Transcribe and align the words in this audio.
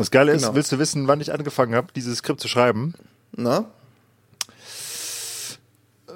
Das 0.00 0.10
Geile 0.10 0.32
ist, 0.32 0.42
Genau. 0.42 0.54
willst 0.54 0.72
du 0.72 0.78
wissen, 0.78 1.08
wann 1.08 1.20
ich 1.20 1.30
angefangen 1.30 1.74
habe, 1.74 1.88
dieses 1.94 2.18
Skript 2.18 2.40
zu 2.40 2.48
schreiben? 2.48 2.94
Na? 3.36 3.66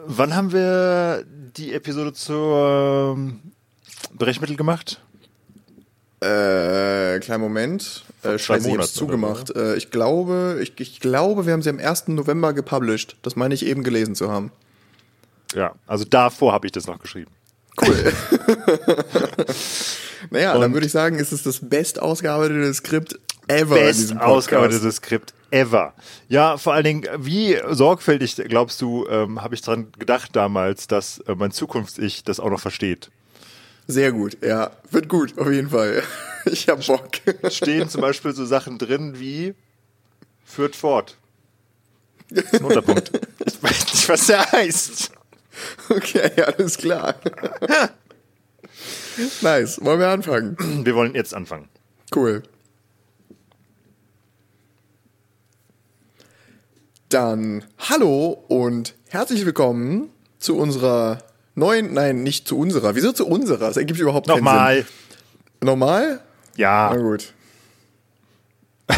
Wann 0.07 0.35
haben 0.35 0.53
wir 0.53 1.25
die 1.57 1.75
Episode 1.75 2.15
zur 2.15 3.19
Brechmittel 4.15 4.57
gemacht? 4.57 5.03
Äh, 6.21 7.21
kleinen 7.21 7.43
Moment. 7.43 8.05
Äh, 8.23 8.39
Scheiße, 8.39 8.39
ich 8.39 8.49
hab's 8.49 8.63
Monaten 8.65 8.79
oder 8.79 8.87
zugemacht. 8.89 9.51
Äh, 9.55 9.77
ich 9.77 9.91
glaube, 9.91 10.61
ich, 10.63 10.73
ich 10.81 11.01
glaube, 11.01 11.45
wir 11.45 11.53
haben 11.53 11.61
sie 11.61 11.69
am 11.69 11.79
1. 11.79 12.09
November 12.09 12.55
gepublished. 12.55 13.17
Das 13.21 13.37
meine 13.37 13.53
ich 13.53 13.67
eben 13.67 13.83
gelesen 13.83 14.15
zu 14.15 14.31
haben. 14.33 14.51
Ja, 15.55 15.75
also 15.87 16.07
davor 16.07 16.55
habe 16.55 16.67
ich 16.67 16.73
das 16.73 16.87
noch 16.87 16.99
geschrieben. 17.01 17.31
Cool. 17.83 17.95
naja, 20.31 20.55
dann 20.55 20.63
Und- 20.63 20.73
würde 20.73 20.87
ich 20.87 20.93
sagen, 20.93 21.19
ist 21.19 21.33
es 21.33 21.43
das 21.43 21.61
best 21.69 22.01
ausgearbeitete 22.01 22.73
Skript 22.73 23.19
ever 23.49 23.75
Best 23.75 24.17
ausgearbeitetes 24.17 24.97
Skript 24.97 25.35
ever. 25.51 25.95
Ja, 26.29 26.57
vor 26.57 26.75
allen 26.75 26.85
Dingen, 26.85 27.09
wie 27.19 27.59
sorgfältig, 27.71 28.37
glaubst 28.49 28.81
du, 28.83 29.07
ähm, 29.09 29.43
habe 29.43 29.55
ich 29.55 29.63
dran 29.63 29.93
gedacht 29.99 30.35
damals, 30.35 30.89
dass 30.89 31.19
äh, 31.21 31.35
mein 31.35 31.53
Zukunfts-Ich 31.53 32.25
das 32.25 32.41
auch 32.41 32.51
noch 32.51 32.61
versteht. 32.61 33.11
Sehr 33.87 34.13
gut, 34.13 34.39
ja. 34.43 34.71
Wird 34.91 35.09
gut, 35.09 35.39
auf 35.39 35.51
jeden 35.51 35.71
Fall. 35.71 36.03
Ich 36.47 36.69
hab 36.69 36.87
Bock. 36.87 37.09
Stehen 37.51 37.89
zum 37.89 38.03
Beispiel 38.03 38.35
so 38.35 38.45
Sachen 38.45 38.77
drin 38.77 39.19
wie 39.19 39.55
führt 40.45 40.77
fort. 40.77 41.17
Ein 42.31 42.65
Unterpunkt. 42.65 43.11
Ich 43.47 43.63
weiß 43.63 43.85
nicht, 43.95 44.09
was 44.11 44.27
der 44.27 44.53
heißt. 44.53 45.11
Okay, 45.89 46.31
alles 46.43 46.77
klar. 46.77 47.15
nice. 49.41 49.83
Wollen 49.83 50.01
wir 50.01 50.09
anfangen? 50.09 50.85
Wir 50.85 50.95
wollen 50.95 51.15
jetzt 51.15 51.33
anfangen. 51.33 51.71
Cool. 52.15 52.43
Dann 57.09 57.65
hallo 57.79 58.45
und 58.49 58.95
herzlich 59.09 59.45
willkommen 59.47 60.11
zu 60.39 60.57
unserer 60.57 61.19
neuen, 61.55 61.93
nein, 61.95 62.23
nicht 62.23 62.49
zu 62.49 62.59
unserer. 62.59 62.95
Wieso 62.97 63.13
zu 63.13 63.27
unserer? 63.27 63.59
Das 63.69 63.77
ergibt 63.77 64.01
überhaupt 64.01 64.27
keinen 64.27 64.39
Nochmal. 64.39 64.77
Sinn. 64.79 64.87
Nochmal? 65.63 66.21
Na 66.57 66.61
Ja. 66.61 66.97
gut. 66.97 67.33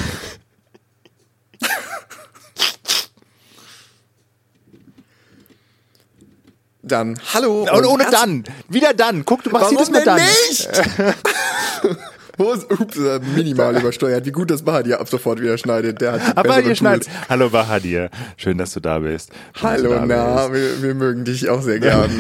Dann 6.83 7.19
hallo. 7.35 7.63
Und 7.73 7.87
ohne 7.87 8.05
herz- 8.05 8.13
dann. 8.13 8.45
Wieder 8.69 8.95
dann. 8.95 9.25
Guck, 9.25 9.43
du 9.43 9.51
machst 9.51 9.65
Warum 9.65 9.77
jedes 9.77 9.91
Mal 9.91 10.05
dann. 10.05 10.21
nicht? 10.21 10.69
Wo 12.37 12.53
ist, 12.53 12.71
ups, 12.71 12.97
äh, 12.99 13.19
minimal 13.35 13.77
übersteuert. 13.79 14.27
Wie 14.27 14.33
gut, 14.33 14.51
dass 14.51 14.63
Bahadir 14.63 15.01
ab 15.01 15.09
sofort 15.09 15.41
wieder 15.41 15.57
schneidet. 15.57 16.01
Der 16.03 16.13
hat 16.13 16.37
Aber 16.37 16.63
schneit. 16.75 17.05
Tools. 17.05 17.17
Hallo 17.29 17.49
Bahadir. 17.51 18.11
Schön, 18.37 18.59
dass 18.59 18.73
du 18.75 18.81
da 18.81 18.99
bist. 18.99 19.31
Schön, 19.55 19.69
Hallo, 19.71 19.91
da 19.91 20.05
na, 20.05 20.49
bist. 20.49 20.83
wir, 20.83 20.83
wir 20.83 20.95
mögen 20.95 21.25
dich 21.25 21.49
auch 21.49 21.63
sehr 21.63 21.81
gern. 21.81 22.11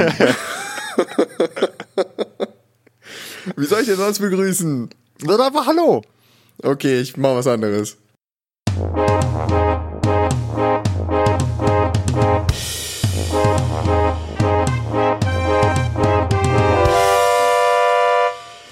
Wie 3.56 3.66
soll 3.66 3.80
ich 3.80 3.86
denn 3.86 3.96
sonst 3.96 4.18
begrüßen? 4.20 4.88
Sag 5.18 5.40
einfach 5.40 5.66
Hallo. 5.66 6.02
Okay, 6.62 7.00
ich 7.00 7.16
mach 7.16 7.34
was 7.34 7.46
anderes. 7.46 7.98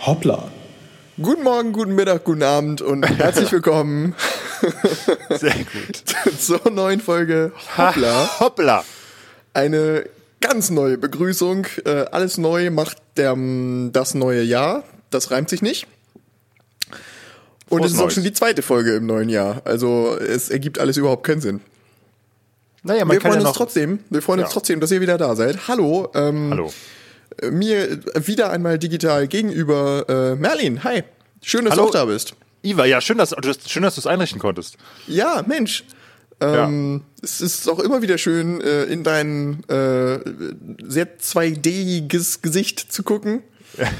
Hoppla. 0.00 0.53
Guten 1.22 1.44
Morgen, 1.44 1.72
guten 1.72 1.94
Mittag, 1.94 2.24
guten 2.24 2.42
Abend 2.42 2.82
und 2.82 3.04
herzlich 3.04 3.52
willkommen 3.52 4.14
Sehr 5.30 5.54
gut. 5.54 6.38
zur 6.40 6.70
neuen 6.70 7.00
Folge 7.00 7.52
Hoppla. 7.76 8.40
Hoppla. 8.40 8.84
Eine 9.52 10.06
ganz 10.40 10.70
neue 10.70 10.98
Begrüßung. 10.98 11.66
Äh, 11.84 12.06
alles 12.10 12.38
neu 12.38 12.70
macht 12.70 12.96
der, 13.16 13.36
das 13.92 14.14
neue 14.14 14.42
Jahr. 14.42 14.82
Das 15.10 15.30
reimt 15.30 15.48
sich 15.50 15.62
nicht. 15.62 15.86
Und 17.68 17.78
Frohes 17.78 17.92
es 17.92 17.96
ist 17.98 18.02
auch 18.02 18.10
schon 18.10 18.24
die 18.24 18.32
zweite 18.32 18.62
Folge 18.62 18.94
im 18.96 19.06
neuen 19.06 19.28
Jahr. 19.28 19.62
Also 19.64 20.16
es 20.18 20.50
ergibt 20.50 20.78
alles 20.80 20.96
überhaupt 20.96 21.24
keinen 21.24 21.40
Sinn. 21.40 21.60
Naja, 22.82 23.04
man 23.04 23.14
Wir 23.16 23.20
kann 23.20 23.32
freuen 23.32 23.42
ja 23.42 23.48
uns 23.48 23.56
trotzdem. 23.56 24.00
Wir 24.10 24.20
freuen 24.22 24.40
uns 24.40 24.48
Ja. 24.50 24.52
trotzdem, 24.54 24.80
dass 24.80 24.90
ihr 24.90 25.00
wieder 25.00 25.16
da 25.18 25.36
seid. 25.36 25.68
Hallo. 25.68 26.10
Ähm, 26.14 26.48
Hallo. 26.50 26.72
Mir 27.50 28.00
wieder 28.26 28.50
einmal 28.50 28.78
digital 28.78 29.26
gegenüber 29.26 30.04
äh, 30.08 30.34
Merlin. 30.36 30.84
Hi. 30.84 31.02
Schön, 31.44 31.64
dass 31.64 31.72
Hallo. 31.72 31.82
du 31.84 31.88
auch 31.88 31.92
da 31.92 32.04
bist. 32.06 32.34
Iva, 32.62 32.86
ja, 32.86 33.00
schön, 33.00 33.18
dass, 33.18 33.30
du- 33.30 33.52
schön, 33.68 33.82
dass 33.82 33.94
du 33.96 34.00
es 34.00 34.06
einrichten 34.06 34.40
konntest. 34.40 34.76
Ja, 35.06 35.44
Mensch. 35.46 35.84
Ähm, 36.40 37.02
Es 37.22 37.40
ist 37.40 37.68
auch 37.68 37.78
immer 37.78 38.02
wieder 38.02 38.18
schön, 38.18 38.60
äh, 38.60 38.84
in 38.84 39.04
dein 39.04 39.62
äh, 39.68 40.18
sehr 40.82 41.18
2D-iges 41.18 42.42
Gesicht 42.42 42.80
zu 42.92 43.02
gucken. 43.02 43.42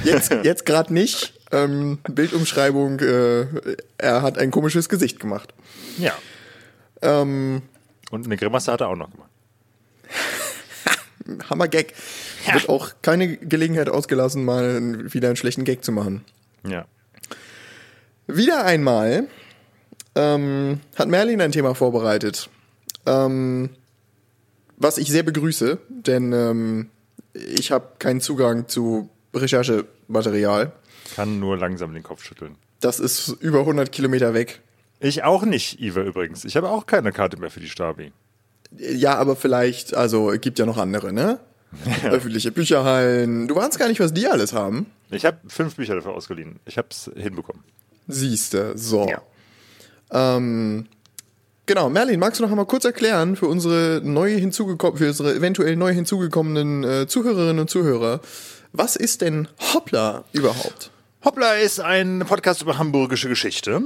Jetzt, 0.03 0.33
jetzt 0.43 0.67
gerade 0.67 0.93
nicht. 0.93 1.35
Ähm, 1.53 1.99
Bildumschreibung, 2.11 2.99
äh, 3.01 3.47
er 3.99 4.23
hat 4.23 4.39
ein 4.39 4.51
komisches 4.51 4.89
Gesicht 4.89 5.21
gemacht. 5.21 5.55
Ja. 5.99 6.13
Ähm, 7.03 7.63
Und 8.11 8.25
eine 8.27 8.37
Grimasse 8.37 8.73
hat 8.73 8.81
er 8.81 8.89
auch 8.89 8.97
noch 8.97 9.11
gemacht. 9.11 9.31
Hammer 11.51 11.69
Gag. 11.69 11.95
Wird 12.53 12.69
auch 12.69 12.91
keine 13.03 13.37
Gelegenheit 13.37 13.89
ausgelassen, 13.89 14.45
mal 14.45 15.13
wieder 15.13 15.29
einen 15.29 15.37
schlechten 15.37 15.65
Gag 15.65 15.85
zu 15.85 15.93
machen. 15.93 16.25
Ja. 16.67 16.87
Wieder 18.27 18.65
einmal 18.65 19.29
ähm, 20.15 20.81
hat 20.97 21.09
Merlin 21.09 21.41
ein 21.41 21.53
Thema 21.53 21.75
vorbereitet, 21.75 22.49
ähm, 23.07 23.71
was 24.77 24.99
ich 24.99 25.09
sehr 25.09 25.23
begrüße, 25.23 25.79
denn 25.89 26.33
ähm, 26.33 26.91
ich 27.33 27.73
habe 27.73 27.89
keinen 27.99 28.21
Zugang 28.21 28.69
zu 28.69 29.11
Recherchematerial. 29.35 30.73
Kann 31.15 31.41
nur 31.41 31.59
langsam 31.59 31.93
den 31.93 32.03
Kopf 32.03 32.25
schütteln. 32.25 32.57
Das 32.81 33.01
ist 33.01 33.29
über 33.41 33.61
100 33.61 33.93
Kilometer 33.93 34.35
weg. 34.35 34.61
Ich 35.01 35.25
auch 35.25 35.43
nicht, 35.45 35.81
Iva 35.81 36.03
übrigens. 36.03 36.45
Ich 36.45 36.57
habe 36.57 36.71
auch 36.71 36.87
keine 36.87 37.13
Karte 37.13 37.37
mehr 37.37 37.51
für 37.51 37.61
die 37.61 37.69
Stabi. 37.69 38.13
Ja, 38.79 39.17
aber 39.17 39.37
vielleicht, 39.37 39.95
also 39.95 40.31
es 40.31 40.41
gibt 40.41 40.59
ja 40.59 40.67
noch 40.67 40.79
andere, 40.79 41.13
ne? 41.13 41.41
Öffentliche 42.05 42.53
Bücherhallen. 42.53 43.49
Du 43.49 43.57
warst 43.57 43.79
gar 43.79 43.89
nicht, 43.89 44.01
was 44.01 44.15
die 44.15 44.27
alles 44.29 44.53
haben. 44.53 44.87
Ich 45.11 45.25
habe 45.25 45.39
fünf 45.49 45.77
Bücher 45.77 45.95
dafür 45.95 46.13
ausgeliehen. 46.13 46.61
Ich 46.67 46.79
habe 46.79 46.89
es 46.91 47.11
hinbekommen. 47.17 47.63
Siehste, 48.07 48.77
so. 48.77 49.09
Ja. 49.09 49.23
Ähm, 50.11 50.87
genau, 51.67 51.89
Merlin, 51.89 52.21
magst 52.21 52.39
du 52.39 52.45
noch 52.45 52.51
einmal 52.51 52.67
kurz 52.67 52.85
erklären 52.85 53.37
für 53.37 53.47
unsere 53.47 54.01
neu 54.05 54.31
hinzugekommen, 54.39 54.99
für 54.99 55.09
unsere 55.09 55.35
eventuell 55.35 55.77
neu 55.77 55.93
hinzugekommenen 55.93 56.85
äh, 56.85 57.07
Zuhörerinnen 57.07 57.61
und 57.61 57.71
Zuhörer, 57.71 58.21
was 58.73 58.97
ist 58.97 59.21
denn 59.21 59.49
Hoppla 59.73 60.25
überhaupt? 60.33 60.91
Hoppla 61.25 61.55
ist 61.55 61.81
ein 61.81 62.25
Podcast 62.27 62.61
über 62.61 62.77
hamburgische 62.77 63.29
Geschichte. 63.29 63.83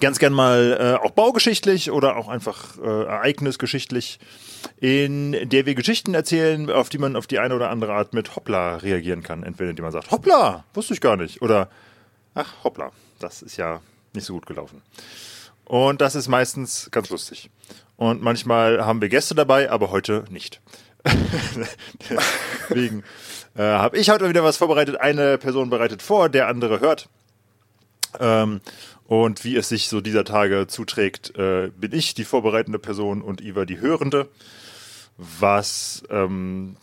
Ganz 0.00 0.18
gern 0.18 0.32
mal 0.32 0.76
äh, 0.80 1.06
auch 1.06 1.10
baugeschichtlich 1.10 1.90
oder 1.90 2.16
auch 2.16 2.28
einfach 2.28 2.78
äh, 2.78 2.86
ereignisgeschichtlich, 2.86 4.18
in 4.80 5.32
der 5.48 5.66
wir 5.66 5.74
Geschichten 5.74 6.14
erzählen, 6.14 6.70
auf 6.70 6.88
die 6.88 6.98
man 6.98 7.14
auf 7.14 7.26
die 7.26 7.38
eine 7.38 7.54
oder 7.54 7.70
andere 7.70 7.92
Art 7.92 8.14
mit 8.14 8.36
Hoppla 8.36 8.76
reagieren 8.76 9.22
kann. 9.22 9.42
Entweder 9.42 9.70
indem 9.70 9.84
man 9.84 9.92
sagt, 9.92 10.10
Hoppla, 10.10 10.64
wusste 10.74 10.94
ich 10.94 11.00
gar 11.00 11.16
nicht. 11.16 11.42
Oder, 11.42 11.68
ach, 12.38 12.64
Hoppla, 12.64 12.92
das 13.18 13.42
ist 13.42 13.56
ja 13.56 13.80
nicht 14.14 14.24
so 14.24 14.34
gut 14.34 14.46
gelaufen. 14.46 14.82
Und 15.64 16.00
das 16.00 16.14
ist 16.14 16.28
meistens 16.28 16.88
ganz 16.90 17.10
lustig. 17.10 17.50
Und 17.96 18.22
manchmal 18.22 18.86
haben 18.86 19.00
wir 19.02 19.08
Gäste 19.08 19.34
dabei, 19.34 19.70
aber 19.70 19.90
heute 19.90 20.24
nicht. 20.30 20.60
Deswegen 22.70 23.02
äh, 23.54 23.62
habe 23.62 23.98
ich 23.98 24.08
heute 24.10 24.28
wieder 24.28 24.44
was 24.44 24.56
vorbereitet. 24.56 25.00
Eine 25.00 25.36
Person 25.36 25.68
bereitet 25.68 26.00
vor, 26.00 26.28
der 26.28 26.48
andere 26.48 26.80
hört. 26.80 27.08
Ähm, 28.18 28.60
und 29.06 29.44
wie 29.44 29.56
es 29.56 29.68
sich 29.68 29.88
so 29.88 30.00
dieser 30.00 30.24
Tage 30.24 30.66
zuträgt, 30.68 31.36
äh, 31.36 31.70
bin 31.76 31.92
ich 31.92 32.14
die 32.14 32.24
vorbereitende 32.24 32.78
Person 32.78 33.20
und 33.20 33.40
Iva 33.40 33.64
die 33.64 33.80
Hörende. 33.80 34.28
Was 35.16 36.04
ähm, 36.08 36.76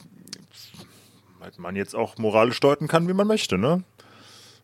man 1.58 1.76
jetzt 1.76 1.96
auch 1.96 2.18
moralisch 2.18 2.60
deuten 2.60 2.88
kann, 2.88 3.08
wie 3.08 3.14
man 3.14 3.28
möchte, 3.28 3.58
ne? 3.58 3.84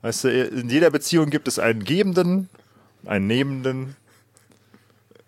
Weißt 0.02 0.24
du, 0.24 0.30
in 0.30 0.70
jeder 0.70 0.90
Beziehung 0.90 1.30
gibt 1.30 1.48
es 1.48 1.60
einen 1.60 1.84
Gebenden, 1.84 2.50
einen 3.06 3.28
Nehmenden. 3.28 3.96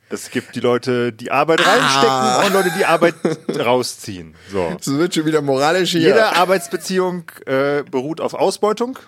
Es 0.09 0.29
gibt 0.29 0.55
die 0.55 0.59
Leute, 0.59 1.11
die 1.11 1.31
Arbeit 1.31 1.61
reinstecken 1.65 2.45
und 2.47 2.53
Leute, 2.53 2.71
die 2.77 2.85
Arbeit 2.85 3.15
rausziehen. 3.57 4.35
So. 4.51 4.75
Es 4.79 4.87
wird 4.87 5.15
schon 5.15 5.25
wieder 5.25 5.41
moralisch 5.41 5.91
hier. 5.91 6.01
Jede 6.01 6.35
Arbeitsbeziehung 6.35 7.23
äh, 7.45 7.83
beruht 7.89 8.21
auf 8.21 8.33
Ausbeutung. 8.33 8.99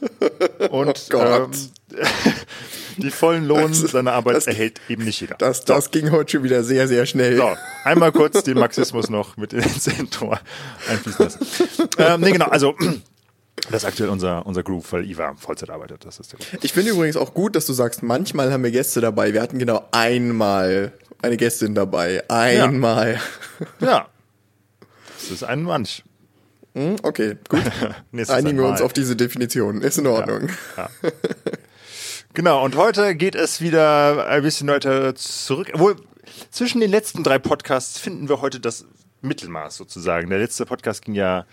Und 0.70 1.08
Oh 1.14 1.16
ähm, 1.18 1.50
die 2.96 3.10
vollen 3.10 3.46
Lohn 3.46 3.68
Das- 3.70 3.78
seiner 3.92 4.12
Arbeit 4.14 4.34
das- 4.36 4.46
erhält 4.48 4.80
eben 4.88 5.04
nicht 5.04 5.20
jeder. 5.20 5.36
das, 5.36 5.64
das 5.64 5.92
ging 5.92 6.10
heute 6.10 6.32
schon 6.32 6.42
wieder 6.42 6.64
sehr, 6.64 6.88
sehr 6.88 7.06
schnell. 7.06 7.36
So, 7.36 7.54
einmal 7.84 8.10
kurz 8.10 8.42
den 8.42 8.58
Marxismus 8.58 9.10
noch 9.10 9.36
mit 9.36 9.52
ins 9.52 9.86
Intro 9.86 10.36
einfließen 10.90 11.24
lassen. 11.24 11.46
ähm, 11.98 12.20
nee, 12.20 12.32
genau, 12.32 12.46
also 12.46 12.74
Das 13.70 13.82
ist 13.82 13.84
aktuell 13.84 14.08
unser, 14.08 14.44
unser 14.46 14.62
Groove, 14.62 14.92
weil 14.92 15.08
Iva 15.08 15.34
Vollzeit 15.34 15.70
arbeitet. 15.70 16.04
Das 16.04 16.18
ist 16.18 16.32
der 16.32 16.38
Grund. 16.38 16.64
Ich 16.64 16.72
finde 16.72 16.90
übrigens 16.90 17.16
auch 17.16 17.34
gut, 17.34 17.54
dass 17.54 17.66
du 17.66 17.72
sagst, 17.72 18.02
manchmal 18.02 18.52
haben 18.52 18.64
wir 18.64 18.70
Gäste 18.70 19.00
dabei. 19.00 19.34
Wir 19.34 19.42
hatten 19.42 19.58
genau 19.58 19.86
einmal 19.92 20.92
eine 21.20 21.36
Gästin 21.36 21.74
dabei. 21.74 22.28
Einmal. 22.28 23.20
Ja. 23.80 24.08
Das 25.20 25.30
ist 25.30 25.44
ein 25.44 25.62
Manch. 25.62 26.02
Hm, 26.74 26.96
okay, 27.02 27.36
gut. 27.48 27.62
Einigen 28.30 28.58
wir 28.58 28.66
uns 28.66 28.80
auf 28.80 28.92
diese 28.92 29.14
Definition. 29.14 29.82
Ist 29.82 29.98
in 29.98 30.06
Ordnung. 30.06 30.48
Genau, 32.34 32.64
und 32.64 32.76
heute 32.76 33.14
geht 33.14 33.34
es 33.34 33.60
wieder 33.60 34.26
ein 34.26 34.42
bisschen 34.42 34.66
weiter 34.68 35.14
zurück. 35.14 35.70
Obwohl, 35.74 35.96
zwischen 36.50 36.80
den 36.80 36.90
letzten 36.90 37.22
drei 37.22 37.38
Podcasts 37.38 37.98
finden 37.98 38.30
wir 38.30 38.40
heute 38.40 38.58
das 38.58 38.86
Mittelmaß 39.20 39.76
sozusagen. 39.76 40.30
Der 40.30 40.38
letzte 40.38 40.64
Podcast 40.64 41.04
ging 41.04 41.14
ja 41.14 41.44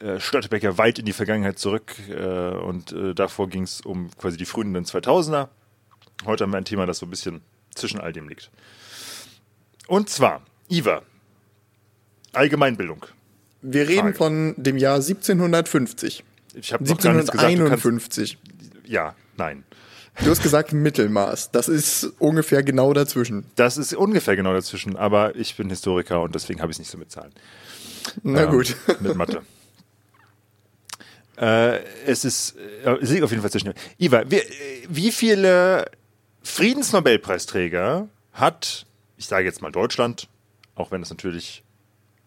äh, 0.00 0.20
Störtebecker 0.20 0.78
weit 0.78 0.98
in 0.98 1.06
die 1.06 1.12
Vergangenheit 1.12 1.58
zurück 1.58 1.94
äh, 2.08 2.14
und 2.50 2.92
äh, 2.92 3.14
davor 3.14 3.48
ging 3.48 3.62
es 3.62 3.80
um 3.80 4.10
quasi 4.16 4.36
die 4.36 4.44
frühen 4.44 4.74
2000er. 4.76 5.48
Heute 6.24 6.44
haben 6.44 6.52
wir 6.52 6.58
ein 6.58 6.64
Thema, 6.64 6.86
das 6.86 6.98
so 6.98 7.06
ein 7.06 7.10
bisschen 7.10 7.42
zwischen 7.74 8.00
all 8.00 8.12
dem 8.12 8.28
liegt. 8.28 8.50
Und 9.86 10.08
zwar, 10.10 10.42
Iva, 10.68 11.02
Allgemeinbildung. 12.32 13.06
Wir 13.62 13.88
reden 13.88 14.14
Frage. 14.14 14.16
von 14.16 14.54
dem 14.56 14.76
Jahr 14.76 14.96
1750. 14.96 16.24
Ich 16.54 16.72
habe 16.72 16.84
noch 16.84 16.98
gar 16.98 17.12
nichts 17.14 17.30
gesagt. 17.30 17.52
Du 17.58 17.68
kannst, 17.68 17.82
1751. 17.88 18.38
ja, 18.84 19.14
nein. 19.36 19.64
Du 20.22 20.30
hast 20.30 20.42
gesagt 20.42 20.72
Mittelmaß. 20.72 21.52
Das 21.52 21.68
ist 21.68 22.04
ungefähr 22.18 22.64
genau 22.64 22.92
dazwischen. 22.92 23.44
Das 23.54 23.76
ist 23.78 23.94
ungefähr 23.94 24.34
genau 24.34 24.52
dazwischen, 24.52 24.96
aber 24.96 25.36
ich 25.36 25.56
bin 25.56 25.68
Historiker 25.70 26.22
und 26.22 26.34
deswegen 26.34 26.60
habe 26.60 26.72
ich 26.72 26.74
es 26.76 26.78
nicht 26.80 26.90
so 26.90 26.98
mit 26.98 27.10
Zahlen. 27.10 27.32
Na 28.22 28.42
Ähm, 28.44 28.50
gut. 28.50 28.76
Mit 29.00 29.14
Mathe. 29.14 29.42
äh, 31.40 31.80
es 32.06 32.24
ist, 32.24 32.56
äh, 32.84 32.96
es 33.00 33.10
liegt 33.10 33.22
auf 33.22 33.30
jeden 33.30 33.42
Fall 33.42 33.50
zwischen. 33.50 33.72
Iva, 33.98 34.24
wie, 34.28 34.36
äh, 34.36 34.86
wie 34.88 35.12
viele 35.12 35.90
Friedensnobelpreisträger 36.42 38.08
hat, 38.32 38.86
ich 39.16 39.26
sage 39.26 39.44
jetzt 39.44 39.62
mal 39.62 39.72
Deutschland, 39.72 40.28
auch 40.74 40.90
wenn 40.90 41.02
es 41.02 41.10
natürlich 41.10 41.62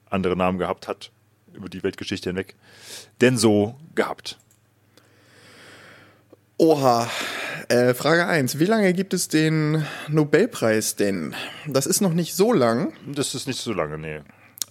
andere 0.09 0.35
Namen 0.35 0.59
gehabt 0.59 0.87
hat, 0.87 1.11
über 1.53 1.69
die 1.69 1.83
Weltgeschichte 1.83 2.29
hinweg, 2.29 2.55
denn 3.19 3.37
so 3.37 3.75
gehabt? 3.95 4.37
Oha. 6.57 7.09
Äh, 7.69 7.93
Frage 7.93 8.27
1. 8.27 8.59
Wie 8.59 8.65
lange 8.65 8.93
gibt 8.93 9.13
es 9.13 9.27
den 9.27 9.85
Nobelpreis 10.07 10.95
denn? 10.95 11.33
Das 11.65 11.85
ist 11.85 12.01
noch 12.01 12.13
nicht 12.13 12.35
so 12.35 12.53
lang. 12.53 12.93
Das 13.07 13.33
ist 13.33 13.47
nicht 13.47 13.59
so 13.59 13.73
lange, 13.73 13.97
nee. 13.97 14.19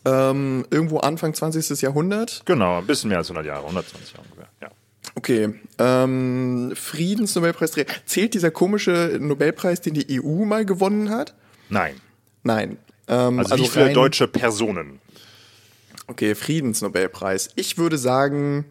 Ähm, 0.04 0.64
irgendwo 0.70 0.98
Anfang 0.98 1.34
20. 1.34 1.80
Jahrhundert. 1.82 2.42
Genau, 2.46 2.78
ein 2.78 2.86
bisschen 2.86 3.08
mehr 3.08 3.18
als 3.18 3.28
100 3.28 3.44
Jahre, 3.46 3.62
120 3.66 4.12
Jahre 4.12 4.24
ungefähr. 4.24 4.48
Ja. 4.62 4.70
Okay. 5.14 5.54
Ähm, 5.78 6.72
Friedensnobelpreisträger. 6.74 7.92
Zählt 8.06 8.34
dieser 8.34 8.50
komische 8.50 9.18
Nobelpreis, 9.20 9.80
den 9.80 9.94
die 9.94 10.20
EU 10.22 10.44
mal 10.44 10.64
gewonnen 10.64 11.10
hat? 11.10 11.34
Nein. 11.68 11.96
Nein. 12.44 12.78
Ähm, 13.08 13.38
Also, 13.40 13.56
wie 13.58 13.66
viele 13.68 13.86
rein- 13.86 13.94
deutsche 13.94 14.26
Personen? 14.28 15.00
Okay, 16.06 16.34
Friedensnobelpreis. 16.34 17.50
Ich 17.56 17.76
würde 17.78 17.98
sagen, 17.98 18.64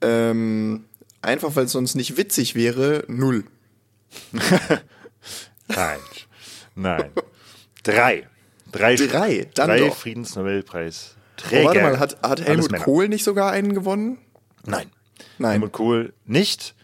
ähm, 0.00 0.84
einfach 1.22 1.54
weil 1.56 1.64
es 1.66 1.72
sonst 1.72 1.94
nicht 1.94 2.16
witzig 2.16 2.54
wäre, 2.54 3.04
null. 3.08 3.44
Nein. 5.68 5.98
Nein. 6.74 7.10
Drei. 7.82 8.28
Drei, 8.72 8.96
Drei, 8.96 9.48
dann 9.54 9.68
drei 9.68 9.80
doch. 9.80 9.94
Friedensnobelpreis. 9.94 11.14
Oh, 11.14 11.48
Träger. 11.48 11.64
warte 11.66 11.82
mal, 11.82 11.98
hat, 11.98 12.22
hat 12.22 12.40
Helmut. 12.40 12.72
Kohl 12.78 13.08
nicht 13.08 13.24
sogar 13.24 13.50
einen 13.52 13.74
gewonnen? 13.74 14.18
Nein. 14.64 14.90
Nein. 15.38 15.52
Helmut 15.52 15.72
Kohl 15.72 16.12
nicht. 16.24 16.74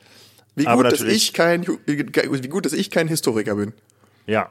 Wie 0.55 0.65
gut, 0.65 0.85
dass 0.85 1.01
ich 1.03 1.33
kein, 1.33 1.67
wie 1.87 2.49
gut, 2.49 2.67
dass 2.67 2.73
ich 2.73 2.91
kein 2.91 3.09
Historiker 3.09 3.55
bin. 3.55 3.73
Ja. 4.27 4.51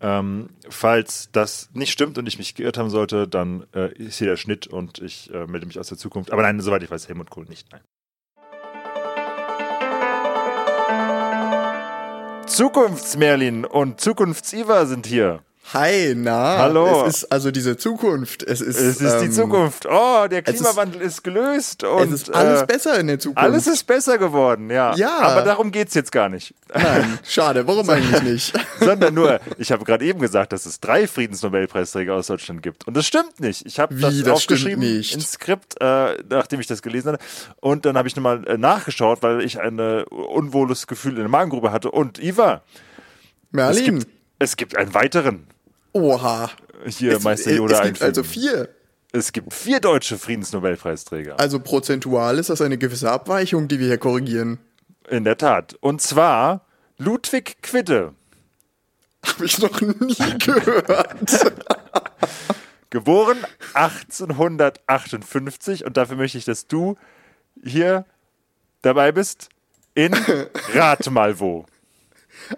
Ähm, 0.00 0.50
falls 0.68 1.30
das 1.32 1.70
nicht 1.72 1.90
stimmt 1.92 2.18
und 2.18 2.26
ich 2.28 2.36
mich 2.36 2.54
geirrt 2.54 2.76
haben 2.76 2.90
sollte, 2.90 3.26
dann 3.26 3.66
äh, 3.74 3.92
ist 3.94 4.18
hier 4.18 4.26
der 4.26 4.36
Schnitt 4.36 4.66
und 4.66 4.98
ich 4.98 5.32
äh, 5.32 5.46
melde 5.46 5.66
mich 5.66 5.78
aus 5.78 5.88
der 5.88 5.96
Zukunft. 5.96 6.32
Aber 6.32 6.42
nein, 6.42 6.60
soweit 6.60 6.82
ich 6.82 6.90
weiß, 6.90 7.08
Helmut 7.08 7.30
Kohl 7.30 7.46
nicht. 7.46 7.68
Nein. 7.72 7.80
Zukunftsmerlin 12.46 13.64
und 13.64 14.00
Zukunftsiva 14.00 14.86
sind 14.86 15.06
hier. 15.06 15.42
Hi, 15.72 16.14
na. 16.16 16.58
Hallo. 16.58 17.06
Es 17.06 17.22
ist 17.24 17.32
also 17.32 17.50
diese 17.50 17.76
Zukunft. 17.76 18.44
Es 18.44 18.60
ist, 18.60 18.76
Es 18.78 19.00
ist 19.00 19.20
die 19.20 19.24
ähm, 19.26 19.32
Zukunft. 19.32 19.84
Oh, 19.84 20.26
der 20.30 20.42
es 20.46 20.54
ist- 20.54 20.60
Klimawandel 20.62 21.00
ist, 21.02 21.24
gelöst. 21.24 21.82
Und, 21.82 22.04
Es 22.04 22.12
ist 22.12 22.32
alles 22.32 22.62
äh, 22.62 22.66
besser 22.66 23.00
in 23.00 23.08
der 23.08 23.18
Zukunft. 23.18 23.42
Alles 23.42 23.66
ist 23.66 23.82
besser 23.84 24.16
geworden, 24.16 24.70
ja. 24.70 24.94
Ja. 24.94 25.18
Aber 25.18 25.42
darum 25.42 25.72
geht's 25.72 25.94
jetzt 25.94 26.12
gar 26.12 26.28
nicht. 26.28 26.54
Nein, 26.72 27.18
schade. 27.28 27.66
Warum 27.66 27.90
eigentlich 27.90 28.22
nicht? 28.22 28.52
Sondern 28.80 29.12
nur, 29.14 29.40
ich 29.58 29.72
habe 29.72 29.84
gerade 29.84 30.04
eben 30.04 30.20
gesagt, 30.20 30.52
dass 30.52 30.66
es 30.66 30.78
drei 30.78 31.08
Friedensnobelpreisträger 31.08 32.14
aus 32.14 32.28
Deutschland 32.28 32.62
gibt. 32.62 32.86
Und 32.86 32.96
das 32.96 33.04
stimmt 33.06 33.40
nicht. 33.40 33.66
Ich 33.66 33.80
habe 33.80 33.92
das, 33.96 34.16
das 34.22 34.28
aufgeschrieben 34.28 34.82
ins 34.84 35.32
Skript, 35.32 35.80
äh, 35.80 36.16
nachdem 36.28 36.60
ich 36.60 36.68
das 36.68 36.80
gelesen 36.80 37.14
hatte. 37.14 37.24
Und 37.60 37.84
dann 37.86 37.98
habe 37.98 38.06
ich 38.06 38.14
nochmal 38.14 38.46
äh, 38.46 38.56
nachgeschaut, 38.56 39.20
weil 39.22 39.40
ich 39.40 39.60
ein 39.60 39.80
äh, 39.80 40.04
unwohles 40.10 40.86
Gefühl 40.86 41.12
in 41.14 41.18
der 41.18 41.28
Magengrube 41.28 41.72
hatte. 41.72 41.90
Und 41.90 42.22
Iva, 42.22 42.62
es 43.48 43.50
Merlin. 43.50 43.98
gibt, 43.98 44.06
es 44.38 44.56
gibt 44.56 44.76
einen 44.76 44.94
weiteren. 44.94 45.48
Oha. 45.96 46.50
Hier, 46.86 47.16
Es, 47.16 47.24
Meister 47.24 47.50
es 47.50 47.56
Yoda 47.56 47.84
gibt 47.84 48.02
also 48.02 48.22
vier. 48.22 48.68
Es 49.12 49.32
gibt 49.32 49.54
vier 49.54 49.80
deutsche 49.80 50.18
Friedensnobelpreisträger. 50.18 51.40
Also 51.40 51.58
prozentual 51.58 52.38
ist 52.38 52.50
das 52.50 52.60
eine 52.60 52.76
gewisse 52.76 53.10
Abweichung, 53.10 53.66
die 53.66 53.78
wir 53.78 53.86
hier 53.86 53.98
korrigieren. 53.98 54.58
In 55.08 55.24
der 55.24 55.38
Tat. 55.38 55.74
Und 55.80 56.02
zwar 56.02 56.66
Ludwig 56.98 57.62
Quitte. 57.62 58.12
Habe 59.24 59.46
ich 59.46 59.58
noch 59.58 59.80
nie 59.80 60.14
gehört. 60.38 61.30
Geboren 62.90 63.38
1858 63.74 65.84
und 65.84 65.96
dafür 65.96 66.16
möchte 66.16 66.38
ich, 66.38 66.44
dass 66.44 66.66
du 66.66 66.96
hier 67.64 68.04
dabei 68.82 69.12
bist 69.12 69.48
in 69.94 70.14
Rat 70.74 71.10
mal 71.10 71.40
wo. 71.40 71.64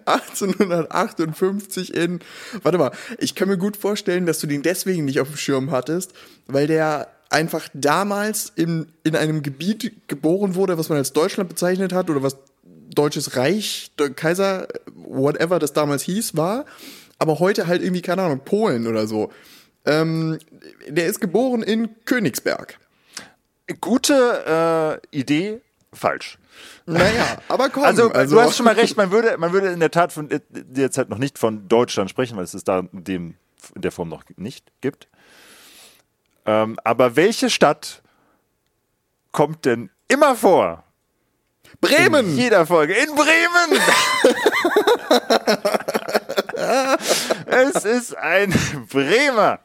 1858 0.05 1.93
in. 1.93 2.19
Warte 2.63 2.77
mal, 2.77 2.91
ich 3.17 3.35
kann 3.35 3.47
mir 3.47 3.57
gut 3.57 3.77
vorstellen, 3.77 4.25
dass 4.25 4.39
du 4.39 4.47
den 4.47 4.61
deswegen 4.61 5.05
nicht 5.05 5.19
auf 5.19 5.27
dem 5.29 5.37
Schirm 5.37 5.71
hattest, 5.71 6.13
weil 6.47 6.67
der 6.67 7.07
einfach 7.29 7.69
damals 7.73 8.51
im, 8.55 8.87
in 9.03 9.15
einem 9.15 9.43
Gebiet 9.43 10.07
geboren 10.07 10.55
wurde, 10.55 10.77
was 10.77 10.89
man 10.89 10.97
als 10.97 11.13
Deutschland 11.13 11.49
bezeichnet 11.49 11.93
hat 11.93 12.09
oder 12.09 12.23
was 12.23 12.37
Deutsches 12.95 13.35
Reich, 13.35 13.91
Kaiser, 14.15 14.67
whatever 14.95 15.59
das 15.59 15.73
damals 15.73 16.01
hieß, 16.03 16.35
war, 16.35 16.65
aber 17.19 17.39
heute 17.39 17.67
halt 17.67 17.83
irgendwie, 17.83 18.01
keine 18.01 18.23
Ahnung, 18.23 18.41
Polen 18.43 18.87
oder 18.87 19.05
so. 19.05 19.31
Ähm, 19.85 20.39
der 20.87 21.05
ist 21.05 21.21
geboren 21.21 21.61
in 21.61 21.89
Königsberg. 22.05 22.79
Gute 23.79 24.99
äh, 25.13 25.17
Idee, 25.17 25.61
falsch. 25.93 26.38
Naja, 26.85 27.37
aber 27.47 27.69
komm. 27.69 27.83
Also, 27.83 28.09
du 28.09 28.41
hast 28.41 28.57
schon 28.57 28.65
mal 28.65 28.75
recht, 28.75 28.97
man 28.97 29.11
würde, 29.11 29.37
man 29.37 29.53
würde 29.53 29.67
in 29.67 29.79
der 29.79 29.91
Tat 29.91 30.11
von 30.11 30.29
äh, 30.31 30.39
derzeit 30.49 31.09
noch 31.09 31.17
nicht 31.17 31.37
von 31.37 31.67
Deutschland 31.67 32.09
sprechen, 32.09 32.37
weil 32.37 32.43
es 32.43 32.53
es 32.53 32.63
da 32.63 32.79
in, 32.79 33.03
dem, 33.03 33.35
in 33.75 33.81
der 33.81 33.91
Form 33.91 34.09
noch 34.09 34.23
nicht 34.37 34.71
gibt. 34.81 35.07
Ähm, 36.45 36.77
aber 36.83 37.15
welche 37.15 37.49
Stadt 37.49 38.01
kommt 39.31 39.65
denn 39.65 39.89
immer 40.07 40.35
vor? 40.35 40.83
Bremen! 41.81 42.31
In 42.31 42.37
jeder 42.37 42.65
Folge. 42.65 42.93
In 42.93 43.15
Bremen! 43.15 43.81
es 47.45 47.85
ist 47.85 48.17
ein 48.17 48.53
Bremer. 48.89 49.59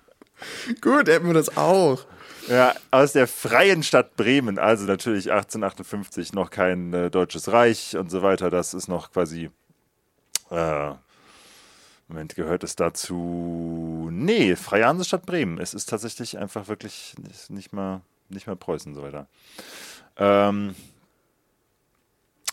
Gut, 0.81 1.09
hätten 1.09 1.27
wir 1.27 1.35
das 1.35 1.57
auch. 1.57 2.05
Ja, 2.49 2.75
aus 2.91 3.13
der 3.13 3.27
freien 3.27 3.83
Stadt 3.83 4.17
Bremen, 4.17 4.59
also 4.59 4.85
natürlich 4.85 5.33
1858 5.33 6.33
noch 6.35 6.51
kein 6.51 6.93
äh, 6.93 7.11
deutsches 7.11 7.51
Reich 7.51 7.97
und 7.97 8.11
so 8.11 8.23
weiter. 8.23 8.51
Das 8.51 8.75
ist 8.75 8.89
noch 8.89 9.13
quasi. 9.13 9.51
Äh, 10.51 10.93
Moment, 12.07 12.35
gehört 12.35 12.63
es 12.65 12.77
dazu? 12.77 14.09
Nee, 14.13 14.57
freie 14.57 14.87
Hansestadt 14.87 15.25
Bremen. 15.25 15.59
Es 15.59 15.73
ist 15.73 15.89
tatsächlich 15.89 16.37
einfach 16.39 16.69
wirklich 16.69 17.15
nicht, 17.49 17.73
mal, 17.73 18.03
nicht 18.29 18.47
mal 18.47 18.57
Preußen 18.57 18.93
und 18.93 18.97
so 18.97 19.03
weiter. 19.03 19.27
Ähm, 20.19 20.75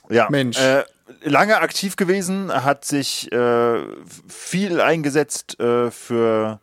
ja, 0.10 0.30
Mensch. 0.30 0.58
Äh, 0.58 0.86
lange 1.24 1.60
aktiv 1.60 1.98
gewesen, 1.98 2.52
hat 2.52 2.86
sich 2.86 3.30
äh, 3.32 3.84
viel 4.28 4.80
eingesetzt 4.80 5.60
äh, 5.60 5.92
für 5.92 6.62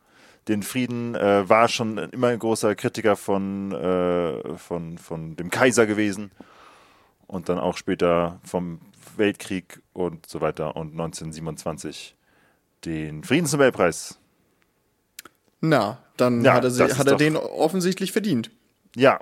den 0.49 0.63
Frieden, 0.63 1.15
äh, 1.15 1.49
war 1.49 1.69
schon 1.69 1.99
immer 1.99 2.29
ein 2.29 2.39
großer 2.39 2.75
Kritiker 2.75 3.17
von, 3.17 3.73
äh, 3.73 4.57
von, 4.57 4.99
von 4.99 5.37
dem 5.37 5.51
Kaiser 5.51 5.87
gewesen 5.87 6.31
und 7.27 7.49
dann 7.49 7.59
auch 7.59 7.77
später 7.77 8.41
vom 8.45 8.81
Weltkrieg 9.17 9.83
und 9.93 10.27
so 10.27 10.41
weiter 10.41 10.77
und 10.77 10.93
1927 10.93 12.17
den 12.85 13.25
Friedensnobelpreis. 13.25 14.19
Na, 15.61 15.99
dann 16.17 16.43
Ja, 16.43 16.55
hat 16.55 16.65
er, 16.65 16.71
sie, 16.71 16.85
hat 16.85 17.07
er 17.07 17.17
den 17.17 17.37
offensichtlich 17.37 18.13
verdient. 18.13 18.51
Ja, 18.95 19.21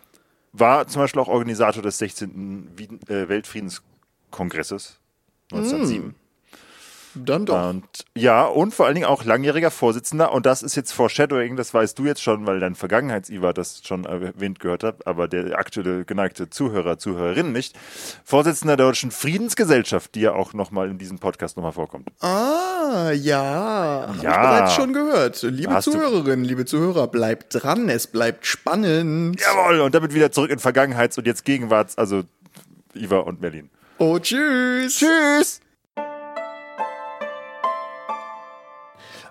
war 0.52 0.86
zum 0.86 1.02
Beispiel 1.02 1.20
auch 1.20 1.28
Organisator 1.28 1.82
des 1.82 1.98
16. 1.98 2.70
Wien, 2.76 3.00
äh, 3.08 3.28
Weltfriedenskongresses 3.28 5.00
1907. 5.52 6.14
Dann 7.24 7.46
doch. 7.46 7.70
Und 7.70 7.84
ja, 8.14 8.44
und 8.44 8.74
vor 8.74 8.86
allen 8.86 8.94
Dingen 8.94 9.06
auch 9.06 9.24
langjähriger 9.24 9.70
Vorsitzender, 9.70 10.32
und 10.32 10.44
das 10.46 10.62
ist 10.62 10.76
jetzt 10.76 10.92
Foreshadowing, 10.92 11.56
das 11.56 11.72
weißt 11.72 11.98
du 11.98 12.04
jetzt 12.04 12.22
schon, 12.22 12.46
weil 12.46 12.60
dein 12.60 12.74
Vergangenheits-Iva 12.74 13.52
das 13.52 13.82
schon 13.84 14.04
erwähnt 14.04 14.60
gehört 14.60 14.82
hat, 14.84 15.06
aber 15.06 15.26
der 15.28 15.58
aktuelle 15.58 16.04
geneigte 16.04 16.50
Zuhörer, 16.50 16.98
Zuhörerin 16.98 17.52
nicht. 17.52 17.76
Vorsitzender 18.24 18.76
der 18.76 18.86
Deutschen 18.86 19.10
Friedensgesellschaft, 19.10 20.14
die 20.14 20.20
ja 20.20 20.32
auch 20.34 20.52
nochmal 20.52 20.90
in 20.90 20.98
diesem 20.98 21.18
Podcast 21.18 21.56
nochmal 21.56 21.72
vorkommt. 21.72 22.08
Ah, 22.20 23.10
ja. 23.12 24.06
Hab 24.08 24.22
Ja. 24.22 24.30
Ich 24.30 24.36
bereits 24.36 24.74
schon 24.74 24.92
gehört. 24.92 25.42
Liebe 25.42 25.72
Hast 25.72 25.84
Zuhörerinnen, 25.84 26.44
liebe 26.44 26.64
Zuhörer, 26.66 27.06
bleibt 27.06 27.46
dran, 27.50 27.88
es 27.88 28.06
bleibt 28.06 28.46
spannend. 28.46 29.40
Jawohl, 29.40 29.80
und 29.80 29.94
damit 29.94 30.14
wieder 30.14 30.30
zurück 30.30 30.50
in 30.50 30.58
Vergangenheits- 30.58 31.18
und 31.18 31.26
jetzt 31.26 31.44
Gegenwarts, 31.44 31.96
also 31.96 32.24
Iva 32.94 33.18
und 33.18 33.40
Merlin. 33.40 33.70
Oh, 33.98 34.18
tschüss. 34.18 34.98
Tschüss! 34.98 35.60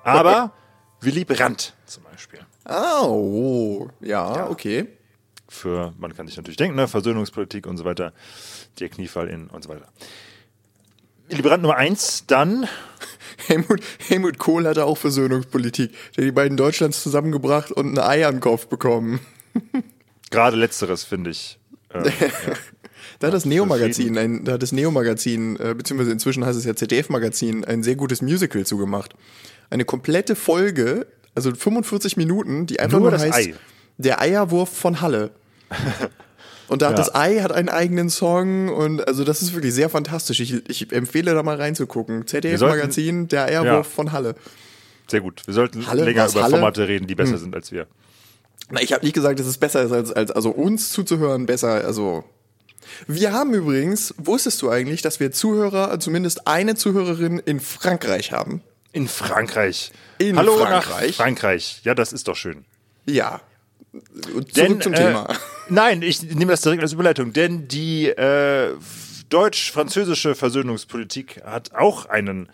Aber 0.05 0.51
Willy 1.01 1.25
Brandt 1.25 1.73
zum 1.85 2.03
Beispiel. 2.03 2.39
Oh, 2.67 3.89
ja, 4.01 4.49
okay. 4.49 4.87
für, 5.47 5.93
man 5.97 6.15
kann 6.15 6.27
sich 6.27 6.37
natürlich 6.37 6.57
denken, 6.57 6.75
ne, 6.75 6.87
Versöhnungspolitik 6.87 7.67
und 7.67 7.77
so 7.77 7.85
weiter, 7.85 8.13
der 8.79 8.89
Kniefall 8.89 9.27
in 9.27 9.47
und 9.47 9.63
so 9.63 9.69
weiter. 9.69 9.87
Willy 11.29 11.41
Brandt 11.41 11.63
Nummer 11.63 11.75
eins, 11.77 12.25
dann, 12.27 12.67
Helmut, 13.47 13.81
Helmut 14.07 14.37
Kohl 14.37 14.67
hatte 14.67 14.85
auch 14.85 14.97
Versöhnungspolitik. 14.97 15.91
Der 16.15 16.23
hat 16.23 16.27
die 16.27 16.31
beiden 16.31 16.57
Deutschlands 16.57 17.01
zusammengebracht 17.03 17.71
und 17.71 17.97
ein 17.97 17.99
Ei 17.99 18.25
an 18.27 18.35
den 18.35 18.41
Kopf 18.41 18.67
bekommen. 18.67 19.19
gerade 20.31 20.55
letzteres, 20.57 21.03
finde 21.03 21.31
ich. 21.31 21.59
Ähm, 21.93 22.03
Da 23.19 23.27
hat 23.27 23.33
das 23.33 23.45
Neo-Magazin, 23.45 24.17
ein- 24.17 24.43
da 24.43 24.53
hat 24.53 24.61
das 24.63 24.73
Neo-Magazin, 24.73 25.55
äh, 25.57 25.73
beziehungsweise 25.73 26.11
inzwischen 26.11 26.43
heißt 26.45 26.57
es 26.59 26.65
ja 26.65 26.75
ZDF-Magazin, 26.75 27.63
ein 27.63 27.81
sehr 27.83 27.95
gutes 27.95 28.21
Musical 28.21 28.65
zugemacht. 28.65 29.15
Eine 29.69 29.85
komplette 29.85 30.35
Folge, 30.35 31.07
also 31.33 31.53
45 31.53 32.17
Minuten, 32.17 32.65
die 32.65 32.79
einfach 32.79 32.99
Nur 32.99 33.09
nur, 33.09 33.11
das 33.11 33.23
heißt 33.23 33.49
Ei. 33.49 33.55
Der 33.97 34.21
Eierwurf 34.21 34.69
von 34.69 35.01
Halle. 35.01 35.31
Und 36.67 36.81
da 36.81 36.87
hat 36.89 36.97
Ja. 36.97 37.03
das 37.05 37.13
Ei 37.15 37.41
hat 37.41 37.51
einen 37.51 37.69
eigenen 37.69 38.09
Song 38.09 38.69
und 38.69 39.07
also 39.07 39.23
das 39.23 39.43
ist 39.43 39.53
wirklich 39.53 39.71
sehr 39.73 39.87
fantastisch. 39.87 40.39
Ich, 40.39 40.67
ich 40.67 40.91
empfehle 40.91 41.35
da 41.35 41.43
mal 41.43 41.57
reinzugucken. 41.57 42.25
ZDF-Magazin, 42.25 43.27
Der 43.27 43.45
Eierwurf 43.45 43.67
Ja. 43.67 43.83
von 43.83 44.11
Halle. 44.11 44.33
sehr 45.07 45.21
gut. 45.21 45.43
Wir 45.45 45.53
sollten 45.53 45.85
Halle, 45.85 46.05
länger 46.05 46.27
über 46.27 46.41
Halle? 46.41 46.49
Formate 46.51 46.87
reden, 46.87 47.05
die 47.05 47.13
besser 47.13 47.37
sind 47.37 47.55
als 47.55 47.71
wir. 47.71 47.85
Na, 48.71 48.81
ich 48.81 48.93
habe 48.93 49.05
nicht 49.05 49.13
gesagt, 49.13 49.39
dass 49.39 49.45
es 49.45 49.59
besser 49.59 49.83
ist, 49.83 49.91
als, 49.91 50.11
als 50.11 50.31
also 50.31 50.49
uns 50.49 50.91
zuzuhören, 50.91 51.45
besser, 51.45 51.85
also. 51.85 52.23
Wir 53.05 53.31
haben 53.31 53.53
übrigens, 53.53 54.15
wusstest 54.17 54.59
du 54.63 54.69
eigentlich, 54.71 55.03
dass 55.03 55.19
wir 55.19 55.31
Zuhörer, 55.31 55.99
zumindest 55.99 56.47
eine 56.47 56.73
Zuhörerin 56.73 57.37
in 57.37 57.59
Frankreich 57.59 58.31
haben? 58.31 58.61
In 58.95 59.09
Frankreich. 59.09 59.91
In 60.19 60.37
Hallo 60.37 60.57
Frankreich? 60.57 61.09
nach 61.09 61.15
Frankreich. 61.15 61.81
Ja, 61.83 61.93
das 61.93 62.13
ist 62.13 62.29
doch 62.29 62.37
schön. 62.37 62.63
Ja. 63.05 63.41
Zurück 64.21 64.53
Denn, 64.53 64.79
zum 64.79 64.93
äh, 64.93 64.95
Thema. 64.95 65.35
Nein, 65.67 66.01
ich 66.01 66.23
nehme 66.23 66.53
das 66.53 66.61
direkt 66.61 66.81
als 66.81 66.93
Überleitung, 66.93 67.33
denn 67.33 67.67
die 67.67 68.07
äh, 68.07 68.73
deutsch-französische 69.27 70.33
Versöhnungspolitik 70.33 71.43
hat 71.43 71.75
auch 71.75 72.05
einen 72.05 72.47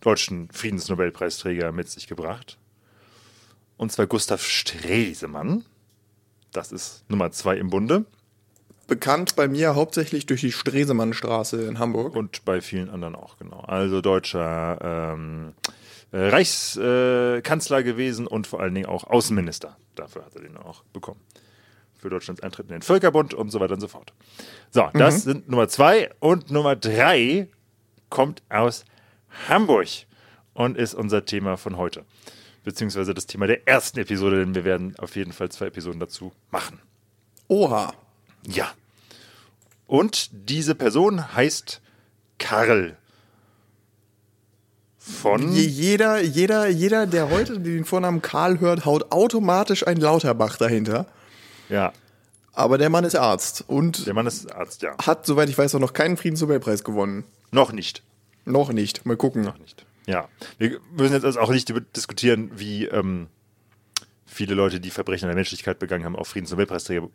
deutschen 0.00 0.48
Friedensnobelpreisträger 0.50 1.72
mit 1.72 1.90
sich 1.90 2.06
gebracht. 2.06 2.56
Und 3.76 3.92
zwar 3.92 4.06
Gustav 4.06 4.42
Stresemann. 4.42 5.66
Das 6.52 6.72
ist 6.72 7.04
Nummer 7.10 7.32
zwei 7.32 7.58
im 7.58 7.68
Bunde 7.68 8.06
Bekannt 8.90 9.36
bei 9.36 9.46
mir 9.46 9.76
hauptsächlich 9.76 10.26
durch 10.26 10.40
die 10.40 10.50
Stresemannstraße 10.50 11.62
in 11.62 11.78
Hamburg. 11.78 12.16
und 12.16 12.44
bei 12.44 12.60
vielen 12.60 12.90
anderen 12.90 13.14
auch, 13.14 13.38
genau. 13.38 13.60
Also 13.60 14.00
deutscher 14.00 15.12
ähm, 15.14 15.52
äh, 16.10 16.18
Reichskanzler 16.18 17.78
äh, 17.78 17.84
gewesen 17.84 18.26
und 18.26 18.48
vor 18.48 18.58
allen 18.58 18.74
Dingen 18.74 18.86
auch 18.86 19.04
Außenminister. 19.04 19.76
Dafür 19.94 20.24
hat 20.24 20.34
er 20.34 20.42
den 20.42 20.56
auch 20.56 20.82
bekommen. 20.92 21.20
Für 22.00 22.10
Deutschlands 22.10 22.42
Eintritt 22.42 22.66
in 22.66 22.72
den 22.72 22.82
Völkerbund 22.82 23.32
und 23.32 23.50
so 23.50 23.60
weiter 23.60 23.74
und 23.74 23.80
so 23.80 23.86
fort. 23.86 24.12
So, 24.72 24.90
das 24.92 25.22
sind 25.22 25.48
Nummer 25.48 25.68
zwei. 25.68 26.10
Und 26.18 26.50
Nummer 26.50 26.74
drei 26.74 27.46
kommt 28.08 28.42
aus 28.48 28.84
Hamburg 29.48 29.86
und 30.52 30.76
ist 30.76 30.94
unser 30.94 31.24
Thema 31.24 31.56
von 31.56 31.76
heute. 31.76 32.04
Beziehungsweise 32.64 33.14
das 33.14 33.26
Thema 33.26 33.46
der 33.46 33.68
ersten 33.68 34.00
Episode, 34.00 34.40
denn 34.40 34.56
wir 34.56 34.64
werden 34.64 34.96
auf 34.98 35.14
jeden 35.14 35.30
Fall 35.32 35.48
zwei 35.50 35.66
Episoden 35.66 36.00
dazu 36.00 36.32
machen. 36.50 36.80
Oha. 37.46 37.94
Ja. 38.46 38.72
Und 39.90 40.30
diese 40.48 40.76
Person 40.76 41.34
heißt 41.34 41.80
Karl. 42.38 42.96
Von. 44.98 45.50
Je- 45.52 45.66
Jeder, 45.66 46.20
jeder, 46.20 46.68
jeder, 46.68 47.08
der 47.08 47.28
heute 47.28 47.58
den 47.58 47.84
Vornamen 47.84 48.22
Karl 48.22 48.60
hört, 48.60 48.84
haut 48.84 49.10
automatisch 49.10 49.84
ein 49.84 49.96
Lauterbach 49.96 50.56
dahinter. 50.58 51.06
Ja, 51.68 51.92
Aber 52.52 52.78
der 52.78 52.88
Mann 52.88 53.02
ist 53.04 53.16
Arzt 53.16 53.64
und 53.66 54.06
der 54.06 54.14
Mann 54.14 54.28
ist 54.28 54.52
Arzt, 54.52 54.82
ja. 54.82 54.96
hat, 55.04 55.26
soweit 55.26 55.48
ich 55.48 55.58
weiß, 55.58 55.74
auch 55.74 55.80
noch 55.80 55.92
keinen 55.92 56.16
Friedensnobelpreis 56.16 56.84
gewonnen. 56.84 57.24
Noch 57.50 57.72
nicht. 57.72 58.04
Noch 58.44 58.72
nicht. 58.72 59.04
Mal 59.06 59.16
gucken. 59.16 59.42
Noch 59.42 59.58
nicht. 59.58 59.84
Ja. 60.06 60.28
Wir 60.58 60.78
müssen 60.96 61.14
jetzt 61.14 61.24
also 61.24 61.40
auch 61.40 61.50
nicht 61.50 61.72
diskutieren, 61.96 62.52
wie 62.54 62.84
ähm, 62.86 63.26
viele 64.30 64.54
Leute, 64.54 64.80
die 64.80 64.90
Verbrechen 64.90 65.24
an 65.24 65.30
der 65.30 65.34
Menschlichkeit 65.34 65.78
begangen 65.78 66.04
haben, 66.04 66.16
auch 66.16 66.26
Friedensnobelpreisträger, 66.26 67.08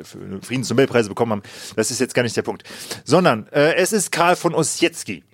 äh, 0.00 0.04
Friedensnobelpreise 0.04 1.08
bekommen 1.08 1.32
haben. 1.32 1.42
Das 1.74 1.90
ist 1.90 2.00
jetzt 2.00 2.14
gar 2.14 2.22
nicht 2.22 2.36
der 2.36 2.42
Punkt. 2.42 2.64
Sondern 3.04 3.48
äh, 3.48 3.74
es 3.76 3.92
ist 3.92 4.12
Karl 4.12 4.36
von 4.36 4.54
Ossietzky. 4.54 5.24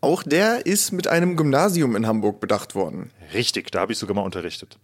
Auch 0.00 0.24
der 0.24 0.66
ist 0.66 0.90
mit 0.92 1.06
einem 1.06 1.36
Gymnasium 1.36 1.94
in 1.94 2.06
Hamburg 2.06 2.40
bedacht 2.40 2.74
worden. 2.74 3.10
Richtig, 3.32 3.70
da 3.70 3.80
habe 3.80 3.92
ich 3.92 3.98
sogar 3.98 4.16
mal 4.16 4.22
unterrichtet. 4.22 4.76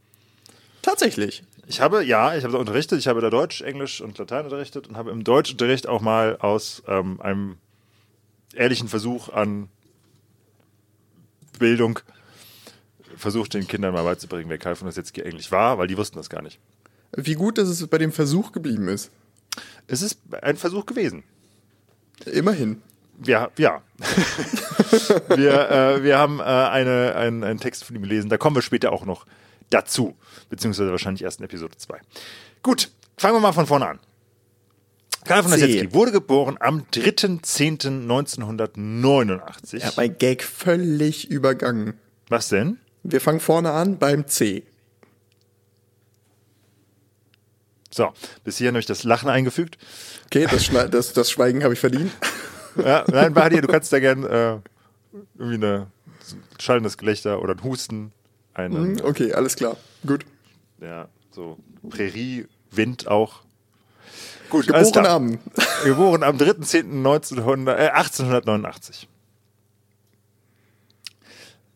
Tatsächlich. 0.80 1.42
Ich 1.66 1.80
habe, 1.80 2.04
ja, 2.04 2.36
ich 2.36 2.44
habe 2.44 2.52
da 2.52 2.58
unterrichtet, 2.60 3.00
ich 3.00 3.08
habe 3.08 3.20
da 3.20 3.28
Deutsch, 3.28 3.60
Englisch 3.60 4.00
und 4.00 4.16
Latein 4.16 4.44
unterrichtet 4.44 4.86
und 4.86 4.96
habe 4.96 5.10
im 5.10 5.24
Deutschunterricht 5.24 5.88
auch 5.88 6.00
mal 6.00 6.36
aus 6.38 6.82
ähm, 6.86 7.20
einem 7.20 7.56
ehrlichen 8.54 8.88
Versuch 8.88 9.28
an 9.28 9.68
Bildung 11.58 11.98
versucht, 13.18 13.54
den 13.54 13.66
Kindern 13.66 13.92
mal 13.92 14.04
beizubringen, 14.04 14.48
wer 14.48 14.58
Karl 14.58 14.76
von 14.76 14.88
Ossietzky 14.88 15.22
eigentlich 15.22 15.52
war, 15.52 15.78
weil 15.78 15.86
die 15.86 15.96
wussten 15.96 16.16
das 16.16 16.30
gar 16.30 16.42
nicht. 16.42 16.58
Wie 17.16 17.34
gut, 17.34 17.58
dass 17.58 17.68
es 17.68 17.86
bei 17.86 17.98
dem 17.98 18.12
Versuch 18.12 18.52
geblieben 18.52 18.88
ist. 18.88 19.10
Es 19.86 20.02
ist 20.02 20.20
ein 20.42 20.56
Versuch 20.56 20.86
gewesen. 20.86 21.24
Immerhin. 22.26 22.82
Ja, 23.24 23.50
ja. 23.58 23.82
wir, 25.28 25.70
äh, 25.70 26.02
wir 26.02 26.18
haben 26.18 26.40
äh, 26.40 26.42
eine, 26.42 27.14
einen, 27.16 27.42
einen 27.42 27.58
Text 27.58 27.84
von 27.84 27.96
ihm 27.96 28.02
gelesen, 28.02 28.28
da 28.28 28.36
kommen 28.36 28.56
wir 28.56 28.62
später 28.62 28.92
auch 28.92 29.04
noch 29.04 29.26
dazu, 29.70 30.16
beziehungsweise 30.50 30.90
wahrscheinlich 30.90 31.22
erst 31.22 31.40
in 31.40 31.44
Episode 31.44 31.76
2. 31.76 32.00
Gut, 32.62 32.90
fangen 33.16 33.36
wir 33.36 33.40
mal 33.40 33.52
von 33.52 33.66
vorne 33.66 33.88
an. 33.88 33.98
Karl 35.24 35.42
von 35.42 35.50
C. 35.52 35.64
Ossietzky 35.64 35.92
wurde 35.92 36.12
geboren 36.12 36.56
am 36.60 36.84
3.10.1989. 36.92 39.74
Ich 39.74 39.84
habe 39.84 39.94
mein 39.96 40.16
Gag 40.16 40.44
völlig 40.44 41.28
übergangen. 41.30 41.94
Was 42.28 42.48
denn? 42.48 42.78
Wir 43.02 43.20
fangen 43.20 43.40
vorne 43.40 43.72
an 43.72 43.98
beim 43.98 44.26
C. 44.26 44.64
So, 47.90 48.12
bis 48.44 48.58
hierhin 48.58 48.74
habe 48.74 48.80
ich 48.80 48.86
das 48.86 49.04
Lachen 49.04 49.28
eingefügt. 49.28 49.78
Okay, 50.26 50.46
das, 50.50 50.70
das, 50.90 51.12
das 51.14 51.30
Schweigen 51.30 51.64
habe 51.64 51.74
ich 51.74 51.80
verdient. 51.80 52.12
Ja, 52.76 53.04
nein, 53.08 53.34
Badia, 53.34 53.60
du 53.60 53.66
kannst 53.66 53.92
da 53.92 53.98
gern 53.98 54.24
äh, 54.24 54.58
irgendwie 55.36 55.54
eine, 55.54 55.86
schallendes 56.60 56.96
Gelächter 56.96 57.42
oder 57.42 57.54
ein 57.54 57.64
Husten, 57.64 58.12
einen, 58.54 59.00
Okay, 59.00 59.32
alles 59.32 59.56
klar. 59.56 59.76
Gut. 60.06 60.24
ja, 60.80 61.08
so 61.30 61.58
Prärie, 61.88 62.46
Wind 62.70 63.08
auch. 63.08 63.40
Gut, 64.50 64.66
Geboren 64.66 65.06
am. 65.06 65.38
Geboren 65.84 66.22
am 66.22 66.36
3.10.1900 66.36 67.70
äh, 67.70 67.88
1889. 67.90 69.08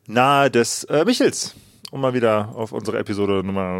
Nahe 0.06 0.50
des 0.50 0.84
äh, 0.84 1.04
Michels. 1.04 1.54
Um 1.90 2.00
mal 2.00 2.14
wieder 2.14 2.54
auf 2.54 2.72
unsere 2.72 2.98
Episode 2.98 3.42
Nummer 3.44 3.78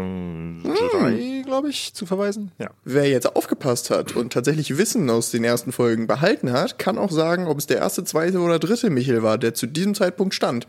3, 0.63 1.41
glaube 1.45 1.69
ich, 1.69 1.95
zu 1.95 2.05
verweisen. 2.05 2.51
Ja. 2.59 2.69
Wer 2.83 3.09
jetzt 3.09 3.35
aufgepasst 3.35 3.89
hat 3.89 4.15
und 4.15 4.31
tatsächlich 4.31 4.77
Wissen 4.77 5.09
aus 5.09 5.31
den 5.31 5.43
ersten 5.43 5.71
Folgen 5.71 6.05
behalten 6.05 6.51
hat, 6.51 6.77
kann 6.77 6.99
auch 6.99 7.09
sagen, 7.09 7.47
ob 7.47 7.57
es 7.57 7.65
der 7.65 7.77
erste, 7.77 8.03
zweite 8.03 8.39
oder 8.39 8.59
dritte 8.59 8.91
Michel 8.91 9.23
war, 9.23 9.39
der 9.39 9.55
zu 9.55 9.65
diesem 9.65 9.95
Zeitpunkt 9.95 10.35
stand. 10.35 10.67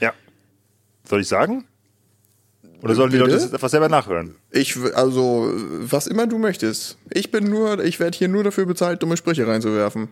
ja. 0.00 0.12
Soll 1.08 1.20
ich 1.20 1.28
sagen? 1.28 1.64
Oder 2.82 2.94
sollen 2.94 3.10
die 3.10 3.16
Bitte? 3.16 3.30
Leute 3.30 3.42
das 3.42 3.54
einfach 3.54 3.68
selber 3.68 3.88
nachhören? 3.88 4.36
Ich, 4.50 4.76
also, 4.94 5.50
was 5.54 6.06
immer 6.06 6.26
du 6.26 6.38
möchtest. 6.38 6.98
Ich 7.10 7.30
bin 7.30 7.48
nur, 7.48 7.82
ich 7.84 7.98
werde 8.00 8.16
hier 8.16 8.28
nur 8.28 8.44
dafür 8.44 8.66
bezahlt, 8.66 9.02
dumme 9.02 9.16
Sprüche 9.16 9.46
reinzuwerfen. 9.46 10.08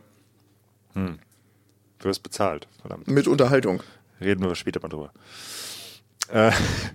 Du 0.94 1.14
wirst 2.00 2.22
bezahlt. 2.22 2.68
Verdammt. 2.80 3.06
Mit 3.08 3.26
Unterhaltung. 3.28 3.82
Reden 4.24 4.44
wir 4.44 4.54
später 4.54 4.80
mal 4.80 4.88
drüber. 4.88 5.12
Äh, 6.28 6.50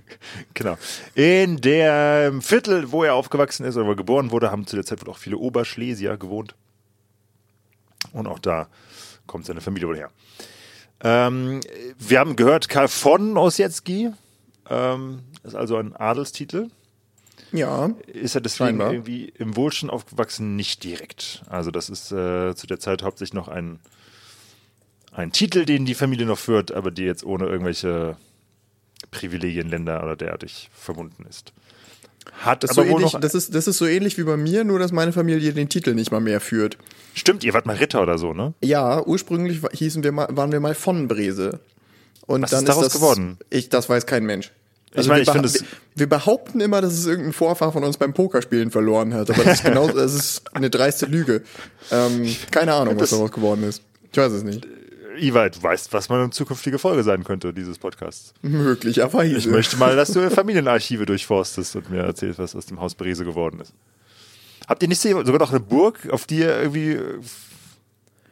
genau. 0.54 0.78
In 1.16 1.62
dem 1.62 2.42
Viertel, 2.42 2.92
wo 2.92 3.04
er 3.04 3.14
aufgewachsen 3.14 3.66
ist 3.66 3.78
oder 3.78 3.86
wo 3.86 3.92
er 3.92 3.96
geboren 3.96 4.32
wurde, 4.32 4.52
haben 4.52 4.68
zu 4.68 4.76
der 4.76 4.86
Zeit 4.86 5.06
wohl 5.06 5.14
auch 5.14 5.18
viele 5.18 5.38
Oberschlesier 5.38 6.18
gewohnt. 6.18 6.56
Und 8.12 8.28
auch 8.28 8.40
da 8.40 8.68
kommt 9.28 9.46
seine 9.46 9.62
Familie 9.62 9.88
wohl 9.88 9.98
her. 9.98 10.10
Ähm, 11.02 11.62
wir 11.98 12.20
haben 12.20 12.36
gehört, 12.36 12.68
Karl 12.68 12.88
von 12.88 13.38
Ossietzky 13.38 14.12
ähm, 14.70 15.20
ist 15.44 15.56
also 15.56 15.78
ein 15.78 15.96
Adelstitel. 15.96 16.70
Ja. 17.52 17.90
Ist 18.08 18.36
er 18.36 18.42
deswegen 18.42 18.70
Scheinbar. 18.70 18.94
irgendwie 18.94 19.26
im 19.38 19.56
Wohlstand 19.56 19.92
aufgewachsen? 19.92 20.56
Nicht 20.56 20.84
direkt. 20.84 21.44
Also 21.50 21.72
das 21.72 21.90
ist 21.90 22.12
äh, 22.12 22.54
zu 22.56 22.68
der 22.68 22.80
Zeit 22.80 23.02
hauptsächlich 23.02 23.34
noch 23.34 23.48
ein, 23.48 23.80
ein 25.20 25.32
Titel, 25.32 25.66
den 25.66 25.86
die 25.86 25.96
Familie 25.96 26.26
noch 26.26 26.40
führt, 26.40 26.72
aber 26.72 26.92
die 26.92 27.04
jetzt 27.04 27.24
ohne 27.24 27.46
irgendwelche 27.46 28.18
Privilegienländer 29.12 30.04
oder 30.04 30.16
derartig 30.16 30.70
verbunden 30.74 31.26
ist. 31.30 31.54
Hat 32.42 32.64
Das 32.64 32.72
ist, 32.72 32.78
aber 32.78 32.88
so 32.88 32.96
ähnlich, 32.98 33.12
das, 33.22 33.34
ist, 33.34 33.56
das 33.56 33.68
ist 33.68 33.78
so 33.78 33.86
ähnlich 33.88 34.18
wie 34.18 34.24
bei 34.24 34.38
mir, 34.38 34.64
nur 34.64 34.78
dass 34.80 34.92
meine 34.92 35.12
Familie 35.14 35.52
den 35.54 35.68
Titel 35.70 35.94
nicht 35.96 36.12
mal 36.12 36.20
mehr 36.20 36.40
führt. 36.40 36.78
Stimmt, 37.16 37.44
ihr 37.44 37.54
wart 37.54 37.66
mal 37.66 37.76
Ritter 37.76 38.02
oder 38.02 38.18
so, 38.18 38.34
ne? 38.34 38.54
Ja, 38.62 39.04
ursprünglich 39.06 39.62
hießen 39.72 40.04
wir 40.04 40.12
mal, 40.12 40.28
waren 40.32 40.52
wir 40.52 40.60
mal 40.60 40.76
von 40.76 41.08
Brese. 41.08 41.60
Und 42.28 42.44
Was 42.44 42.52
dann 42.52 42.60
ist 42.60 42.70
daraus 42.70 42.84
das, 42.86 42.94
geworden? 42.94 43.38
Ich, 43.50 43.70
das 43.70 43.90
weiß 43.90 44.06
kein 44.06 44.26
Mensch. 44.26 44.52
Ich 44.94 45.08
meine, 45.08 45.20
wir, 45.20 45.24
ich 45.24 45.32
finde 45.32 45.48
es- 45.48 45.64
wir, 45.96 46.08
behaupten 46.08 46.62
immer, 46.62 46.82
dass 46.82 46.94
es 46.94 47.06
irgendein 47.06 47.34
Vorfahr 47.34 47.72
von 47.72 47.84
uns 47.84 47.98
beim 47.98 48.14
Pokerspielen 48.14 48.70
verloren 48.72 49.14
hat, 49.14 49.30
aber 49.32 49.44
das 49.44 49.56
ist 49.60 49.64
genau, 49.64 49.88
das 49.92 50.14
ist 50.14 50.42
eine 50.54 50.70
dreiste 50.70 51.06
Lüge. 51.08 51.42
Ähm, 51.92 52.36
keine 52.52 52.74
Ahnung, 52.74 53.00
was 53.00 53.10
daraus 53.10 53.32
geworden 53.32 53.64
ist. 53.64 53.82
Ich 54.12 54.18
weiß 54.18 54.32
es 54.32 54.44
nicht. 54.44 54.68
Iva, 55.20 55.50
du 55.50 55.62
weißt, 55.62 55.94
was 55.94 56.10
meine 56.10 56.30
zukünftige 56.30 56.80
Folge 56.80 57.04
sein 57.04 57.24
könnte, 57.24 57.54
dieses 57.54 57.78
Podcasts. 57.78 58.34
Möglicherweise. 58.42 59.36
Ich 59.36 59.48
möchte 59.48 59.78
mal, 59.78 59.96
dass 59.96 60.12
du 60.12 60.30
Familienarchive 60.30 61.06
durchforstest 61.06 61.76
und 61.76 61.90
mir 61.90 62.02
erzählst, 62.02 62.40
was 62.40 62.56
aus 62.56 62.66
dem 62.66 62.80
Haus 62.80 62.96
Brese 62.96 63.26
geworden 63.26 63.60
ist. 63.60 63.74
Habt 64.68 64.82
ihr 64.84 64.90
nicht 64.90 65.02
sogar 65.02 65.40
noch 65.40 65.52
eine 65.52 65.60
Burg, 65.60 66.10
auf 66.12 66.26
die 66.26 66.40
ihr 66.40 66.58
irgendwie 66.60 66.92
äh, 66.92 67.20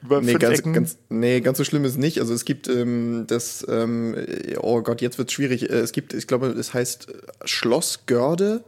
über 0.04 0.22
Nee 0.22 0.34
ganz, 0.36 0.60
Ecken... 0.60 0.74
ganz, 0.74 0.98
nee, 1.10 1.42
ganz 1.42 1.58
so 1.58 1.64
schlimm 1.64 1.86
ist 1.86 1.98
nicht. 1.98 2.20
Also 2.20 2.34
es 2.34 2.46
gibt 2.46 2.68
ähm, 2.68 3.26
das, 3.28 3.66
ähm, 3.68 4.16
oh 4.58 4.82
Gott, 4.82 5.02
jetzt 5.02 5.18
wird 5.18 5.30
es 5.30 5.34
schwierig. 5.34 5.70
Äh, 5.70 5.80
Es 5.80 5.92
gibt, 5.92 6.14
ich 6.14 6.28
glaube, 6.28 6.48
es 6.48 6.74
heißt 6.74 7.08
Schloss 7.46 8.06
Görde. 8.06 8.64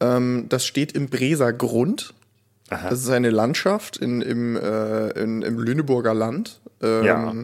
Ähm, 0.00 0.46
das 0.48 0.66
steht 0.66 0.92
im 0.92 1.08
Breser 1.08 1.52
Grund. 1.52 2.14
Aha. 2.68 2.90
Das 2.90 3.00
ist 3.00 3.10
eine 3.10 3.30
Landschaft 3.30 3.96
in, 3.98 4.20
im, 4.22 4.56
äh, 4.56 5.10
in, 5.10 5.42
im 5.42 5.58
Lüneburger 5.58 6.14
Land. 6.14 6.60
Ähm, 6.82 7.04
Ja. 7.04 7.34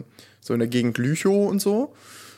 So 0.41 0.53
in 0.53 0.59
der 0.59 0.67
Gegend 0.67 0.97
Lüchow 0.97 1.49
und 1.49 1.59
so. 1.61 1.93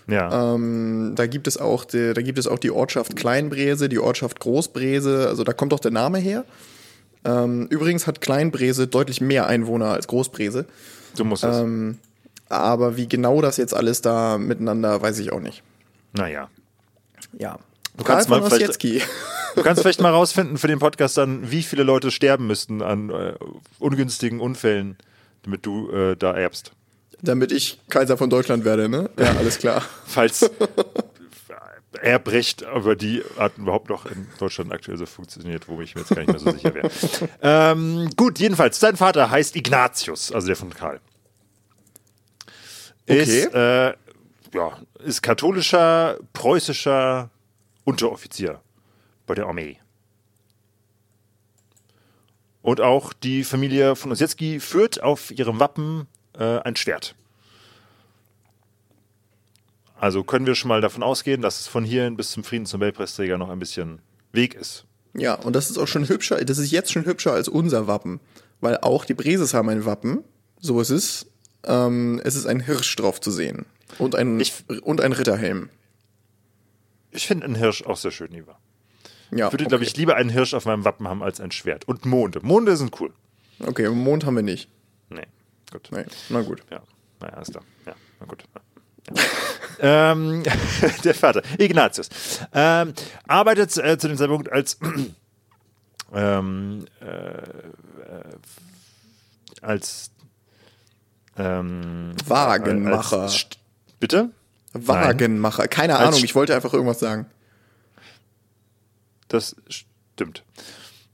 ja. 0.08 0.53
Ähm, 0.55 1.13
da 1.15 1.27
gibt 1.27 1.48
es 1.48 1.58
auch 1.58 1.86
die, 1.86 2.13
da 2.13 2.22
gibt 2.22 2.39
es 2.39 2.48
auch 2.48 2.60
die 2.60 2.72
Ortschaft 2.72 3.15
Kleinbrese, 3.15 3.88
die 3.89 4.00
Ortschaft 4.00 4.39
Großbrese, 4.39 5.27
also 5.27 5.43
da 5.43 5.53
kommt 5.53 5.74
auch 5.74 5.79
der 5.79 5.91
Name 5.91 6.17
her. 6.17 6.46
Ähm, 7.24 7.67
übrigens 7.70 8.08
hat 8.08 8.20
Kleinbrese 8.20 8.88
deutlich 8.88 9.22
mehr 9.22 9.46
Einwohner 9.48 9.91
als 9.91 10.08
Großbrese. 10.08 10.65
so 11.13 11.24
muss 11.24 11.43
es. 11.43 11.58
Ähm, 11.58 12.00
aber 12.50 12.98
wie 12.98 13.08
genau 13.08 13.41
das 13.41 13.58
jetzt 13.58 13.74
alles 13.74 14.01
da 14.01 14.38
miteinander, 14.38 15.01
weiß 15.01 15.20
ich 15.20 15.31
auch 15.31 15.39
nicht. 15.39 15.63
naja. 16.13 16.50
Ja. 17.38 17.60
Du 17.98 18.03
kannst 18.03 18.29
mal 18.29 18.41
vielleicht-. 18.41 18.84
Du 19.55 19.63
kannst 19.63 19.81
vielleicht 19.81 20.00
mal 20.00 20.12
rausfinden 20.12 20.58
für 20.58 20.67
den 20.67 20.79
Podcast 20.79 21.17
dann, 21.17 21.51
wie 21.51 21.62
viele 21.62 21.84
Leute 21.84 22.10
sterben 22.10 22.48
müssten 22.48 22.81
an 22.81 23.10
äh, 23.10 23.34
ungünstigen 23.79 24.39
Unfällen, 24.39 24.96
damit 25.43 25.65
du 25.65 25.91
äh, 25.91 26.15
da 26.15 26.31
erbst. 26.34 26.72
Damit 27.22 27.51
ich 27.51 27.80
Kaiser 27.90 28.18
von 28.18 28.30
Deutschland 28.30 28.66
werde, 28.66 28.90
ne? 28.90 29.10
Ja, 29.18 29.36
alles 29.36 29.60
klar. 29.60 29.84
Falls 30.06 30.50
Erbrecht 32.01 32.62
über 32.62 32.96
die 32.96 33.22
Art 33.38 33.58
überhaupt 33.58 33.90
noch 33.90 34.06
in 34.06 34.28
Deutschland 34.40 34.72
aktuell 34.72 34.98
so 34.98 35.06
funktioniert, 35.06 35.68
wo 35.68 35.80
ich 35.82 35.94
mir 35.94 36.01
jetzt 36.01 36.10
gar 36.10 36.22
nicht 36.22 36.30
mehr 36.30 36.40
so 36.40 36.51
sicher 36.51 36.74
wäre. 36.74 36.90
ähm, 37.42 38.10
gut, 38.16 38.40
jedenfalls, 38.40 38.80
sein 38.80 38.96
Vater 38.96 39.30
heißt 39.30 39.56
Ignatius, 39.56 40.32
also 40.32 40.48
der 40.48 40.56
von 40.56 40.72
Karl. 40.72 41.00
Ist, 43.06 43.54
äh, 43.54 43.94
ja, 44.54 44.78
ist 45.04 45.22
katholischer, 45.22 46.18
preußischer 46.34 47.29
Unteroffizier 47.84 48.62
bei 49.27 49.36
der 49.36 49.48
Armee. 49.48 49.77
Und 52.62 52.79
auch 52.79 53.12
die 53.12 53.44
Familie 53.44 53.96
von 53.96 54.12
Ossietzky 54.12 54.60
führt 54.60 55.01
auf 55.03 55.31
ihrem 55.31 55.60
Wappen 55.60 56.07
äh, 56.37 56.59
ein 56.59 56.75
Schwert. 56.75 57.15
Also 60.00 60.24
können 60.24 60.48
wir 60.48 60.55
schon 60.55 60.70
mal 60.70 60.81
davon 60.81 61.03
ausgehen, 61.03 61.41
dass 61.41 61.59
es 61.61 61.67
von 61.67 61.83
hierhin 61.83 62.17
bis 62.17 62.31
zum 62.31 62.44
Friedensnobelpreisträger 62.44 63.37
noch 63.37 63.50
ein 63.50 63.59
bisschen 63.59 64.00
Weg 64.31 64.55
ist. 64.55 64.85
Ja, 65.13 65.35
und 65.35 65.55
das 65.55 65.70
ist 65.70 65.77
auch 65.77 65.87
schon 65.87 66.07
hübscher, 66.07 66.44
das 66.44 66.57
ist 66.57 66.72
jetzt 66.72 66.91
schon 66.91 67.05
hübscher 67.05 67.33
als 67.33 67.48
unser 67.48 67.87
Wappen. 67.87 68.20
Weil 68.61 68.77
auch 68.77 69.05
die 69.05 69.13
Breses 69.13 69.53
haben 69.53 69.70
ein 69.70 69.85
Wappen, 69.85 70.24
so 70.59 70.79
ist 70.81 70.89
es. 70.91 71.25
Ähm, 71.63 72.22
es 72.24 72.35
ist 72.35 72.46
ein 72.46 72.59
Hirsch 72.59 72.96
drauf 72.96 73.20
zu 73.22 73.29
sehen. 73.31 73.65
Und 74.00 74.15
ein, 74.15 74.39
Ich- 74.39 74.63
und 74.83 75.01
ein 75.01 75.11
Ritterhelm. 75.11 75.70
Ich 77.11 77.27
finde 77.27 77.46
einen 77.46 77.55
Hirsch 77.55 77.83
auch 77.83 77.98
sehr 77.98 78.11
schön, 78.11 78.31
lieber. 78.31 78.57
Ja, 79.31 79.48
Ich 79.48 79.53
würde, 79.53 79.63
okay. 79.65 79.70
glaube 79.70 79.83
ich, 79.83 79.96
lieber 79.98 80.15
einen 80.15 80.29
Hirsch 80.29 80.53
auf 80.53 80.65
meinem 80.65 80.85
Wappen 80.85 81.07
haben 81.07 81.22
als 81.24 81.39
ein 81.39 81.51
Schwert. 81.51 81.87
Und 81.87 82.05
Monde. 82.05 82.39
Monde 82.41 82.75
sind 82.77 83.00
cool. 83.00 83.11
Okay, 83.59 83.89
Mond 83.89 84.25
haben 84.25 84.35
wir 84.35 84.44
nicht. 84.44 84.70
Gut. 85.72 85.90
Nee, 85.92 86.05
na 86.29 86.42
gut. 86.42 86.64
Ja, 86.70 86.81
naja, 87.20 87.42
ist 87.42 87.51
klar. 87.51 87.64
Ja, 87.86 87.96
na 88.20 88.25
gut. 88.25 88.44
Ja. 88.53 89.22
ähm, 90.12 90.44
der 91.03 91.16
Vater, 91.16 91.42
Ignatius, 91.57 92.10
ähm, 92.53 92.94
arbeitet 93.27 93.75
äh, 93.77 93.98
zu 93.98 94.07
dem 94.07 94.18
Zeitpunkt 94.18 94.51
als 94.51 94.77
ähm, 96.14 96.86
äh, 97.00 97.05
äh, 97.05 97.42
als 99.62 100.12
ähm, 101.38 102.14
Wagenmacher. 102.25 103.22
als, 103.22 103.48
bitte? 104.00 104.29
Wagenmacher. 104.74 105.68
Keine 105.68 105.98
Als 105.98 106.10
Ahnung, 106.10 106.24
ich 106.24 106.36
wollte 106.36 106.55
einfach 106.55 106.74
irgendwas 106.74 107.00
sagen. 107.00 107.25
Das 109.27 109.55
stimmt. 109.68 110.44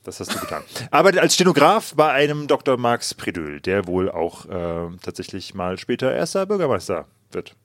Das 0.08 0.22
hast 0.22 0.34
du 0.34 0.40
getan. 0.40 0.64
Arbeitet 0.90 1.20
als 1.20 1.34
Stenograf 1.34 1.94
bei 1.94 2.10
einem 2.14 2.48
Dr. 2.48 2.78
Max 2.78 3.14
Predül, 3.14 3.60
der 3.60 3.88
wohl 3.88 4.10
auch 4.10 4.46
äh, 4.46 4.88
tatsächlich 5.04 5.54
mal 5.54 5.78
später 5.78 6.14
erster 6.16 6.46
Bürgermeister 6.46 7.08
wird. 7.34 7.58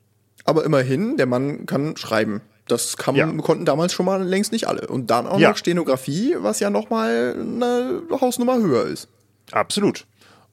Aber 0.45 0.65
immerhin, 0.65 1.17
der 1.17 1.27
Mann 1.27 1.67
kann 1.67 1.97
schreiben. 1.97 2.41
Das 2.67 2.97
kann, 2.97 3.15
Ja. 3.15 3.31
konnten 3.35 3.65
damals 3.65 3.93
schon 3.93 4.07
mal 4.07 4.25
längst 4.25 4.51
nicht 4.51 4.67
alle. 4.67 4.89
Und 4.89 5.09
dann 5.13 5.29
auch 5.29 5.39
Ja. 5.39 5.51
noch 5.51 5.57
Stenografie, 5.57 6.35
was 6.37 6.59
ja 6.59 6.69
noch 6.69 6.91
mal 6.91 7.37
eine 7.39 8.03
Hausnummer 8.11 8.57
höher 8.59 8.87
ist. 8.87 9.07
Absolut. 9.53 10.05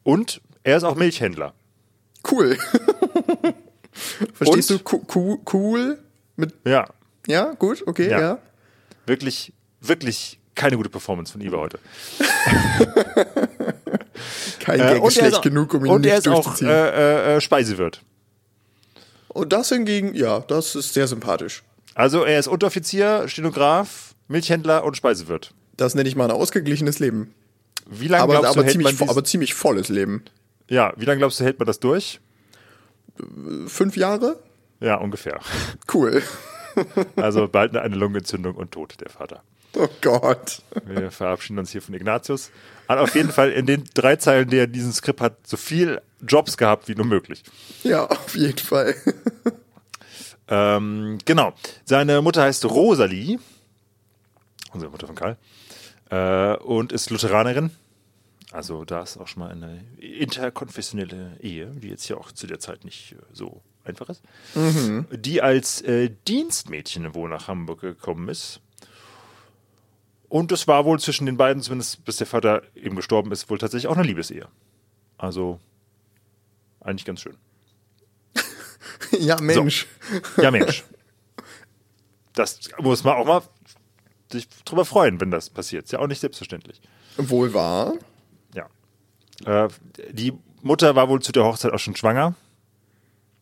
Und 0.04 0.42
er 0.62 0.78
ist 0.78 0.84
auch 0.84 0.96
Milchhändler. 0.96 1.56
Cool. 2.30 2.56
Verstehst 4.34 4.70
Und? 4.72 4.82
du? 4.82 5.02
Cu- 5.08 5.40
Cool? 5.52 5.98
Mit, 6.36 6.54
Ja, 6.66 6.86
ja, 7.26 7.54
gut, 7.58 7.84
okay, 7.88 8.12
Ja. 8.12 8.20
ja. 8.22 8.38
wirklich, 9.08 9.54
wirklich 9.82 10.39
keine 10.60 10.76
gute 10.78 10.90
Performance 10.90 11.32
von 11.32 11.42
Iva 11.42 11.58
heute. 11.58 11.80
Kein 14.60 14.80
Äh, 14.80 14.94
Gag 14.96 15.04
ist 15.06 15.14
schlecht 15.16 15.42
genug, 15.42 15.74
um 15.74 15.86
ihn 15.86 15.92
und 15.92 16.06
er 16.06 16.16
nicht 16.18 16.28
ist 16.28 16.32
auch 16.34 16.44
durchzuziehen. 16.44 16.70
äh, 16.70 17.34
äh, 17.34 17.38
äh, 17.38 17.42
Speisewirt. 17.42 18.02
und 19.30 19.54
das 19.54 19.70
hingegen, 19.70 20.14
ja, 20.16 20.42
das 20.42 20.76
ist 20.76 20.94
sehr 20.94 21.08
sympathisch. 21.08 21.64
Also 21.96 22.24
er 22.24 22.40
ist 22.40 22.48
Unteroffizier, 22.48 23.28
Stenograf, 23.28 24.14
Milchhändler 24.28 24.84
und 24.84 24.96
Speisewirt. 24.98 25.54
Das 25.78 25.96
nenne 25.96 26.08
ich 26.10 26.16
mal 26.16 26.26
ein 26.26 26.32
ausgeglichenes 26.32 27.00
Leben. 27.00 27.34
Wie 27.90 28.08
lange 28.08 28.24
Aber, 28.24 28.34
glaubst 28.34 28.50
aber, 28.52 28.56
du, 28.62 28.64
hält 28.66 28.72
ziemlich, 28.74 29.00
man 29.00 29.10
aber 29.10 29.24
ziemlich 29.24 29.54
volles 29.54 29.90
Leben. 29.90 30.24
ja, 30.70 30.94
wie 30.98 31.06
lange 31.06 31.20
glaubst 31.20 31.40
du, 31.40 31.44
hält 31.46 31.58
man 31.60 31.66
das 31.66 31.80
durch? 31.80 32.20
Fünf 33.68 33.96
Jahre? 33.98 34.40
Ja, 34.82 34.96
ungefähr. 34.96 35.40
Cool. 35.94 36.22
Also 37.16 37.48
bald 37.52 37.76
eine 37.76 37.96
Lungenentzündung 37.96 38.56
und 38.56 38.72
Tod, 38.72 38.96
der 39.02 39.10
Vater. 39.10 39.42
Oh 39.76 39.88
Gott. 40.02 40.62
Wir 40.86 41.12
verabschieden 41.12 41.60
uns 41.60 41.72
hier 41.72 41.82
von 41.82 41.94
Ignatius. 41.94 42.52
Hat 42.88 42.98
auf 42.98 43.16
jeden 43.16 43.32
Fall 43.32 43.52
in 43.52 43.66
den 43.66 43.84
drei 43.94 44.16
Zeilen, 44.16 44.50
die 44.50 44.58
er 44.58 44.64
in 44.66 44.72
diesem 44.74 44.92
Skript 44.92 45.22
hat, 45.22 45.46
so 45.46 45.58
viel 45.58 46.02
Jobs 46.22 46.58
gehabt 46.58 46.88
wie 46.88 46.96
nur 46.96 47.06
möglich. 47.06 47.44
Ja, 47.84 48.06
auf 48.08 48.36
jeden 48.36 48.58
Fall. 48.58 48.96
Ähm, 50.48 51.20
genau. 51.26 51.54
Seine 51.86 52.22
Mutter 52.22 52.42
heißt 52.42 52.66
Rosalie, 52.66 53.40
unsere 54.74 54.92
Mutter 54.92 55.06
von 55.06 55.16
Karl, 55.16 55.38
äh, 56.10 56.58
und 56.58 56.92
ist 56.92 57.12
Lutheranerin. 57.12 57.70
Also 58.52 58.84
da 58.84 59.04
ist 59.04 59.18
auch 59.18 59.28
schon 59.28 59.44
mal 59.44 59.52
eine 59.52 59.84
interkonfessionelle 60.00 61.38
Ehe, 61.40 61.68
die 61.68 61.90
jetzt 61.90 62.10
ja 62.10 62.18
auch 62.18 62.32
zu 62.32 62.48
der 62.48 62.60
Zeit 62.60 62.84
nicht 62.84 63.12
äh, 63.12 63.18
so 63.32 63.62
einfach 63.84 64.10
ist. 64.10 64.24
Die 65.12 65.42
als 65.44 65.82
äh, 65.82 66.10
Dienstmädchen 66.28 67.14
wohl 67.14 67.30
nach 67.30 67.48
Hamburg 67.48 67.82
gekommen 67.82 68.28
ist. 68.30 68.60
Und 70.30 70.52
es 70.52 70.68
war 70.68 70.86
wohl 70.86 71.00
zwischen 71.00 71.26
den 71.26 71.38
beiden, 71.38 71.62
zumindest 71.62 72.06
bis 72.06 72.18
der 72.18 72.28
Vater 72.28 72.62
eben 72.76 72.96
gestorben 72.96 73.32
ist, 73.32 73.50
wohl 73.50 73.58
tatsächlich 73.58 73.88
auch 73.88 73.98
eine 73.98 74.06
Liebesehe. 74.06 74.48
Also 75.18 75.60
eigentlich 76.80 77.06
ganz 77.06 77.22
schön. 77.22 77.36
ja, 79.20 79.40
Mensch. 79.42 79.88
Ja, 80.38 80.52
Mensch. 80.52 80.84
das 82.34 82.60
muss 82.80 83.04
man 83.04 83.16
auch 83.16 83.26
mal 83.26 83.42
sich 84.32 84.48
drüber 84.66 84.86
freuen, 84.86 85.20
wenn 85.20 85.32
das 85.32 85.50
passiert. 85.50 85.86
Ist 85.86 85.92
ja 85.92 86.00
auch 86.00 86.08
nicht 86.08 86.20
selbstverständlich. 86.20 86.80
Wohl 87.18 87.54
wahr. 87.54 87.96
Ja. 88.54 88.70
Äh, 89.46 89.70
die 90.12 90.34
Mutter 90.62 90.96
war 90.96 91.10
wohl 91.10 91.22
zu 91.22 91.32
der 91.32 91.44
Hochzeit 91.44 91.74
auch 91.74 91.80
schon 91.80 91.96
schwanger. 91.96 92.36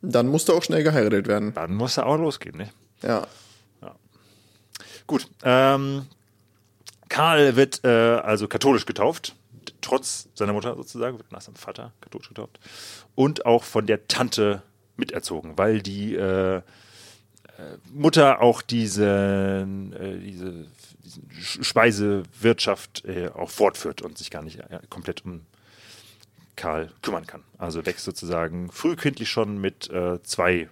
Dann 0.01 0.27
musste 0.27 0.53
auch 0.53 0.63
schnell 0.63 0.83
geheiratet 0.83 1.27
werden. 1.27 1.53
Dann 1.53 1.75
musste 1.75 2.05
auch 2.05 2.17
losgehen, 2.17 2.57
ne? 2.57 2.69
Ja. 3.01 3.27
Gut. 5.07 5.29
Ähm, 5.43 6.05
Karl 7.09 7.55
wird 7.55 7.83
äh, 7.83 7.87
also 7.87 8.47
katholisch 8.47 8.85
getauft, 8.85 9.35
trotz 9.81 10.29
seiner 10.33 10.53
Mutter 10.53 10.75
sozusagen, 10.75 11.17
wird 11.17 11.31
nach 11.31 11.41
seinem 11.41 11.55
Vater 11.55 11.93
katholisch 12.01 12.29
getauft. 12.29 12.59
Und 13.15 13.45
auch 13.45 13.63
von 13.63 13.87
der 13.87 14.07
Tante 14.07 14.61
miterzogen, 14.97 15.57
weil 15.57 15.81
die 15.81 16.15
äh, 16.15 16.57
äh, 16.57 16.61
Mutter 17.91 18.41
auch 18.41 18.61
diese, 18.61 19.67
äh, 19.99 20.19
diese, 20.19 20.67
Speisewirtschaft 21.39 23.05
äh, 23.05 23.29
auch 23.29 23.49
fortführt 23.49 24.01
und 24.01 24.17
sich 24.17 24.29
gar 24.29 24.43
nicht 24.43 24.59
äh, 24.59 24.79
komplett 24.89 25.23
um 25.23 25.45
Karl 26.57 26.91
kümmern 27.01 27.25
kann. 27.25 27.43
Also 27.57 27.85
wächst 27.85 28.03
sozusagen 28.03 28.69
frühkindlich 28.71 29.29
schon 29.29 29.57
mit 29.59 29.89
äh, 29.89 30.21
zwei 30.23 30.69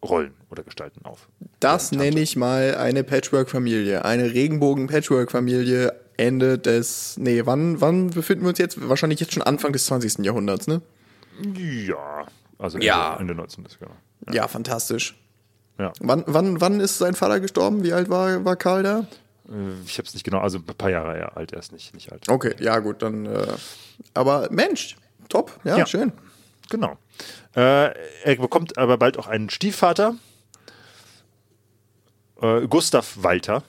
Mutterrollen 0.00 0.32
oder 0.50 0.62
Gestalten 0.62 1.04
auf. 1.04 1.28
Das 1.60 1.92
nenne 1.92 2.20
ich 2.20 2.36
mal 2.36 2.74
eine 2.76 3.04
Patchwork-Familie. 3.04 4.04
Eine 4.04 4.32
Regenbogen-Patchwork-Familie 4.32 5.94
Ende 6.16 6.58
des. 6.58 7.16
Nee, 7.18 7.42
wann, 7.46 7.80
wann 7.80 8.10
befinden 8.10 8.44
wir 8.44 8.50
uns 8.50 8.58
jetzt? 8.58 8.88
Wahrscheinlich 8.88 9.20
jetzt 9.20 9.32
schon 9.32 9.42
Anfang 9.42 9.72
des 9.72 9.86
20. 9.86 10.24
Jahrhunderts, 10.24 10.66
ne? 10.66 10.82
Ja, 11.56 12.26
also 12.58 12.78
Ja. 12.78 13.12
Ende, 13.12 13.20
Ende 13.32 13.34
19. 13.36 13.64
Genau. 13.78 13.92
Ja, 14.32 14.48
fantastisch. 14.48 15.16
Ja. 15.78 15.92
Wann, 16.00 16.24
wann, 16.26 16.60
wann 16.60 16.80
ist 16.80 16.98
sein 16.98 17.14
Vater 17.14 17.38
gestorben? 17.38 17.84
Wie 17.84 17.92
alt 17.92 18.08
war, 18.10 18.44
war 18.44 18.56
Karl 18.56 18.82
da? 18.82 18.98
Äh, 19.48 19.52
Ich 19.86 19.98
habe 19.98 20.08
es 20.08 20.14
nicht 20.14 20.24
genau, 20.24 20.38
also 20.40 20.58
ein 20.58 20.64
paar 20.64 20.90
Jahre 20.90 21.16
ja, 21.18 21.28
alt, 21.28 21.52
er 21.52 21.60
ist 21.60 21.70
nicht, 21.72 21.94
nicht 21.94 22.10
alt. 22.10 22.28
Okay, 22.28 22.54
ja, 22.58 22.80
gut, 22.80 23.00
dann. 23.02 23.26
Äh, 23.26 23.46
aber 24.14 24.48
Mensch, 24.50 24.96
top, 25.28 25.52
ja, 25.62 25.78
Ja. 25.78 25.86
schön. 25.86 26.12
Genau. 26.68 26.98
Äh, 27.56 27.90
er 28.24 28.36
bekommt 28.36 28.78
aber 28.78 28.96
bald 28.98 29.18
auch 29.18 29.26
einen 29.26 29.50
Stiefvater, 29.50 30.14
äh, 32.40 32.66
Gustav 32.66 33.16
Walter. 33.22 33.62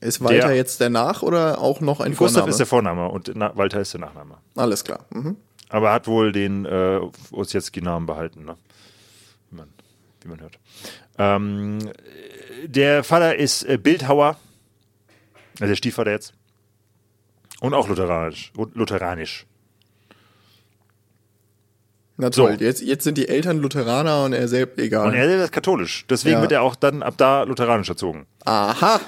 Ist 0.00 0.20
Walter 0.22 0.48
Der- 0.48 0.56
jetzt 0.56 0.80
der 0.80 0.90
Nach- 0.90 1.22
oder 1.22 1.58
auch 1.60 1.80
noch 1.80 2.00
ein 2.00 2.12
Gustav 2.12 2.32
Vorname? 2.32 2.50
ist 2.50 2.58
der 2.58 2.66
Vorname 2.66 3.08
und 3.08 3.30
Na 3.34 3.56
Walter 3.56 3.80
ist 3.80 3.92
der 3.94 4.00
Nachname. 4.00 4.38
Alles 4.54 4.84
klar. 4.84 5.06
Mhm. 5.10 5.36
Aber 5.70 5.88
er 5.88 5.94
hat 5.94 6.06
wohl 6.06 6.30
den 6.32 6.66
äh, 6.66 7.00
Ossietzky-Namen 7.32 8.06
behalten, 8.06 8.44
ne? 8.44 8.56
wie, 9.50 9.56
man, 9.56 9.68
wie 10.20 10.28
man 10.28 10.40
hört. 10.40 10.58
Ähm, 11.18 11.90
der 12.66 13.02
Vater 13.02 13.36
ist 13.36 13.62
äh, 13.64 13.78
Bildhauer, 13.78 14.36
also 15.60 15.66
der 15.66 15.76
Stiefvater 15.76 16.10
jetzt. 16.10 16.34
Und 17.60 17.72
auch 17.72 17.88
lutheranisch. 17.88 18.52
lutheranisch. 18.74 19.46
Na 22.16 22.30
So. 22.32 22.46
toll, 22.46 22.56
jetzt, 22.60 22.80
jetzt 22.82 23.04
sind 23.04 23.18
die 23.18 23.28
Eltern 23.28 23.58
Lutheraner 23.60 24.24
und 24.24 24.32
er 24.34 24.46
selbst, 24.48 24.78
egal. 24.78 25.08
Und 25.08 25.14
er 25.14 25.44
ist 25.44 25.52
katholisch. 25.52 26.04
Deswegen 26.08 26.36
Ja. 26.36 26.40
wird 26.42 26.52
er 26.52 26.62
auch 26.62 26.76
dann 26.76 27.02
ab 27.02 27.14
da 27.16 27.42
lutheranisch 27.42 27.88
erzogen. 27.88 28.26
Aha, 28.44 29.00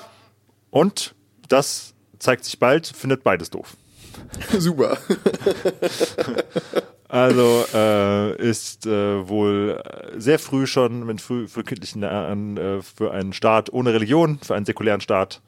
Und 0.70 1.14
das 1.48 1.94
zeigt 2.18 2.44
sich 2.44 2.58
bald, 2.58 2.86
findet 2.86 3.22
beides 3.22 3.50
doof. 3.50 3.76
super. 4.58 4.98
Also 7.08 7.64
äh, 7.72 8.36
ist 8.36 8.84
äh, 8.84 9.28
wohl 9.28 9.80
äh, 9.84 10.18
sehr 10.20 10.40
früh 10.40 10.66
schon 10.66 11.06
mit 11.06 11.20
früh, 11.20 11.46
frühkindlichen 11.46 12.02
Jahren 12.02 12.56
äh, 12.56 12.82
für 12.82 13.12
einen 13.12 13.32
Staat 13.32 13.72
ohne 13.72 13.94
Religion, 13.94 14.40
für 14.42 14.56
einen 14.56 14.66
säkulären 14.66 15.00
Staat, 15.00 15.40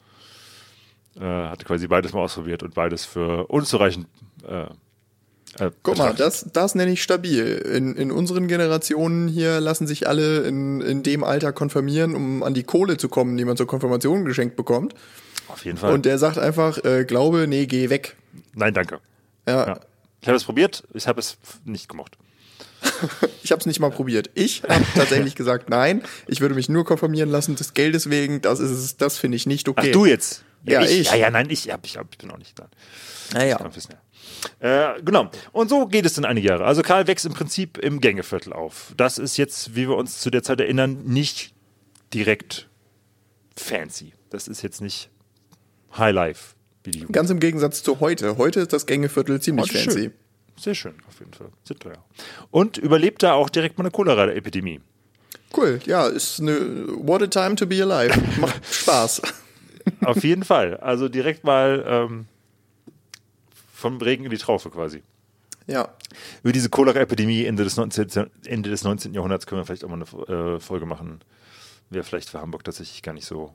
äh, 1.19 1.23
hat 1.25 1.65
quasi 1.65 1.87
beides 1.87 2.13
mal 2.13 2.21
ausprobiert 2.21 2.63
und 2.63 2.73
beides 2.75 3.03
für 3.03 3.47
unzureichend. 3.47 4.07
Äh, 5.57 5.71
Guck 5.83 5.97
mal, 5.97 6.13
das, 6.13 6.45
das 6.53 6.75
nenne 6.75 6.91
ich 6.91 7.01
stabil. 7.01 7.45
In, 7.45 7.95
in 7.95 8.11
unseren 8.11 8.47
Generationen 8.47 9.27
hier 9.27 9.59
lassen 9.59 9.87
sich 9.87 10.07
alle 10.07 10.41
in, 10.41 10.81
in 10.81 11.03
dem 11.03 11.23
Alter 11.23 11.51
konfirmieren, 11.53 12.15
um 12.15 12.43
an 12.43 12.53
die 12.53 12.63
Kohle 12.63 12.97
zu 12.97 13.09
kommen, 13.09 13.37
die 13.37 13.45
man 13.45 13.57
zur 13.57 13.67
Konfirmation 13.67 14.25
geschenkt 14.25 14.55
bekommt. 14.55 14.93
Auf 15.47 15.65
jeden 15.65 15.77
Fall. 15.77 15.93
Und 15.93 16.05
der 16.05 16.17
sagt 16.19 16.37
einfach, 16.37 16.83
äh, 16.83 17.05
Glaube, 17.05 17.47
nee, 17.47 17.65
geh 17.65 17.89
weg. 17.89 18.15
Nein, 18.53 18.73
danke. 18.73 18.99
Ja, 19.47 19.67
Ja. 19.67 19.79
Ich 20.21 20.27
habe 20.27 20.35
es 20.35 20.43
probiert, 20.43 20.83
ich 20.93 21.07
habe 21.07 21.19
es 21.19 21.37
nicht 21.63 21.89
gemocht. 21.89 22.17
Ich 23.41 23.51
habe 23.51 23.61
es 23.61 23.65
nicht 23.65 23.79
mal 23.79 23.89
probiert. 23.89 24.29
Ich 24.35 24.61
habe 24.63 24.85
tatsächlich 24.93 25.33
gesagt, 25.33 25.69
nein, 25.69 26.03
ich 26.27 26.39
würde 26.39 26.53
mich 26.53 26.69
nur 26.69 26.85
konfirmieren 26.85 27.29
lassen 27.29 27.55
des 27.55 27.73
Geldes 27.73 28.11
wegen. 28.11 28.41
Das 28.41 28.59
ist 28.59 28.69
es, 28.69 28.97
das 28.97 29.17
finde 29.17 29.37
ich 29.37 29.47
nicht 29.47 29.67
Ach, 29.67 29.71
okay. 29.71 29.91
du 29.91 30.05
jetzt? 30.05 30.43
Ja, 30.65 30.81
ich. 30.83 31.07
Ja, 31.07 31.15
ja, 31.15 31.31
nein, 31.31 31.47
ich, 31.49 31.65
ja, 31.65 31.79
ich, 31.81 31.95
ich 31.95 32.17
bin 32.19 32.29
auch 32.29 32.37
nicht 32.37 32.59
da. 32.59 32.67
Naja. 33.33 33.57
Ja. 33.59 33.71
Äh, 34.59 35.01
genau. 35.03 35.29
Und 35.51 35.69
so 35.69 35.85
geht 35.87 36.05
es 36.05 36.13
dann 36.13 36.25
einige 36.25 36.47
Jahre. 36.47 36.65
Also 36.65 36.81
Karl 36.81 37.07
wächst 37.07 37.25
im 37.25 37.33
Prinzip 37.33 37.77
im 37.77 38.01
Gängeviertel 38.01 38.53
auf. 38.53 38.93
Das 38.97 39.17
ist 39.17 39.37
jetzt, 39.37 39.75
wie 39.75 39.87
wir 39.87 39.95
uns 39.95 40.19
zu 40.19 40.29
der 40.29 40.43
Zeit 40.43 40.59
erinnern, 40.59 41.03
nicht 41.05 41.53
direkt 42.13 42.67
fancy. 43.57 44.13
Das 44.29 44.47
ist 44.47 44.61
jetzt 44.61 44.81
nicht 44.81 45.09
High 45.97 46.13
Life, 46.13 46.55
wie 46.83 46.91
die 46.91 46.99
Jugend. 46.99 47.13
Ganz 47.13 47.29
im 47.29 47.39
Gegensatz 47.39 47.83
zu 47.83 47.99
heute. 47.99 48.37
Heute 48.37 48.61
ist 48.61 48.73
das 48.73 48.85
Gängeviertel 48.85 49.41
ziemlich 49.41 49.71
Heute 49.73 49.83
fancy. 49.83 49.99
schön. 49.99 50.13
Sehr 50.57 50.75
schön, 50.75 50.95
auf 51.07 51.19
jeden 51.19 51.33
Fall. 51.33 51.49
Sehr 51.63 51.77
teuer. 51.79 52.03
Und 52.51 52.77
überlebt 52.77 53.23
da 53.23 53.33
auch 53.33 53.49
direkt 53.49 53.77
mal 53.77 53.83
eine 53.83 53.91
Cholera-Epidemie. 53.91 54.81
Cool, 55.55 55.79
ja, 55.85 56.05
ist 56.07 56.39
eine 56.41 56.59
What 56.89 57.23
a 57.23 57.27
time 57.27 57.55
to 57.55 57.65
be 57.65 57.81
alive. 57.81 58.13
Macht 58.39 58.61
Spaß. 58.69 59.21
Auf 60.03 60.23
jeden 60.23 60.43
Fall. 60.43 60.77
Also 60.77 61.07
direkt 61.09 61.43
mal 61.43 61.83
ähm, 61.87 62.25
vom 63.79 63.97
Regen 63.97 64.25
in 64.25 64.29
die 64.29 64.37
Traufe 64.37 64.69
quasi. 64.69 65.03
Ja. 65.67 65.89
Über 66.43 66.51
diese 66.51 66.69
Cholera-Epidemie 66.69 67.45
Ende, 67.45 67.63
des 67.63 67.77
19. 67.77 68.29
Ende 68.45 68.69
des 68.69 68.83
19. 68.83 69.13
Jahrhunderts 69.13 69.45
können 69.45 69.61
wir 69.61 69.65
vielleicht 69.65 69.83
auch 69.83 69.89
mal 69.89 70.03
eine 70.03 70.55
äh, 70.55 70.59
Folge 70.59 70.85
machen. 70.85 71.19
Wäre 71.89 72.03
vielleicht 72.03 72.29
für 72.29 72.41
Hamburg 72.41 72.63
tatsächlich 72.63 73.03
gar 73.03 73.13
nicht 73.13 73.25
so, 73.25 73.53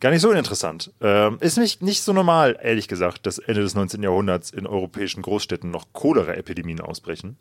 gar 0.00 0.10
nicht 0.10 0.20
so 0.20 0.30
uninteressant. 0.30 0.92
Ähm, 1.00 1.38
ist 1.40 1.56
nicht, 1.56 1.82
nicht 1.82 2.02
so 2.02 2.12
normal, 2.12 2.58
ehrlich 2.60 2.88
gesagt, 2.88 3.26
dass 3.26 3.38
Ende 3.38 3.62
des 3.62 3.74
19. 3.74 4.02
Jahrhunderts 4.02 4.50
in 4.50 4.66
europäischen 4.66 5.22
Großstädten 5.22 5.70
noch 5.70 5.86
Cholera-Epidemien 5.92 6.80
ausbrechen. 6.80 7.36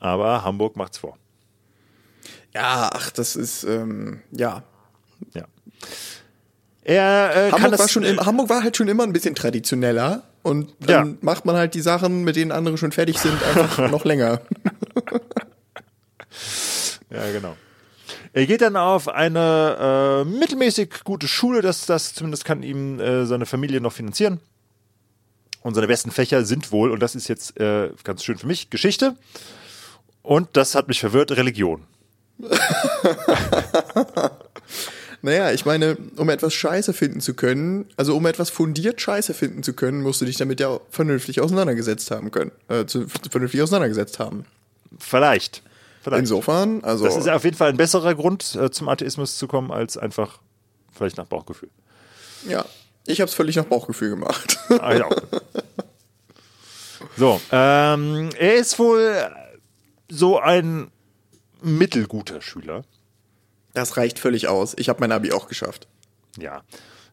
Aber 0.00 0.44
Hamburg 0.44 0.76
macht's 0.76 0.98
vor. 0.98 1.16
Ja, 2.52 2.90
ach, 2.92 3.10
das 3.10 3.36
ist, 3.36 3.64
ähm, 3.64 4.20
ja. 4.30 4.62
Ja. 5.32 5.46
Er 6.82 7.46
äh, 7.46 7.50
kann 7.50 7.62
Hamburg 7.62 7.80
war, 7.80 7.88
schon 7.88 8.04
im, 8.04 8.20
Hamburg 8.20 8.50
war 8.50 8.62
halt 8.62 8.76
schon 8.76 8.88
immer 8.88 9.04
ein 9.04 9.12
bisschen 9.12 9.34
traditioneller. 9.34 10.24
Und 10.44 10.72
dann 10.78 11.08
Ja. 11.08 11.16
macht 11.22 11.44
man 11.46 11.56
halt 11.56 11.74
die 11.74 11.80
Sachen, 11.80 12.22
mit 12.22 12.36
denen 12.36 12.52
andere 12.52 12.78
schon 12.78 12.92
fertig 12.92 13.18
sind, 13.18 13.42
einfach 13.42 13.90
noch 13.90 14.04
länger. 14.04 14.40
Ja, 17.10 17.32
genau. 17.32 17.56
Er 18.32 18.46
geht 18.46 18.60
dann 18.60 18.76
auf 18.76 19.08
eine 19.08 20.24
äh, 20.26 20.28
mittelmäßig 20.28 21.02
gute 21.04 21.28
Schule, 21.28 21.62
das, 21.62 21.86
das 21.86 22.14
zumindest 22.14 22.44
kann 22.44 22.62
ihm 22.62 23.00
äh, 23.00 23.24
seine 23.26 23.46
Familie 23.46 23.80
noch 23.80 23.92
finanzieren. 23.92 24.40
Und 25.62 25.74
seine 25.74 25.86
besten 25.86 26.10
Fächer 26.10 26.44
sind 26.44 26.70
wohl, 26.72 26.90
und 26.90 27.00
das 27.00 27.14
ist 27.14 27.26
jetzt 27.28 27.58
äh, 27.58 27.90
ganz 28.04 28.22
schön 28.22 28.36
für 28.36 28.46
mich, 28.46 28.68
Geschichte. 28.68 29.16
Und 30.22 30.48
das 30.52 30.74
hat 30.74 30.88
mich 30.88 31.00
verwirrt, 31.00 31.30
Religion. 31.32 31.84
Naja, 35.24 35.52
ich 35.52 35.64
meine, 35.64 35.96
um 36.16 36.28
etwas 36.28 36.52
Scheiße 36.52 36.92
finden 36.92 37.22
zu 37.22 37.32
können, 37.32 37.86
also 37.96 38.14
um 38.14 38.26
etwas 38.26 38.50
fundiert 38.50 39.00
Scheiße 39.00 39.32
finden 39.32 39.62
zu 39.62 39.72
können, 39.72 40.02
musst 40.02 40.20
du 40.20 40.26
dich 40.26 40.36
damit 40.36 40.60
ja 40.60 40.78
vernünftig 40.90 41.40
auseinandergesetzt 41.40 42.10
haben 42.10 42.30
können. 42.30 42.52
Äh, 42.68 42.84
zu, 42.84 43.06
vernünftig 43.30 43.62
auseinandergesetzt 43.62 44.18
haben. 44.18 44.44
Vielleicht. 44.98 45.62
Vielleicht. 46.02 46.20
Insofern, 46.20 46.84
also. 46.84 47.06
Das 47.06 47.16
ist 47.16 47.26
auf 47.26 47.42
jeden 47.42 47.56
Fall 47.56 47.70
ein 47.70 47.78
besserer 47.78 48.14
Grund, 48.14 48.54
äh, 48.54 48.70
zum 48.70 48.86
Atheismus 48.90 49.38
zu 49.38 49.48
kommen, 49.48 49.70
als 49.70 49.96
einfach 49.96 50.40
vielleicht 50.92 51.16
nach 51.16 51.26
Bauchgefühl. 51.26 51.70
ja. 52.46 52.66
Ich 53.06 53.20
habe 53.20 53.28
es 53.28 53.34
völlig 53.34 53.56
nach 53.56 53.64
Bauchgefühl 53.64 54.10
gemacht. 54.10 54.58
Ah, 54.78 54.94
ja. 54.94 55.08
So, 57.16 57.40
ähm, 57.52 58.30
er 58.38 58.54
ist 58.56 58.78
wohl 58.78 59.30
so 60.10 60.38
ein 60.38 60.90
mittelguter 61.62 62.40
Schüler. 62.40 62.84
Das 63.74 63.96
reicht 63.96 64.18
völlig 64.18 64.48
aus. 64.48 64.74
Ich 64.78 64.88
habe 64.88 65.00
mein 65.00 65.12
Abi 65.12 65.32
auch 65.32 65.48
geschafft. 65.48 65.88
Ja, 66.38 66.62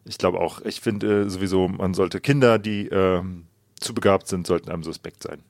ich 0.04 0.18
glaube 0.18 0.40
auch. 0.40 0.62
Ich 0.62 0.80
finde 0.80 1.22
äh, 1.22 1.30
sowieso, 1.30 1.68
man 1.68 1.94
sollte 1.94 2.20
Kinder, 2.20 2.58
die 2.58 2.88
ähm, 2.88 3.46
zu 3.78 3.94
begabt 3.94 4.28
sind, 4.28 4.46
sollten 4.46 4.70
einem 4.70 4.84
suspekt 4.84 5.22
sein. 5.22 5.42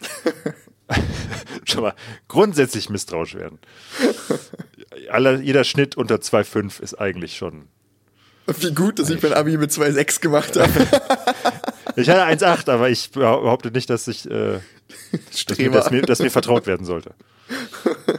Schon 1.64 1.82
mal 1.82 1.94
grundsätzlich 2.28 2.88
misstrauisch 2.88 3.34
werden. 3.34 3.58
Aller, 5.10 5.40
jeder 5.40 5.64
Schnitt 5.64 5.96
unter 5.96 6.16
2,5 6.16 6.80
ist 6.82 6.94
eigentlich 6.94 7.36
schon. 7.36 7.68
Wie 8.46 8.72
gut, 8.72 8.98
dass 8.98 9.10
ich 9.10 9.22
mein 9.22 9.34
Abi 9.34 9.58
mit 9.58 9.70
2,6 9.70 10.20
gemacht 10.20 10.56
habe. 10.56 10.86
Ich 11.96 12.08
hatte 12.08 12.22
1,8, 12.22 12.70
aber 12.70 12.90
ich 12.90 13.10
behaupte 13.10 13.72
nicht, 13.72 13.90
dass 13.90 14.06
ich 14.06 14.30
äh, 14.30 14.60
dass, 15.48 15.58
mir, 15.58 15.70
dass, 15.72 15.90
mir, 15.90 16.02
dass 16.02 16.20
mir 16.20 16.30
vertraut 16.30 16.68
werden 16.68 16.86
sollte. 16.86 17.12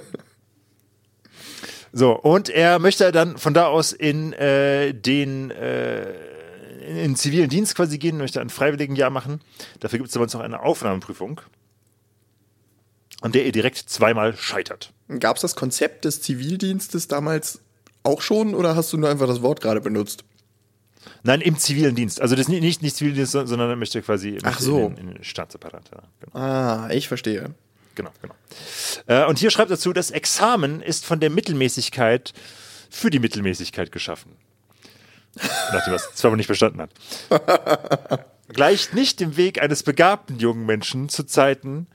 So, 1.91 2.11
und 2.11 2.49
er 2.49 2.79
möchte 2.79 3.11
dann 3.11 3.37
von 3.37 3.53
da 3.53 3.67
aus 3.67 3.91
in 3.93 4.33
äh, 4.33 4.93
den 4.93 5.51
äh, 5.51 6.13
in 6.89 6.95
den 6.95 7.15
zivilen 7.15 7.49
Dienst 7.49 7.75
quasi 7.75 7.97
gehen, 7.97 8.17
möchte 8.17 8.41
ein 8.41 8.49
Freiwilligenjahr 8.49 9.09
machen. 9.09 9.41
Dafür 9.79 9.99
gibt 9.99 10.09
es 10.09 10.15
aber 10.15 10.25
noch 10.25 10.39
eine 10.39 10.61
Aufnahmeprüfung, 10.61 11.41
an 13.21 13.31
der 13.31 13.45
er 13.45 13.51
direkt 13.51 13.77
zweimal 13.77 14.35
scheitert. 14.35 14.91
Gab 15.19 15.35
es 15.35 15.41
das 15.43 15.55
Konzept 15.55 16.05
des 16.05 16.21
Zivildienstes 16.21 17.07
damals 17.07 17.61
auch 18.03 18.21
schon 18.21 18.55
oder 18.55 18.75
hast 18.75 18.91
du 18.93 18.97
nur 18.97 19.09
einfach 19.09 19.27
das 19.27 19.41
Wort 19.41 19.61
gerade 19.61 19.81
benutzt? 19.81 20.23
Nein, 21.23 21.41
im 21.41 21.57
zivilen 21.57 21.95
Dienst. 21.95 22.21
Also 22.21 22.35
das 22.35 22.47
ist 22.47 22.49
nicht, 22.49 22.81
nicht 22.81 22.95
Zivildienst, 22.95 23.31
sondern 23.31 23.69
er 23.69 23.75
möchte 23.75 24.01
quasi 24.01 24.37
Ach 24.43 24.59
so. 24.59 24.87
in, 24.87 24.97
in 24.97 25.07
den 25.13 25.23
Staatsapparat. 25.23 25.89
Ja, 25.93 26.03
genau. 26.19 26.37
Ah, 26.37 26.89
ich 26.91 27.07
verstehe. 27.07 27.53
Genau, 27.99 28.11
genau. 28.21 28.35
Äh, 29.07 29.25
und 29.27 29.37
hier 29.39 29.51
schreibt 29.51 29.69
dazu, 29.71 29.93
das 29.93 30.09
Examen 30.11 30.81
ist 30.81 31.05
von 31.05 31.19
der 31.19 31.29
Mittelmäßigkeit 31.29 32.33
für 32.89 33.09
die 33.09 33.19
Mittelmäßigkeit 33.19 33.91
geschaffen. 33.91 34.35
Nachdem 35.71 35.93
er 35.93 35.97
es 35.97 36.09
zweimal 36.15 36.37
nicht 36.37 36.47
verstanden 36.47 36.81
hat. 36.81 38.25
Gleicht 38.47 38.93
nicht 38.95 39.19
dem 39.19 39.37
Weg 39.37 39.61
eines 39.61 39.83
begabten 39.83 40.39
jungen 40.39 40.65
Menschen 40.65 41.07
zu 41.07 41.23
Zeiten, 41.23 41.85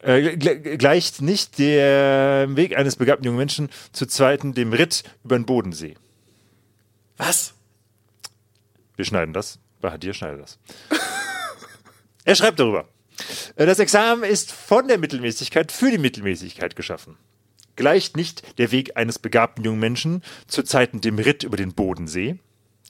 äh, 0.00 0.36
gle- 0.36 0.76
gleicht 0.76 1.20
nicht 1.22 1.58
dem 1.58 2.56
Weg 2.56 2.76
eines 2.76 2.94
begabten 2.94 3.24
jungen 3.24 3.38
Menschen 3.38 3.68
zu 3.92 4.06
Zeiten 4.06 4.54
dem 4.54 4.72
Ritt 4.72 5.02
über 5.24 5.36
den 5.36 5.44
Bodensee. 5.44 5.96
Was? 7.16 7.54
Wir 8.94 9.04
schneiden 9.04 9.32
das. 9.32 9.58
Bei 9.80 9.90
Hadir 9.90 10.14
schneidet 10.14 10.40
das. 10.42 10.58
er 12.24 12.34
schreibt 12.36 12.60
darüber. 12.60 12.88
Äh, 13.56 13.66
Das 13.66 13.78
Examen 13.78 14.22
ist 14.24 14.52
von 14.52 14.88
der 14.88 14.98
Mittelmäßigkeit 14.98 15.72
für 15.72 15.90
die 15.90 15.98
Mittelmäßigkeit 15.98 16.76
geschaffen. 16.76 17.16
Gleicht 17.76 18.16
nicht 18.16 18.58
der 18.58 18.72
Weg 18.72 18.96
eines 18.96 19.18
begabten 19.18 19.64
jungen 19.64 19.78
Menschen 19.80 20.22
zu 20.48 20.62
Zeiten 20.62 21.00
dem 21.00 21.18
Ritt 21.18 21.44
über 21.44 21.56
den 21.56 21.74
Bodensee. 21.74 22.38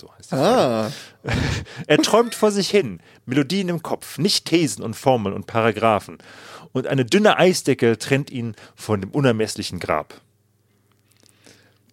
So 0.00 0.10
heißt 0.14 0.32
es. 0.32 0.38
Ah, 0.38 0.90
Er 1.86 1.98
träumt 1.98 2.34
vor 2.34 2.50
sich 2.52 2.70
hin, 2.70 3.00
Melodien 3.26 3.68
im 3.68 3.82
Kopf, 3.82 4.16
nicht 4.18 4.46
Thesen 4.46 4.82
und 4.84 4.94
Formeln 4.94 5.34
und 5.34 5.46
Paragraphen. 5.46 6.18
Und 6.72 6.86
eine 6.86 7.04
dünne 7.04 7.36
Eisdecke 7.38 7.98
trennt 7.98 8.30
ihn 8.30 8.54
von 8.76 9.00
dem 9.00 9.10
unermesslichen 9.10 9.78
Grab. 9.80 10.20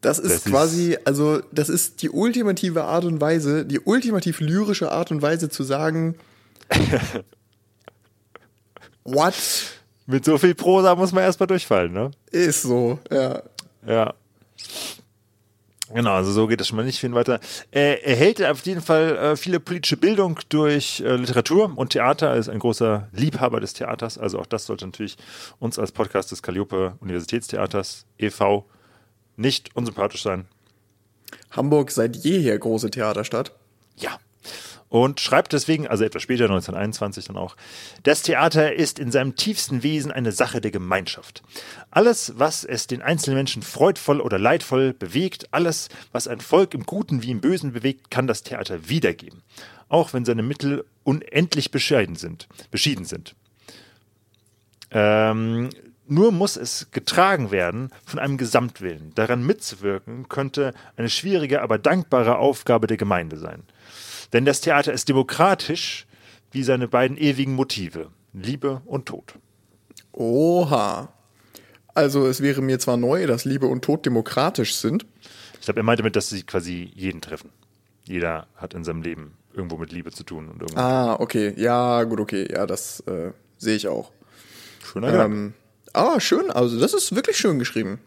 das 0.02 0.19
ist 0.19 0.26
Das 0.32 0.45
ist- 0.45 0.52
quasi, 0.52 0.98
also 1.04 1.41
das 1.52 1.67
ist 1.69 2.02
die 2.04 2.12
ultimative 2.12 2.84
Art 2.84 3.06
und 3.06 3.19
Weise, 3.19 3.65
die 3.65 3.80
ultimativ 3.80 4.39
lyrische 4.39 4.91
Art 4.91 5.10
und 5.12 5.21
Weise 5.21 5.50
zu 5.50 5.63
sagen, 5.63 6.15
what 9.05 9.33
Mit 10.05 10.25
so 10.25 10.37
viel 10.37 10.53
Prosa 10.53 10.95
muss 10.95 11.13
man 11.13 11.23
erstmal 11.23 11.47
durchfallen, 11.47 11.93
ne? 11.93 12.11
ist 12.31 12.63
so, 12.63 12.99
ja. 13.09 13.41
Ja. 13.87 14.13
Genau, 15.93 16.13
also 16.13 16.31
so 16.31 16.47
geht 16.47 16.59
es 16.59 16.67
schon 16.67 16.77
mal 16.77 16.85
nicht 16.85 16.99
viel 16.99 17.13
weiter. 17.13 17.39
Er 17.71 18.05
erhält 18.05 18.43
auf 18.43 18.65
jeden 18.65 18.81
Fall 18.81 19.15
äh, 19.17 19.35
viele 19.37 19.59
politische 19.59 19.97
Bildung 19.97 20.39
durch 20.49 20.99
äh, 20.99 21.15
Literatur 21.15 21.71
und 21.75 21.91
Theater. 21.91 22.29
Er 22.29 22.37
ist 22.37 22.49
ein 22.49 22.59
großer 22.59 23.07
Liebhaber 23.13 23.59
des 23.59 23.73
Theaters. 23.73 24.17
Also 24.17 24.39
auch 24.39 24.47
das 24.47 24.65
sollte 24.65 24.85
natürlich 24.85 25.15
uns 25.59 25.77
als 25.77 25.91
Podcast 25.91 26.31
des 26.31 26.41
Calliope 26.41 26.95
Universitätstheaters 27.01 28.05
e.V. 28.17 28.65
nicht 29.37 29.75
unsympathisch 29.75 30.23
sein. 30.23 30.45
Hamburg 31.51 31.91
seit 31.91 32.15
jeher 32.15 32.57
große 32.57 32.89
Theaterstadt. 32.89 33.51
Ja. 33.95 34.19
Und 34.95 35.19
schreibt 35.19 35.51
deswegen, 35.51 35.89
also 35.89 36.05
etwas 36.05 36.23
später, 36.23 36.45
1921 36.45 37.25
dann 37.25 37.36
auch, 37.36 37.58
das 38.03 38.21
Theater 38.21 38.75
ist 38.75 38.97
in 38.97 39.12
seinem 39.12 39.36
tiefsten 39.36 39.84
Wesen 39.84 40.10
eine 40.10 40.31
Sache 40.31 40.62
der 40.62 40.71
Gemeinschaft. 40.71 41.43
Alles, 41.91 42.36
was 42.38 42.63
es 42.63 42.88
den 42.88 43.01
einzelnen 43.01 43.36
Menschen 43.36 43.62
freudvoll 43.62 44.21
oder 44.21 44.39
leidvoll 44.39 44.93
bewegt, 44.93 45.49
alles, 45.51 45.89
was 46.13 46.29
ein 46.29 46.39
Volk 46.39 46.73
im 46.73 46.86
Guten 46.86 47.23
wie 47.23 47.31
im 47.31 47.41
Bösen 47.41 47.73
bewegt, 47.73 48.10
kann 48.10 48.25
das 48.25 48.43
Theater 48.43 48.88
wiedergeben. 48.88 49.41
Auch 49.89 50.13
wenn 50.13 50.23
seine 50.23 50.43
Mittel 50.43 50.86
unendlich 51.03 51.71
bescheiden 51.71 52.15
sind, 52.15 52.47
beschieden 52.71 53.03
sind. 53.03 53.36
Ähm, 54.91 55.71
nur 56.08 56.31
muss 56.31 56.55
es 56.55 56.88
getragen 56.91 57.51
werden 57.51 57.91
von 58.05 58.19
einem 58.19 58.38
Gesamtwillen. 58.38 59.12
Daran 59.13 59.45
mitzuwirken 59.45 60.29
könnte 60.29 60.73
eine 60.95 61.10
schwierige, 61.10 61.62
aber 61.62 61.79
dankbare 61.79 62.38
Aufgabe 62.38 62.88
der 62.88 62.95
Gemeinde 62.95 63.36
sein. 63.36 63.63
Denn 64.36 64.43
das 64.43 64.60
Theater 64.60 64.91
ist 64.91 65.08
demokratisch 65.08 66.08
wie 66.52 66.63
seine 66.63 66.89
beiden 66.89 67.15
ewigen 67.15 67.54
Motive, 67.54 68.10
Liebe 68.34 68.82
und 68.84 69.06
Tod. 69.06 69.36
Oha. 70.12 71.08
Also 71.93 72.28
es 72.28 72.41
wäre 72.41 72.62
mir 72.62 72.78
zwar 72.78 72.98
neu, 72.98 73.28
dass 73.28 73.45
Liebe 73.45 73.65
und 73.65 73.86
Tod 73.86 74.06
demokratisch 74.06 74.76
sind. 74.76 75.06
Ich 75.54 75.62
glaube, 75.62 75.80
er 75.80 75.84
meinte 75.84 76.04
damit, 76.04 76.17
dass 76.17 76.28
sie 76.28 76.43
quasi 76.43 76.91
jeden 76.93 77.21
treffen. 77.21 77.50
Jeder 78.04 78.48
hat 78.58 78.74
in 78.74 78.84
seinem 78.84 79.04
Leben 79.04 79.38
irgendwo 79.54 79.78
mit 79.78 79.93
Liebe 79.93 80.12
zu 80.12 80.26
tun 80.26 80.50
und 80.50 80.62
irgendwo. 80.62 80.82
Ah, 80.82 81.15
okay. 81.17 81.54
Ja, 81.56 82.04
gut, 82.04 82.19
okay. 82.19 82.45
Ja, 82.52 82.65
das 82.65 83.00
äh, 83.08 83.32
sehe 83.58 83.78
ich 83.78 83.88
auch. 83.88 84.12
Schöner 84.84 85.12
Gedanke. 85.13 85.34
Ähm, 85.34 85.54
ah, 85.93 86.19
schön. 86.19 86.52
Also 86.52 86.78
das 86.78 86.93
ist 86.93 87.15
wirklich 87.15 87.38
schön 87.38 87.58
geschrieben. 87.58 88.02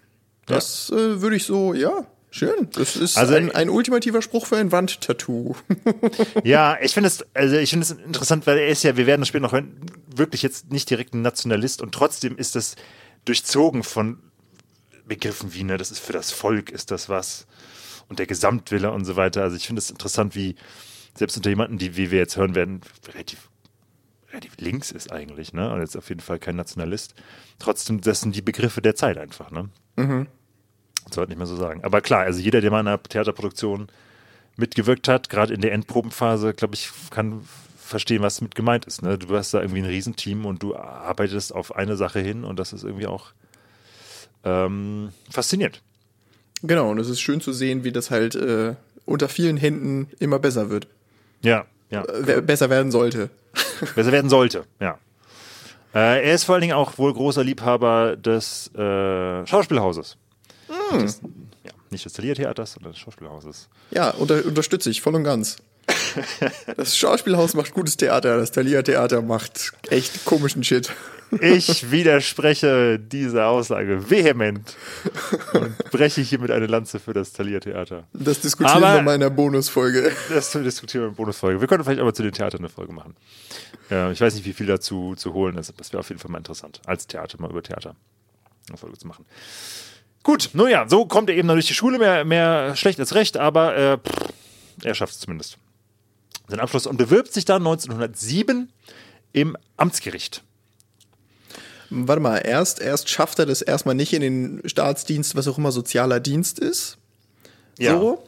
Das 0.44 0.90
äh, 0.90 1.22
würde 1.22 1.36
ich 1.36 1.46
so, 1.46 1.72
ja, 1.72 2.04
schön. 2.30 2.68
Das 2.72 2.96
ist 2.96 3.16
Also- 3.16 3.34
ein, 3.34 3.50
ein 3.52 3.68
ultimativer 3.70 4.22
Spruch 4.22 4.46
für 4.46 4.56
ein 4.56 4.72
Wandtattoo. 4.72 5.54
Ja, 6.44 6.78
ich 6.80 6.92
finde 6.94 7.08
es, 7.08 7.24
also 7.34 7.56
ich 7.56 7.70
finde 7.70 7.84
es 7.84 7.90
interessant, 7.92 8.46
weil 8.46 8.58
er 8.58 8.68
ist 8.68 8.82
ja, 8.84 8.96
wir 8.96 9.06
werden 9.06 9.20
das 9.22 9.28
Spiel 9.28 9.40
noch 9.40 9.52
hören, 9.52 9.80
wirklich 10.14 10.42
jetzt 10.42 10.70
nicht 10.72 10.88
direkt 10.90 11.14
ein 11.14 11.22
Nationalist 11.22 11.82
und 11.82 11.92
trotzdem 11.92 12.36
ist 12.36 12.54
das 12.54 12.76
durchzogen 13.24 13.82
von 13.82 14.18
Begriffen 15.06 15.54
wie, 15.54 15.64
ne, 15.64 15.76
das 15.78 15.90
ist 15.90 16.00
für 16.00 16.12
das 16.12 16.30
Volk, 16.30 16.70
ist 16.70 16.90
das 16.90 17.08
was 17.08 17.46
und 18.08 18.18
der 18.18 18.26
Gesamtwille 18.26 18.90
und 18.92 19.04
so 19.04 19.16
weiter. 19.16 19.42
Also 19.42 19.56
ich 19.56 19.66
finde 19.66 19.80
es 19.80 19.90
interessant, 19.90 20.34
wie 20.34 20.54
selbst 21.16 21.36
unter 21.36 21.50
jemanden, 21.50 21.78
die, 21.78 21.96
wie 21.96 22.10
wir 22.10 22.18
jetzt 22.18 22.36
hören 22.36 22.54
werden, 22.54 22.80
relativ, 23.12 23.48
relativ 24.30 24.52
links 24.58 24.90
ist 24.92 25.10
eigentlich, 25.12 25.52
ne, 25.52 25.72
und 25.72 25.80
jetzt 25.80 25.96
auf 25.96 26.08
jeden 26.08 26.20
Fall 26.20 26.38
kein 26.38 26.56
Nationalist. 26.56 27.14
Trotzdem, 27.58 28.00
das 28.00 28.20
sind 28.20 28.36
die 28.36 28.42
Begriffe 28.42 28.80
der 28.82 28.94
Zeit 28.94 29.18
einfach, 29.18 29.50
ne. 29.50 29.68
Das 31.08 31.16
sollte 31.16 31.30
nicht 31.30 31.38
mehr 31.38 31.46
so 31.46 31.56
sagen. 31.56 31.82
Aber 31.84 32.00
klar, 32.00 32.22
also 32.22 32.40
jeder, 32.40 32.60
der 32.60 32.70
mal 32.70 32.80
in 32.80 32.88
einer 32.88 33.02
Theaterproduktion 33.02 33.88
mitgewirkt 34.56 35.08
hat, 35.08 35.28
gerade 35.28 35.54
in 35.54 35.60
der 35.60 35.72
Endprobenphase, 35.72 36.52
glaube 36.52 36.74
ich, 36.74 36.90
kann 37.10 37.42
verstehen, 37.78 38.22
was 38.22 38.40
mit 38.40 38.54
gemeint 38.54 38.84
ist. 38.84 39.02
Ne? 39.02 39.16
Du 39.16 39.34
hast 39.34 39.54
da 39.54 39.60
irgendwie 39.60 39.80
ein 39.80 39.86
Riesenteam 39.86 40.44
und 40.44 40.62
du 40.62 40.76
arbeitest 40.76 41.54
auf 41.54 41.74
eine 41.74 41.96
Sache 41.96 42.20
hin 42.20 42.44
und 42.44 42.58
das 42.58 42.72
ist 42.72 42.84
irgendwie 42.84 43.06
auch 43.06 43.32
ähm, 44.44 45.10
faszinierend. 45.30 45.82
genau, 46.62 46.90
und 46.90 46.98
es 46.98 47.08
ist 47.08 47.20
schön 47.20 47.40
zu 47.40 47.52
sehen, 47.52 47.84
wie 47.84 47.92
das 47.92 48.10
halt 48.10 48.34
äh, 48.34 48.74
unter 49.06 49.28
vielen 49.28 49.56
Händen 49.56 50.08
immer 50.18 50.38
besser 50.38 50.70
wird. 50.70 50.86
Ja, 51.42 51.64
ja. 51.90 52.04
Äh, 52.04 52.42
besser 52.42 52.68
werden 52.68 52.92
sollte. 52.92 53.30
Besser 53.94 54.12
werden 54.12 54.28
sollte, 54.28 54.64
ja. 54.80 54.98
Äh, 55.94 56.26
er 56.26 56.34
ist 56.34 56.44
vor 56.44 56.54
allen 56.54 56.62
Dingen 56.62 56.74
auch 56.74 56.98
wohl 56.98 57.12
großer 57.14 57.42
Liebhaber 57.42 58.16
des 58.16 58.70
äh, 58.74 59.46
Schauspielhauses. 60.68 61.20
Des, 61.20 61.30
ja, 61.64 61.70
nicht 61.90 62.04
des 62.04 62.12
Thalia-Theaters, 62.12 62.72
sondern 62.74 62.92
des 62.92 63.00
Schauspielhauses. 63.00 63.68
Ja, 63.90 64.10
unter, 64.10 64.44
unterstütze 64.44 64.90
ich 64.90 65.00
voll 65.00 65.14
und 65.14 65.24
ganz. 65.24 65.56
Das 66.76 66.96
Schauspielhaus 66.98 67.54
macht 67.54 67.72
gutes 67.72 67.96
Theater, 67.96 68.36
das 68.36 68.50
Thalia-Theater 68.52 69.22
macht 69.22 69.72
echt 69.88 70.24
komischen 70.24 70.62
Shit. 70.64 70.92
Ich 71.42 71.90
widerspreche 71.90 72.98
dieser 72.98 73.48
Aussage 73.48 74.08
vehement 74.10 74.74
und 75.52 75.76
breche 75.90 76.22
hiermit 76.22 76.50
eine 76.50 76.66
Lanze 76.66 76.98
für 77.00 77.12
das 77.12 77.32
Thalia-Theater. 77.32 78.04
Das 78.14 78.40
diskutieren 78.40 78.82
Aber- 78.82 78.94
wir 78.96 79.02
mal 79.02 79.14
in 79.14 79.20
der 79.20 79.30
Bonusfolge. 79.30 80.10
Das 80.30 80.50
diskutieren 80.52 81.02
wir 81.04 81.08
in 81.08 81.12
der 81.14 81.16
Bonusfolge. 81.16 81.60
Wir 81.60 81.68
können 81.68 81.84
vielleicht 81.84 82.00
aber 82.00 82.14
zu 82.14 82.22
den 82.22 82.32
Theatern 82.32 82.60
eine 82.60 82.68
Folge 82.70 82.92
machen. 82.92 83.14
Ja, 83.90 84.10
ich 84.10 84.20
weiß 84.20 84.34
nicht, 84.34 84.44
wie 84.46 84.52
viel 84.54 84.66
dazu 84.66 85.14
zu 85.16 85.32
holen 85.34 85.56
ist. 85.58 85.68
aber 85.70 85.78
Das 85.78 85.92
wäre 85.92 86.00
auf 86.00 86.08
jeden 86.08 86.20
Fall 86.20 86.30
mal 86.30 86.38
interessant, 86.38 86.80
als 86.86 87.06
Theater 87.06 87.38
mal 87.40 87.50
über 87.50 87.62
Theater 87.62 87.94
eine 88.68 88.78
Folge 88.78 88.96
zu 88.98 89.06
machen. 89.06 89.24
Gut, 90.22 90.50
nun 90.52 90.68
ja, 90.68 90.88
so 90.88 91.06
kommt 91.06 91.30
er 91.30 91.36
eben 91.36 91.46
noch 91.46 91.54
durch 91.54 91.66
die 91.66 91.74
Schule, 91.74 91.98
mehr, 91.98 92.24
mehr 92.24 92.76
schlecht 92.76 93.00
als 93.00 93.14
recht, 93.14 93.36
aber 93.36 93.76
äh, 93.76 93.98
pff, 93.98 94.32
er 94.84 94.94
schafft 94.94 95.14
es 95.14 95.20
zumindest. 95.20 95.58
Sein 96.48 96.60
Abschluss 96.60 96.86
und 96.86 96.96
bewirbt 96.96 97.32
sich 97.32 97.44
dann 97.44 97.66
1907 97.66 98.70
im 99.32 99.56
Amtsgericht. 99.76 100.42
Warte 101.90 102.20
mal, 102.20 102.38
erst, 102.38 102.80
erst 102.80 103.08
schafft 103.08 103.38
er 103.38 103.46
das 103.46 103.62
erstmal 103.62 103.94
nicht 103.94 104.12
in 104.12 104.20
den 104.20 104.62
Staatsdienst, 104.64 105.36
was 105.36 105.48
auch 105.48 105.58
immer 105.58 105.72
sozialer 105.72 106.20
Dienst 106.20 106.58
ist. 106.58 106.98
So. 107.78 108.24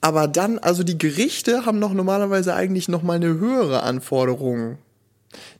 Aber 0.00 0.28
dann, 0.28 0.58
also 0.58 0.82
die 0.82 0.98
Gerichte 0.98 1.66
haben 1.66 1.78
noch 1.78 1.92
normalerweise 1.92 2.54
eigentlich 2.54 2.88
noch 2.88 3.02
mal 3.02 3.14
eine 3.14 3.38
höhere 3.38 3.82
Anforderung. 3.82 4.78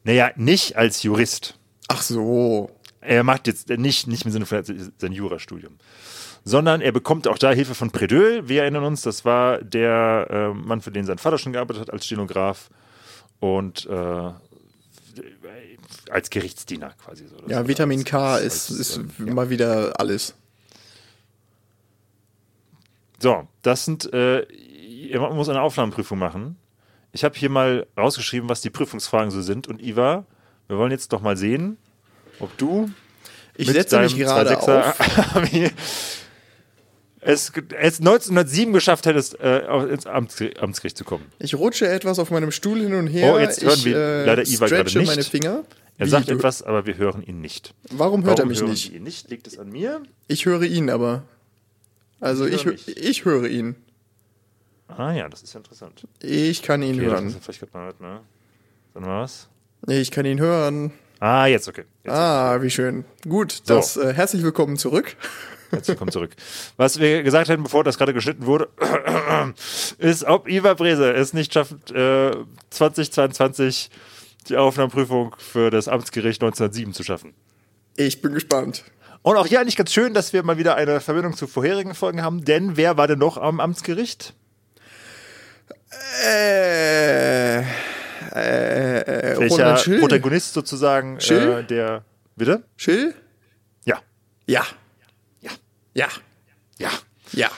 Naja, 0.04 0.30
nicht 0.36 0.76
als 0.76 1.02
Jurist. 1.02 1.54
Ach 1.88 2.02
so. 2.02 2.70
Er 3.06 3.22
macht 3.22 3.46
jetzt 3.46 3.68
nicht, 3.68 4.06
nicht 4.06 4.24
im 4.24 4.30
Sinne 4.32 4.46
von 4.46 4.62
sein 4.98 5.12
Jurastudium, 5.12 5.76
sondern 6.44 6.80
er 6.80 6.92
bekommt 6.92 7.28
auch 7.28 7.38
da 7.38 7.52
Hilfe 7.52 7.74
von 7.74 7.90
Predöhl. 7.90 8.48
Wir 8.48 8.62
erinnern 8.62 8.84
uns, 8.84 9.02
das 9.02 9.24
war 9.24 9.62
der 9.62 10.26
äh, 10.30 10.54
Mann, 10.54 10.80
für 10.80 10.90
den 10.90 11.04
sein 11.06 11.18
Vater 11.18 11.38
schon 11.38 11.52
gearbeitet 11.52 11.82
hat 11.82 11.92
als 11.92 12.06
Stenograf 12.06 12.68
und 13.40 13.86
äh, 13.86 14.30
als 16.10 16.30
Gerichtsdiener 16.30 16.94
quasi. 17.02 17.26
So. 17.26 17.36
Ja, 17.48 17.66
Vitamin 17.66 18.00
als- 18.00 18.08
K 18.10 18.36
ist, 18.38 18.70
als, 18.70 18.80
ist 18.80 18.96
ähm, 19.18 19.34
mal 19.34 19.50
wieder 19.50 19.98
alles. 20.00 20.34
So, 23.18 23.48
das 23.62 23.84
sind, 23.84 24.12
äh, 24.12 24.46
man 25.18 25.34
muss 25.36 25.48
eine 25.48 25.62
Aufnahmeprüfung 25.62 26.18
machen. 26.18 26.56
Ich 27.12 27.24
habe 27.24 27.34
hier 27.38 27.48
mal 27.48 27.86
rausgeschrieben, 27.96 28.48
was 28.48 28.60
die 28.60 28.70
Prüfungsfragen 28.70 29.30
so 29.30 29.40
sind. 29.40 29.68
Und 29.68 29.80
Iva, 29.80 30.26
wir 30.68 30.76
wollen 30.76 30.90
jetzt 30.90 31.12
doch 31.12 31.22
mal 31.22 31.36
sehen, 31.36 31.78
ob 32.40 32.56
du. 32.58 32.90
Ich 33.56 33.70
setze 33.70 33.98
mich 34.00 34.16
gerade 34.16 34.58
auf. 34.58 34.98
es, 37.20 37.52
es 37.80 37.98
1907 38.00 38.72
geschafft 38.72 39.06
hättest, 39.06 39.38
äh, 39.40 39.60
ins 39.88 40.06
Amtsgericht, 40.06 40.60
Amtsgericht, 40.60 40.96
zu 40.96 41.04
kommen. 41.04 41.24
Ich 41.38 41.54
rutsche 41.54 41.88
etwas 41.88 42.18
auf 42.18 42.30
meinem 42.30 42.50
Stuhl 42.52 42.80
hin 42.80 42.94
und 42.94 43.06
her. 43.06 43.34
Oh, 43.34 43.38
jetzt 43.38 43.62
hören 43.62 43.74
ich, 43.78 43.84
wir 43.86 43.96
äh, 43.96 44.24
leider 44.26 44.42
Iva 44.46 44.66
gerade 44.68 44.98
nicht. 44.98 45.06
meine 45.08 45.22
Finger. 45.22 45.64
Er 45.98 46.06
Wie, 46.06 46.10
sagt 46.10 46.28
etwas, 46.28 46.62
aber 46.62 46.84
wir 46.86 46.96
hören 46.98 47.22
ihn 47.22 47.40
nicht. 47.40 47.72
Warum 47.90 48.24
hört 48.24 48.38
Warum 48.38 48.50
er 48.50 48.50
mich 48.50 48.60
hören 48.60 48.70
nicht? 48.70 48.92
ihn 48.92 49.02
nicht? 49.02 49.30
Liegt 49.30 49.46
es 49.46 49.58
an 49.58 49.70
mir? 49.70 50.02
Ich 50.28 50.44
höre 50.44 50.62
ihn 50.62 50.90
aber. 50.90 51.22
Also 52.20 52.46
Ich 52.46 52.54
ich, 52.56 52.64
höre 52.66 52.72
hö- 52.74 52.86
mich. 52.86 52.96
ich 52.98 53.24
höre 53.24 53.46
ihn. 53.48 53.76
Ah 54.88 55.12
ja, 55.12 55.28
das 55.28 55.42
ist 55.42 55.54
ja 55.54 55.58
interessant. 55.58 56.06
Ich 56.20 56.62
kann 56.62 56.82
ihn 56.82 56.96
Okay, 56.96 57.04
das 57.06 57.12
hören. 57.14 57.24
müssen 57.24 57.36
wir 57.36 57.42
vielleicht 57.42 57.72
gerade 57.72 57.94
mal, 58.00 58.20
ne? 58.94 59.00
Mal 59.00 59.22
was? 59.22 59.48
Ich 59.88 60.10
kann 60.10 60.26
ihn 60.26 60.38
hören. 60.38 60.92
Ah, 61.20 61.46
jetzt 61.46 61.68
okay. 61.68 61.84
Jetzt, 62.04 62.12
Ah, 62.14 62.60
wie 62.62 62.70
schön. 62.70 63.04
Gut, 63.28 63.62
So. 63.64 63.74
das 63.76 63.96
äh, 63.96 64.12
herzlich 64.12 64.42
willkommen 64.42 64.76
zurück. 64.76 65.16
jetzt 65.72 65.88
willkommen 65.88 66.10
zurück. 66.12 66.30
Was 66.76 66.98
wir 67.00 67.22
gesagt 67.22 67.48
hätten, 67.48 67.62
bevor 67.62 67.84
das 67.84 67.96
gerade 67.96 68.12
geschnitten 68.12 68.46
wurde, 68.46 68.68
ist, 69.98 70.24
ob 70.24 70.48
Iva 70.48 70.74
Brese 70.74 71.12
es 71.12 71.32
nicht 71.32 71.54
schafft, 71.54 71.90
äh, 71.90 72.32
2022 72.70 73.90
die 74.48 74.56
Aufnahmeprüfung 74.56 75.34
für 75.38 75.70
das 75.70 75.88
Amtsgericht 75.88 76.42
1907 76.42 76.92
zu 76.92 77.02
schaffen. 77.02 77.34
Ich 77.96 78.20
bin 78.20 78.34
gespannt. 78.34 78.84
Und 79.22 79.36
auch 79.36 79.46
hier 79.46 79.60
eigentlich 79.60 79.76
ganz 79.76 79.92
schön, 79.92 80.14
dass 80.14 80.32
wir 80.32 80.42
mal 80.44 80.58
wieder 80.58 80.76
eine 80.76 81.00
Verbindung 81.00 81.34
zu 81.34 81.46
vorherigen 81.48 81.94
Folgen 81.94 82.22
haben, 82.22 82.44
denn 82.44 82.76
wer 82.76 82.96
war 82.96 83.08
denn 83.08 83.18
noch 83.18 83.38
am 83.38 83.58
Amtsgericht? 83.58 84.34
Äh, 86.24 87.62
äh, 88.34 89.00
äh, 89.34 89.40
Welcher? 89.40 89.98
Protagonist 90.00 90.54
sozusagen 90.54 91.20
Schill? 91.20 91.58
äh, 91.60 91.64
der. 91.64 92.04
Bitte? 92.36 92.64
Schill? 92.76 93.14
Ja. 93.84 93.98
Ja. 94.46 94.64
Ja. 95.40 95.50
Ja. 95.94 96.08
Ja. 96.78 96.90
Ja. 97.32 97.50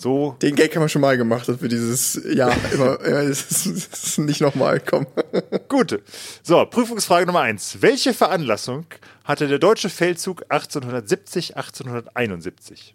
So. 0.00 0.36
Den 0.40 0.54
Gag 0.54 0.74
haben 0.76 0.82
wir 0.82 0.88
schon 0.88 1.02
mal 1.02 1.16
gemacht, 1.16 1.48
dass 1.48 1.60
wir 1.60 1.68
dieses 1.68 2.20
Ja 2.32 2.48
immer, 2.72 2.98
ja, 3.06 3.22
es 3.28 3.66
ist, 3.66 4.18
nicht 4.18 4.40
nochmal, 4.40 4.80
komm. 4.80 5.06
Gut. 5.68 6.00
So, 6.42 6.64
Prüfungsfrage 6.66 7.26
Nummer 7.26 7.40
eins. 7.40 7.78
Welche 7.80 8.14
Veranlassung 8.14 8.86
hatte 9.24 9.48
der 9.48 9.58
deutsche 9.58 9.90
Feldzug 9.90 10.44
1870, 10.48 11.56
1871? 11.56 12.94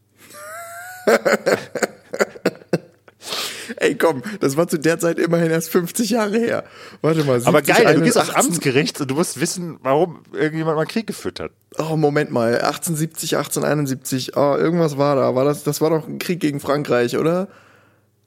Ey, 3.78 3.96
komm, 3.96 4.24
das 4.40 4.58
war 4.58 4.68
zu 4.68 4.78
der 4.78 5.00
Zeit 5.00 5.20
immerhin 5.20 5.52
erst 5.52 5.70
50 5.70 6.10
Jahre 6.10 6.38
her. 6.38 6.64
Warte 7.02 7.24
mal, 7.24 7.40
70, 7.40 7.48
Aber 7.48 7.62
geil, 7.62 7.96
du 7.96 8.02
gehst 8.02 8.18
aufs 8.18 8.30
18 8.30 8.46
Amtsgericht 8.46 9.02
und 9.02 9.10
du 9.12 9.16
musst 9.16 9.40
wissen, 9.40 9.80
warum 9.84 10.24
irgendjemand 10.34 10.78
mal 10.78 10.86
Krieg 10.86 11.08
geführt 11.08 11.40
hat. 11.40 11.52
Oh, 11.78 11.96
Moment 11.96 12.32
mal, 12.32 12.56
1870, 12.56 13.38
1871, 13.38 14.38
oh, 14.38 14.56
irgendwas 14.56 14.98
war 14.98 15.16
da. 15.16 15.36
War 15.36 15.46
das, 15.46 15.64
das 15.64 15.82
war 15.82 15.90
doch 15.90 16.08
ein 16.08 16.20
Krieg 16.20 16.40
gegen 16.40 16.60
Frankreich, 16.60 17.18
oder? 17.18 17.48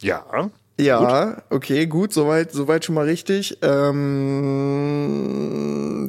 Ja. 0.00 0.50
Ja, 0.78 1.42
okay, 1.48 1.86
gut, 1.86 2.12
soweit, 2.12 2.52
soweit 2.52 2.84
schon 2.84 2.96
mal 2.96 3.06
richtig. 3.06 3.56
Ähm, 3.62 4.10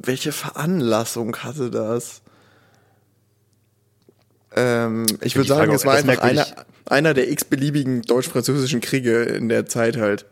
welche 0.03 0.33
Veranlassung 0.33 1.37
hatte 1.37 1.71
das? 1.71 2.21
Ähm, 4.55 5.05
ich 5.21 5.35
würde 5.37 5.47
sagen, 5.47 5.71
es 5.71 5.85
war 5.85 5.95
einfach 5.95 6.17
einer. 6.19 6.45
Einer 6.87 7.13
der 7.13 7.31
x-beliebigen 7.31 8.01
deutsch-französischen 8.01 8.81
Kriege 8.81 9.23
in 9.23 9.49
der 9.49 9.65
Zeit 9.65 9.97
halt. 9.97 10.25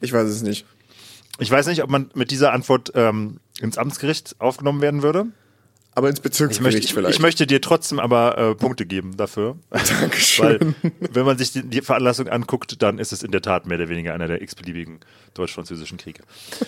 Ich 0.00 0.12
weiß 0.12 0.28
es 0.28 0.42
nicht. 0.42 0.66
Ich 1.38 1.50
weiß 1.50 1.66
nicht, 1.66 1.82
ob 1.82 1.90
man 1.90 2.10
mit 2.14 2.30
dieser 2.30 2.52
Antwort 2.52 2.92
ähm, 2.94 3.40
ins 3.60 3.78
Amtsgericht 3.78 4.36
aufgenommen 4.38 4.80
werden 4.80 5.02
würde. 5.02 5.26
Aber 5.96 6.10
ins 6.10 6.18
Ich 6.18 6.22
Bezirksgericht 6.22 6.62
möchte, 6.62 6.86
ich, 6.86 6.94
vielleicht. 6.94 7.14
ich 7.14 7.22
möchte 7.22 7.46
dir 7.46 7.60
trotzdem 7.62 7.98
aber 7.98 8.36
äh, 8.36 8.54
Punkte 8.54 8.84
geben 8.84 9.16
dafür. 9.16 9.56
Dankeschön. 9.70 10.74
Weil, 10.82 10.92
wenn 11.10 11.24
man 11.24 11.38
sich 11.38 11.52
die, 11.52 11.62
die 11.62 11.80
Veranlassung 11.80 12.28
anguckt, 12.28 12.82
dann 12.82 12.98
ist 12.98 13.12
es 13.12 13.22
in 13.22 13.30
der 13.30 13.40
Tat 13.40 13.66
mehr 13.66 13.78
oder 13.78 13.88
weniger 13.88 14.12
einer 14.12 14.26
der 14.26 14.42
x-beliebigen 14.42 15.00
deutsch-französischen 15.32 15.96
Kriege. 15.96 16.22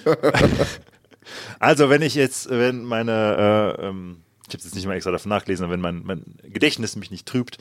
also, 1.58 1.90
wenn 1.90 2.00
ich 2.00 2.14
jetzt, 2.14 2.48
wenn 2.48 2.84
meine, 2.84 3.76
äh, 3.78 3.86
ähm, 3.88 4.22
ich 4.48 4.54
habe 4.54 4.64
jetzt 4.64 4.74
nicht 4.74 4.86
mal 4.86 4.94
extra 4.94 5.10
davon 5.12 5.28
nachgelesen, 5.28 5.64
aber 5.64 5.74
wenn 5.74 5.82
mein, 5.82 6.02
mein 6.04 6.24
Gedächtnis 6.42 6.96
mich 6.96 7.10
nicht 7.10 7.26
trübt, 7.26 7.58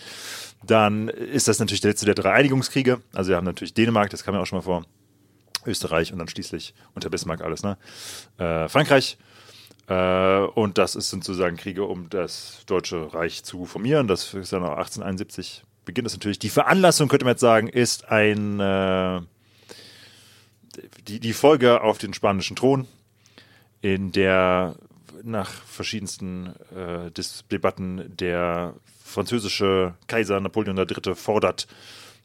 dann 0.64 1.08
ist 1.10 1.48
das 1.48 1.60
natürlich 1.60 1.82
der 1.82 1.92
letzte 1.92 2.06
der 2.06 2.16
drei 2.16 2.34
Einigungskriege. 2.34 3.02
Also, 3.14 3.30
wir 3.30 3.38
haben 3.38 3.46
natürlich 3.46 3.74
Dänemark, 3.74 4.10
das 4.10 4.24
kam 4.24 4.36
ja 4.36 4.42
auch 4.42 4.46
schon 4.46 4.58
mal 4.58 4.64
vor, 4.64 4.86
Österreich 5.66 6.14
und 6.14 6.20
dann 6.20 6.28
schließlich 6.28 6.74
unter 6.96 7.10
Bismarck 7.10 7.42
alles, 7.42 7.62
ne? 7.62 7.78
Äh, 8.38 8.70
Frankreich. 8.70 9.18
Äh, 9.88 10.40
und 10.40 10.78
das 10.78 10.94
sind 10.94 11.24
sozusagen 11.24 11.58
Kriege, 11.58 11.84
um 11.84 12.10
das 12.10 12.64
Deutsche 12.66 13.14
Reich 13.14 13.44
zu 13.44 13.66
formieren. 13.66 14.08
Das 14.08 14.34
ist 14.34 14.54
dann 14.54 14.64
auch 14.64 14.78
1871 14.78 15.64
beginnt 15.88 16.06
das 16.06 16.14
natürlich. 16.14 16.38
Die 16.38 16.50
Veranlassung, 16.50 17.08
könnte 17.08 17.26
man 17.26 17.32
jetzt 17.32 17.42
sagen, 17.42 17.68
ist 17.68 18.10
ein 18.10 18.60
äh, 18.60 19.22
die, 21.08 21.20
die 21.20 21.34
Folge 21.34 21.82
auf 21.82 21.98
den 21.98 22.14
spanischen 22.14 22.56
Thron, 22.56 22.88
in 23.82 24.12
der 24.12 24.76
nach 25.24 25.50
verschiedensten 25.50 26.54
äh, 26.76 27.10
Debatten 27.52 28.16
der 28.16 28.76
französische 29.08 29.96
Kaiser 30.08 30.40
Napoleon 30.40 30.78
III. 30.78 31.16
fordert, 31.16 31.68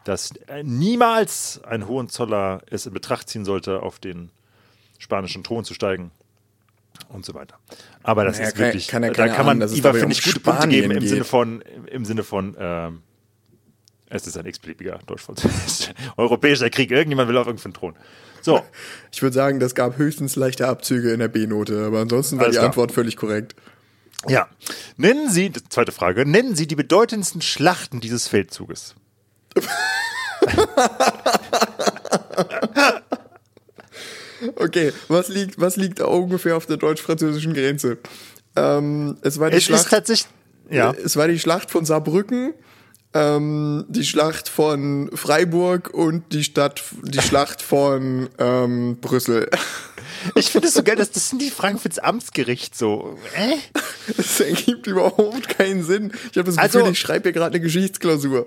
dass 0.05 0.33
äh, 0.49 0.63
niemals 0.65 1.61
ein 1.65 1.87
Hohenzoller 1.87 2.61
es 2.71 2.87
in 2.87 2.93
Betracht 2.93 3.29
ziehen 3.29 3.45
sollte, 3.45 3.83
auf 3.83 3.99
den 3.99 4.31
spanischen 4.99 5.45
Thron 5.45 5.65
zu 5.65 5.75
steigen 5.75 6.11
und 7.09 7.25
so 7.25 7.35
weiter. 7.35 7.59
Aber 8.03 8.25
das 8.25 8.37
Naja, 8.37 8.49
ist 8.49 8.55
kann- 8.57 8.65
wirklich, 8.67 8.89
kann 8.89 9.03
ja 9.05 9.11
da 9.11 9.29
kann 9.29 9.47
man 9.47 9.63
ahnen, 9.63 9.73
Iva, 9.75 9.93
finde 9.93 10.13
ich, 10.13 10.25
gute 10.25 10.41
Punkte 10.41 10.69
geben 10.69 10.91
im 10.91 11.01
geht. 11.01 11.09
Sinne 11.09 11.25
von, 11.25 11.63
im 11.91 12.05
Sinne 12.05 12.23
von, 12.25 12.57
ähm, 12.59 13.03
es 14.11 14.27
ist 14.27 14.37
ein 14.37 14.45
x-beliebiger 14.47 14.99
deutsch-französischer 15.07 15.95
europäischer 16.17 16.69
Krieg. 16.69 16.91
Irgendjemand 16.91 17.29
will 17.29 17.37
auf 17.39 17.47
irgendeinen 17.47 17.75
Thron. 17.75 17.95
So, 18.43 18.61
Ich 19.13 19.23
würde 19.23 19.35
sagen, 19.35 19.59
das 19.61 19.75
gab 19.75 19.97
höchstens 19.99 20.37
leichte 20.37 20.69
Abzüge 20.69 21.13
in 21.13 21.21
der 21.21 21.29
B-Note, 21.29 21.85
aber 21.87 22.01
ansonsten 22.01 22.37
war 22.37 22.45
Alles 22.45 22.57
die 22.57 22.59
klar. 22.59 22.69
Antwort 22.71 22.93
völlig 22.93 23.17
korrekt. 23.17 23.55
Ja. 24.29 24.49
Nennen 24.97 25.31
Sie, 25.31 25.53
zweite 25.69 25.93
Frage, 25.93 26.27
nennen 26.27 26.55
Sie 26.55 26.67
die 26.67 26.77
bedeutendsten 26.77 27.43
Schlachten 27.43 28.01
dieses 28.01 28.29
Feldzuges. 28.29 28.95
Okay, 34.57 34.93
was 35.09 35.29
liegt, 35.29 35.61
was 35.61 35.77
liegt 35.77 36.01
da 36.01 36.07
ungefähr 36.07 36.57
auf 36.57 36.67
der 36.67 36.77
deutsch-französischen 36.77 37.55
Grenze? 37.55 37.99
Ähm, 38.57 39.17
es 39.23 39.39
war 39.39 39.51
die 39.51 39.57
Es 39.57 39.63
ist 39.63 39.67
Schlacht, 39.67 39.91
tatsächlich, 39.91 40.31
ja. 40.71 40.93
es 40.93 41.17
war 41.17 41.29
die 41.29 41.39
Schlacht 41.39 41.71
von 41.71 41.85
Saarbrücken, 41.85 42.55
ähm, 43.15 43.85
die 43.89 44.05
Schlacht 44.05 44.49
von 44.49 45.11
Freiburg 45.15 45.91
und 45.95 46.33
die 46.33 46.45
Stadt, 46.45 46.83
die 47.03 47.21
Schlacht 47.21 47.63
von 47.63 48.29
ähm, 48.39 48.99
Brüssel. 49.01 49.49
Ich 50.35 50.51
finde 50.51 50.69
es 50.69 50.75
so 50.75 50.83
geil, 50.83 50.97
dass 50.97 51.11
das 51.11 51.29
sind 51.29 51.41
die 51.43 51.51
Fragen 51.51 51.79
fürs 51.79 51.99
Amtsgericht 51.99 52.77
so. 52.77 53.19
Äh? 53.37 53.57
Das 54.17 54.41
ergibt 54.41 54.87
überhaupt 54.87 55.49
keinen 55.49 55.85
Sinn. 55.85 56.13
Ich 56.31 56.39
habe 56.39 56.45
das 56.45 56.59
Also- 56.59 56.79
Gefühl, 56.81 56.93
ich 56.93 56.99
schreibe 57.01 57.25
hier 57.25 57.33
gerade 57.33 57.55
eine 57.55 57.61
Geschichtsklausur. 57.61 58.47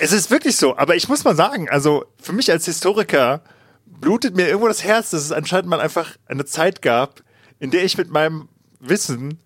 Es 0.00 0.12
ist 0.12 0.30
wirklich 0.30 0.56
so, 0.56 0.76
aber 0.76 0.96
ich 0.96 1.08
muss 1.08 1.22
mal 1.24 1.36
sagen, 1.36 1.68
also 1.68 2.04
für 2.20 2.32
mich 2.32 2.50
als 2.50 2.64
Historiker 2.64 3.42
blutet 3.86 4.34
mir 4.34 4.48
irgendwo 4.48 4.66
das 4.68 4.82
Herz, 4.82 5.10
dass 5.10 5.22
es 5.22 5.30
anscheinend 5.32 5.68
mal 5.68 5.80
einfach 5.80 6.16
eine 6.26 6.44
Zeit 6.44 6.82
gab, 6.82 7.22
in 7.60 7.70
der 7.70 7.84
ich 7.84 7.96
mit 7.96 8.10
meinem 8.10 8.48
Wissen 8.80 9.38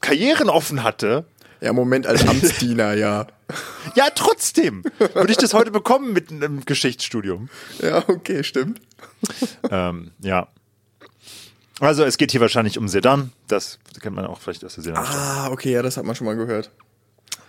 Karrieren 0.00 0.48
offen 0.50 0.82
hatte. 0.82 1.24
Ja, 1.60 1.72
Moment, 1.72 2.06
als 2.06 2.26
Amtsdiener, 2.26 2.94
ja. 2.94 3.26
Ja, 3.94 4.08
trotzdem 4.14 4.82
würde 4.98 5.30
ich 5.32 5.36
das 5.38 5.54
heute 5.54 5.70
bekommen 5.70 6.12
mit 6.12 6.30
einem 6.30 6.64
Geschichtsstudium. 6.64 7.48
Ja, 7.80 8.08
okay, 8.08 8.42
stimmt. 8.44 8.80
Ähm, 9.70 10.12
ja. 10.20 10.48
Also 11.80 12.04
es 12.04 12.16
geht 12.16 12.30
hier 12.32 12.40
wahrscheinlich 12.40 12.78
um 12.78 12.88
Sedan. 12.88 13.32
Das 13.48 13.78
kennt 14.00 14.14
man 14.16 14.26
auch 14.26 14.40
vielleicht 14.40 14.64
aus 14.64 14.74
der 14.74 14.84
Sedan. 14.84 15.04
Ah, 15.04 15.48
okay, 15.50 15.72
ja, 15.72 15.82
das 15.82 15.96
hat 15.96 16.04
man 16.04 16.14
schon 16.14 16.26
mal 16.26 16.36
gehört. 16.36 16.70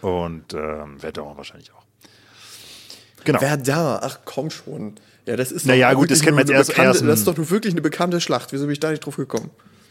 Und 0.01 0.53
ähm, 0.53 0.99
Verdun 0.99 1.37
wahrscheinlich 1.37 1.71
auch. 1.73 1.83
Genau. 3.23 3.39
Verdun, 3.39 3.99
ach 4.01 4.19
komm 4.25 4.49
schon. 4.49 4.95
Ja, 5.25 5.37
das 5.37 5.51
ist 5.51 5.65
Naja, 5.65 5.91
doch 5.91 5.99
gut, 5.99 6.11
das 6.11 6.21
kennt 6.21 6.35
man 6.35 6.47
erst- 6.49 6.69
bekannte, 6.71 6.89
erst 6.97 7.01
Das 7.07 7.19
ist 7.19 7.27
doch 7.27 7.37
nur 7.37 7.49
wirklich 7.49 7.73
eine 7.73 7.81
bekannte 7.81 8.19
Schlacht. 8.19 8.51
Wieso 8.51 8.65
bin 8.65 8.73
ich 8.73 8.79
da 8.79 8.91
nicht 8.91 9.05
drauf 9.05 9.15
gekommen? 9.15 9.49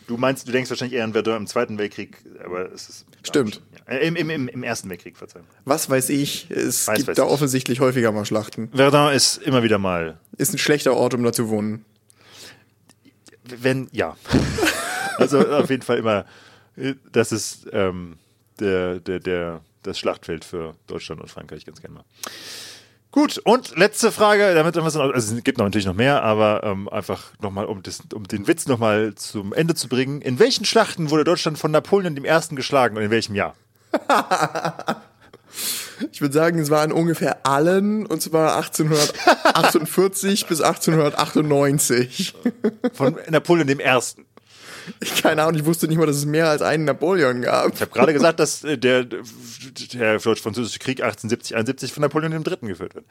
Du 0.08 0.16
meinst, 0.18 0.46
du 0.46 0.52
denkst 0.52 0.68
wahrscheinlich 0.68 0.98
eher 0.98 1.04
an 1.04 1.12
Verdun 1.12 1.36
im 1.36 1.46
Zweiten 1.46 1.78
Weltkrieg, 1.78 2.18
aber 2.44 2.70
es 2.72 2.88
ist. 2.88 3.06
Stimmt. 3.22 3.62
Äh, 3.87 4.07
Im, 4.07 4.16
im, 4.16 4.49
im, 4.49 4.62
Ersten 4.62 4.89
Weltkrieg, 4.91 5.16
verzeihen. 5.16 5.45
Was 5.64 5.91
weiß 5.91 6.11
ich, 6.11 6.51
es 6.51 6.87
Weiß, 6.87 6.99
gibt 6.99 7.09
weiß 7.09 7.16
da 7.16 7.24
ich. 7.24 7.30
offensichtlich 7.30 7.80
häufiger 7.80 8.12
mal 8.12 8.24
Schlachten. 8.24 8.70
Verdun 8.74 9.12
ist 9.12 9.39
immer 9.39 9.62
wieder 9.62 9.78
mal. 9.78 10.18
Ist 10.37 10.55
ein 10.55 10.59
schlechter 10.59 10.95
Ort, 10.95 11.14
um 11.14 11.22
da 11.22 11.33
zu 11.33 11.49
wohnen. 11.49 11.85
Wenn, 13.45 13.89
ja. 13.93 14.16
also 15.18 15.41
auf 15.49 15.70
jeden 15.70 15.83
Fall 15.83 15.99
immer, 15.99 16.26
äh, 16.76 16.95
das 17.11 17.33
ist 17.33 17.66
ähm, 17.72 18.18
der, 18.61 19.01
der, 19.01 19.18
der, 19.18 19.61
das 19.83 19.99
Schlachtfeld 19.99 20.45
für 20.45 20.74
Deutschland 20.87 21.20
und 21.20 21.28
Frankreich 21.28 21.64
ganz 21.66 21.80
gerne 21.80 21.97
mal. 21.97 22.05
Gut, 23.11 23.37
und 23.45 23.76
letzte 23.76 24.11
Frage, 24.11 24.55
damit 24.55 24.74
haben 24.74 24.85
wir 24.85 24.89
es 24.89 24.95
noch, 24.95 25.12
also 25.12 25.37
es 25.37 25.45
gibt 25.45 25.59
noch 25.59 25.66
natürlich 25.66 25.85
noch 25.85 25.93
mehr, 25.95 26.22
aber 26.22 26.62
ähm, 26.64 26.89
einfach 26.89 27.24
nochmal, 27.43 27.66
um, 27.66 27.83
das, 27.83 28.01
um 28.14 28.26
den 28.26 28.47
Witz 28.47 28.66
nochmal 28.66 29.14
zum 29.16 29.53
Ende 29.53 29.74
zu 29.74 29.89
bringen. 29.89 30.22
In 30.22 30.39
welchen 30.39 30.64
Schlachten 30.64 31.11
wurde 31.11 31.24
Deutschland 31.24 31.59
von 31.59 31.70
Napoleon 31.70 32.14
dem 32.14 32.24
Ersten 32.24 32.57
geschlagen 32.57 32.97
und 32.97 33.03
in 33.03 33.11
welchem 33.11 33.35
Jahr? 33.35 33.55
Ich 36.11 36.20
würde 36.20 36.34
sagen, 36.34 36.59
es 36.59 36.70
waren 36.70 36.90
ungefähr 36.93 37.47
allen, 37.47 38.07
und 38.07 38.22
zwar 38.22 38.57
1848 38.57 40.47
bis 40.47 40.61
1898. 40.61 42.34
Von 42.93 43.16
Napoleon 43.28 43.66
dem 43.66 43.78
Ersten. 43.80 44.24
Ich 45.01 45.22
keine 45.22 45.43
Ahnung, 45.43 45.55
ich 45.61 45.64
wusste 45.64 45.86
nicht 45.86 45.99
mal, 45.99 46.07
dass 46.07 46.16
es 46.16 46.24
mehr 46.24 46.49
als 46.49 46.61
einen 46.61 46.84
Napoleon 46.84 47.43
gab. 47.43 47.72
Ich 47.72 47.80
habe 47.80 47.93
gerade 47.93 48.12
gesagt, 48.12 48.40
dass 48.40 48.64
äh, 48.64 48.76
der, 48.76 49.05
der 49.05 50.18
deutsch-französische 50.18 50.80
Krieg 50.80 51.03
1870, 51.03 51.57
71 51.57 51.93
von 51.93 52.01
Napoleon 52.01 52.32
III. 52.32 52.57
geführt 52.62 52.97
wird. 52.97 53.05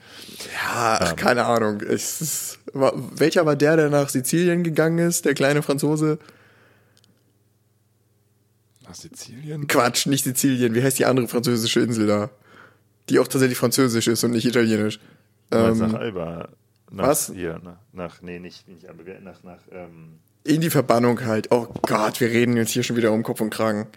Ja, 0.53 0.97
ach, 0.99 1.15
keine 1.15 1.45
Ahnung. 1.45 1.79
Ist, 1.79 2.59
war, 2.73 2.93
welcher 2.95 3.45
war 3.45 3.55
der, 3.55 3.77
der 3.77 3.89
nach 3.89 4.09
Sizilien 4.09 4.63
gegangen 4.63 4.97
ist, 4.99 5.23
der 5.25 5.33
kleine 5.33 5.61
Franzose? 5.61 6.19
Nach 8.91 8.95
Sizilien? 8.97 9.67
Quatsch, 9.67 10.05
nicht 10.05 10.25
Sizilien. 10.25 10.75
Wie 10.75 10.83
heißt 10.83 10.99
die 10.99 11.05
andere 11.05 11.29
französische 11.29 11.79
Insel 11.79 12.07
da? 12.07 12.29
Die 13.07 13.19
auch 13.19 13.27
tatsächlich 13.29 13.57
französisch 13.57 14.07
ist 14.09 14.21
und 14.25 14.31
nicht 14.31 14.45
italienisch. 14.45 14.99
Ähm, 15.49 15.77
nach 15.77 15.93
Alba. 15.93 16.49
Nach, 16.91 17.07
was? 17.07 17.31
Hier, 17.33 17.61
nach, 17.63 17.77
nach, 17.93 18.21
nee, 18.21 18.37
nicht, 18.39 18.67
nicht 18.67 18.85
Alba, 18.89 19.03
nach, 19.21 19.43
nach, 19.43 19.59
ähm, 19.71 20.19
in 20.43 20.59
die 20.59 20.69
Verbannung 20.69 21.23
halt. 21.23 21.51
Oh 21.51 21.67
Gott, 21.87 22.19
wir 22.19 22.27
reden 22.27 22.57
jetzt 22.57 22.71
hier 22.71 22.83
schon 22.83 22.97
wieder 22.97 23.13
um 23.13 23.23
Kopf 23.23 23.39
und 23.39 23.49
Kragen. 23.49 23.87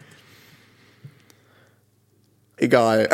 Egal. 2.56 3.08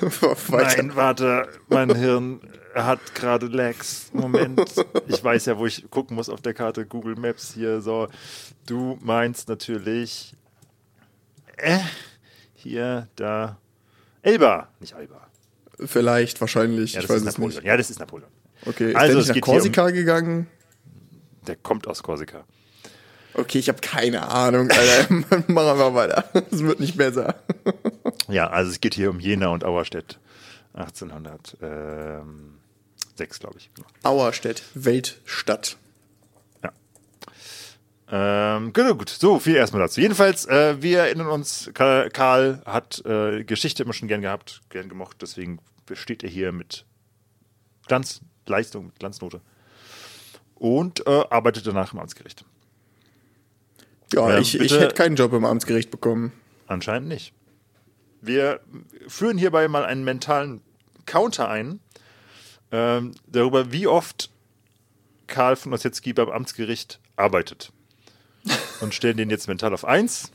Nein, 0.50 0.94
warte, 0.94 1.48
mein 1.68 1.94
Hirn 1.96 2.40
hat 2.74 3.14
gerade 3.14 3.46
Lags. 3.46 4.10
Moment, 4.12 4.60
ich 5.06 5.24
weiß 5.24 5.46
ja, 5.46 5.56
wo 5.56 5.64
ich 5.64 5.88
gucken 5.88 6.16
muss 6.16 6.28
auf 6.28 6.42
der 6.42 6.52
Karte 6.52 6.84
Google 6.84 7.16
Maps 7.16 7.54
hier. 7.54 7.80
So, 7.80 8.08
du 8.66 8.98
meinst 9.00 9.48
natürlich 9.48 10.34
äh, 11.56 11.78
hier, 12.54 13.08
da, 13.16 13.58
Elba, 14.22 14.68
nicht 14.80 14.94
Alba. 14.94 15.26
Vielleicht, 15.84 16.40
wahrscheinlich. 16.40 16.92
Ja, 16.94 17.00
ich 17.00 17.06
das 17.06 17.16
weiß 17.16 17.22
ist 17.22 17.28
es 17.28 17.34
Napoleon. 17.38 17.56
nicht. 17.58 17.66
Ja, 17.66 17.76
das 17.76 17.90
ist 17.90 17.98
Napoleon. 17.98 18.30
Okay, 18.66 18.90
ist 18.90 18.96
Also, 18.96 19.12
der 19.14 19.20
es 19.22 19.28
nicht 19.28 19.28
nach 19.28 19.34
hier 19.34 19.42
um- 19.42 19.58
Korsika 19.58 19.90
gegangen? 19.90 20.46
Der 21.46 21.56
kommt 21.56 21.86
aus 21.88 22.02
Korsika. 22.02 22.44
Okay, 23.34 23.58
ich 23.58 23.68
habe 23.68 23.80
keine 23.80 24.28
Ahnung, 24.28 24.70
Alter. 24.70 25.10
Machen 25.48 25.78
wir 25.78 25.94
weiter. 25.94 26.24
Es 26.50 26.62
wird 26.62 26.80
nicht 26.80 26.96
besser. 26.96 27.34
Ja, 28.28 28.48
also 28.48 28.70
es 28.70 28.80
geht 28.80 28.94
hier 28.94 29.10
um 29.10 29.20
Jena 29.20 29.48
und 29.48 29.64
Auerstedt. 29.64 30.18
1806, 30.74 33.38
glaube 33.40 33.58
ich. 33.58 33.70
Auerstedt, 34.02 34.62
Weltstadt. 34.74 35.76
Ähm, 38.10 38.72
genau, 38.72 38.94
gut, 38.94 39.08
so 39.08 39.38
viel 39.38 39.56
erstmal 39.56 39.82
dazu. 39.82 40.00
Jedenfalls, 40.00 40.46
äh, 40.46 40.80
wir 40.82 41.00
erinnern 41.00 41.28
uns, 41.28 41.70
Karl, 41.72 42.10
Karl 42.10 42.62
hat 42.66 43.02
äh, 43.06 43.44
Geschichte 43.44 43.82
immer 43.82 43.94
schon 43.94 44.08
gern 44.08 44.20
gehabt, 44.20 44.60
gern 44.68 44.88
gemocht, 44.88 45.16
deswegen 45.22 45.58
besteht 45.86 46.22
er 46.22 46.28
hier 46.28 46.52
mit 46.52 46.84
Glanz, 47.86 48.20
Leistung, 48.46 48.86
mit 48.86 48.98
Glanznote. 48.98 49.40
Und 50.54 51.06
äh, 51.06 51.24
arbeitet 51.30 51.66
danach 51.66 51.92
im 51.92 51.98
Amtsgericht. 51.98 52.44
Ja, 54.12 54.30
Ja, 54.30 54.38
ich, 54.38 54.58
ich 54.58 54.72
hätte 54.72 54.94
keinen 54.94 55.16
Job 55.16 55.32
im 55.32 55.44
Amtsgericht 55.44 55.90
bekommen. 55.90 56.32
Anscheinend 56.66 57.08
nicht. 57.08 57.32
Wir 58.20 58.60
führen 59.08 59.36
hierbei 59.36 59.68
mal 59.68 59.84
einen 59.84 60.04
mentalen 60.04 60.62
Counter 61.04 61.48
ein, 61.48 61.80
ähm, 62.70 63.12
darüber, 63.26 63.72
wie 63.72 63.86
oft 63.86 64.30
Karl 65.26 65.56
von 65.56 65.72
Ossietzky 65.72 66.12
beim 66.12 66.30
Amtsgericht 66.30 67.00
arbeitet. 67.16 67.72
Und 68.80 68.94
stellen 68.94 69.16
den 69.16 69.30
jetzt 69.30 69.48
mental 69.48 69.72
auf 69.72 69.84
eins. 69.84 70.30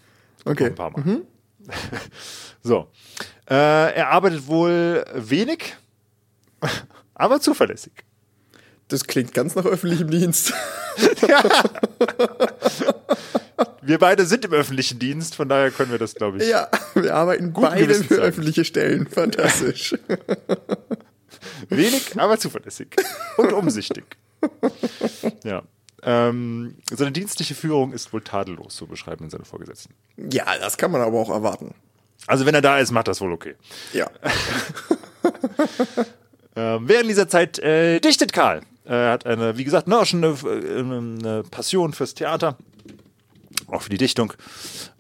Okay. 0.46 0.66
Ein 0.68 0.76
paar 0.76 0.92
Mal. 0.92 1.22
So. 2.62 2.90
Äh, 3.50 3.54
er 3.96 4.10
arbeitet 4.10 4.48
wohl 4.48 5.06
wenig, 5.14 5.76
aber 7.14 7.40
zuverlässig. 7.40 7.94
Das 8.90 9.06
klingt 9.06 9.34
ganz 9.34 9.56
nach 9.56 9.66
öffentlichem 9.66 10.10
Dienst. 10.10 10.54
Wir 13.82 13.98
beide 13.98 14.26
sind 14.26 14.44
im 14.46 14.52
öffentlichen 14.54 15.00
Dienst, 15.00 15.36
von 15.36 15.48
daher 15.50 15.72
können 15.72 15.92
wir 15.92 15.98
das, 15.98 16.14
glaube 16.16 16.38
ich. 16.38 16.48
ja, 16.50 16.68
wir 16.96 17.16
arbeiten 17.16 17.54
Guten 17.54 17.68
beide 17.70 17.96
für 17.96 18.16
sagen. 18.16 18.22
öffentliche 18.22 18.64
Stellen. 18.66 19.08
Fantastisch. 19.08 19.96
Wenig, 21.70 22.20
aber 22.20 22.38
zuverlässig. 22.38 22.96
Und 23.38 23.52
umsichtig. 23.54 24.06
ja. 25.44 25.64
Ähm, 26.04 26.76
seine 26.92 27.12
dienstliche 27.12 27.56
Führung 27.56 27.94
ist 27.94 28.14
wohl 28.14 28.22
tadellos, 28.22 28.76
so 28.76 28.86
beschreiben 28.88 29.26
ihn 29.26 29.30
seine 29.30 29.46
Vorgesetzten. 29.46 29.94
ja, 30.32 30.46
das 30.60 30.78
kann 30.78 30.92
man 30.92 31.02
aber 31.02 31.20
auch 31.20 31.30
erwarten. 31.30 31.74
Also 32.28 32.46
wenn 32.46 32.56
er 32.56 32.62
da 32.62 32.80
ist, 32.80 32.92
macht 32.92 33.08
das 33.08 33.22
wohl 33.22 33.32
okay. 33.32 33.56
Ja. 33.94 34.10
Ähm, 36.56 36.90
während 36.90 37.10
dieser 37.10 37.28
Zeit 37.30 37.60
äh, 37.60 38.00
dichtet 38.00 38.34
Karl. 38.34 38.62
Er 38.84 39.12
hat 39.12 39.26
eine, 39.26 39.58
wie 39.58 39.64
gesagt, 39.64 39.88
ne, 39.88 40.00
auch 40.00 40.06
schon 40.06 40.24
eine, 40.24 40.36
eine 40.36 41.44
Passion 41.44 41.94
fürs 41.94 42.16
Theater. 42.16 42.58
Auch 43.68 43.84
für 43.84 43.90
die 43.90 43.98
Dichtung. 43.98 44.34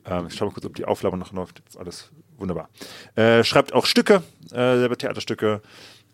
Ähm, 0.06 0.28
ich 0.28 0.36
schaue 0.36 0.48
mal 0.50 0.54
kurz, 0.54 0.66
ob 0.66 0.76
die 0.76 0.86
Aufnahme 0.86 1.18
noch 1.18 1.34
läuft. 1.34 1.62
Alles 1.78 2.12
wunderbar. 2.38 2.70
Äh, 3.16 3.44
schreibt 3.44 3.74
auch 3.74 3.86
Stücke, 3.88 4.24
äh, 4.52 4.78
selber 4.78 4.96
Theaterstücke. 4.96 5.62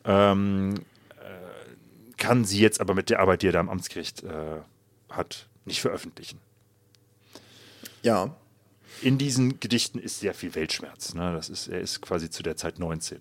Ähm, 0.05 0.75
äh, 1.19 2.13
kann 2.17 2.45
sie 2.45 2.61
jetzt 2.61 2.79
aber 2.81 2.95
mit 2.95 3.09
der 3.09 3.19
Arbeit, 3.19 3.41
die 3.41 3.49
er 3.49 3.53
da 3.53 3.59
am 3.59 3.69
Amtsgericht 3.69 4.23
äh, 4.23 4.61
hat, 5.15 5.47
nicht 5.65 5.81
veröffentlichen. 5.81 6.39
Ja. 8.01 8.35
In 9.01 9.17
diesen 9.17 9.59
Gedichten 9.59 9.99
ist 9.99 10.19
sehr 10.19 10.33
viel 10.33 10.55
Weltschmerz. 10.55 11.13
Ne? 11.13 11.33
Das 11.35 11.49
ist, 11.49 11.67
er 11.67 11.81
ist 11.81 12.01
quasi 12.01 12.29
zu 12.29 12.43
der 12.43 12.55
Zeit 12.55 12.79
19. 12.79 13.19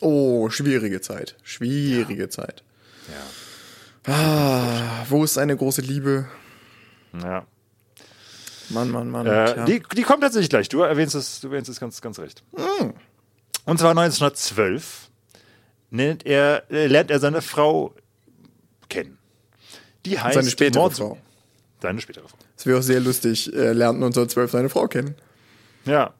Oh, 0.00 0.48
schwierige 0.50 1.00
Zeit. 1.00 1.36
Schwierige 1.42 2.28
Zeit. 2.28 2.64
Ja. 3.08 4.12
Ah, 4.12 5.06
wo 5.08 5.22
ist 5.24 5.36
eine 5.38 5.56
große 5.56 5.82
Liebe? 5.82 6.26
Ja. 7.22 7.46
Mann, 8.70 8.90
Mann, 8.90 9.10
Mann. 9.10 9.26
Äh, 9.26 9.64
die, 9.66 9.82
die 9.94 10.02
kommt 10.02 10.22
tatsächlich 10.22 10.48
gleich. 10.48 10.68
Du 10.68 10.80
erwähnst 10.80 11.14
es, 11.14 11.40
du 11.40 11.48
erwähnst 11.48 11.68
es 11.68 11.80
ganz, 11.80 12.00
ganz 12.00 12.18
recht. 12.18 12.42
Und 13.64 13.78
zwar 13.78 13.90
1912 13.90 15.10
nennt 15.90 16.24
er, 16.24 16.70
äh, 16.70 16.86
lernt 16.86 17.10
er 17.10 17.20
seine 17.20 17.42
Frau. 17.42 17.94
Die 20.06 20.18
heißt 20.18 20.34
Seine 20.34 20.50
spätere 20.50 20.80
Maud- 20.82 20.94
Frau. 20.94 21.18
Seine 21.82 22.00
spätere 22.00 22.28
Frau. 22.28 22.38
Das 22.56 22.66
wäre 22.66 22.78
auch 22.78 22.82
sehr 22.82 23.00
lustig. 23.00 23.52
Er 23.54 23.74
lernt 23.74 23.96
1912 23.96 24.50
seine 24.50 24.68
Frau 24.68 24.86
kennen. 24.86 25.14
Ja. 25.84 26.12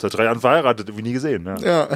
Seit 0.00 0.14
drei 0.14 0.24
Jahren 0.24 0.40
verheiratet, 0.40 0.88
irgendwie 0.88 1.02
nie 1.08 1.12
gesehen. 1.12 1.42
Ne? 1.42 1.56
Ja. 1.60 1.88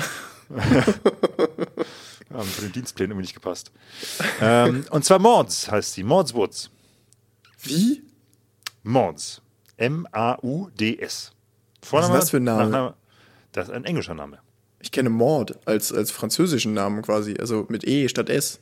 Haben 2.32 2.44
von 2.48 2.64
den 2.64 2.72
Dienstplänen 2.72 3.12
irgendwie 3.12 3.22
nicht 3.24 3.34
gepasst. 3.34 3.70
ähm, 4.40 4.84
und 4.90 5.04
zwar 5.04 5.18
Mords 5.20 5.70
heißt 5.70 5.94
sie. 5.94 6.02
Mords 6.02 6.34
Woods. 6.34 6.70
Wie? 7.62 8.02
Mords. 8.82 9.40
M-A-U-D-S. 9.76 11.32
Was 11.90 12.06
ist 12.06 12.12
das 12.14 12.30
für 12.30 12.36
ein 12.38 12.44
Name? 12.44 12.64
Nachname. 12.64 12.94
Das 13.52 13.68
ist 13.68 13.74
ein 13.74 13.84
englischer 13.84 14.14
Name. 14.14 14.38
Ich 14.80 14.90
kenne 14.90 15.10
Maud 15.10 15.58
als, 15.64 15.92
als 15.92 16.10
französischen 16.10 16.74
Namen 16.74 17.02
quasi. 17.02 17.36
Also 17.38 17.66
mit 17.68 17.86
E 17.86 18.08
statt 18.08 18.28
S. 18.30 18.58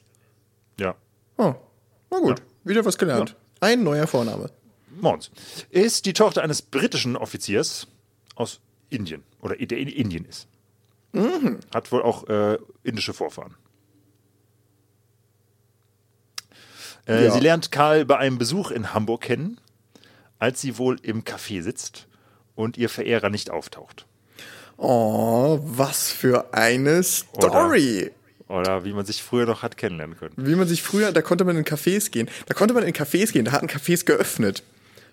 Ja. 0.78 0.95
Oh, 1.39 1.55
na 2.11 2.18
gut. 2.18 2.43
Wieder 2.64 2.84
was 2.84 2.98
gelernt. 2.98 3.36
Ein 3.61 3.82
neuer 3.82 4.06
Vorname. 4.06 4.50
Mons 5.00 5.30
ist 5.70 6.06
die 6.06 6.12
Tochter 6.12 6.42
eines 6.42 6.62
britischen 6.62 7.16
Offiziers 7.16 7.86
aus 8.34 8.61
Indien 8.90 9.22
oder 9.40 9.56
der 9.56 9.78
in 9.78 9.88
Indien 9.88 10.24
ist. 10.24 10.46
Hat 11.74 11.90
wohl 11.92 12.02
auch 12.02 12.28
äh, 12.28 12.58
indische 12.82 13.12
Vorfahren. 13.12 13.54
Äh, 17.06 17.24
Ja. 17.24 17.30
Sie 17.32 17.40
lernt 17.40 17.70
Karl 17.72 18.04
bei 18.04 18.18
einem 18.18 18.38
Besuch 18.38 18.70
in 18.70 18.92
Hamburg 18.94 19.22
kennen, 19.22 19.61
als 20.38 20.61
sie 20.61 20.78
wohl 20.78 20.98
im 21.02 21.24
Café 21.24 21.62
sitzt 21.62 22.06
und 22.54 22.76
ihr 22.76 22.88
Verehrer 22.88 23.30
nicht 23.30 23.50
auftaucht. 23.50 24.06
Oh, 24.76 25.58
was 25.62 26.11
für 26.11 26.54
eine 26.54 27.02
Story. 27.02 27.44
Oder 27.46 28.11
wie 28.51 28.92
man 28.92 29.07
sich 29.07 29.22
früher 29.22 29.46
noch 29.46 29.62
hat 29.62 29.76
kennenlernen 29.76 30.16
können. 30.18 30.34
Wie 30.36 30.55
man 30.55 30.66
sich 30.68 30.82
früher, 30.82 31.12
da 31.12 31.22
konnte 31.22 31.44
man 31.44 31.57
in 31.57 31.64
Cafés 31.64 32.11
gehen. 32.11 32.28
Da 32.46 32.55
konnte 32.55 32.74
man 32.74 32.82
in 32.82 32.92
Cafés 32.92 33.32
gehen, 33.32 33.44
da 33.44 33.53
hatten 33.53 33.66
Cafés 33.68 34.05
geöffnet. 34.05 34.62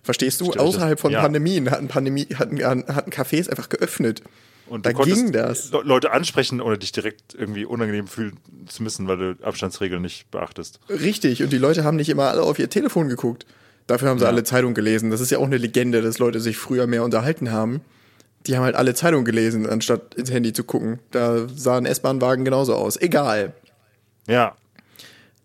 Verstehst 0.04 0.42
du? 0.42 0.46
Stimmt, 0.46 0.60
Außerhalb 0.60 0.94
das- 0.98 1.02
von 1.02 1.12
ja. 1.12 1.22
Pandemien 1.22 1.70
hatten, 1.70 1.88
Pandemie, 1.88 2.28
hatten, 2.36 2.64
hatten 2.64 3.12
Cafés 3.12 3.50
einfach 3.50 3.70
geöffnet. 3.70 4.22
Und 4.68 4.86
da 4.86 4.92
ging 4.92 5.32
das. 5.32 5.72
Le 5.72 5.82
Leute 5.84 6.12
ansprechen, 6.12 6.60
ohne 6.60 6.78
dich 6.78 6.92
direkt 6.92 7.34
irgendwie 7.34 7.64
unangenehm 7.66 8.08
fühlen 8.08 8.38
zu 8.68 8.84
müssen, 8.84 9.08
weil 9.08 9.18
du 9.18 9.36
Abstandsregeln 9.42 10.02
nicht 10.02 10.30
beachtest. 10.32 10.80
Richtig. 10.90 11.42
Und 11.42 11.54
die 11.54 11.58
Leute 11.58 11.84
haben 11.86 11.96
nicht 11.96 12.10
immer 12.10 12.30
alle 12.30 12.42
auf 12.42 12.60
ihr 12.60 12.70
Telefon 12.70 13.08
geguckt. 13.08 13.46
Dafür 13.88 14.10
haben 14.10 14.20
sie 14.20 14.28
alle 14.28 14.44
Zeitung 14.44 14.74
gelesen. 14.74 15.10
Das 15.10 15.22
ist 15.22 15.32
ja 15.32 15.38
auch 15.38 15.46
eine 15.46 15.56
Legende, 15.58 16.02
dass 16.02 16.20
Leute 16.20 16.42
sich 16.42 16.58
früher 16.58 16.86
mehr 16.88 17.04
unterhalten 17.06 17.52
haben. 17.52 17.80
Die 18.48 18.56
haben 18.56 18.64
halt 18.64 18.76
alle 18.76 18.94
Zeitung 18.96 19.26
gelesen, 19.26 19.68
anstatt 19.70 20.16
ins 20.16 20.32
Handy 20.32 20.54
zu 20.54 20.64
gucken. 20.64 21.00
Da 21.12 21.48
sahen 21.54 21.86
S-Bahn-Wagen 21.86 22.46
genauso 22.46 22.76
aus. 22.76 22.98
Egal. 22.98 23.54
Ja, 24.28 24.56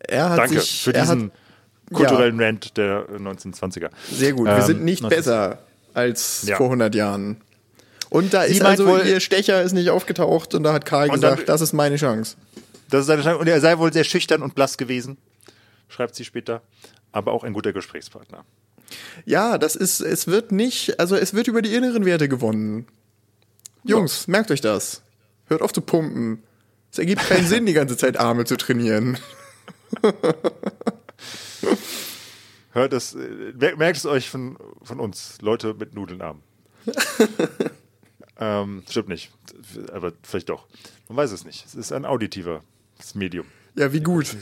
Er 0.00 0.30
hat 0.30 0.38
danke 0.38 0.60
sich, 0.60 0.82
für 0.82 0.92
diesen 0.92 1.24
hat, 1.30 1.92
kulturellen 1.92 2.40
Rant 2.40 2.76
der 2.76 3.06
1920er. 3.10 3.90
Sehr 4.10 4.32
gut. 4.32 4.46
Wir 4.46 4.56
Ähm, 4.56 4.62
sind 4.62 4.84
nicht 4.84 5.02
19 5.02 5.16
besser 5.18 5.58
als 5.94 6.44
Ja. 6.46 6.56
vor 6.56 6.68
100 6.70 6.94
Jahren. 6.94 7.40
Und 8.10 8.34
da 8.34 8.42
ist 8.42 8.62
meint 8.62 8.80
also, 8.80 8.86
wohl- 8.86 9.06
ihr 9.06 9.20
Stecher 9.20 9.62
ist 9.62 9.72
nicht 9.72 9.90
aufgetaucht 9.90 10.54
und 10.54 10.62
da 10.64 10.72
hat 10.72 10.84
Karl 10.84 11.08
gesagt, 11.08 11.38
dann- 11.40 11.46
das 11.46 11.60
ist 11.60 11.72
meine 11.72 11.96
Chance. 11.96 12.36
Das 12.90 13.00
ist 13.02 13.06
seine 13.06 13.22
Chance. 13.22 13.38
Und 13.38 13.48
er 13.48 13.60
sei 13.60 13.78
wohl 13.78 13.92
sehr 13.92 14.04
schüchtern 14.04 14.42
und 14.42 14.54
blass 14.54 14.76
gewesen, 14.76 15.16
schreibt 15.88 16.14
sie 16.14 16.24
später. 16.24 16.62
Aber 17.10 17.32
auch 17.32 17.44
ein 17.44 17.52
guter 17.52 17.72
Gesprächspartner. 17.72 18.44
Ja, 19.24 19.58
das 19.58 19.76
ist, 19.76 20.00
es 20.00 20.26
wird 20.26 20.52
nicht, 20.52 20.98
also 21.00 21.16
es 21.16 21.34
wird 21.34 21.48
über 21.48 21.62
die 21.62 21.74
inneren 21.74 22.04
Werte 22.04 22.28
gewonnen. 22.28 22.86
Jungs, 23.84 24.26
merkt 24.28 24.50
euch 24.50 24.60
das. 24.60 25.02
Hört 25.46 25.62
auf 25.62 25.72
zu 25.72 25.80
pumpen. 25.80 26.42
Es 26.90 26.98
ergibt 26.98 27.22
keinen 27.26 27.46
Sinn, 27.46 27.66
die 27.66 27.72
ganze 27.72 27.96
Zeit 27.96 28.18
Arme 28.18 28.44
zu 28.44 28.56
trainieren. 28.56 29.18
Hört 32.72 32.92
es, 32.92 33.14
äh, 33.14 33.52
mer- 33.58 33.76
merkt 33.76 33.98
es 33.98 34.06
euch 34.06 34.30
von, 34.30 34.56
von 34.82 34.98
uns, 35.00 35.38
Leute 35.42 35.74
mit 35.74 35.94
Nudelnarmen. 35.94 36.42
ähm, 38.40 38.82
stimmt 38.88 39.08
nicht. 39.08 39.30
Aber 39.92 40.12
vielleicht 40.22 40.48
doch. 40.48 40.66
Man 41.08 41.16
weiß 41.18 41.32
es 41.32 41.44
nicht. 41.44 41.66
Es 41.66 41.74
ist 41.74 41.92
ein 41.92 42.04
auditiver 42.06 42.62
Medium. 43.14 43.46
Ja, 43.74 43.92
wie 43.92 44.00
gut. 44.00 44.36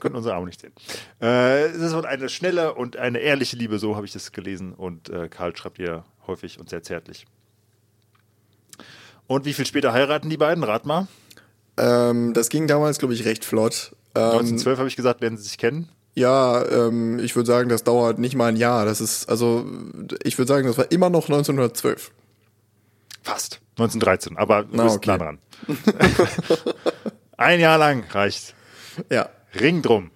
Können 0.00 0.14
unsere 0.14 0.34
Arme 0.34 0.46
nicht 0.46 0.60
sehen. 0.60 0.72
Äh, 1.20 1.66
es 1.66 1.76
ist 1.76 1.92
eine 1.92 2.28
schnelle 2.28 2.74
und 2.74 2.96
eine 2.96 3.18
ehrliche 3.18 3.56
Liebe, 3.56 3.78
so 3.78 3.96
habe 3.96 4.06
ich 4.06 4.12
das 4.12 4.32
gelesen. 4.32 4.72
Und 4.72 5.10
äh, 5.10 5.28
Karl 5.28 5.54
schreibt 5.56 5.78
ihr 5.78 6.04
häufig 6.26 6.58
und 6.58 6.70
sehr 6.70 6.82
zärtlich. 6.82 7.26
Und 9.26 9.44
wie 9.44 9.52
viel 9.52 9.66
später 9.66 9.92
heiraten 9.92 10.30
die 10.30 10.36
beiden? 10.36 10.64
Rat 10.64 10.86
mal. 10.86 11.08
Ähm, 11.76 12.32
das 12.32 12.48
ging 12.48 12.66
damals, 12.66 12.98
glaube 12.98 13.14
ich, 13.14 13.24
recht 13.24 13.44
flott. 13.44 13.94
Ähm, 14.14 14.22
1912 14.22 14.78
habe 14.78 14.88
ich 14.88 14.96
gesagt, 14.96 15.20
werden 15.20 15.36
sie 15.36 15.44
sich 15.44 15.58
kennen. 15.58 15.88
ja, 16.14 16.66
ähm, 16.66 17.18
ich 17.18 17.36
würde 17.36 17.46
sagen, 17.46 17.68
das 17.68 17.84
dauert 17.84 18.18
nicht 18.18 18.34
mal 18.34 18.46
ein 18.46 18.56
Jahr. 18.56 18.86
Das 18.86 19.00
ist, 19.00 19.28
also, 19.28 19.66
ich 20.24 20.36
würde 20.38 20.48
sagen, 20.48 20.66
das 20.66 20.78
war 20.78 20.90
immer 20.90 21.10
noch 21.10 21.28
1912. 21.28 22.10
Fast. 23.22 23.60
1913, 23.78 24.36
aber 24.36 24.64
du 24.64 24.82
bist 24.82 24.96
okay. 24.96 25.10
nah 25.10 25.18
dran. 25.18 25.38
Ein 27.36 27.60
Jahr 27.60 27.78
lang 27.78 28.04
reicht. 28.10 28.54
Ja. 29.10 29.28
Ring 29.54 29.82
drum. 29.82 30.10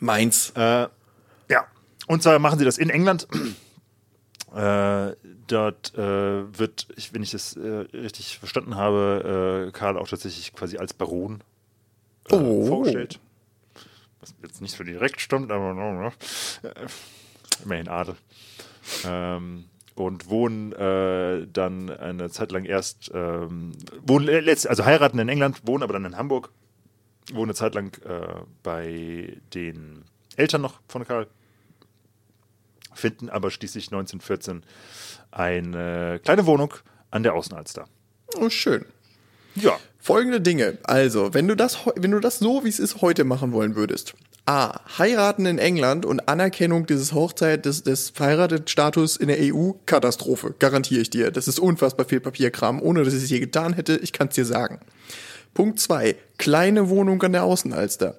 Meins. 0.00 0.50
Äh, 0.56 0.88
ja. 1.48 1.66
Und 2.06 2.22
zwar 2.22 2.38
machen 2.38 2.58
sie 2.58 2.64
das 2.64 2.78
in 2.78 2.90
England. 2.90 3.26
Äh, 4.54 5.16
dort 5.48 5.94
äh, 5.98 5.98
wird, 6.58 6.86
ich, 6.94 7.12
wenn 7.12 7.24
ich 7.24 7.32
das 7.32 7.56
äh, 7.56 7.68
richtig 7.92 8.38
verstanden 8.38 8.76
habe, 8.76 9.66
äh, 9.66 9.72
Karl 9.76 9.98
auch 9.98 10.06
tatsächlich 10.06 10.52
quasi 10.52 10.78
als 10.78 10.94
Baron 10.94 11.42
äh, 12.30 12.36
Oh. 12.36 12.64
vorgestellt. 12.64 13.18
Was 14.20 14.32
jetzt 14.44 14.62
nicht 14.62 14.76
so 14.76 14.84
direkt 14.84 15.20
stimmt, 15.20 15.50
aber 15.50 16.12
immerhin 17.64 17.88
Adel. 17.88 18.14
Ähm, 19.04 19.64
und 19.96 20.28
wohnen 20.28 20.72
äh, 20.72 21.48
dann 21.52 21.90
eine 21.90 22.30
Zeit 22.30 22.52
lang 22.52 22.64
erst, 22.64 23.10
ähm, 23.12 23.72
wohnen, 24.06 24.28
also 24.48 24.84
heiraten 24.84 25.18
in 25.18 25.28
England, 25.28 25.62
wohnen 25.64 25.82
aber 25.82 25.94
dann 25.94 26.04
in 26.04 26.16
Hamburg, 26.16 26.50
wohnen 27.32 27.44
eine 27.44 27.54
Zeit 27.54 27.74
lang 27.74 27.96
äh, 28.04 28.42
bei 28.62 29.38
den 29.54 30.04
Eltern 30.36 30.60
noch 30.60 30.80
von 30.88 31.06
Karl, 31.06 31.26
finden 32.92 33.28
aber 33.30 33.50
schließlich 33.50 33.86
1914 33.86 34.62
eine 35.30 36.20
kleine 36.22 36.46
Wohnung 36.46 36.74
an 37.10 37.22
der 37.22 37.34
Außenalster. 37.34 37.86
Oh, 38.36 38.50
schön. 38.50 38.84
Ja, 39.54 39.78
Folgende 40.04 40.42
Dinge. 40.42 40.76
Also, 40.82 41.32
wenn 41.32 41.48
du 41.48 41.56
das, 41.56 41.78
wenn 41.96 42.10
du 42.10 42.20
das 42.20 42.38
so, 42.38 42.62
wie 42.62 42.68
es 42.68 42.78
ist, 42.78 43.00
heute 43.00 43.24
machen 43.24 43.52
wollen 43.52 43.74
würdest. 43.74 44.12
A. 44.44 44.78
Heiraten 44.98 45.46
in 45.46 45.56
England 45.56 46.04
und 46.04 46.28
Anerkennung 46.28 46.84
dieses 46.84 47.14
Hochzeit, 47.14 47.64
des, 47.64 47.84
des 47.84 48.10
Verheiratet-Status 48.10 49.16
in 49.16 49.28
der 49.28 49.38
EU, 49.40 49.70
Katastrophe. 49.86 50.54
Garantiere 50.58 51.00
ich 51.00 51.08
dir. 51.08 51.30
Das 51.30 51.48
ist 51.48 51.58
unfassbar 51.58 52.04
viel 52.04 52.20
Papierkram, 52.20 52.82
ohne 52.82 53.02
dass 53.02 53.14
ich 53.14 53.22
es 53.22 53.30
je 53.30 53.40
getan 53.40 53.72
hätte. 53.72 53.96
Ich 53.96 54.12
kann 54.12 54.28
es 54.28 54.34
dir 54.34 54.44
sagen. 54.44 54.78
Punkt 55.54 55.78
zwei: 55.80 56.16
Kleine 56.38 56.88
Wohnung 56.88 57.22
an 57.22 57.32
der 57.32 57.44
Außenalster. 57.44 58.16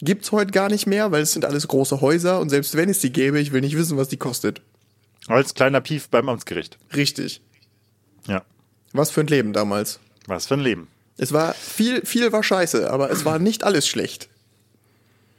Gibt's 0.00 0.30
heute 0.32 0.52
gar 0.52 0.68
nicht 0.68 0.86
mehr, 0.86 1.10
weil 1.10 1.22
es 1.22 1.32
sind 1.32 1.44
alles 1.44 1.66
große 1.66 2.00
Häuser 2.00 2.38
und 2.40 2.50
selbst 2.50 2.76
wenn 2.76 2.88
es 2.88 3.00
die 3.00 3.12
gäbe, 3.12 3.40
ich 3.40 3.50
will 3.52 3.60
nicht 3.62 3.76
wissen, 3.76 3.96
was 3.98 4.08
die 4.08 4.16
kostet. 4.16 4.62
als 5.26 5.54
kleiner 5.54 5.80
Pief 5.80 6.08
beim 6.08 6.28
Amtsgericht. 6.28 6.78
Richtig. 6.94 7.40
Ja, 8.28 8.42
Was 8.92 9.10
für 9.10 9.20
ein 9.22 9.26
Leben 9.26 9.52
damals. 9.52 9.98
was 10.26 10.46
für 10.46 10.54
ein 10.54 10.60
Leben. 10.60 10.86
Es 11.16 11.32
war 11.32 11.52
viel, 11.54 12.06
viel 12.06 12.30
war 12.32 12.44
scheiße, 12.44 12.88
aber 12.90 13.10
es 13.10 13.24
war 13.24 13.38
nicht 13.40 13.64
alles 13.64 13.88
schlecht. 13.88 14.28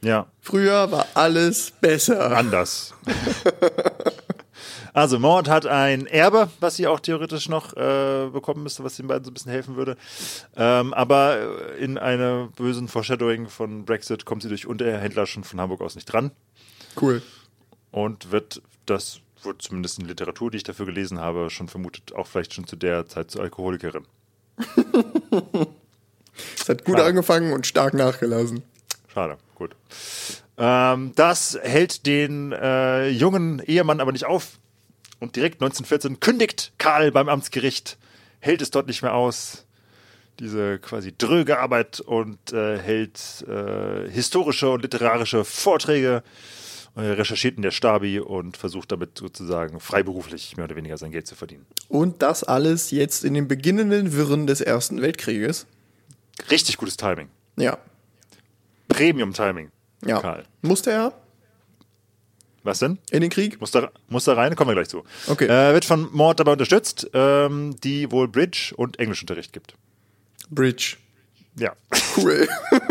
Ja, 0.02 0.26
Früher 0.42 0.90
war 0.92 1.06
alles 1.14 1.72
besser. 1.80 2.36
anders. 2.36 2.92
Also 4.92 5.18
Mord 5.18 5.48
hat 5.48 5.66
ein 5.66 6.06
Erbe, 6.06 6.50
was 6.60 6.76
sie 6.76 6.86
auch 6.86 7.00
theoretisch 7.00 7.48
noch 7.48 7.76
äh, 7.76 8.28
bekommen 8.32 8.62
müsste, 8.62 8.82
was 8.84 8.96
den 8.96 9.06
beiden 9.06 9.24
so 9.24 9.30
ein 9.30 9.34
bisschen 9.34 9.52
helfen 9.52 9.76
würde. 9.76 9.96
Ähm, 10.56 10.92
aber 10.94 11.76
in 11.78 11.96
einer 11.98 12.48
bösen 12.56 12.88
Foreshadowing 12.88 13.48
von 13.48 13.84
Brexit 13.84 14.24
kommt 14.24 14.42
sie 14.42 14.48
durch 14.48 14.66
Unterhändler 14.66 15.26
schon 15.26 15.44
von 15.44 15.60
Hamburg 15.60 15.80
aus 15.80 15.94
nicht 15.94 16.06
dran 16.06 16.30
Cool. 17.00 17.22
und 17.92 18.32
wird 18.32 18.62
das 18.86 19.20
wurde 19.42 19.58
zumindest 19.58 19.98
in 19.98 20.06
Literatur, 20.06 20.50
die 20.50 20.58
ich 20.58 20.64
dafür 20.64 20.86
gelesen 20.86 21.18
habe, 21.18 21.48
schon 21.50 21.68
vermutet, 21.68 22.14
auch 22.14 22.26
vielleicht 22.26 22.52
schon 22.52 22.66
zu 22.66 22.76
der 22.76 23.06
Zeit 23.06 23.30
zur 23.30 23.42
Alkoholikerin. 23.42 24.04
Es 26.58 26.68
hat 26.68 26.84
gut 26.84 26.94
Klar. 26.94 27.08
angefangen 27.08 27.52
und 27.52 27.66
stark 27.66 27.92
nachgelassen. 27.92 28.62
Schade, 29.08 29.36
gut. 29.56 29.74
Ähm, 30.56 31.12
das 31.16 31.58
hält 31.60 32.06
den 32.06 32.52
äh, 32.52 33.08
jungen 33.08 33.60
Ehemann 33.66 34.00
aber 34.00 34.12
nicht 34.12 34.24
auf. 34.24 34.58
Und 35.20 35.36
direkt 35.36 35.56
1914 35.62 36.18
kündigt 36.18 36.72
Karl 36.78 37.12
beim 37.12 37.28
Amtsgericht, 37.28 37.98
hält 38.40 38.62
es 38.62 38.70
dort 38.70 38.88
nicht 38.88 39.02
mehr 39.02 39.14
aus. 39.14 39.66
Diese 40.38 40.78
quasi 40.78 41.14
dröge 41.16 41.58
Arbeit 41.58 42.00
und 42.00 42.52
äh, 42.52 42.78
hält 42.78 43.44
äh, 43.46 44.08
historische 44.10 44.70
und 44.70 44.82
literarische 44.82 45.44
Vorträge, 45.44 46.22
äh, 46.96 47.02
recherchiert 47.02 47.56
in 47.56 47.62
der 47.62 47.70
Stabi 47.70 48.18
und 48.18 48.56
versucht 48.56 48.90
damit 48.90 49.18
sozusagen 49.18 49.78
freiberuflich 49.78 50.56
mehr 50.56 50.64
oder 50.64 50.76
weniger 50.76 50.96
sein 50.96 51.10
Geld 51.10 51.26
zu 51.26 51.34
verdienen. 51.34 51.66
Und 51.88 52.22
das 52.22 52.42
alles 52.42 52.90
jetzt 52.90 53.22
in 53.22 53.34
den 53.34 53.46
beginnenden 53.46 54.14
Wirren 54.14 54.46
des 54.46 54.62
Ersten 54.62 55.02
Weltkrieges. 55.02 55.66
Richtig 56.50 56.78
gutes 56.78 56.96
Timing. 56.96 57.28
Ja. 57.56 57.76
Premium-Timing. 58.88 59.70
Ja. 60.06 60.20
Karl. 60.20 60.44
Musste 60.62 60.90
er 60.90 61.12
Was 62.62 62.78
denn? 62.80 62.98
in 63.10 63.22
den 63.22 63.30
Krieg? 63.30 63.60
Muss 63.60 63.70
da, 63.70 63.90
muss 64.08 64.24
da 64.24 64.34
rein, 64.34 64.54
kommen 64.54 64.70
wir 64.70 64.74
gleich 64.74 64.88
zu. 64.88 65.04
Okay. 65.28 65.46
Äh, 65.46 65.72
wird 65.72 65.84
von 65.86 66.08
Mord 66.12 66.40
dabei 66.40 66.52
unterstützt, 66.52 67.08
ähm, 67.14 67.76
die 67.82 68.10
wohl 68.10 68.28
Bridge 68.28 68.74
und 68.76 68.98
Englischunterricht 68.98 69.52
gibt. 69.52 69.74
Bridge. 70.50 70.96
Ja. 71.56 71.72
Cool. 72.16 72.48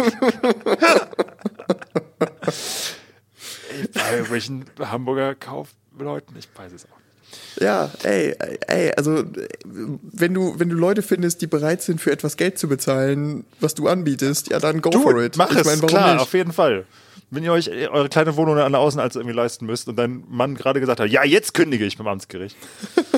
Bei 3.93 4.11
irgendwelchen 4.11 4.65
Hamburger 4.79 5.35
Kaufleuten, 5.35 6.35
ich 6.37 6.47
weiß 6.55 6.71
es 6.73 6.85
auch. 6.85 6.97
nicht. 6.97 7.61
ja, 7.61 7.89
ey, 8.03 8.35
ey, 8.67 8.91
also 8.97 9.23
wenn 9.65 10.33
du, 10.33 10.59
wenn 10.59 10.69
du 10.69 10.75
Leute 10.75 11.01
findest, 11.01 11.41
die 11.41 11.47
bereit 11.47 11.81
sind, 11.81 12.01
für 12.01 12.11
etwas 12.11 12.35
Geld 12.37 12.57
zu 12.57 12.67
bezahlen, 12.67 13.45
was 13.59 13.75
du 13.75 13.87
anbietest, 13.87 14.49
ja 14.49 14.59
dann 14.59 14.81
go 14.81 14.91
for 14.91 15.21
it. 15.23 15.37
mach 15.37 15.51
ich 15.51 15.59
es, 15.59 15.65
mein, 15.65 15.77
warum 15.77 15.89
klar, 15.89 16.13
nicht? 16.13 16.21
auf 16.23 16.33
jeden 16.33 16.51
Fall. 16.53 16.85
Wenn 17.31 17.43
ihr 17.43 17.51
euch 17.51 17.69
eure 17.69 18.09
kleine 18.09 18.35
Wohnung 18.37 18.57
an 18.57 18.71
der 18.71 18.81
Außenalster 18.81 19.19
irgendwie 19.19 19.35
leisten 19.35 19.65
müsst 19.65 19.87
und 19.87 19.95
dein 19.95 20.23
Mann 20.27 20.55
gerade 20.55 20.79
gesagt 20.79 20.99
hat, 20.99 21.09
ja, 21.09 21.23
jetzt 21.23 21.53
kündige 21.53 21.85
ich 21.85 21.97
beim 21.97 22.07
Amtsgericht, 22.07 22.57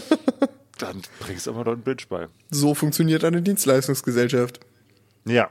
dann 0.78 1.01
bringst 1.20 1.47
du 1.47 1.51
aber 1.51 1.64
noch 1.64 1.74
einen 1.74 1.84
Bridge 1.84 2.05
bei. 2.09 2.28
So 2.49 2.74
funktioniert 2.76 3.24
eine 3.24 3.41
Dienstleistungsgesellschaft. 3.41 4.59
Ja. 5.26 5.49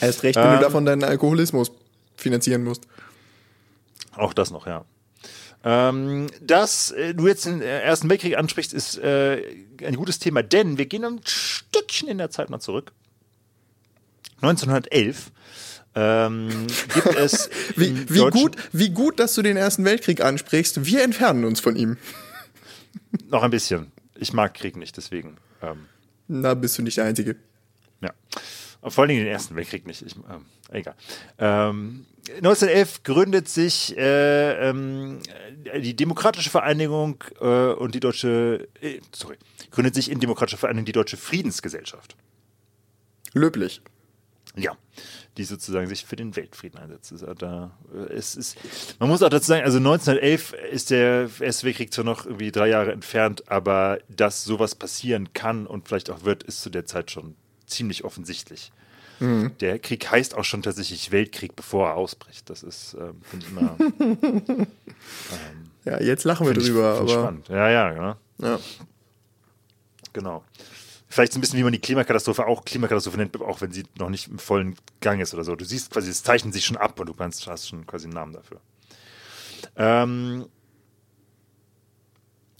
Erst 0.00 0.22
recht, 0.22 0.36
wenn 0.36 0.46
Ähm. 0.46 0.56
du 0.56 0.60
davon 0.60 0.84
deinen 0.84 1.04
Alkoholismus 1.04 1.72
finanzieren 2.16 2.64
musst. 2.64 2.86
Auch 4.14 4.34
das 4.34 4.50
noch, 4.50 4.66
ja. 4.66 4.84
Ähm, 5.64 6.28
dass 6.40 6.90
äh, 6.92 7.14
du 7.14 7.26
jetzt 7.26 7.46
den 7.46 7.60
äh, 7.60 7.80
Ersten 7.80 8.08
Weltkrieg 8.08 8.36
ansprichst, 8.36 8.72
ist 8.72 8.98
äh, 8.98 9.42
ein 9.84 9.96
gutes 9.96 10.18
Thema, 10.18 10.42
denn 10.42 10.78
wir 10.78 10.86
gehen 10.86 11.04
ein 11.04 11.20
Stückchen 11.24 12.08
in 12.08 12.18
der 12.18 12.30
Zeit 12.30 12.50
mal 12.50 12.60
zurück. 12.60 12.92
1911 14.42 15.32
ähm, 15.96 16.66
gibt 16.92 17.16
es 17.16 17.48
Wie, 17.76 18.08
wie, 18.10 18.30
gut, 18.30 18.56
wie 18.72 18.90
gut, 18.90 19.18
dass 19.18 19.34
du 19.34 19.42
den 19.42 19.56
Ersten 19.56 19.84
Weltkrieg 19.84 20.20
ansprichst. 20.20 20.84
Wir 20.84 21.02
entfernen 21.02 21.44
uns 21.44 21.58
von 21.60 21.74
ihm. 21.74 21.96
noch 23.30 23.42
ein 23.42 23.50
bisschen. 23.50 23.90
Ich 24.14 24.32
mag 24.32 24.54
Krieg 24.54 24.76
nicht, 24.76 24.96
deswegen. 24.96 25.38
Ähm, 25.62 25.86
Na, 26.28 26.54
bist 26.54 26.76
du 26.78 26.82
nicht 26.82 26.98
der 26.98 27.06
Einzige. 27.06 27.36
Ja. 28.02 28.12
Vor 28.82 29.02
allen 29.02 29.08
Dingen 29.08 29.24
den 29.24 29.32
Ersten 29.32 29.56
Weltkrieg 29.56 29.86
nicht. 29.86 30.02
Ich, 30.02 30.14
ähm, 30.16 30.44
egal. 30.70 30.94
Ähm, 31.38 32.06
1911 32.28 33.02
gründet 33.02 33.48
sich 33.48 33.96
äh, 33.96 34.68
ähm, 34.68 35.20
die 35.80 35.96
Demokratische 35.96 36.50
Vereinigung 36.50 37.24
äh, 37.40 37.72
und 37.72 37.94
die 37.94 38.00
deutsche, 38.00 38.68
äh, 38.80 39.00
sorry, 39.12 39.36
gründet 39.70 39.94
sich 39.94 40.10
in 40.10 40.20
Demokratischer 40.20 40.58
Vereinigung 40.58 40.84
die 40.84 40.92
Deutsche 40.92 41.16
Friedensgesellschaft. 41.16 42.16
Löblich. 43.32 43.80
Ja, 44.56 44.76
die 45.36 45.44
sozusagen 45.44 45.86
sich 45.86 46.04
für 46.04 46.16
den 46.16 46.36
Weltfrieden 46.36 46.80
einsetzt. 46.80 47.12
Also 47.12 47.34
da, 47.34 47.70
äh, 47.94 48.12
es 48.12 48.34
ist, 48.36 48.56
man 48.98 49.08
muss 49.08 49.22
auch 49.22 49.28
dazu 49.28 49.46
sagen, 49.46 49.64
also 49.64 49.78
1911 49.78 50.54
ist 50.72 50.90
der 50.90 51.28
Erste 51.40 51.66
Weltkrieg 51.66 51.92
zwar 51.92 52.04
noch 52.04 52.26
irgendwie 52.26 52.50
drei 52.50 52.68
Jahre 52.68 52.92
entfernt, 52.92 53.50
aber 53.50 53.98
dass 54.08 54.44
sowas 54.44 54.74
passieren 54.74 55.32
kann 55.32 55.66
und 55.66 55.88
vielleicht 55.88 56.10
auch 56.10 56.24
wird, 56.24 56.42
ist 56.42 56.62
zu 56.62 56.70
der 56.70 56.86
Zeit 56.86 57.10
schon 57.10 57.36
ziemlich 57.66 58.04
offensichtlich. 58.04 58.72
Mhm. 59.18 59.52
Der 59.60 59.78
Krieg 59.78 60.10
heißt 60.10 60.34
auch 60.34 60.44
schon 60.44 60.62
tatsächlich 60.62 61.10
Weltkrieg, 61.10 61.56
bevor 61.56 61.88
er 61.88 61.94
ausbricht. 61.94 62.50
Das 62.50 62.62
ist, 62.62 62.94
ähm, 62.94 63.20
finde 63.22 63.46
ich 63.46 63.52
immer. 63.52 63.76
ähm, 64.00 64.66
ja, 65.84 66.00
jetzt 66.00 66.24
lachen 66.24 66.46
wir 66.46 66.54
drüber, 66.54 66.94
ich, 66.94 67.00
aber. 67.00 67.22
Spannend. 67.22 67.48
Ja, 67.48 67.70
ja, 67.70 67.94
ja. 67.94 68.16
ja. 68.42 68.58
Genau. 70.12 70.44
Vielleicht 71.08 71.32
so 71.32 71.38
ein 71.38 71.40
bisschen, 71.40 71.58
wie 71.58 71.62
man 71.62 71.72
die 71.72 71.78
Klimakatastrophe 71.78 72.46
auch 72.46 72.64
Klimakatastrophe 72.64 73.18
nennt, 73.18 73.40
auch 73.40 73.60
wenn 73.60 73.72
sie 73.72 73.84
noch 73.98 74.10
nicht 74.10 74.28
im 74.28 74.38
vollen 74.38 74.76
Gang 75.00 75.20
ist 75.20 75.34
oder 75.34 75.44
so. 75.44 75.54
Du 75.54 75.64
siehst 75.64 75.90
quasi, 75.90 76.10
es 76.10 76.22
zeichnet 76.22 76.52
sich 76.52 76.64
schon 76.64 76.76
ab 76.76 76.98
und 76.98 77.06
du 77.06 77.14
kannst, 77.14 77.46
hast 77.46 77.68
schon 77.68 77.86
quasi 77.86 78.06
einen 78.06 78.14
Namen 78.14 78.32
dafür. 78.32 78.60
Ähm, 79.76 80.46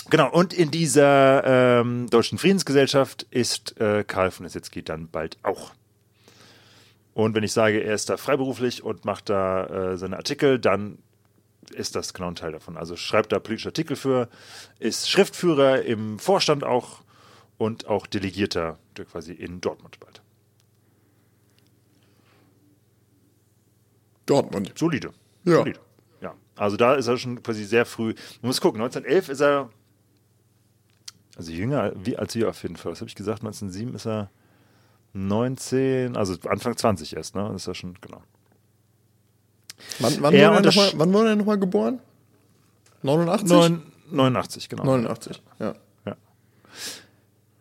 Genau, 0.09 0.31
und 0.31 0.53
in 0.53 0.71
dieser 0.71 1.81
ähm, 1.81 2.09
Deutschen 2.09 2.39
Friedensgesellschaft 2.39 3.25
ist 3.31 3.81
äh, 3.81 4.05
Karl 4.05 4.31
von 4.31 4.47
Essetzky 4.47 4.85
dann 4.85 5.09
bald 5.09 5.37
auch. 5.43 5.73
Und 7.13 7.35
wenn 7.35 7.43
ich 7.43 7.53
sage, 7.53 7.81
er 7.81 7.95
ist 7.95 8.09
da 8.09 8.17
freiberuflich 8.17 8.85
und 8.85 9.05
macht 9.05 9.31
da 9.31 9.67
äh, 9.67 9.97
seine 9.97 10.17
Artikel, 10.17 10.61
dann 10.61 10.99
ist 11.75 11.97
das 11.97 12.15
genau 12.15 12.29
ein 12.29 12.37
Teil 12.37 12.53
davon. 12.53 12.77
Also 12.77 12.95
schreibt 12.95 13.33
da 13.33 13.41
politische 13.41 13.71
Artikel 13.71 13.97
für, 13.97 14.29
ist 14.79 15.11
Schriftführer 15.11 15.83
im 15.83 16.21
Vorstand 16.21 16.63
auch 16.63 17.01
und 17.59 17.87
auch 17.87 18.07
Delegierter 18.07 18.79
quasi 19.11 19.33
in 19.33 19.61
Dortmund 19.61 19.99
bald. 20.01 20.23
Dortmund. 24.27 24.73
Solide. 24.77 25.13
Ja. 25.45 25.57
Solide. 25.57 25.81
Ja. 26.21 26.35
Also 26.57 26.77
da 26.77 26.95
ist 26.95 27.07
er 27.07 27.17
schon 27.17 27.43
quasi 27.43 27.65
sehr 27.65 27.87
früh. 27.87 28.15
Man 28.43 28.49
muss 28.49 28.61
gucken, 28.61 28.81
1911 28.81 29.29
ist 29.29 29.41
er 29.41 29.71
also 31.37 31.53
jünger 31.53 31.93
wie 31.97 32.17
als 32.17 32.35
wir 32.35 32.49
auf 32.49 32.63
jeden 32.63 32.77
Fall. 32.77 32.93
Was 32.93 33.01
habe 33.01 33.09
ich 33.09 33.15
gesagt? 33.15 33.41
1907 33.41 33.95
ist 33.95 34.07
er 34.07 34.31
19, 35.13 36.17
also 36.17 36.35
Anfang 36.49 36.77
20 36.77 37.17
erst, 37.17 37.35
ne? 37.35 37.49
Das 37.53 37.63
ist 37.63 37.67
ja 37.67 37.75
schon, 37.75 37.95
genau. 38.01 38.23
Wann, 39.99 40.15
wann, 40.21 40.35
er 40.35 40.51
wurde, 40.51 40.59
er 40.59 40.63
noch 40.63 40.77
mal, 40.77 40.93
wann 40.97 41.13
wurde 41.13 41.29
er 41.31 41.37
nochmal 41.37 41.59
geboren? 41.59 42.01
89? 43.03 43.49
9, 43.49 43.83
89, 44.11 44.69
genau. 44.69 44.85
89, 44.85 45.43
ja. 45.59 45.75
ja. 46.07 46.17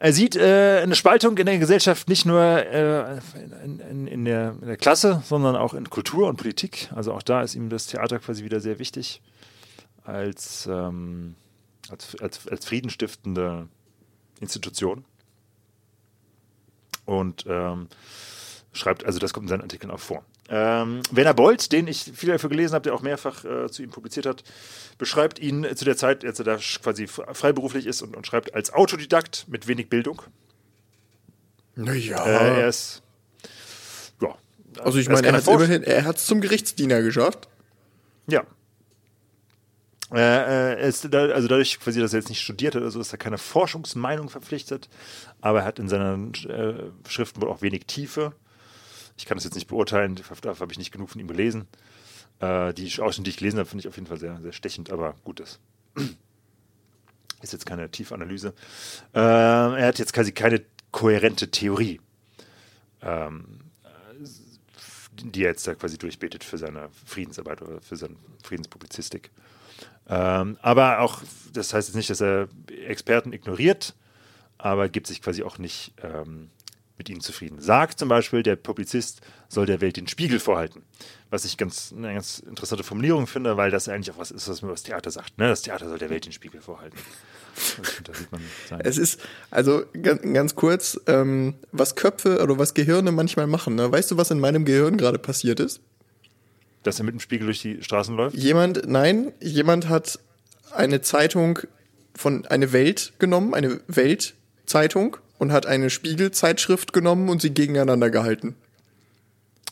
Er 0.05 0.13
sieht 0.13 0.35
äh, 0.35 0.81
eine 0.83 0.93
Spaltung 0.93 1.35
in 1.39 1.47
der 1.47 1.57
Gesellschaft 1.57 2.09
nicht 2.09 2.27
nur 2.27 2.39
äh, 2.39 3.19
in, 3.63 3.79
in, 3.79 4.05
in, 4.07 4.25
der, 4.25 4.55
in, 4.61 4.67
der, 4.67 4.77
Klasse, 4.77 5.23
sondern 5.25 5.55
auch 5.55 5.73
in 5.73 5.89
Kultur 5.89 6.27
und 6.27 6.35
Politik. 6.35 6.91
Also 6.93 7.11
auch 7.11 7.23
da 7.23 7.41
ist 7.41 7.55
ihm 7.55 7.69
das 7.69 7.87
Theater 7.87 8.19
quasi 8.19 8.43
wieder 8.43 8.59
sehr 8.59 8.77
wichtig 8.77 9.23
als 10.03 10.69
ähm, 10.71 11.33
als, 11.89 12.15
als, 12.21 12.47
als 12.47 12.67
friedenstiftende 12.67 13.67
Institution. 14.41 15.05
Und 17.05 17.45
ähm, 17.49 17.87
schreibt, 18.73 19.07
also 19.07 19.17
das 19.17 19.33
kommt 19.33 19.45
in 19.45 19.49
seinen 19.49 19.61
Artikeln 19.61 19.89
auch 19.89 19.99
vor. 19.99 20.23
Ähm, 20.47 21.01
Werner 21.11 21.33
Bolt, 21.33 21.71
den 21.71 21.87
ich 21.87 22.03
viel 22.03 22.29
dafür 22.29 22.49
gelesen 22.49 22.75
habe, 22.75 22.83
der 22.83 22.93
auch 22.93 23.01
mehrfach 23.01 23.43
äh, 23.45 23.69
zu 23.69 23.81
ihm 23.81 23.89
publiziert 23.89 24.27
hat, 24.27 24.43
beschreibt 24.97 25.39
ihn 25.39 25.65
zu 25.75 25.85
der 25.85 25.97
Zeit, 25.97 26.23
als 26.23 26.37
er 26.39 26.45
da 26.45 26.57
quasi 26.57 27.07
freiberuflich 27.07 27.87
ist 27.87 28.01
und, 28.03 28.15
und 28.15 28.27
schreibt 28.27 28.53
als 28.53 28.71
Autodidakt 28.71 29.45
mit 29.47 29.67
wenig 29.67 29.89
Bildung. 29.89 30.21
Naja. 31.75 32.25
Äh, 32.25 32.61
er 32.61 32.67
ist. 32.67 33.01
Ja. 34.21 34.35
Also 34.79 34.99
ich 34.99 35.09
meine, 35.09 35.27
er 35.27 36.05
hat 36.05 36.17
es 36.17 36.25
zum 36.25 36.41
Gerichtsdiener 36.41 37.01
geschafft. 37.01 37.47
Ja. 38.27 38.43
Äh, 40.13 40.73
äh 40.75 40.87
ist 40.87 41.07
da, 41.11 41.25
also 41.25 41.47
dadurch, 41.47 41.79
quasi, 41.79 41.99
dass 41.99 42.13
er 42.13 42.19
jetzt 42.19 42.29
nicht 42.29 42.41
studiert 42.41 42.75
hat, 42.75 42.83
also 42.83 42.99
ist 42.99 43.11
er 43.11 43.17
keine 43.17 43.39
Forschungsmeinung 43.39 44.29
verpflichtet, 44.29 44.89
aber 45.41 45.59
er 45.61 45.65
hat 45.65 45.79
in 45.79 45.89
seinen 45.89 46.33
äh, 46.47 47.09
Schriften 47.09 47.41
wohl 47.41 47.49
auch 47.49 47.61
wenig 47.61 47.85
Tiefe. 47.87 48.33
Ich 49.17 49.25
kann 49.25 49.37
das 49.37 49.45
jetzt 49.45 49.55
nicht 49.55 49.67
beurteilen, 49.67 50.15
dafür 50.15 50.59
habe 50.59 50.71
ich 50.71 50.77
nicht 50.77 50.91
genug 50.91 51.09
von 51.09 51.21
ihm 51.21 51.27
gelesen. 51.27 51.67
Äh, 52.39 52.73
die 52.73 52.87
Ausschnitte, 52.99 53.23
die 53.23 53.29
ich 53.29 53.37
gelesen 53.37 53.59
habe, 53.59 53.69
finde 53.69 53.81
ich 53.81 53.87
auf 53.87 53.95
jeden 53.95 54.07
Fall 54.07 54.19
sehr, 54.19 54.39
sehr 54.41 54.51
stechend, 54.51 54.91
aber 54.91 55.15
gut 55.23 55.39
ist. 55.39 55.59
Ist 57.41 57.53
jetzt 57.53 57.65
keine 57.65 57.91
Tiefanalyse. 57.91 58.53
Äh, 59.13 59.19
er 59.19 59.87
hat 59.87 59.99
jetzt 59.99 60.13
quasi 60.13 60.31
keine 60.31 60.63
kohärente 60.91 61.51
Theorie, 61.51 61.99
ähm, 63.01 63.59
die 65.11 65.43
er 65.43 65.51
jetzt 65.51 65.67
da 65.67 65.75
quasi 65.75 65.97
durchbetet 65.97 66.43
für 66.43 66.57
seine 66.57 66.89
Friedensarbeit 67.05 67.61
oder 67.61 67.81
für 67.81 67.97
seine 67.97 68.15
Friedenspublizistik. 68.41 69.29
Ähm, 70.07 70.57
aber 70.61 71.01
auch, 71.01 71.21
das 71.53 71.73
heißt 71.73 71.89
jetzt 71.89 71.95
nicht, 71.95 72.09
dass 72.09 72.21
er 72.21 72.47
Experten 72.87 73.33
ignoriert, 73.33 73.95
aber 74.57 74.89
gibt 74.89 75.07
sich 75.07 75.21
quasi 75.21 75.43
auch 75.43 75.57
nicht 75.57 75.93
ähm, 76.01 76.49
mit 76.97 77.09
ihnen 77.09 77.21
zufrieden. 77.21 77.59
Sagt 77.59 77.99
zum 77.99 78.09
Beispiel, 78.09 78.43
der 78.43 78.55
Publizist 78.55 79.21
soll 79.49 79.65
der 79.65 79.81
Welt 79.81 79.97
den 79.97 80.07
Spiegel 80.07 80.39
vorhalten. 80.39 80.83
Was 81.29 81.43
ich 81.43 81.57
ganz, 81.57 81.93
eine 81.95 82.13
ganz 82.13 82.39
interessante 82.39 82.83
Formulierung 82.83 83.27
finde, 83.27 83.57
weil 83.57 83.71
das 83.71 83.89
eigentlich 83.89 84.11
auch 84.11 84.17
was 84.17 84.31
ist, 84.31 84.47
was 84.47 84.61
mir 84.61 84.69
das 84.69 84.83
Theater 84.83 85.11
sagt. 85.11 85.37
Ne? 85.37 85.47
Das 85.49 85.61
Theater 85.61 85.89
soll 85.89 85.97
der 85.97 86.09
Welt 86.09 86.25
den 86.25 86.31
Spiegel 86.31 86.61
vorhalten. 86.61 86.97
es 88.79 88.97
ist, 88.97 89.19
also 89.51 89.83
ganz, 90.01 90.55
kurz, 90.55 90.99
ähm, 91.07 91.55
was 91.71 91.95
Köpfe 91.95 92.41
oder 92.41 92.57
was 92.57 92.73
Gehirne 92.73 93.11
manchmal 93.11 93.47
machen. 93.47 93.75
Ne? 93.75 93.91
Weißt 93.91 94.11
du, 94.11 94.17
was 94.17 94.31
in 94.31 94.39
meinem 94.39 94.65
Gehirn 94.65 94.97
gerade 94.97 95.19
passiert 95.19 95.59
ist? 95.59 95.81
Dass 96.83 96.99
er 96.99 97.05
mit 97.05 97.13
dem 97.13 97.19
Spiegel 97.19 97.45
durch 97.45 97.61
die 97.61 97.81
Straßen 97.81 98.15
läuft? 98.15 98.35
Jemand, 98.35 98.87
nein, 98.87 99.33
jemand 99.41 99.89
hat 99.89 100.19
eine 100.71 101.01
Zeitung 101.01 101.59
von 102.15 102.45
eine 102.45 102.71
Welt 102.71 103.13
genommen, 103.19 103.53
eine 103.53 103.81
Weltzeitung 103.87 105.17
und 105.37 105.51
hat 105.51 105.65
eine 105.65 105.89
Spiegelzeitschrift 105.89 106.93
genommen 106.93 107.29
und 107.29 107.41
sie 107.41 107.53
gegeneinander 107.53 108.09
gehalten. 108.09 108.55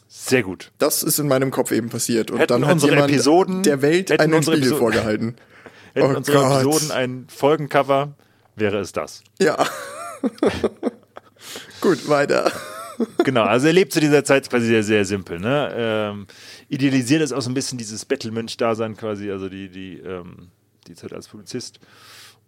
Sehr 0.07 0.43
gut. 0.43 0.72
Das 0.78 1.03
ist 1.03 1.20
in 1.20 1.28
meinem 1.28 1.51
Kopf 1.51 1.72
eben 1.72 1.89
passiert. 1.89 2.32
Und 2.32 2.39
hätten 2.39 2.61
dann 2.61 2.68
hat 2.68 2.82
jemand 2.82 3.09
Episoden, 3.09 3.64
der 3.64 3.82
Welt 3.82 4.11
einen 4.20 4.41
Spiegel 4.41 4.59
Episoden, 4.59 4.80
vorgehalten. 4.80 5.36
hätten 5.93 6.14
oh 6.14 6.18
unsere 6.18 6.38
Gott. 6.38 6.61
Episoden 6.61 6.91
ein 6.91 7.28
Folgencover, 7.30 8.16
wäre 8.55 8.80
es 8.80 8.91
das. 8.91 9.24
Ja. 9.39 9.66
Gut, 11.82 12.07
weiter. 12.07 12.51
genau, 13.24 13.43
also 13.43 13.68
er 13.68 13.74
lebt 13.74 13.91
zu 13.91 13.99
dieser 13.99 14.24
Zeit 14.24 14.49
quasi 14.49 14.68
sehr, 14.68 14.84
sehr 14.84 15.03
simpel. 15.03 15.39
Ne? 15.39 15.74
Ähm, 15.76 16.28
idealisiert 16.70 17.22
ist 17.22 17.34
auch 17.34 17.41
so 17.41 17.49
ein 17.49 17.53
bisschen 17.53 17.78
dieses 17.78 18.05
Bettelmönch-Dasein 18.05 18.95
quasi, 18.95 19.32
also 19.32 19.49
die, 19.49 19.68
die, 19.70 19.97
ähm, 19.97 20.49
die 20.88 20.95
Zeit 20.95 21.11
als 21.11 21.28
Polizist. 21.28 21.80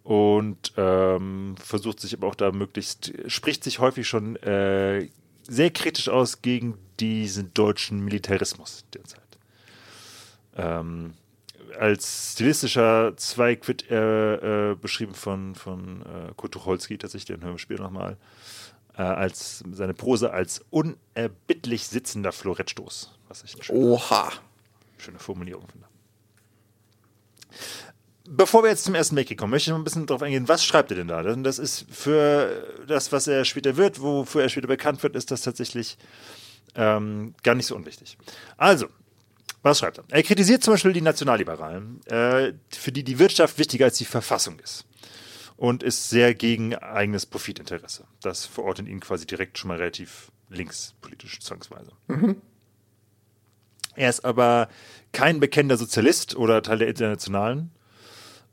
Und 0.06 0.72
ähm, 0.76 1.56
versucht 1.58 1.98
sich 1.98 2.14
aber 2.14 2.28
auch 2.28 2.36
da 2.36 2.52
möglichst, 2.52 3.12
spricht 3.26 3.64
sich 3.64 3.80
häufig 3.80 4.06
schon 4.06 4.36
äh, 4.36 5.08
sehr 5.42 5.70
kritisch 5.70 6.08
aus 6.08 6.42
gegen 6.42 6.78
diesen 7.00 7.52
deutschen 7.54 8.04
Militarismus 8.04 8.84
derzeit. 8.94 9.20
Ähm, 10.54 11.14
als 11.76 12.34
stilistischer 12.34 13.16
Zweig 13.16 13.66
wird 13.66 13.90
er 13.90 14.70
äh, 14.70 14.74
beschrieben 14.76 15.12
von, 15.12 15.56
von 15.56 16.02
äh, 16.02 16.32
Kurt 16.36 16.52
Tucholsky, 16.52 16.98
tatsächlich, 16.98 17.36
den 17.36 17.42
hören 17.42 17.54
wir 17.54 17.58
später 17.58 17.82
nochmal, 17.82 18.16
äh, 18.96 19.02
als 19.02 19.64
seine 19.72 19.92
Prose 19.92 20.32
als 20.32 20.64
unerbittlich 20.70 21.88
sitzender 21.88 22.30
Florettstoß. 22.30 23.12
Was 23.26 23.42
ich 23.42 23.54
eine 23.54 23.64
schöne, 23.64 23.78
Oha. 23.80 24.30
schöne 24.98 25.18
Formulierung 25.18 25.66
finde. 25.66 25.88
Bevor 28.28 28.62
wir 28.62 28.70
jetzt 28.70 28.84
zum 28.84 28.94
ersten 28.94 29.16
Weltkrieg 29.16 29.38
kommen, 29.38 29.50
möchte 29.50 29.70
ich 29.70 29.72
noch 29.72 29.78
ein 29.78 29.84
bisschen 29.84 30.06
darauf 30.06 30.22
eingehen, 30.22 30.48
was 30.48 30.64
schreibt 30.64 30.90
er 30.90 30.96
denn 30.96 31.08
da? 31.08 31.22
Das 31.22 31.58
ist 31.58 31.86
für 31.90 32.84
das, 32.86 33.12
was 33.12 33.26
er 33.26 33.44
später 33.44 33.76
wird, 33.76 34.00
wofür 34.00 34.42
er 34.42 34.48
später 34.48 34.68
bekannt 34.68 35.02
wird, 35.02 35.16
ist 35.16 35.30
das 35.30 35.42
tatsächlich 35.42 35.96
ähm, 36.74 37.34
gar 37.42 37.54
nicht 37.54 37.66
so 37.66 37.76
unwichtig. 37.76 38.18
Also, 38.56 38.86
was 39.62 39.78
schreibt 39.78 39.98
er? 39.98 40.04
Er 40.08 40.22
kritisiert 40.22 40.62
zum 40.62 40.74
Beispiel 40.74 40.92
die 40.92 41.00
Nationalliberalen, 41.00 42.00
äh, 42.06 42.52
für 42.70 42.92
die 42.92 43.04
die 43.04 43.18
Wirtschaft 43.18 43.58
wichtiger 43.58 43.86
als 43.86 43.98
die 43.98 44.04
Verfassung 44.04 44.58
ist. 44.60 44.84
Und 45.56 45.82
ist 45.82 46.10
sehr 46.10 46.34
gegen 46.34 46.74
eigenes 46.74 47.24
Profitinteresse. 47.24 48.04
Das 48.20 48.44
verortet 48.44 48.88
ihn 48.88 49.00
quasi 49.00 49.26
direkt 49.26 49.56
schon 49.56 49.68
mal 49.68 49.78
relativ 49.78 50.30
linkspolitisch 50.50 51.40
zwangsweise. 51.40 51.92
Mhm. 52.08 52.42
Er 53.94 54.10
ist 54.10 54.24
aber 54.24 54.68
kein 55.12 55.40
bekennender 55.40 55.78
Sozialist 55.78 56.36
oder 56.36 56.62
Teil 56.62 56.78
der 56.78 56.88
Internationalen 56.88 57.70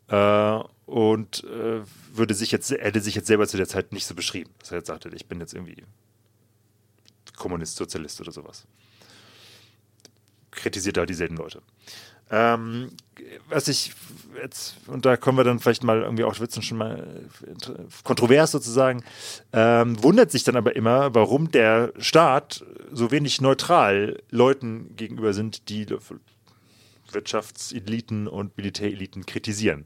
äh, 0.07 0.59
und 0.85 1.43
äh, 1.45 1.81
würde 2.13 2.33
sich 2.33 2.51
jetzt, 2.51 2.71
hätte 2.71 3.01
sich 3.01 3.15
jetzt 3.15 3.27
selber 3.27 3.47
zu 3.47 3.57
der 3.57 3.67
Zeit 3.67 3.93
nicht 3.93 4.05
so 4.05 4.15
beschrieben, 4.15 4.51
dass 4.59 4.71
er 4.71 4.79
jetzt 4.79 4.87
sagte, 4.87 5.09
ich 5.13 5.27
bin 5.27 5.39
jetzt 5.39 5.53
irgendwie 5.53 5.83
Kommunist, 7.37 7.77
Sozialist 7.77 8.21
oder 8.21 8.31
sowas. 8.31 8.65
kritisiert 10.51 10.97
halt 10.97 11.09
dieselben 11.09 11.37
Leute. 11.37 11.61
Ähm, 12.29 12.91
was 13.49 13.67
ich 13.67 13.93
jetzt, 14.41 14.77
und 14.87 15.05
da 15.05 15.17
kommen 15.17 15.37
wir 15.37 15.43
dann 15.43 15.59
vielleicht 15.59 15.83
mal 15.83 16.01
irgendwie 16.01 16.23
auch, 16.23 16.39
wird 16.39 16.63
schon 16.63 16.77
mal 16.77 17.29
kontrovers 18.03 18.51
sozusagen, 18.51 19.03
ähm, 19.51 20.01
wundert 20.01 20.31
sich 20.31 20.43
dann 20.43 20.55
aber 20.55 20.75
immer, 20.75 21.13
warum 21.13 21.51
der 21.51 21.93
Staat 21.97 22.65
so 22.91 23.11
wenig 23.11 23.41
neutral 23.41 24.21
Leuten 24.31 24.95
gegenüber 24.95 25.33
sind, 25.33 25.69
die 25.69 25.85
Wirtschaftseliten 27.13 28.27
und 28.27 28.57
Militäreliten 28.57 29.25
kritisieren. 29.25 29.85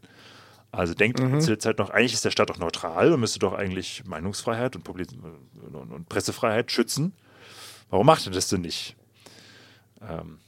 Also 0.72 0.94
denkt 0.94 1.20
mhm. 1.20 1.40
zu 1.40 1.48
der 1.48 1.60
Zeit 1.60 1.80
noch, 1.80 1.90
eigentlich 1.90 2.14
ist 2.14 2.26
der 2.26 2.32
Staat 2.32 2.50
doch 2.50 2.58
neutral 2.58 3.14
und 3.14 3.20
müsste 3.20 3.40
doch 3.40 3.54
eigentlich 3.54 4.04
Meinungsfreiheit 4.06 4.76
und, 4.76 4.84
Publiz 4.84 5.10
und, 5.14 5.92
und 5.92 6.10
Pressefreiheit 6.10 6.72
schützen. 6.72 7.14
Warum 7.90 8.06
macht 8.06 8.26
er 8.26 8.32
das 8.32 8.50
denn 8.50 8.62
nicht? 8.62 8.96
Ähm, 10.02 10.40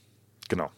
genau. 0.49 0.71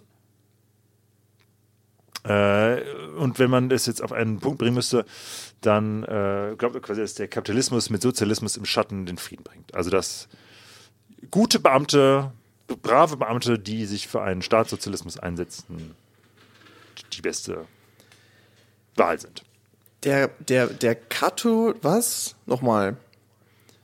Äh, 2.24 2.82
und 3.18 3.40
wenn 3.40 3.50
man 3.50 3.70
das 3.70 3.88
jetzt 3.88 4.04
auf 4.04 4.12
einen 4.12 4.40
Punkt 4.40 4.60
bringen 4.60 4.76
müsste, 4.76 5.06
dann 5.62 6.04
äh, 6.04 6.56
glaubt 6.58 6.76
er 6.76 6.82
quasi, 6.82 7.02
dass 7.02 7.16
der 7.16 7.28
Kapitalismus 7.28 7.90
mit 7.90 8.02
Sozialismus 8.02 8.58
im 8.58 8.66
Schatten 8.66 9.06
den 9.06 9.18
Frieden 9.18 9.44
bringt. 9.44 9.74
Also 9.74 9.90
dass 9.90 10.28
gute 11.32 11.60
Beamte, 11.60 12.32
brave 12.78 13.18
Beamte, 13.18 13.60
die 13.60 13.86
sich 13.86 14.08
für 14.08 14.22
einen 14.22 14.42
Staatssozialismus 14.42 15.18
einsetzen, 15.18 15.96
die 17.14 17.22
beste 17.22 17.66
Wahl 18.96 19.20
sind. 19.20 19.44
Der, 20.04 20.30
der, 20.40 20.68
der 20.68 20.96
Kato, 20.96 21.76
was? 21.82 22.36
Nochmal. 22.46 22.98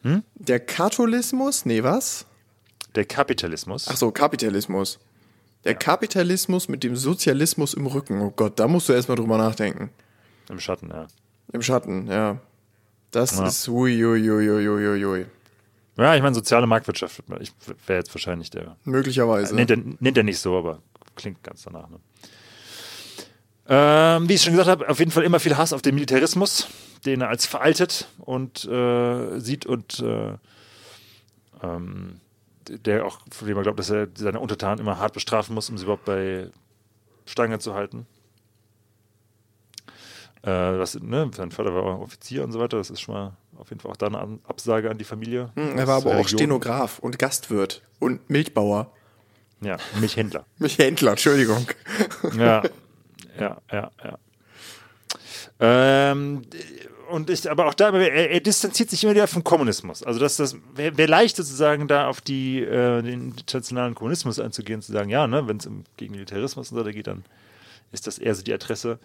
Hm? 0.01 0.23
Der 0.35 0.59
Katholismus? 0.59 1.65
Nee, 1.65 1.83
was? 1.83 2.25
Der 2.95 3.05
Kapitalismus. 3.05 3.87
Ach 3.89 3.97
so, 3.97 4.11
Kapitalismus. 4.11 4.99
Der 5.63 5.73
ja. 5.73 5.77
Kapitalismus 5.77 6.67
mit 6.67 6.83
dem 6.83 6.95
Sozialismus 6.95 7.73
im 7.73 7.85
Rücken. 7.85 8.21
Oh 8.21 8.31
Gott, 8.31 8.59
da 8.59 8.67
musst 8.67 8.89
du 8.89 8.93
erstmal 8.93 9.17
drüber 9.17 9.37
nachdenken. 9.37 9.91
Im 10.49 10.59
Schatten, 10.59 10.89
ja. 10.89 11.07
Im 11.51 11.61
Schatten, 11.61 12.07
ja. 12.07 12.39
Das 13.11 13.37
ja. 13.37 13.47
ist 13.47 13.67
uiuiuiuiui. 13.67 15.25
Ja, 15.97 16.15
ich 16.15 16.21
meine, 16.21 16.35
soziale 16.35 16.67
Marktwirtschaft 16.67 17.23
wäre 17.27 17.99
jetzt 17.99 18.13
wahrscheinlich 18.13 18.51
der. 18.51 18.77
Möglicherweise. 18.83 19.55
Nennt 19.55 19.71
er, 19.71 19.77
nennt 19.99 20.17
er 20.17 20.23
nicht 20.23 20.39
so, 20.39 20.57
aber 20.57 20.79
klingt 21.15 21.43
ganz 21.43 21.63
danach. 21.63 21.89
Ne? 21.89 21.99
Ähm, 23.67 24.29
wie 24.29 24.33
ich 24.35 24.43
schon 24.43 24.53
gesagt 24.53 24.69
habe, 24.69 24.87
auf 24.87 24.99
jeden 24.99 25.11
Fall 25.11 25.23
immer 25.23 25.39
viel 25.39 25.57
Hass 25.57 25.73
auf 25.73 25.81
den 25.81 25.95
Militarismus, 25.95 26.67
den 27.05 27.21
er 27.21 27.29
als 27.29 27.45
veraltet 27.47 28.07
und 28.19 28.63
äh, 28.65 29.39
sieht 29.39 29.65
und 29.65 29.99
äh, 29.99 30.35
ähm, 31.63 32.21
der 32.69 33.05
auch, 33.05 33.19
von 33.31 33.47
dem 33.47 33.57
er 33.57 33.63
glaubt, 33.63 33.79
dass 33.79 33.89
er 33.89 34.07
seine 34.15 34.39
Untertanen 34.39 34.79
immer 34.79 34.99
hart 34.99 35.13
bestrafen 35.13 35.55
muss, 35.55 35.69
um 35.69 35.77
sie 35.77 35.83
überhaupt 35.83 36.05
bei 36.05 36.49
Stange 37.25 37.59
zu 37.59 37.73
halten. 37.73 38.05
Äh, 40.43 40.49
was, 40.51 40.99
ne, 40.99 41.29
sein 41.35 41.51
Vater 41.51 41.73
war 41.73 41.99
Offizier 41.99 42.43
und 42.43 42.51
so 42.51 42.59
weiter, 42.59 42.77
das 42.77 42.89
ist 42.89 43.01
schon 43.01 43.15
mal 43.15 43.33
auf 43.59 43.69
jeden 43.69 43.81
Fall 43.81 43.91
auch 43.91 43.97
da 43.97 44.07
eine 44.07 44.39
Absage 44.47 44.89
an 44.89 44.97
die 44.97 45.03
Familie. 45.03 45.51
Hm, 45.55 45.77
er 45.77 45.87
war 45.87 45.97
aber 45.97 46.17
auch 46.17 46.27
Stenograf 46.27 46.99
und 46.99 47.19
Gastwirt 47.19 47.81
und 47.99 48.29
Milchbauer. 48.29 48.91
Ja, 49.61 49.77
Milchhändler. 49.99 50.45
Milchhändler, 50.59 51.11
Entschuldigung. 51.11 51.67
Ja, 52.37 52.63
ja, 53.39 53.57
ja, 53.71 53.91
ja. 54.03 54.17
Ähm, 55.59 56.43
und 57.09 57.29
ich, 57.29 57.49
aber 57.49 57.67
auch 57.67 57.73
da, 57.73 57.89
er, 57.91 58.29
er, 58.29 58.39
distanziert 58.39 58.89
sich 58.89 59.03
immer 59.03 59.13
wieder 59.13 59.27
vom 59.27 59.43
Kommunismus. 59.43 60.03
Also 60.03 60.19
das, 60.19 60.35
das 60.37 60.57
wäre 60.75 60.97
wär 60.97 61.07
leicht 61.07 61.37
sozusagen 61.37 61.87
da 61.87 62.07
auf 62.07 62.21
die, 62.21 62.61
äh, 62.61 63.01
den 63.01 63.29
internationalen 63.29 63.95
Kommunismus 63.95 64.39
einzugehen, 64.39 64.81
zu 64.81 64.91
sagen, 64.91 65.09
ja, 65.09 65.25
ne, 65.25 65.47
wenn 65.47 65.57
es 65.57 65.69
gegen 65.95 66.13
Militarismus 66.13 66.71
und 66.71 66.77
so 66.77 66.83
geht, 66.83 67.07
dann 67.07 67.23
ist 67.91 68.07
das 68.07 68.17
eher 68.17 68.35
so 68.35 68.43
die 68.43 68.53
Adresse. 68.53 68.99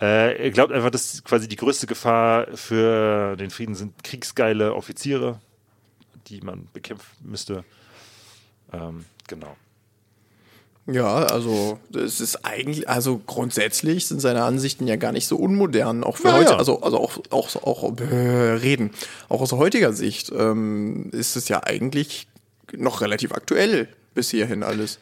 Äh, 0.00 0.44
er 0.44 0.50
glaubt 0.50 0.72
einfach, 0.72 0.90
dass 0.90 1.22
quasi 1.24 1.48
die 1.48 1.56
größte 1.56 1.86
Gefahr 1.86 2.48
für 2.54 3.36
den 3.36 3.50
Frieden 3.50 3.74
sind 3.74 4.02
kriegsgeile 4.02 4.74
Offiziere, 4.74 5.40
die 6.28 6.40
man 6.40 6.68
bekämpfen 6.72 7.06
müsste. 7.22 7.64
Ähm, 8.72 9.04
genau. 9.28 9.56
Ja, 10.88 11.16
also 11.24 11.80
es 11.92 12.20
ist 12.20 12.44
eigentlich, 12.44 12.88
also 12.88 13.20
grundsätzlich 13.26 14.06
sind 14.06 14.20
seine 14.20 14.44
Ansichten 14.44 14.86
ja 14.86 14.94
gar 14.94 15.10
nicht 15.10 15.26
so 15.26 15.36
unmodern, 15.36 16.04
auch 16.04 16.16
für 16.16 16.28
ja, 16.28 16.34
heute, 16.34 16.50
ja. 16.52 16.56
also, 16.58 16.80
also 16.80 16.98
auch, 16.98 17.18
auch, 17.30 17.56
auch 17.56 18.00
äh, 18.00 18.52
reden. 18.52 18.92
Auch 19.28 19.40
aus 19.40 19.50
heutiger 19.52 19.92
Sicht 19.92 20.30
ähm, 20.30 21.10
ist 21.10 21.34
es 21.34 21.48
ja 21.48 21.64
eigentlich 21.64 22.28
noch 22.72 23.00
relativ 23.00 23.32
aktuell 23.32 23.88
bis 24.14 24.30
hierhin 24.30 24.62
alles. 24.62 25.00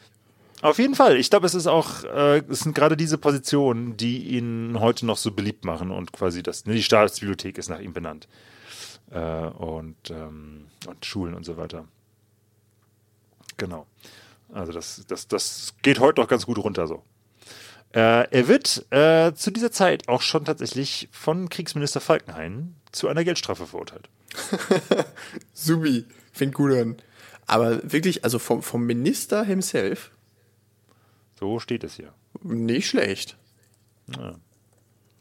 Auf 0.65 0.79
jeden 0.79 0.95
Fall. 0.95 1.17
Ich 1.17 1.29
glaube, 1.29 1.45
es 1.45 1.53
ist 1.53 1.67
auch, 1.67 2.03
äh, 2.05 2.39
es 2.49 2.61
sind 2.61 2.73
gerade 2.73 2.97
diese 2.97 3.19
Positionen, 3.19 3.97
die 3.97 4.29
ihn 4.29 4.79
heute 4.79 5.05
noch 5.05 5.17
so 5.17 5.29
beliebt 5.29 5.63
machen 5.63 5.91
und 5.91 6.11
quasi 6.11 6.41
das, 6.41 6.65
ne, 6.65 6.73
die 6.73 6.81
Staatsbibliothek 6.81 7.59
ist 7.59 7.69
nach 7.69 7.79
ihm 7.79 7.93
benannt. 7.93 8.27
Äh, 9.11 9.19
und, 9.19 10.09
ähm, 10.09 10.65
und 10.87 11.05
Schulen 11.05 11.35
und 11.35 11.45
so 11.45 11.57
weiter. 11.57 11.85
Genau. 13.57 13.85
Also 14.51 14.71
das, 14.71 15.05
das, 15.07 15.27
das 15.27 15.75
geht 15.83 15.99
heute 15.99 16.19
noch 16.19 16.27
ganz 16.27 16.47
gut 16.47 16.57
runter 16.57 16.87
so. 16.87 17.03
Äh, 17.93 18.27
er 18.31 18.47
wird 18.47 18.91
äh, 18.91 19.33
zu 19.35 19.51
dieser 19.51 19.71
Zeit 19.71 20.09
auch 20.09 20.23
schon 20.23 20.45
tatsächlich 20.45 21.09
von 21.11 21.47
Kriegsminister 21.49 22.01
Falkenhayn 22.01 22.75
zu 22.91 23.07
einer 23.07 23.23
Geldstrafe 23.23 23.67
verurteilt. 23.67 24.09
Subi, 25.53 26.05
fängt 26.31 26.55
gut 26.55 26.71
an. 26.71 26.97
Aber 27.45 27.79
wirklich, 27.83 28.23
also 28.23 28.39
vom, 28.39 28.63
vom 28.63 28.83
Minister 28.87 29.43
himself. 29.43 30.09
So 31.45 31.59
steht 31.59 31.83
es 31.83 31.95
hier. 31.95 32.11
Nicht 32.41 32.87
schlecht. 32.87 33.37
Ja. 34.17 34.33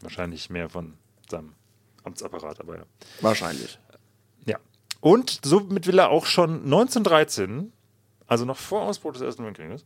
Wahrscheinlich 0.00 0.48
mehr 0.48 0.70
von 0.70 0.94
seinem 1.30 1.52
Amtsapparat, 2.02 2.60
aber 2.60 2.78
ja. 2.78 2.84
Wahrscheinlich. 3.20 3.78
Ja. 4.46 4.58
Und 5.02 5.40
somit 5.44 5.86
will 5.86 5.98
er 5.98 6.08
auch 6.08 6.24
schon 6.24 6.64
1913 6.64 7.74
also 8.26 8.46
noch 8.46 8.56
vor 8.56 8.82
Ausbruch 8.82 9.12
des 9.12 9.20
Ersten 9.20 9.44
Weltkrieges, 9.44 9.84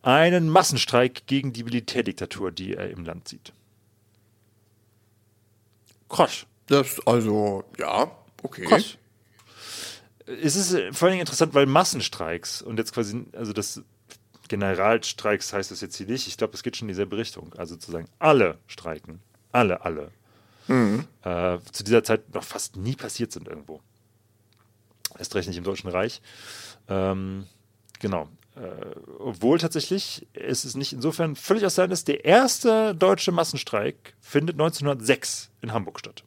einen 0.00 0.48
Massenstreik 0.48 1.26
gegen 1.26 1.52
die 1.52 1.64
Militärdiktatur, 1.64 2.50
die 2.50 2.74
er 2.74 2.88
im 2.88 3.04
Land 3.04 3.28
sieht. 3.28 3.52
Krass. 6.08 6.46
Das, 6.66 7.06
also, 7.06 7.64
ja, 7.78 8.10
okay. 8.42 8.64
Krass. 8.64 8.96
Es 10.24 10.56
ist 10.56 10.70
vor 10.96 11.08
allen 11.08 11.12
Dingen 11.12 11.20
interessant, 11.20 11.52
weil 11.52 11.66
Massenstreiks 11.66 12.62
und 12.62 12.78
jetzt 12.78 12.94
quasi, 12.94 13.26
also 13.32 13.52
das 13.52 13.82
Generalstreiks 14.48 15.52
heißt 15.52 15.70
es 15.70 15.80
jetzt 15.80 15.96
hier 15.96 16.06
nicht, 16.06 16.26
ich 16.26 16.36
glaube, 16.36 16.54
es 16.54 16.62
geht 16.62 16.76
schon 16.76 16.88
in 16.88 16.92
dieselbe 16.92 17.16
Richtung. 17.16 17.52
Also 17.56 17.76
zu 17.76 17.90
sagen, 17.90 18.08
alle 18.18 18.58
streiken. 18.66 19.20
Alle, 19.52 19.82
alle. 19.82 20.10
Mhm. 20.66 21.04
Äh, 21.22 21.58
zu 21.72 21.84
dieser 21.84 22.02
Zeit 22.04 22.34
noch 22.34 22.44
fast 22.44 22.76
nie 22.76 22.96
passiert 22.96 23.32
sind 23.32 23.48
irgendwo. 23.48 23.80
Erst 25.18 25.34
recht 25.34 25.48
nicht 25.48 25.56
im 25.58 25.64
Deutschen 25.64 25.88
Reich. 25.88 26.20
Ähm, 26.88 27.46
Genau. 28.00 28.28
Äh, 28.56 28.60
obwohl 29.18 29.58
tatsächlich 29.58 30.26
ist 30.32 30.64
es 30.64 30.74
nicht 30.74 30.92
insofern 30.92 31.36
völlig 31.36 31.64
aus 31.64 31.74
sein 31.74 31.90
ist, 31.90 32.08
der 32.08 32.24
erste 32.24 32.94
deutsche 32.94 33.32
Massenstreik 33.32 34.14
findet 34.20 34.54
1906 34.56 35.50
in 35.62 35.72
Hamburg 35.72 36.00
statt. 36.00 36.24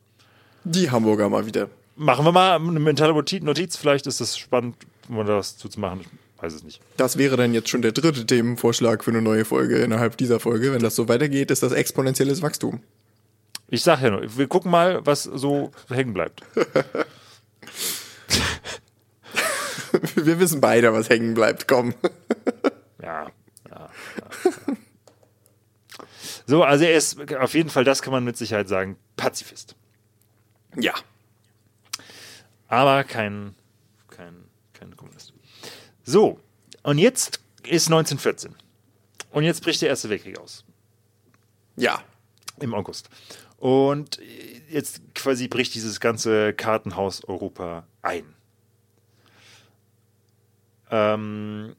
Die 0.63 0.91
Hamburger 0.91 1.29
mal 1.29 1.45
wieder. 1.45 1.69
Machen 1.95 2.25
wir 2.25 2.31
mal 2.31 2.55
eine 2.55 2.79
mentale 2.79 3.13
Notiz. 3.13 3.77
Vielleicht 3.77 4.07
ist 4.07 4.21
es 4.21 4.37
spannend, 4.37 4.75
um 5.09 5.25
das 5.25 5.57
zu 5.57 5.67
machen. 5.79 6.01
Ich 6.01 6.07
weiß 6.41 6.53
es 6.53 6.63
nicht. 6.63 6.81
Das 6.97 7.17
wäre 7.17 7.37
dann 7.37 7.53
jetzt 7.53 7.69
schon 7.69 7.81
der 7.81 7.91
dritte 7.91 8.25
Themenvorschlag 8.25 9.03
für 9.03 9.11
eine 9.11 9.21
neue 9.21 9.45
Folge 9.45 9.77
innerhalb 9.77 10.17
dieser 10.17 10.39
Folge. 10.39 10.73
Wenn 10.73 10.81
das 10.81 10.95
so 10.95 11.07
weitergeht, 11.07 11.51
ist 11.51 11.63
das 11.63 11.71
exponentielles 11.71 12.41
Wachstum. 12.41 12.81
Ich 13.67 13.83
sage 13.83 14.03
ja 14.05 14.09
nur, 14.11 14.37
wir 14.37 14.47
gucken 14.47 14.71
mal, 14.71 15.05
was 15.05 15.23
so 15.23 15.71
hängen 15.89 16.13
bleibt. 16.13 16.43
Wir 20.15 20.39
wissen 20.39 20.61
beide, 20.61 20.93
was 20.93 21.09
hängen 21.09 21.33
bleibt. 21.33 21.67
Komm. 21.67 21.93
ja, 23.01 23.29
ja, 23.69 23.89
ja. 24.19 24.75
So, 26.47 26.63
also 26.63 26.85
er 26.85 26.95
ist 26.95 27.31
auf 27.35 27.53
jeden 27.53 27.69
Fall, 27.69 27.83
das 27.83 28.01
kann 28.01 28.11
man 28.11 28.23
mit 28.23 28.37
Sicherheit 28.37 28.67
sagen, 28.67 28.97
Pazifist. 29.15 29.75
Ja. 30.75 30.93
Aber 32.67 33.03
kein, 33.03 33.55
kein, 34.09 34.45
kein 34.73 34.95
Kommunist. 34.95 35.33
So, 36.03 36.39
und 36.83 36.97
jetzt 36.97 37.39
ist 37.63 37.87
1914. 37.87 38.55
Und 39.31 39.43
jetzt 39.43 39.63
bricht 39.63 39.81
der 39.81 39.89
Erste 39.89 40.09
Weltkrieg 40.09 40.37
aus. 40.39 40.63
Ja. 41.75 42.03
Im 42.59 42.73
August. 42.73 43.09
Und 43.57 44.19
jetzt 44.69 45.01
quasi 45.13 45.47
bricht 45.47 45.73
dieses 45.75 45.99
ganze 45.99 46.53
Kartenhaus 46.53 47.23
Europa 47.25 47.85
ein. 48.01 48.25
Ähm, 50.89 51.75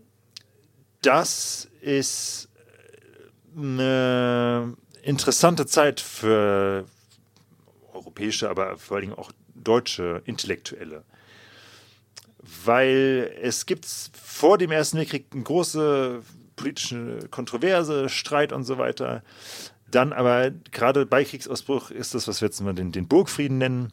das 1.03 1.69
ist 1.81 2.49
eine 3.57 4.77
interessante 5.03 5.67
Zeit 5.67 6.01
für 6.01 6.87
europäische, 7.93 8.49
aber 8.49 8.79
vor 8.79 8.97
allen 8.97 9.09
Dingen 9.09 9.19
auch 9.19 9.33
deutsche 9.55 10.23
Intellektuelle. 10.25 11.05
Weil 12.65 13.33
es 13.41 13.67
gibt 13.67 13.87
vor 13.87 14.59
dem 14.59 14.73
Ersten 14.73 14.99
Weltkrieg 14.99 15.27
eine 15.33 15.43
große 15.43 16.23
politische 16.57 17.29
Kontroverse, 17.31 18.09
Streit 18.09 18.53
und 18.53 18.65
so 18.65 18.79
weiter. 18.79 19.23
Dann 19.91 20.13
aber 20.13 20.51
gerade 20.71 21.07
bei 21.07 21.25
Kriegsausbruch 21.25 21.91
ist 21.91 22.15
das, 22.15 22.27
was 22.27 22.41
wir 22.41 22.49
jetzt 22.49 22.61
mal 22.61 22.75
den, 22.75 22.93
den 22.93 23.09
Burgfrieden 23.09 23.59
nennen, 23.59 23.93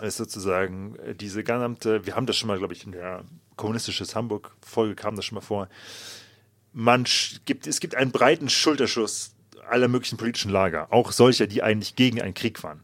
ist 0.00 0.16
sozusagen 0.16 0.96
äh, 0.96 1.14
diese 1.14 1.42
gesamte, 1.42 2.06
wir 2.06 2.14
haben 2.14 2.26
das 2.26 2.36
schon 2.36 2.48
mal, 2.48 2.58
glaube 2.58 2.74
ich, 2.74 2.84
in 2.84 2.92
der 2.92 3.24
kommunistisches 3.56 4.14
Hamburg-Folge 4.14 4.94
kam 4.94 5.16
das 5.16 5.24
schon 5.24 5.36
mal 5.36 5.42
vor. 5.42 5.68
Man 6.72 7.04
gibt, 7.44 7.66
es 7.66 7.80
gibt 7.80 7.94
einen 7.94 8.12
breiten 8.12 8.48
Schulterschuss 8.48 9.34
aller 9.68 9.88
möglichen 9.88 10.16
politischen 10.16 10.50
Lager, 10.50 10.92
auch 10.92 11.12
solcher, 11.12 11.46
die 11.46 11.62
eigentlich 11.62 11.96
gegen 11.96 12.22
einen 12.22 12.34
Krieg 12.34 12.62
waren. 12.62 12.82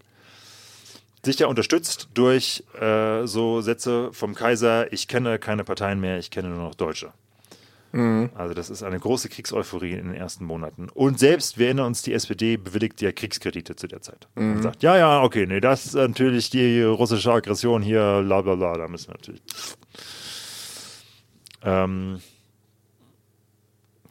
Sicher 1.25 1.49
unterstützt 1.49 2.09
durch 2.15 2.65
äh, 2.81 3.27
so 3.27 3.61
Sätze 3.61 4.11
vom 4.13 4.35
Kaiser, 4.35 4.93
ich 4.93 5.09
kenne 5.09 5.39
keine 5.39 5.65
Parteien 5.65 6.01
mehr, 6.01 6.19
ich 6.19 6.31
kenne 6.31 6.49
nur 6.49 6.59
noch 6.59 6.75
Deutsche. 6.75 7.13
Mhm. 7.95 8.31
Also 8.35 8.55
das 8.55 8.71
ist 8.71 8.83
eine 8.83 8.99
große 8.99 9.29
Kriegseuphorie 9.29 9.93
in 9.93 10.09
den 10.09 10.15
ersten 10.15 10.45
Monaten. 10.45 10.89
Und 10.89 11.21
selbst, 11.21 11.59
wir 11.59 11.67
erinnern 11.67 11.87
uns, 11.87 12.03
die 12.03 12.13
SPD 12.13 12.57
bewilligt 12.57 13.01
ja 13.01 13.13
Kriegskredite 13.13 13.77
zu 13.77 13.87
der 13.87 14.03
Zeit. 14.03 14.27
Mhm. 14.35 14.57
Und 14.57 14.63
sagt, 14.63 14.83
ja, 14.83 14.97
ja, 14.97 15.23
okay, 15.23 15.47
nee, 15.47 15.61
das 15.61 15.87
ist 15.87 15.95
natürlich 15.95 16.51
die 16.51 16.83
russische 16.83 17.33
Aggression 17.33 17.83
hier, 17.83 18.23
bla 18.25 18.43
bla 18.43 18.57
bla, 18.57 18.77
da 18.77 18.89
müssen 18.89 19.09
wir 19.09 19.15
natürlich. 19.15 19.43
Ähm, 21.63 22.21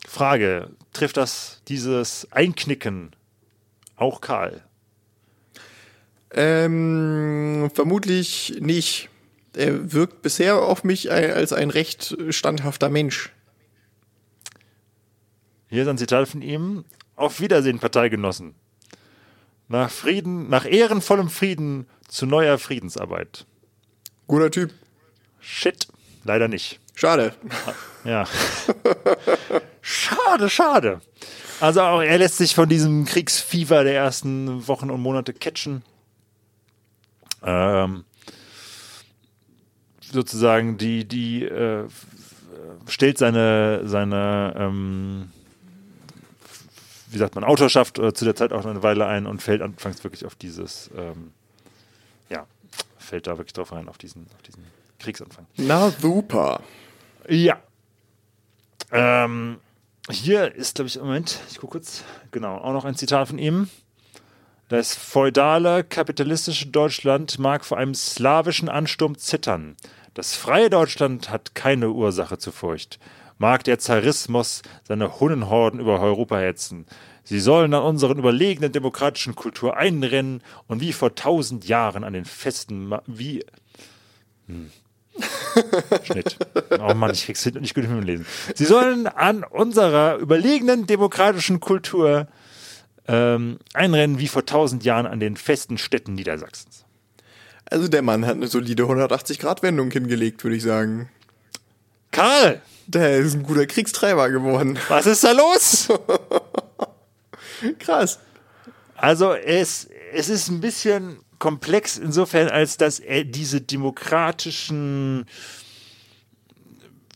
Frage, 0.07 0.70
trifft 0.93 1.18
das 1.18 1.61
dieses 1.68 2.32
Einknicken 2.32 3.16
auch 3.97 4.22
Karl? 4.22 4.64
Ähm, 6.34 7.70
vermutlich 7.74 8.58
nicht. 8.60 9.10
Er 9.56 9.94
wirkt 9.94 10.24
bisher 10.24 10.58
auf 10.58 10.84
mich 10.84 11.12
als 11.12 11.54
ein 11.54 11.70
recht 11.70 12.18
standhafter 12.30 12.90
Mensch. 12.90 13.32
Hier 15.70 15.84
ist 15.84 15.88
ein 15.88 15.98
Zitat 15.98 16.28
von 16.28 16.42
ihm. 16.42 16.86
Auf 17.16 17.40
Wiedersehen, 17.40 17.80
Parteigenossen. 17.80 18.56
Nach 19.68 19.92
Frieden, 19.92 20.50
nach 20.50 20.66
ehrenvollem 20.66 21.30
Frieden 21.30 21.88
zu 22.08 22.26
neuer 22.26 22.58
Friedensarbeit. 22.58 23.46
Guter 24.28 24.52
Typ. 24.52 24.72
Shit, 25.40 25.88
leider 26.24 26.48
nicht. 26.48 26.80
Schade. 26.96 27.34
Ja. 28.04 28.28
schade, 29.82 30.50
schade. 30.50 31.02
Also 31.60 31.82
auch 31.82 32.02
er 32.02 32.18
lässt 32.18 32.38
sich 32.38 32.54
von 32.54 32.68
diesem 32.68 33.06
Kriegsfieber 33.06 33.84
der 33.84 33.96
ersten 33.96 34.68
Wochen 34.68 34.92
und 34.92 35.02
Monate 35.02 35.34
catchen. 35.34 35.84
Ähm, 37.44 38.06
sozusagen 40.02 40.78
die, 40.78 41.06
die 41.06 41.44
äh, 41.44 41.88
stellt 42.88 43.18
seine, 43.18 43.82
seine 43.86 44.54
ähm, 44.58 45.32
wie 47.08 47.18
sagt 47.18 47.36
man, 47.36 47.44
Autorschaft 47.44 48.00
äh, 48.00 48.14
zu 48.14 48.26
der 48.26 48.36
Zeit 48.36 48.54
auch 48.54 48.66
eine 48.66 48.84
Weile 48.84 49.06
ein 49.06 49.26
und 49.26 49.41
fällt 49.41 49.62
anfangs 49.62 50.04
wirklich 50.04 50.26
auf 50.26 50.36
dieses, 50.36 50.89
ähm, 50.98 51.32
ja, 52.30 52.46
fällt 52.98 53.28
da 53.28 53.38
wirklich 53.38 53.54
drauf 53.54 53.72
ein, 53.74 53.88
auf 53.88 53.98
diesen, 53.98 54.26
auf 54.36 54.41
diesen 54.41 54.64
Kriegsanfang. 55.00 55.46
Na 55.58 55.91
super. 55.91 56.62
Ja. 57.28 57.62
Ähm, 58.91 59.60
hier 60.10 60.54
ist, 60.54 60.76
glaube 60.76 60.88
ich, 60.88 60.98
im 60.98 61.04
Moment, 61.04 61.39
ich 61.50 61.60
gucke 61.60 61.74
kurz, 61.74 62.04
genau, 62.32 62.58
auch 62.58 62.74
noch 62.74 62.86
ein 62.86 62.96
Zitat 62.96 63.28
von 63.28 63.38
ihm. 63.38 63.70
Das 64.74 64.96
feudale, 64.96 65.84
kapitalistische 65.84 66.66
Deutschland 66.66 67.38
mag 67.38 67.64
vor 67.64 67.78
einem 67.78 67.94
slawischen 67.94 68.70
Ansturm 68.70 69.20
zittern. 69.20 69.78
Das 70.16 70.36
freie 70.36 70.72
Deutschland 70.72 71.30
hat 71.30 71.54
keine 71.54 71.92
Ursache 71.92 72.40
zur 72.40 72.54
Furcht 72.54 72.98
mag 73.38 73.64
der 73.66 73.78
Zarismus 73.78 74.62
seine 74.84 75.20
Hunnenhorden 75.20 75.80
über 75.80 76.00
Europa 76.00 76.38
hetzen. 76.38 76.86
Sie 77.24 77.40
sollen 77.40 77.74
an 77.74 77.84
unseren 77.84 78.18
überlegenen 78.18 78.72
demokratischen 78.72 79.36
Kultur 79.36 79.78
einrennen 79.78 80.42
und 80.68 80.82
wie 80.82 80.94
vor 80.94 81.14
tausend 81.14 81.68
Jahren 81.68 82.04
an 82.04 82.14
den 82.14 82.26
festen, 82.26 82.88
Ma 82.88 83.04
wie, 83.06 83.46
hm. 84.48 84.72
Schnitt. 86.04 86.38
Oh 86.80 86.94
Mann, 86.94 87.12
ich 87.12 87.26
krieg's 87.26 87.46
nicht 87.46 87.76
gut 87.76 87.88
mit 87.88 88.06
lesen. 88.06 88.26
Sie 88.56 88.66
sollen 88.66 89.06
an 89.06 89.44
unserer 89.44 90.18
überlegenen 90.18 90.88
demokratischen 90.88 91.60
Kultur 91.60 92.28
ähm, 93.08 93.60
einrennen 93.74 94.20
wie 94.20 94.28
vor 94.28 94.45
tausend 94.45 94.84
Jahren 94.84 95.06
an 95.06 95.20
den 95.20 95.38
festen 95.38 95.78
Städten 95.78 96.14
Niedersachsens. 96.14 96.86
Also 97.66 97.88
der 97.88 98.01
Mann 98.01 98.26
hat 98.26 98.36
eine 98.36 98.47
solide 98.47 98.84
180-Grad-Wendung 98.84 99.91
hingelegt, 99.91 100.43
würde 100.43 100.58
ich 100.58 100.64
sagen. 100.64 101.10
Karl! 102.12 102.62
Der 102.86 103.18
ist 103.18 103.34
ein 103.34 103.43
guter 103.43 103.66
Kriegstreiber 103.66 104.30
geworden. 104.30 104.78
Was 104.89 105.06
ist 105.06 105.24
da 105.24 105.32
los? 105.32 105.88
Krass. 107.80 108.20
Also 108.95 109.34
es, 109.34 109.88
es 110.14 110.28
ist 110.28 110.49
ein 110.49 110.60
bisschen 110.60 111.20
komplex 111.39 111.97
insofern, 111.97 112.49
als 112.49 112.78
dass 112.78 112.99
er 112.99 113.24
diese 113.24 113.62
demokratischen 113.62 115.26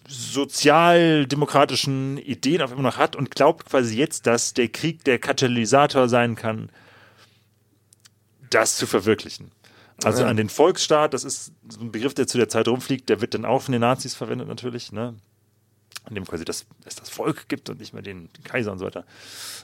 sozialdemokratischen 0.08 2.18
Ideen 2.18 2.62
auf 2.62 2.72
immer 2.72 2.82
noch 2.82 2.98
hat 2.98 3.16
und 3.16 3.32
glaubt 3.32 3.66
quasi 3.66 3.98
jetzt, 3.98 4.26
dass 4.26 4.54
der 4.54 4.70
Krieg 4.70 5.04
der 5.04 5.20
Katalysator 5.20 6.08
sein 6.08 6.36
kann, 6.36 6.70
das 8.50 8.78
zu 8.78 8.88
verwirklichen. 8.88 9.52
Also 10.04 10.24
ja. 10.24 10.30
an 10.30 10.38
den 10.38 10.50
Volksstaat, 10.50 11.14
das 11.14 11.24
ist 11.24 11.54
so 11.68 11.82
ein 11.82 11.92
Begriff, 11.92 12.14
der 12.14 12.28
zu 12.28 12.38
der 12.38 12.50
Zeit 12.50 12.68
rumfliegt, 12.68 13.10
der 13.10 13.20
wird 13.20 13.34
dann 13.34 13.46
auch 13.46 13.64
von 13.64 13.72
den 13.72 13.82
Nazis 13.82 14.16
verwendet 14.16 14.48
natürlich, 14.48 14.92
ne? 14.92 15.16
in 16.10 16.16
dem 16.16 16.26
quasi 16.26 16.46
das, 16.46 16.66
es 16.86 16.96
das 16.96 17.10
Volk 17.10 17.50
gibt 17.50 17.70
und 17.70 17.80
nicht 17.80 17.94
mehr 17.94 18.02
den, 18.02 18.30
den 18.32 18.44
Kaiser 18.44 18.72
und 18.72 18.80
so 18.80 18.86
weiter. 18.86 19.06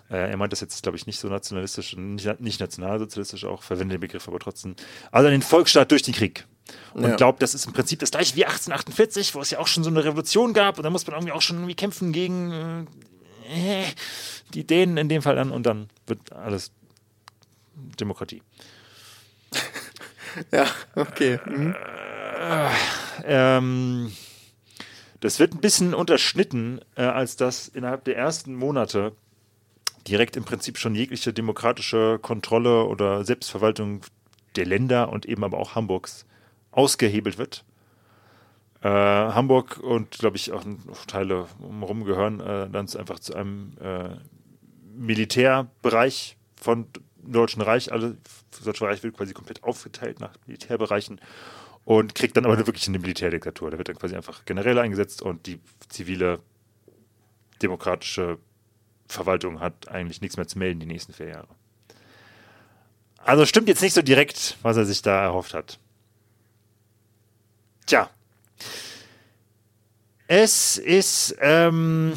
Äh, 0.10 0.32
er 0.32 0.38
meint 0.38 0.52
das 0.52 0.60
jetzt, 0.60 0.84
glaube 0.84 0.98
ich, 0.98 1.08
nicht 1.08 1.20
so 1.20 1.30
nationalistisch, 1.30 1.96
nicht, 1.96 2.41
nicht 2.41 2.60
nationalsozialistisch 2.60 3.46
auch, 3.46 3.64
verwendet 3.64 3.96
den 3.96 4.02
Begriff 4.02 4.28
aber 4.28 4.39
trotzdem. 4.39 4.76
Also 5.12 5.28
an 5.28 5.32
den 5.32 5.41
Volksstaat 5.41 5.91
durch 5.91 6.02
den 6.02 6.14
Krieg. 6.14 6.46
Und 6.93 7.03
ja. 7.03 7.16
glaubt, 7.16 7.41
das 7.41 7.53
ist 7.53 7.66
im 7.66 7.74
Prinzip 7.74 7.99
das 7.99 8.11
gleiche 8.11 8.36
wie 8.36 8.45
1848, 8.45 9.36
wo 9.36 9.41
es 9.41 9.49
ja 9.49 9.59
auch 9.59 9.68
schon 9.68 9.84
so 9.84 9.89
eine 9.89 10.03
Revolution 10.03 10.53
gab 10.53 10.78
und 10.78 10.84
da 10.84 10.89
muss 10.89 11.05
man 11.05 11.16
irgendwie 11.16 11.34
auch 11.34 11.41
schon 11.41 11.57
irgendwie 11.57 11.76
kämpfen 11.76 12.14
gegen 12.14 12.88
äh, 13.49 13.84
die 14.53 14.66
Dänen 14.66 14.97
in 14.97 15.09
dem 15.09 15.22
Fall 15.22 15.36
dann 15.36 15.51
und 15.51 15.64
dann 15.64 15.89
wird 16.07 16.32
alles 16.32 16.72
Demokratie. 17.99 18.41
ja, 20.51 20.68
okay. 20.95 21.39
Mhm. 21.45 21.76
Äh, 22.39 22.70
ähm, 23.26 24.11
das 25.20 25.39
wird 25.39 25.53
ein 25.53 25.61
bisschen 25.61 25.93
unterschnitten, 25.93 26.82
äh, 26.95 27.03
als 27.03 27.36
dass 27.36 27.68
innerhalb 27.68 28.03
der 28.03 28.18
ersten 28.18 28.55
Monate 28.55 29.14
direkt 30.07 30.36
im 30.36 30.43
Prinzip 30.43 30.78
schon 30.78 30.95
jegliche 30.95 31.34
demokratische 31.34 32.20
Kontrolle 32.22 32.86
oder 32.86 33.24
Selbstverwaltung 33.24 34.01
der 34.55 34.66
Länder 34.66 35.09
und 35.09 35.26
eben 35.26 35.43
aber 35.43 35.57
auch 35.57 35.76
Hamburgs 35.76 36.26
ausgehebelt 36.74 37.38
wird. 37.38 37.63
Äh, 38.82 38.89
Hamburg 38.89 39.78
und 39.78 40.11
glaube 40.11 40.36
ich 40.36 40.51
auch 40.51 40.65
Teile 41.07 41.47
umherum 41.59 42.03
gehören 42.03 42.41
äh, 42.41 42.69
dann 42.69 42.89
einfach 42.97 43.19
zu 43.19 43.34
einem 43.34 43.78
äh, 43.80 44.09
Militärbereich 44.93 46.38
von 46.55 46.88
Deutschen 47.26 47.61
Reich. 47.61 47.91
Alle 47.93 48.17
Deutsche 48.65 48.86
Reich 48.86 49.01
wird 49.03 49.15
quasi 49.15 49.34
komplett 49.34 49.63
aufgeteilt 49.63 50.19
nach 50.19 50.34
Militärbereichen 50.45 51.21
und 51.86 52.15
kriegt 52.15 52.36
dann 52.36 52.45
aber 52.45 52.57
wirklich 52.57 52.88
eine 52.88 52.99
Militärdiktatur. 52.99 53.71
Da 53.71 53.78
wird 53.78 53.89
dann 53.89 53.97
quasi 53.97 54.15
einfach 54.15 54.43
generell 54.45 54.78
eingesetzt 54.80 55.21
und 55.21 55.47
die 55.47 55.59
zivile 55.88 56.39
demokratische 57.61 58.38
Verwaltung 59.07 59.59
hat 59.59 59.88
eigentlich 59.88 60.21
nichts 60.21 60.38
mehr 60.38 60.47
zu 60.47 60.59
melden 60.59 60.80
die 60.80 60.86
nächsten 60.86 61.13
vier 61.13 61.30
Jahre. 61.30 61.47
Also 63.17 63.45
stimmt 63.45 63.69
jetzt 63.69 63.82
nicht 63.82 63.93
so 63.93 64.01
direkt, 64.01 64.57
was 64.61 64.76
er 64.76 64.86
sich 64.86 65.01
da 65.01 65.24
erhofft 65.24 65.53
hat. 65.53 65.80
Tja. 67.86 68.09
Es 70.27 70.77
ist 70.77 71.36
ähm, 71.41 72.13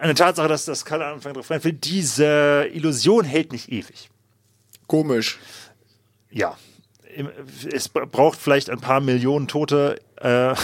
eine 0.00 0.14
Tatsache, 0.14 0.48
dass 0.48 0.64
das 0.64 0.84
Karl 0.84 1.02
Anfang 1.02 1.34
drauf 1.34 1.50
will. 1.50 1.72
Diese 1.72 2.68
Illusion 2.72 3.24
hält 3.24 3.52
nicht 3.52 3.70
ewig. 3.70 4.10
Komisch. 4.86 5.38
Ja, 6.30 6.56
es 7.72 7.88
braucht 7.88 8.38
vielleicht 8.38 8.70
ein 8.70 8.80
paar 8.80 9.00
Millionen 9.00 9.48
Tote. 9.48 10.00
Äh, 10.16 10.54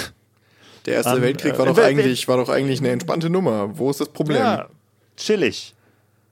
der 0.86 0.94
Erste 0.94 1.11
an, 1.11 1.22
Weltkrieg 1.22 1.59
war, 1.59 1.66
äh, 1.66 1.74
doch 1.74 1.78
eigentlich, 1.78 2.28
war 2.28 2.36
doch 2.36 2.49
eigentlich 2.49 2.80
eine 2.80 2.90
entspannte 2.90 3.30
Nummer. 3.30 3.76
Wo 3.76 3.90
ist 3.90 4.01
das 4.01 4.09
Problem? 4.09 4.38
Ja, 4.38 4.68
chillig. 5.16 5.74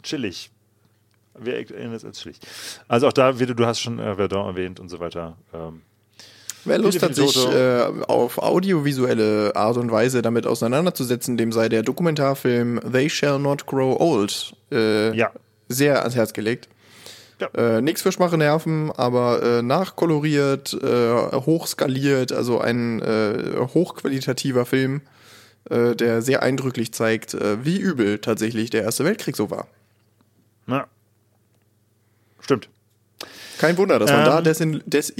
Chillig. 0.02 0.50
Wir 1.38 1.54
erinnern 1.54 1.94
es 1.94 2.04
als 2.04 2.20
chillig. 2.20 2.38
Also 2.88 3.08
auch 3.08 3.12
da, 3.12 3.38
wie 3.38 3.46
du, 3.46 3.54
du 3.54 3.66
hast 3.66 3.80
schon 3.80 3.98
äh, 3.98 4.14
Verdun 4.14 4.46
erwähnt 4.46 4.80
und 4.80 4.88
so 4.88 5.00
weiter. 5.00 5.36
Ähm, 5.52 5.82
Wer 6.66 6.78
Lust 6.78 7.02
hat, 7.02 7.14
sich 7.14 7.36
äh, 7.46 7.84
auf 8.08 8.38
audiovisuelle 8.38 9.54
Art 9.54 9.76
und 9.76 9.90
Weise 9.90 10.20
damit 10.20 10.46
auseinanderzusetzen, 10.46 11.36
dem 11.36 11.52
sei 11.52 11.68
der 11.68 11.82
Dokumentarfilm 11.82 12.80
They 12.92 13.08
Shall 13.08 13.38
Not 13.38 13.66
Grow 13.66 13.98
Old 14.00 14.54
äh, 14.72 15.16
ja. 15.16 15.30
sehr 15.68 16.00
ans 16.02 16.16
Herz 16.16 16.32
gelegt. 16.32 16.68
Ja. 17.40 17.48
Äh, 17.54 17.82
nichts 17.82 18.02
für 18.02 18.12
schwache 18.12 18.36
Nerven, 18.36 18.90
aber 18.92 19.42
äh, 19.42 19.62
nachkoloriert, 19.62 20.72
äh, 20.72 20.86
hochskaliert, 21.32 22.32
also 22.32 22.60
ein 22.60 23.00
äh, 23.02 23.56
hochqualitativer 23.74 24.66
Film, 24.66 25.02
der 25.68 26.22
sehr 26.22 26.44
eindrücklich 26.44 26.92
zeigt, 26.92 27.36
wie 27.64 27.76
übel 27.76 28.20
tatsächlich 28.20 28.70
der 28.70 28.84
Erste 28.84 29.04
Weltkrieg 29.04 29.34
so 29.34 29.50
war. 29.50 29.66
Ja. 30.68 30.86
Stimmt. 32.38 32.68
Kein 33.58 33.76
Wunder, 33.76 33.98
dass 33.98 34.10
man 34.10 34.20
Ähm. 34.20 34.26
da 34.26 34.40
desin, 34.42 34.82
des, 34.86 35.12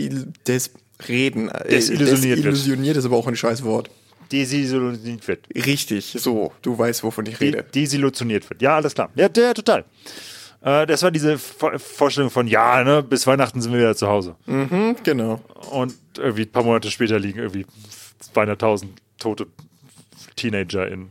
des 0.46 0.70
Reden, 1.08 1.48
äh, 1.48 1.68
Desillusioniert 1.68 2.38
desillusioniert 2.38 2.96
ist 2.96 3.04
aber 3.04 3.16
auch 3.16 3.26
ein 3.26 3.36
scheiß 3.36 3.62
Wort. 3.64 3.90
Desillusioniert 4.32 5.28
wird. 5.28 5.46
Richtig, 5.54 6.16
so, 6.18 6.52
du 6.62 6.76
weißt, 6.76 7.02
wovon 7.04 7.26
ich 7.26 7.38
De 7.38 7.48
rede. 7.48 7.64
desillusioniert 7.74 8.48
wird. 8.50 8.62
Ja, 8.62 8.76
alles 8.76 8.94
klar. 8.94 9.10
Ja, 9.14 9.28
der, 9.28 9.54
total. 9.54 9.84
Äh, 10.62 10.86
das 10.86 11.02
war 11.02 11.10
diese 11.10 11.38
Vor 11.38 11.78
Vorstellung 11.78 12.30
von, 12.30 12.48
ja, 12.48 12.82
ne, 12.82 13.02
bis 13.02 13.26
Weihnachten 13.26 13.60
sind 13.60 13.72
wir 13.72 13.78
wieder 13.78 13.94
zu 13.94 14.08
Hause. 14.08 14.34
Hm, 14.46 14.96
genau. 15.04 15.40
Und 15.70 15.94
irgendwie 16.18 16.42
ein 16.42 16.50
paar 16.50 16.64
Monate 16.64 16.90
später 16.90 17.18
liegen 17.18 17.38
irgendwie 17.38 17.66
200.000 18.34 18.86
tote 19.18 19.46
Teenager 20.34 20.88
in, 20.88 21.10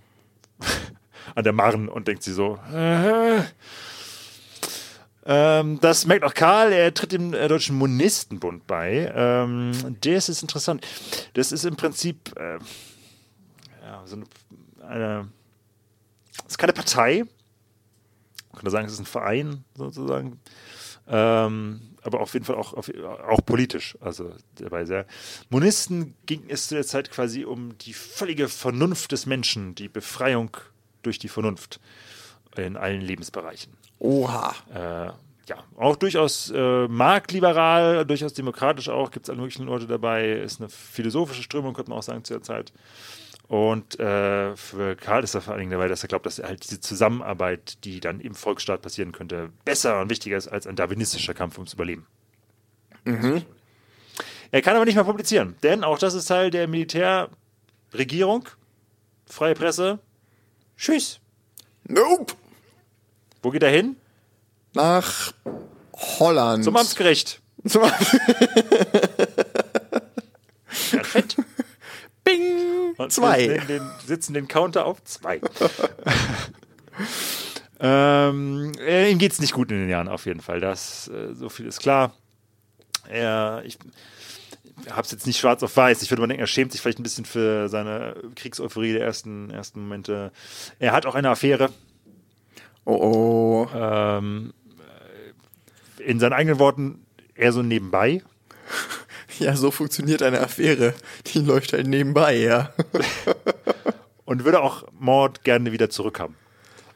an 1.36 1.43
der 1.43 1.53
Marne 1.53 1.89
und 1.89 2.07
denkt 2.07 2.23
sie 2.23 2.33
so, 2.33 2.59
äh, 2.73 3.39
ähm, 5.26 5.80
das 5.82 6.05
merkt 6.05 6.23
auch 6.23 6.34
Karl, 6.34 6.71
er 6.71 6.93
tritt 6.93 7.11
dem 7.11 7.34
äh, 7.34 7.47
Deutschen 7.47 7.76
Monistenbund 7.78 8.67
bei. 8.67 9.11
Ähm, 9.15 9.97
das 10.01 10.30
ist 10.30 10.43
interessant. 10.43 10.86
Das 11.34 11.51
ist 11.51 11.65
im 11.65 11.76
Prinzip 11.76 12.32
äh, 12.38 12.59
ja, 13.84 14.03
so 14.05 14.17
eine, 14.17 14.26
eine 14.88 15.30
ist 16.47 16.57
keine 16.57 16.73
Partei. 16.73 17.23
Man 18.51 18.59
könnte 18.59 18.71
sagen, 18.71 18.86
es 18.86 18.93
ist 18.93 18.99
ein 18.99 19.05
Verein 19.05 19.63
sozusagen. 19.76 20.39
Ähm, 21.07 21.82
aber 22.03 22.19
auf 22.21 22.34
jeden 22.34 22.45
Fall 22.45 22.55
auch, 22.55 22.73
auf, 22.73 22.91
auch 23.28 23.43
politisch. 23.43 23.97
Also 24.01 24.32
dabei 24.55 24.86
sehr. 24.86 25.07
Monisten 25.49 26.15
ging 26.28 26.43
es 26.47 26.67
zu 26.67 26.76
der 26.76 26.86
Zeit 26.86 27.09
quasi 27.09 27.45
um 27.45 27.78
die 27.80 27.93
völlige 27.93 28.47
Vernunft 28.47 29.11
des 29.11 29.26
Menschen, 29.26 29.73
die 29.73 29.89
Befreiung 29.89 30.55
durch 31.01 31.17
die 31.17 31.30
Vernunft 31.30 31.80
in 32.55 32.78
allen 32.78 33.01
Lebensbereichen. 33.01 33.73
Oha. 34.06 34.53
Äh, 34.74 35.12
ja, 35.47 35.64
auch 35.78 35.95
durchaus 35.95 36.51
äh, 36.51 36.88
marktliberal, 36.88 38.06
durchaus 38.06 38.34
demokratisch 38.34 38.89
auch, 38.89 39.10
gibt 39.10 39.26
es 39.26 39.30
alle 39.30 39.39
möglichen 39.39 39.66
Leute 39.66 39.88
dabei, 39.88 40.30
ist 40.30 40.60
eine 40.60 40.70
philosophische 40.70 41.41
Strömung, 41.43 41.74
könnte 41.74 41.89
man 41.89 41.99
auch 41.99 42.03
sagen, 42.03 42.24
zu 42.24 42.34
der 42.34 42.43
Zeit. 42.43 42.72
Und 43.47 43.99
äh, 43.99 44.56
für 44.56 44.95
Karl 44.95 45.24
ist 45.24 45.36
er 45.36 45.41
vor 45.41 45.53
allen 45.53 45.62
Dingen 45.62 45.72
dabei, 45.72 45.88
dass 45.88 46.03
er 46.03 46.08
glaubt, 46.08 46.26
dass 46.26 46.39
er 46.39 46.49
halt 46.49 46.64
diese 46.64 46.80
Zusammenarbeit, 46.80 47.84
die 47.84 47.99
dann 47.99 48.20
im 48.20 48.34
Volksstaat 48.34 48.82
passieren 48.82 49.12
könnte, 49.12 49.49
besser 49.66 50.01
und 50.01 50.10
wichtiger 50.10 50.38
ist 50.38 50.47
als 50.47 50.66
ein 50.66 50.76
darwinistischer 50.76 51.34
Kampf 51.34 51.58
ums 51.58 51.74
Überleben. 51.74 52.08
Er 54.51 54.62
kann 54.62 54.76
aber 54.76 54.86
nicht 54.86 54.95
mehr 54.95 55.03
publizieren, 55.03 55.56
denn 55.62 55.84
auch 55.84 55.99
das 55.99 56.14
ist 56.16 56.26
Teil 56.26 56.49
der 56.49 56.68
Militärregierung, 56.68 58.49
freie 59.28 59.53
Presse. 59.53 59.99
Tschüss. 60.78 61.20
Nope. 61.88 62.34
Wo 63.46 63.52
geht 63.52 63.62
er 63.62 63.70
hin? 63.70 63.96
Nach 64.74 65.32
Holland. 65.93 66.64
Zum 66.64 66.76
Amtsgericht. 66.76 67.43
Zum 67.68 67.84
fett. 70.68 71.36
Bing. 72.24 72.96
Und 72.98 73.14
Zwei. 73.14 73.46
Den, 73.46 73.68
den, 73.68 73.91
sitzen 74.04 74.34
den 74.34 74.48
Counter 74.48 74.88
auf 74.88 75.04
zwei. 75.04 75.39
ähm, 77.80 78.72
äh, 78.80 79.12
ihm 79.12 79.20
geht 79.20 79.34
es 79.34 79.39
nicht 79.39 79.54
gut 79.54 79.70
in 79.70 79.78
den 79.78 79.89
Jahren 79.89 80.08
auf 80.08 80.26
jeden 80.26 80.41
Fall. 80.41 80.60
Das, 80.60 81.08
äh, 81.10 81.36
so 81.36 81.50
viel 81.50 81.68
ist 81.68 81.82
klar. 81.82 82.16
Er, 83.08 83.62
ich 83.64 83.78
habe 84.89 85.04
es 85.04 85.12
jetzt 85.12 85.28
nicht 85.28 85.38
schwarz 85.38 85.62
auf 85.62 85.78
weiß. 85.78 86.02
Ich 86.02 86.10
würde 86.10 86.22
mal 86.22 86.28
denken, 86.28 86.41
er 86.41 86.48
schämt 86.48 86.72
sich 86.72 86.82
vielleicht 86.82 87.00
ein 87.00 87.04
bisschen 87.04 87.26
für 87.26 87.70
seine 87.70 88.16
Kriegseuphorie 88.36 88.93
der 88.93 89.04
ersten, 89.04 89.52
ersten 89.52 89.82
Momente. 89.82 90.32
Er 90.80 90.93
hat 90.93 91.06
auch 91.06 91.14
eine 91.14 91.30
Affäre. 91.30 91.70
Oh 92.86 92.93
oh. 92.93 93.69
Ähm, 93.75 94.53
äh, 95.99 96.03
in 96.03 96.19
seinen 96.19 96.33
eigenen 96.33 96.59
Worten 96.59 97.05
eher 97.36 97.51
so 97.51 97.61
nebenbei. 97.61 98.23
Ja, 99.38 99.53
so 99.57 99.69
funktioniert 99.69 100.21
eine 100.21 100.39
Affäre. 100.39 100.93
Die 101.27 101.39
läuft 101.39 101.73
halt 101.73 101.88
nebenbei, 101.88 102.38
ja. 102.38 102.73
Und 104.25 104.45
würde 104.45 104.61
auch 104.61 104.86
Mord 104.97 105.43
gerne 105.43 105.73
wieder 105.73 105.89
zurückhaben. 105.89 106.38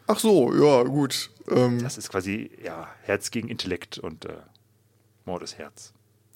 Ach 0.08 0.20
so, 0.20 0.54
ja, 0.54 0.84
gut. 0.84 1.32
Ähm, 1.50 1.84
Das 1.84 1.98
ist 1.98 2.10
quasi 2.10 2.50
ja, 2.64 2.88
Herz 3.04 3.32
gegen 3.32 3.50
Intellekt 3.50 3.98
und 3.98 4.24
äh, 4.24 4.38
Mord 5.26 5.44
ist 5.44 5.58
Herz. 5.58 5.94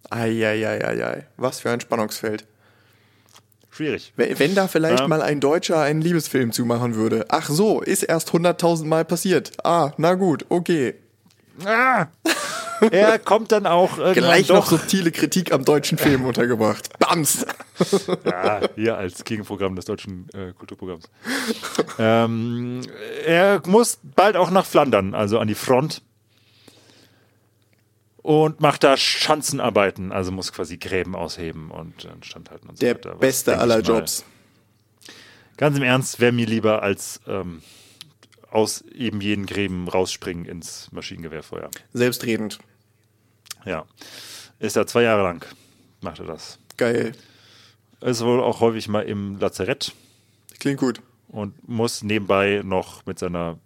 Eieieiei. 0.10 1.26
Was 1.38 1.62
für 1.62 1.72
ein 1.72 1.80
Spannungsfeld. 1.80 2.46
Schwierig. 3.76 4.14
Wenn, 4.16 4.54
da 4.56 4.68
vielleicht 4.68 5.00
Ja. 5.02 5.08
mal 5.08 5.22
ein 5.22 5.40
Deutscher 5.40 5.82
einen 5.82 6.02
Liebesfilm 6.02 6.52
zumachen 6.52 6.96
würde. 6.96 7.26
Ach 7.30 7.50
so, 7.50 7.82
ist 7.82 8.04
erst 8.04 8.30
100.000 8.32 8.86
Mal 8.86 9.04
passiert. 9.04 9.52
Ah, 9.64 9.92
na 9.98 10.14
gut, 10.14 10.46
okay. 10.50 10.96
Ah! 11.66 12.08
Er 12.92 13.18
kommt 13.18 13.52
dann 13.52 13.66
auch 13.66 13.98
irgendwann 13.98 14.14
Gleich 14.16 14.50
noch 14.50 14.66
subtile 14.66 15.12
Kritik 15.12 15.54
am 15.54 15.64
deutschen 15.64 15.98
Film 15.98 16.26
untergebracht. 16.26 16.90
Bams! 17.00 17.46
Ja, 18.26 18.62
hier 18.76 18.98
als 18.98 19.24
Gegenprogramm 19.24 19.76
des 19.76 19.86
deutschen 19.86 20.28
äh, 20.34 20.52
Kulturprogramms. 20.54 21.06
ähm, 21.98 22.82
er 23.26 23.62
muss 23.68 24.00
bald 24.04 24.36
auch 24.36 24.52
nach 24.52 24.66
Flandern, 24.66 25.16
also 25.16 25.40
an 25.40 25.48
die 25.48 25.56
Front. 25.56 26.02
Und 28.24 28.62
macht 28.62 28.84
da 28.86 28.96
Schanzenarbeiten, 28.96 30.14
also 30.14 30.32
muss 30.32 30.54
quasi 30.54 30.78
Gräben 30.78 31.14
ausheben 31.14 31.70
und 31.72 32.06
äh, 32.06 32.10
standhalten 32.22 32.70
und 32.70 32.78
so 32.78 32.86
Der 32.86 32.96
weiter. 32.96 33.12
Was, 33.12 33.20
beste 33.20 33.58
aller 33.60 33.82
Jobs. 33.82 34.24
Ganz 35.58 35.78
im 35.78 35.84
Ernst, 35.84 36.20
wäre 36.20 36.32
mir 36.32 36.48
lieber 36.48 36.82
als 36.82 37.20
ähm, 37.28 37.62
aus 38.50 38.82
eben 38.82 39.20
jenen 39.20 39.46
Gräben 39.46 39.88
rausspringen 39.90 40.46
ins 40.46 40.90
Maschinengewehrfeuer. 40.94 41.70
Selbstredend. 41.92 42.60
Ja. 43.66 43.86
Ist 44.60 44.78
er 44.78 44.88
zwei 44.88 45.04
Jahre 45.04 45.24
lang, 45.24 45.46
macht 46.02 46.20
er 46.20 46.26
das. 46.26 46.60
Geil. 46.78 47.12
Ist 48.00 48.24
wohl 48.24 48.42
auch 48.42 48.62
häufig 48.62 48.88
mal 48.88 49.02
im 49.02 49.38
Lazarett 49.38 49.94
Klingt 50.60 50.80
gut. 50.80 51.02
und 51.28 51.68
muss 51.68 52.04
nebenbei 52.04 52.62
noch 52.64 53.06
mit 53.06 53.20
seiner 53.20 53.60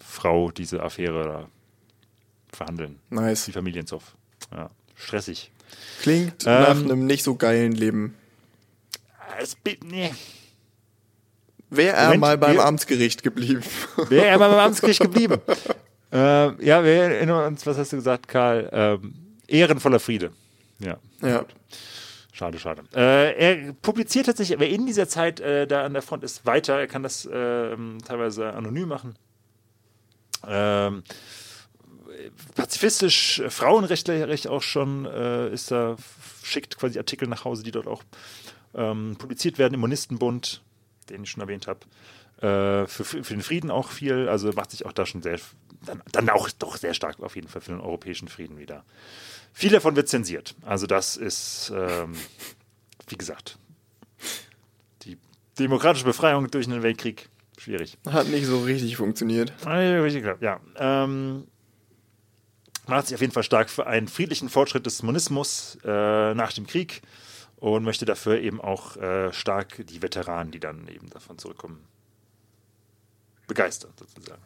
Frau 0.00 0.52
diese 0.52 0.82
Affäre 0.82 1.24
da 1.24 1.48
verhandeln. 2.58 2.98
Nice. 3.10 3.46
Die 3.46 3.52
Familienzoff. 3.52 4.14
Ja. 4.52 4.70
Stressig. 4.94 5.50
Klingt 6.02 6.44
Ähm, 6.46 6.62
nach 6.62 6.70
einem 6.70 7.06
nicht 7.06 7.22
so 7.24 7.34
geilen 7.36 7.72
Leben. 7.72 8.14
Es, 9.40 9.56
nee. 9.84 10.12
Wäre 11.70 11.96
er 11.96 12.04
Moment, 12.06 12.20
mal 12.20 12.38
beim 12.38 12.56
wir- 12.56 12.64
Amtsgericht 12.64 13.22
geblieben. 13.22 13.62
Wäre 14.08 14.26
er 14.26 14.38
mal 14.38 14.48
beim 14.50 14.58
Amtsgericht 14.58 15.00
geblieben. 15.00 15.40
äh, 16.12 16.16
ja, 16.64 16.82
wir 16.84 16.92
erinnern 16.92 17.46
uns, 17.46 17.66
was 17.66 17.78
hast 17.78 17.92
du 17.92 17.96
gesagt, 17.96 18.28
Karl? 18.28 18.68
Ähm, 18.72 19.14
ehrenvoller 19.46 20.00
Friede. 20.00 20.32
Ja. 20.80 20.96
ja. 21.22 21.44
Schade, 22.32 22.58
schade. 22.58 22.82
Äh, 22.94 23.66
er 23.66 23.72
publiziert 23.74 24.26
tatsächlich, 24.26 24.56
aber 24.56 24.66
in 24.68 24.86
dieser 24.86 25.08
Zeit 25.08 25.40
äh, 25.40 25.66
da 25.66 25.84
an 25.84 25.92
der 25.92 26.02
Front 26.02 26.22
ist 26.24 26.46
weiter. 26.46 26.78
Er 26.78 26.86
kann 26.86 27.02
das 27.02 27.28
ähm, 27.30 27.98
teilweise 28.06 28.52
anonym 28.54 28.88
machen. 28.88 29.14
Ähm, 30.46 31.02
pazifistisch, 32.54 33.40
äh, 33.40 33.50
Frauenrechtlich 33.50 34.48
auch 34.48 34.62
schon 34.62 35.04
ist 35.04 35.58
ist 35.58 35.70
da, 35.70 35.96
schickt 36.42 36.78
quasi 36.78 36.98
Artikel 36.98 37.28
nach 37.28 37.44
Hause, 37.44 37.62
die 37.62 37.70
dort 37.70 37.86
auch 37.86 38.02
ähm, 38.74 39.16
publiziert 39.18 39.58
werden 39.58 39.74
im 39.74 39.80
Monistenbund, 39.80 40.62
den 41.10 41.24
ich 41.24 41.30
schon 41.30 41.42
erwähnt 41.42 41.66
habe. 41.66 41.80
Äh, 42.40 42.86
für, 42.86 43.04
für 43.04 43.34
den 43.34 43.42
Frieden 43.42 43.70
auch 43.70 43.90
viel, 43.90 44.28
also 44.28 44.52
macht 44.52 44.70
sich 44.70 44.86
auch 44.86 44.92
da 44.92 45.04
schon 45.04 45.22
sehr, 45.22 45.38
dann, 45.84 46.02
dann 46.12 46.28
auch 46.28 46.48
doch 46.50 46.76
sehr 46.76 46.94
stark 46.94 47.20
auf 47.20 47.34
jeden 47.34 47.48
Fall 47.48 47.60
für 47.60 47.72
den 47.72 47.80
europäischen 47.80 48.28
Frieden 48.28 48.58
wieder. 48.58 48.84
Viel 49.52 49.70
davon 49.70 49.96
wird 49.96 50.08
zensiert. 50.08 50.54
Also 50.62 50.86
das 50.86 51.16
ist, 51.16 51.72
ähm, 51.74 52.14
wie 53.08 53.16
gesagt, 53.16 53.58
die 55.02 55.18
demokratische 55.58 56.04
Befreiung 56.04 56.50
durch 56.50 56.66
einen 56.66 56.82
Weltkrieg, 56.82 57.28
schwierig. 57.58 57.98
Hat 58.06 58.28
nicht 58.28 58.46
so 58.46 58.60
richtig 58.60 58.96
funktioniert. 58.96 59.52
Ja, 60.40 60.60
ähm, 60.76 61.48
macht 62.88 63.06
sich 63.06 63.14
auf 63.14 63.20
jeden 63.20 63.32
Fall 63.32 63.42
stark 63.42 63.70
für 63.70 63.86
einen 63.86 64.08
friedlichen 64.08 64.48
Fortschritt 64.48 64.86
des 64.86 65.02
Monismus 65.02 65.78
äh, 65.84 66.34
nach 66.34 66.52
dem 66.52 66.66
Krieg 66.66 67.02
und 67.56 67.84
möchte 67.84 68.04
dafür 68.04 68.40
eben 68.40 68.60
auch 68.60 68.96
äh, 68.96 69.32
stark 69.32 69.84
die 69.86 70.02
Veteranen, 70.02 70.52
die 70.52 70.60
dann 70.60 70.88
eben 70.88 71.10
davon 71.10 71.38
zurückkommen, 71.38 71.84
begeistern 73.46 73.92
sozusagen, 73.98 74.42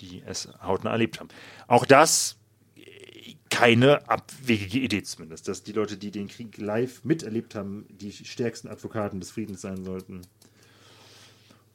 die 0.00 0.22
es 0.26 0.48
hautnah 0.62 0.90
erlebt 0.90 1.18
haben. 1.18 1.28
Auch 1.66 1.86
das 1.86 2.36
äh, 2.76 3.34
keine 3.48 4.08
abwegige 4.08 4.78
Idee 4.78 5.02
zumindest, 5.02 5.48
dass 5.48 5.62
die 5.62 5.72
Leute, 5.72 5.96
die 5.96 6.10
den 6.10 6.28
Krieg 6.28 6.58
live 6.58 7.04
miterlebt 7.04 7.54
haben, 7.54 7.86
die 7.88 8.12
stärksten 8.12 8.68
Advokaten 8.68 9.20
des 9.20 9.30
Friedens 9.30 9.62
sein 9.62 9.84
sollten, 9.84 10.22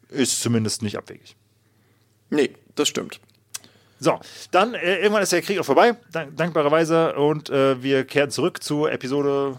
ist 0.10 0.42
zumindest 0.42 0.84
nicht 0.84 0.98
abwegig. 0.98 1.36
Nee, 2.30 2.56
das 2.76 2.88
stimmt. 2.88 3.20
So, 4.04 4.20
dann 4.50 4.74
äh, 4.74 4.98
irgendwann 4.98 5.22
ist 5.22 5.32
der 5.32 5.44
Krieg 5.44 5.60
auch 5.60 5.64
vorbei, 5.64 5.96
dank, 6.12 6.36
dankbarerweise, 6.36 7.14
und 7.14 7.52
äh, 7.52 7.84
wir 7.84 8.04
kehren 8.04 8.32
zurück 8.32 8.64
zu 8.64 8.88
Episode 8.88 9.58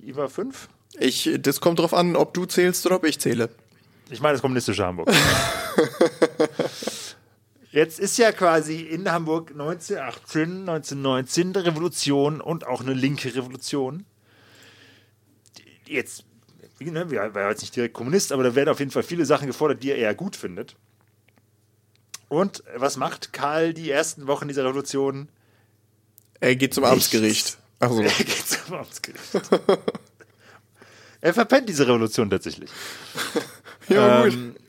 4, 0.00 0.28
5. 0.28 0.68
Ich, 1.00 1.28
das 1.40 1.60
kommt 1.60 1.80
drauf 1.80 1.92
an, 1.92 2.14
ob 2.14 2.34
du 2.34 2.46
zählst 2.46 2.86
oder 2.86 2.94
ob 2.94 3.04
ich 3.04 3.18
zähle. 3.18 3.48
Ich 4.10 4.20
meine 4.20 4.34
das 4.34 4.42
kommunistische 4.42 4.86
Hamburg. 4.86 5.12
Jetzt 7.72 7.98
ist 7.98 8.16
ja 8.16 8.30
quasi 8.30 8.82
in 8.82 9.10
Hamburg 9.10 9.50
1918, 9.50 10.68
1919 10.68 11.56
eine 11.56 11.66
Revolution 11.66 12.40
und 12.40 12.68
auch 12.68 12.80
eine 12.80 12.94
linke 12.94 13.34
Revolution. 13.34 14.06
Jetzt, 15.88 16.22
ne, 16.78 17.10
war 17.10 17.42
ja 17.42 17.50
jetzt 17.50 17.62
nicht 17.62 17.74
direkt 17.74 17.94
Kommunist, 17.94 18.30
aber 18.30 18.44
da 18.44 18.54
werden 18.54 18.68
auf 18.68 18.78
jeden 18.78 18.92
Fall 18.92 19.02
viele 19.02 19.26
Sachen 19.26 19.48
gefordert, 19.48 19.82
die 19.82 19.90
er 19.90 19.96
eher 19.96 20.14
gut 20.14 20.36
findet. 20.36 20.76
Und 22.28 22.62
was 22.76 22.96
macht 22.96 23.32
Karl 23.32 23.74
die 23.74 23.90
ersten 23.90 24.26
Wochen 24.26 24.48
dieser 24.48 24.64
Revolution? 24.64 25.28
Er 26.40 26.56
geht 26.56 26.74
zum 26.74 26.84
Amtsgericht. 26.84 27.58
Ach 27.80 27.90
so. 27.90 28.02
Er 28.02 28.10
geht 28.10 28.46
zum 28.46 28.74
Amtsgericht. 28.74 29.24
er 31.20 31.34
verpennt 31.34 31.68
diese 31.68 31.86
Revolution 31.86 32.30
tatsächlich. 32.30 32.70
ja, 33.88 34.24
ähm, 34.24 34.52
gut 34.52 34.60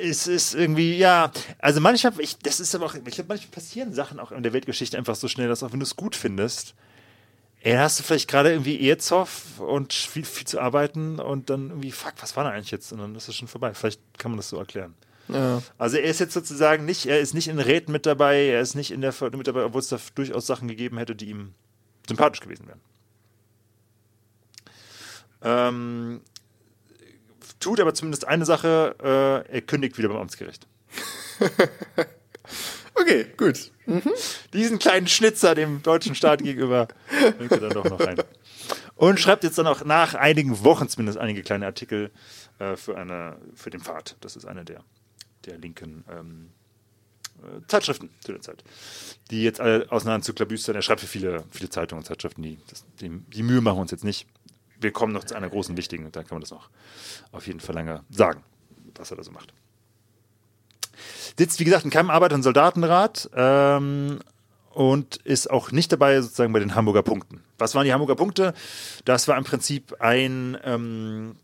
es 0.00 0.26
ist 0.26 0.54
irgendwie, 0.54 0.96
ja, 0.96 1.32
also 1.58 1.80
manchmal, 1.80 2.12
ich, 2.18 2.38
das 2.38 2.60
ist 2.60 2.74
aber 2.74 2.86
auch, 2.86 2.94
ich 2.94 3.02
glaube, 3.02 3.28
manchmal 3.28 3.50
passieren 3.50 3.92
Sachen 3.92 4.20
auch 4.20 4.32
in 4.32 4.42
der 4.42 4.52
Weltgeschichte 4.52 4.96
einfach 4.96 5.16
so 5.16 5.28
schnell, 5.28 5.48
dass 5.48 5.62
auch 5.62 5.72
wenn 5.72 5.80
du 5.80 5.84
es 5.84 5.96
gut 5.96 6.16
findest, 6.16 6.74
ey, 7.60 7.76
hast 7.76 7.98
du 7.98 8.02
vielleicht 8.02 8.28
gerade 8.28 8.50
irgendwie 8.50 8.76
Ehezoff 8.76 9.60
und 9.60 9.92
viel, 9.92 10.24
viel 10.24 10.46
zu 10.46 10.60
arbeiten 10.60 11.18
und 11.18 11.50
dann 11.50 11.70
irgendwie, 11.70 11.92
fuck, 11.92 12.14
was 12.20 12.36
war 12.36 12.44
da 12.44 12.50
eigentlich 12.50 12.70
jetzt? 12.70 12.92
Und 12.92 12.98
dann 12.98 13.14
ist 13.14 13.28
es 13.28 13.34
schon 13.34 13.48
vorbei. 13.48 13.74
Vielleicht 13.74 14.00
kann 14.18 14.30
man 14.30 14.36
das 14.36 14.48
so 14.48 14.58
erklären. 14.58 14.94
Ja. 15.28 15.62
Also 15.76 15.96
er 15.98 16.10
ist 16.10 16.20
jetzt 16.20 16.32
sozusagen 16.32 16.84
nicht, 16.84 17.06
er 17.06 17.20
ist 17.20 17.34
nicht 17.34 17.48
in 17.48 17.58
Räten 17.58 17.92
mit 17.92 18.06
dabei, 18.06 18.46
er 18.46 18.60
ist 18.60 18.74
nicht 18.74 18.90
in 18.90 19.00
der 19.00 19.14
mit 19.32 19.46
dabei, 19.46 19.64
obwohl 19.64 19.80
es 19.80 19.88
da 19.88 19.98
durchaus 20.14 20.46
Sachen 20.46 20.68
gegeben 20.68 20.98
hätte, 20.98 21.14
die 21.14 21.26
ihm 21.26 21.54
sympathisch 22.06 22.40
gewesen 22.40 22.66
wären. 22.66 22.80
Ähm, 25.40 26.20
tut 27.60 27.80
aber 27.80 27.94
zumindest 27.94 28.26
eine 28.26 28.44
Sache, 28.44 28.96
äh, 29.48 29.52
er 29.52 29.60
kündigt 29.62 29.98
wieder 29.98 30.08
beim 30.08 30.18
Amtsgericht. 30.18 30.66
okay, 32.94 33.26
gut. 33.36 33.70
Mhm. 33.86 34.12
Diesen 34.52 34.78
kleinen 34.78 35.06
Schnitzer 35.06 35.54
dem 35.54 35.82
deutschen 35.82 36.14
Staat 36.14 36.42
gegenüber 36.42 36.88
bringt 37.38 37.52
er 37.52 37.60
dann 37.60 37.70
doch 37.70 37.84
noch 37.84 38.00
rein. 38.00 38.22
Und 38.96 39.20
schreibt 39.20 39.44
jetzt 39.44 39.58
dann 39.58 39.66
auch 39.66 39.84
nach 39.84 40.14
einigen 40.14 40.64
Wochen 40.64 40.88
zumindest 40.88 41.18
einige 41.18 41.42
kleine 41.42 41.66
Artikel 41.66 42.10
äh, 42.58 42.76
für, 42.76 42.96
eine, 42.96 43.36
für 43.54 43.70
den 43.70 43.80
Pfad. 43.80 44.16
Das 44.20 44.34
ist 44.34 44.44
eine 44.44 44.64
der, 44.64 44.82
der 45.48 45.58
linken 45.58 46.04
ähm, 46.10 46.50
äh, 47.42 47.66
Zeitschriften 47.66 48.10
zu 48.20 48.32
der 48.32 48.40
Zeit, 48.40 48.62
die 49.30 49.42
jetzt 49.42 49.60
alle 49.60 49.90
auseinander 49.90 50.24
zu 50.24 50.34
klabüstern. 50.34 50.76
Er 50.76 50.82
schreibt 50.82 51.00
für 51.00 51.06
viele, 51.06 51.44
viele 51.50 51.70
Zeitungen 51.70 52.02
und 52.02 52.06
Zeitschriften, 52.06 52.42
die, 52.42 52.58
das, 52.68 52.84
die, 53.00 53.08
die 53.08 53.42
Mühe 53.42 53.60
machen 53.60 53.78
wir 53.78 53.82
uns 53.82 53.90
jetzt 53.90 54.04
nicht 54.04 54.26
wir 54.80 54.92
kommen 54.92 55.12
noch 55.12 55.24
zu 55.24 55.34
einer 55.34 55.48
großen 55.48 55.76
wichtigen, 55.76 56.10
da 56.12 56.22
kann 56.22 56.36
man 56.36 56.40
das 56.40 56.50
noch 56.50 56.68
auf 57.32 57.46
jeden 57.46 57.60
Fall 57.60 57.74
lange 57.74 58.02
sagen, 58.10 58.42
was 58.94 59.10
er 59.10 59.16
da 59.16 59.22
so 59.22 59.32
macht. 59.32 59.52
Sitzt, 61.38 61.60
wie 61.60 61.64
gesagt, 61.64 61.84
in 61.84 61.90
keinem 61.90 62.10
Arbeiter- 62.10 62.34
und 62.34 62.42
Soldatenrat 62.42 63.30
ähm, 63.34 64.18
und 64.70 65.16
ist 65.18 65.50
auch 65.50 65.70
nicht 65.70 65.92
dabei 65.92 66.20
sozusagen 66.20 66.52
bei 66.52 66.58
den 66.58 66.74
Hamburger 66.74 67.02
Punkten. 67.02 67.42
Was 67.58 67.74
waren 67.74 67.84
die 67.84 67.92
Hamburger 67.92 68.16
Punkte? 68.16 68.54
Das 69.04 69.28
war 69.28 69.36
im 69.36 69.44
Prinzip 69.44 70.00
ein 70.00 70.56
ähm, 70.64 71.36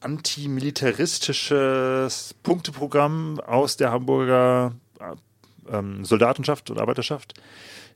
antimilitaristisches 0.00 2.34
Punkteprogramm 2.42 3.38
aus 3.40 3.76
der 3.76 3.92
Hamburger 3.92 4.74
äh, 4.98 5.14
ähm, 5.76 6.04
Soldatenschaft 6.04 6.70
und 6.70 6.78
Arbeiterschaft 6.78 7.34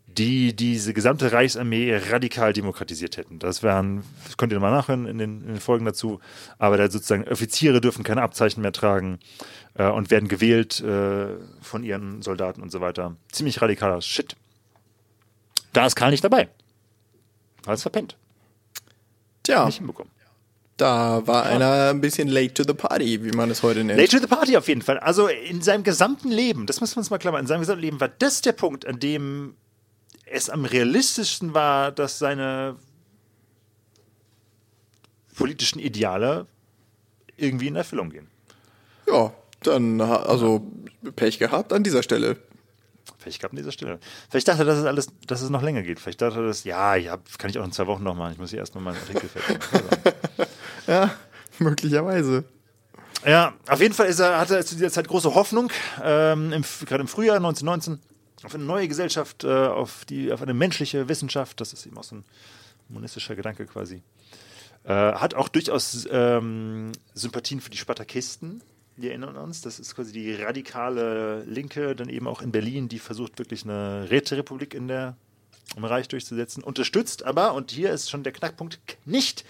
die 0.06 0.54
diese 0.54 0.94
gesamte 0.94 1.32
Reichsarmee 1.32 1.96
radikal 2.10 2.52
demokratisiert 2.52 3.16
hätten. 3.16 3.38
Das 3.38 3.62
wären, 3.62 4.04
das 4.24 4.36
könnt 4.36 4.52
ihr 4.52 4.60
mal 4.60 4.70
nachhören 4.70 5.06
in 5.06 5.18
den, 5.18 5.40
in 5.42 5.48
den 5.48 5.60
Folgen 5.60 5.84
dazu, 5.84 6.20
aber 6.58 6.76
da 6.76 6.90
sozusagen 6.90 7.26
Offiziere 7.26 7.80
dürfen 7.80 8.04
keine 8.04 8.22
Abzeichen 8.22 8.60
mehr 8.60 8.72
tragen 8.72 9.18
äh, 9.74 9.88
und 9.88 10.10
werden 10.10 10.28
gewählt 10.28 10.80
äh, 10.80 11.36
von 11.60 11.82
ihren 11.82 12.22
Soldaten 12.22 12.62
und 12.62 12.70
so 12.70 12.80
weiter. 12.80 13.16
Ziemlich 13.32 13.60
radikaler 13.60 14.00
Shit. 14.02 14.36
Da 15.72 15.86
ist 15.86 15.96
Karl 15.96 16.10
nicht 16.10 16.22
dabei. 16.22 16.48
Alles 17.66 17.82
verpennt. 17.82 18.16
Tja. 19.42 19.66
Nicht 19.66 19.78
hinbekommen. 19.78 20.12
Da 20.76 21.24
war 21.26 21.44
ja. 21.44 21.50
einer 21.52 21.90
ein 21.90 22.00
bisschen 22.00 22.28
late 22.28 22.54
to 22.54 22.64
the 22.64 22.74
party, 22.74 23.24
wie 23.24 23.30
man 23.30 23.50
es 23.50 23.62
heute 23.62 23.84
nennt. 23.84 23.98
Late 23.98 24.16
to 24.16 24.18
the 24.18 24.26
party 24.26 24.56
auf 24.56 24.66
jeden 24.66 24.82
Fall. 24.82 24.98
Also 24.98 25.28
in 25.28 25.62
seinem 25.62 25.84
gesamten 25.84 26.30
Leben, 26.30 26.66
das 26.66 26.80
müssen 26.80 26.96
wir 26.96 26.98
uns 26.98 27.10
mal 27.10 27.18
klar 27.18 27.32
machen, 27.32 27.42
in 27.42 27.46
seinem 27.46 27.60
gesamten 27.60 27.82
Leben 27.82 28.00
war 28.00 28.08
das 28.08 28.40
der 28.40 28.52
Punkt, 28.52 28.86
an 28.86 28.98
dem 28.98 29.54
es 30.26 30.50
am 30.50 30.64
realistischsten 30.64 31.54
war, 31.54 31.92
dass 31.92 32.18
seine 32.18 32.76
politischen 35.36 35.78
Ideale 35.78 36.46
irgendwie 37.36 37.68
in 37.68 37.76
Erfüllung 37.76 38.10
gehen. 38.10 38.28
Ja, 39.06 39.32
dann, 39.62 40.00
also 40.00 40.66
Pech 41.14 41.38
gehabt 41.38 41.72
an 41.72 41.84
dieser 41.84 42.02
Stelle. 42.02 42.36
Pech 43.22 43.38
gehabt 43.38 43.52
an 43.52 43.58
dieser 43.58 43.72
Stelle. 43.72 43.98
Vielleicht 44.30 44.48
dachte 44.48 44.62
er, 44.62 44.66
dass 44.66 44.78
es 44.78 44.84
alles, 44.84 45.08
dass 45.26 45.40
es 45.40 45.50
noch 45.50 45.62
länger 45.62 45.82
geht. 45.82 46.00
Vielleicht 46.00 46.20
dachte 46.20 46.40
er, 46.40 46.46
dass, 46.46 46.64
ja, 46.64 46.94
ja, 46.96 47.18
kann 47.38 47.50
ich 47.50 47.58
auch 47.58 47.64
in 47.64 47.72
zwei 47.72 47.86
Wochen 47.86 48.02
noch 48.02 48.14
machen. 48.14 48.32
Ich 48.32 48.38
muss 48.38 48.50
hier 48.50 48.58
erst 48.58 48.74
noch 48.74 48.82
mal 48.82 48.90
einen 48.90 49.00
Artikel 49.00 49.28
fertig 49.28 49.58
Ja, 50.86 51.14
möglicherweise. 51.58 52.44
Ja, 53.24 53.54
auf 53.68 53.80
jeden 53.80 53.94
Fall 53.94 54.06
er, 54.06 54.38
hatte 54.38 54.56
er 54.56 54.66
zu 54.66 54.74
dieser 54.74 54.90
Zeit 54.90 55.08
große 55.08 55.34
Hoffnung, 55.34 55.70
ähm, 56.02 56.50
gerade 56.84 57.00
im 57.00 57.08
Frühjahr 57.08 57.36
1919 57.36 58.00
auf 58.44 58.54
eine 58.54 58.64
neue 58.64 58.88
Gesellschaft, 58.88 59.44
äh, 59.44 59.48
auf, 59.48 60.04
die, 60.04 60.32
auf 60.32 60.42
eine 60.42 60.52
menschliche 60.52 61.08
Wissenschaft, 61.08 61.60
das 61.60 61.72
ist 61.72 61.86
eben 61.86 61.96
auch 61.96 62.04
so 62.04 62.16
ein 62.16 62.24
monistischer 62.88 63.34
Gedanke 63.34 63.66
quasi. 63.66 64.02
Äh, 64.84 64.92
hat 64.92 65.34
auch 65.34 65.48
durchaus 65.48 66.06
ähm, 66.10 66.92
Sympathien 67.14 67.62
für 67.62 67.70
die 67.70 67.78
Spartakisten, 67.78 68.62
die 68.96 69.08
erinnern 69.08 69.36
uns. 69.36 69.62
Das 69.62 69.80
ist 69.80 69.94
quasi 69.94 70.12
die 70.12 70.34
radikale 70.34 71.42
Linke, 71.44 71.96
dann 71.96 72.10
eben 72.10 72.26
auch 72.26 72.42
in 72.42 72.52
Berlin, 72.52 72.88
die 72.88 72.98
versucht 72.98 73.38
wirklich 73.38 73.64
eine 73.64 74.10
Räterepublik 74.10 74.74
in 74.74 74.88
der, 74.88 75.16
im 75.76 75.84
Reich 75.84 76.08
durchzusetzen. 76.08 76.62
Unterstützt 76.62 77.24
aber, 77.24 77.54
und 77.54 77.70
hier 77.70 77.90
ist 77.90 78.10
schon 78.10 78.22
der 78.22 78.32
Knackpunkt, 78.32 78.78
nicht 79.04 79.44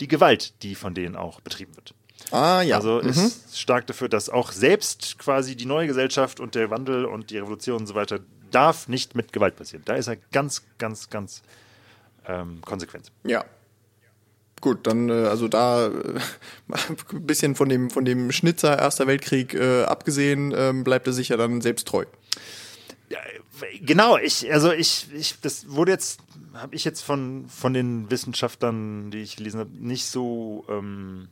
die 0.00 0.08
Gewalt, 0.08 0.62
die 0.62 0.74
von 0.74 0.94
denen 0.94 1.16
auch 1.16 1.40
betrieben 1.40 1.74
wird. 1.76 1.94
Ah, 2.30 2.62
ja. 2.62 2.76
Also 2.76 3.00
mhm. 3.02 3.08
ist 3.08 3.58
stark 3.58 3.86
dafür, 3.86 4.08
dass 4.08 4.28
auch 4.28 4.52
selbst 4.52 5.18
quasi 5.18 5.56
die 5.56 5.66
neue 5.66 5.86
Gesellschaft 5.86 6.40
und 6.40 6.54
der 6.54 6.70
Wandel 6.70 7.04
und 7.04 7.30
die 7.30 7.38
Revolution 7.38 7.80
und 7.80 7.86
so 7.86 7.94
weiter 7.94 8.20
darf 8.50 8.88
nicht 8.88 9.14
mit 9.14 9.32
Gewalt 9.32 9.56
passieren. 9.56 9.82
Da 9.84 9.94
ist 9.94 10.08
er 10.08 10.16
ganz, 10.32 10.62
ganz, 10.78 11.10
ganz 11.10 11.42
ähm, 12.26 12.60
konsequent. 12.62 13.10
Ja. 13.24 13.44
Gut, 14.60 14.86
dann 14.86 15.08
äh, 15.08 15.12
also 15.12 15.48
da 15.48 15.86
äh, 15.86 15.90
ein 17.12 17.26
bisschen 17.26 17.54
von 17.54 17.68
dem 17.68 17.90
von 17.90 18.04
dem 18.04 18.30
Schnitzer 18.30 18.78
Erster 18.78 19.06
Weltkrieg 19.06 19.54
äh, 19.54 19.84
abgesehen, 19.84 20.52
ähm, 20.54 20.84
bleibt 20.84 21.06
er 21.06 21.12
sicher 21.12 21.36
dann 21.36 21.60
selbst 21.60 21.88
treu. 21.88 22.04
Ja, 23.10 23.18
genau, 23.80 24.16
ich 24.16 24.52
also 24.52 24.72
ich, 24.72 25.08
ich 25.12 25.40
das 25.40 25.68
wurde 25.68 25.90
jetzt 25.90 26.20
habe 26.54 26.76
ich 26.76 26.84
jetzt 26.84 27.02
von 27.02 27.48
von 27.48 27.74
den 27.74 28.08
Wissenschaftlern, 28.10 29.10
die 29.10 29.18
ich 29.18 29.36
gelesen 29.36 29.60
habe, 29.60 29.70
nicht 29.72 30.06
so 30.06 30.64
ähm, 30.68 31.28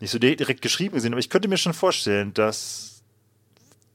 nicht 0.00 0.10
so 0.10 0.18
direkt 0.18 0.62
geschrieben 0.62 0.94
gesehen, 0.94 1.12
aber 1.12 1.20
ich 1.20 1.30
könnte 1.30 1.48
mir 1.48 1.58
schon 1.58 1.74
vorstellen, 1.74 2.32
dass 2.32 3.02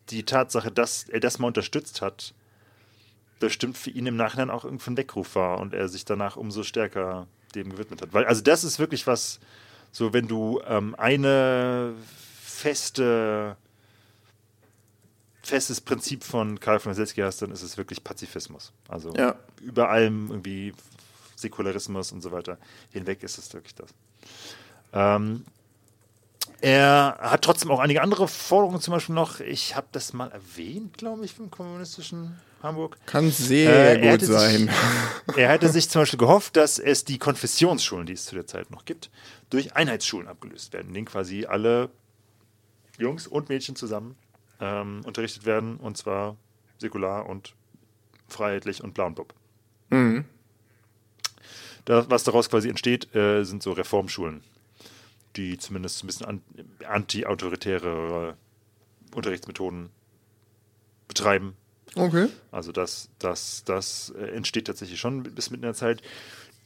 die 0.10 0.24
Tatsache, 0.24 0.72
dass 0.72 1.10
er 1.10 1.20
das 1.20 1.40
mal 1.40 1.48
unterstützt 1.48 2.02
hat, 2.02 2.34
bestimmt 3.40 3.78
für 3.78 3.90
ihn 3.90 4.06
im 4.06 4.16
Nachhinein 4.16 4.52
auch 4.52 4.64
irgendein 4.64 4.98
Weckruf 4.98 5.36
war 5.36 5.60
und 5.60 5.74
er 5.74 5.90
sich 5.90 6.06
danach 6.06 6.36
umso 6.36 6.64
stärker 6.64 7.28
dem 7.56 7.72
gewidmet 7.72 8.02
hat. 8.02 8.14
Weil, 8.14 8.26
also 8.26 8.41
das 8.41 8.64
ist 8.64 8.78
wirklich 8.78 9.07
was, 9.07 9.40
so 9.91 10.14
wenn 10.14 10.28
du 10.28 10.61
ähm, 10.68 10.95
eine 10.95 11.94
feste 12.44 13.57
festes 15.42 15.82
Prinzip 15.82 16.24
von 16.24 16.60
Karl 16.60 16.80
von 16.80 16.94
Selski 16.94 17.22
hast, 17.22 17.42
dann 17.42 17.52
ist 17.52 17.64
es 17.64 17.78
wirklich 17.78 18.04
Pazifismus. 18.04 18.72
Also 18.88 19.14
ja. 19.16 19.36
über 19.62 19.90
allem 19.90 20.30
irgendwie 20.30 20.74
Säkularismus 21.36 22.12
und 22.12 22.22
so 22.22 22.32
weiter 22.32 22.58
hinweg 22.92 23.24
ist 23.24 23.38
es 23.38 23.54
wirklich 23.54 23.76
das. 23.76 23.90
Ähm, 24.94 25.46
er 26.62 27.18
hat 27.20 27.42
trotzdem 27.42 27.72
auch 27.72 27.80
einige 27.80 28.04
andere 28.04 28.28
Forderungen, 28.28 28.80
zum 28.82 28.94
Beispiel 28.94 29.16
noch, 29.16 29.40
ich 29.40 29.76
habe 29.76 29.88
das 29.92 30.14
mal 30.14 30.30
erwähnt, 30.32 30.98
glaube 30.98 31.26
ich, 31.26 31.34
vom 31.34 31.50
kommunistischen 31.50 32.40
Hamburg. 32.62 32.98
Kann 33.08 33.32
sehr 33.32 34.02
äh, 34.02 34.12
gut 34.12 34.22
sein. 34.22 34.70
Sich, 35.28 35.38
er 35.38 35.50
hätte 35.50 35.70
sich 35.70 35.90
zum 35.90 36.04
Beispiel 36.04 36.20
gehofft, 36.20 36.56
dass 36.56 36.78
es 36.78 37.04
die 37.04 37.18
Konfessionsschulen, 37.18 38.06
die 38.06 38.14
es 38.14 38.26
zu 38.26 38.36
der 38.36 38.46
Zeit 38.46 38.70
noch 38.70 38.86
gibt, 38.86 39.10
durch 39.50 39.76
Einheitsschulen 39.76 40.28
abgelöst 40.28 40.72
werden, 40.74 40.90
in 40.90 40.94
denen 40.94 41.06
quasi 41.08 41.46
alle 41.46 41.90
Jungs 43.00 43.26
und 43.26 43.50
Mädchen 43.50 43.76
zusammen 43.76 44.16
ähm, 44.62 45.02
unterrichtet 45.06 45.46
werden, 45.46 45.78
und 45.78 45.98
zwar 45.98 46.38
säkular 46.78 47.28
und 47.28 47.54
freiheitlich 48.30 48.82
und 48.82 48.94
blau 48.94 49.08
und 49.08 49.16
bob. 49.16 49.34
Mhm. 49.90 50.24
Das, 51.84 52.10
was 52.10 52.24
daraus 52.24 52.50
quasi 52.50 52.70
entsteht, 52.70 53.14
äh, 53.14 53.44
sind 53.44 53.62
so 53.62 53.74
Reformschulen 53.74 54.42
die 55.36 55.58
zumindest 55.58 56.04
ein 56.04 56.08
bisschen 56.08 56.42
anti-autoritäre 56.88 58.36
Unterrichtsmethoden 59.14 59.90
betreiben. 61.08 61.56
Okay. 61.96 62.28
Also 62.52 62.72
das, 62.72 63.10
das, 63.20 63.64
das 63.66 64.14
äh, 64.18 64.28
entsteht 64.32 64.68
tatsächlich 64.68 65.00
schon 65.00 65.24
bis 65.24 65.50
mitten 65.50 65.64
in 65.64 65.70
der 65.70 65.74
Zeit. 65.74 66.02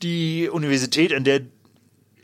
Die 0.03 0.49
Universität, 0.49 1.13
an 1.13 1.23
der 1.23 1.41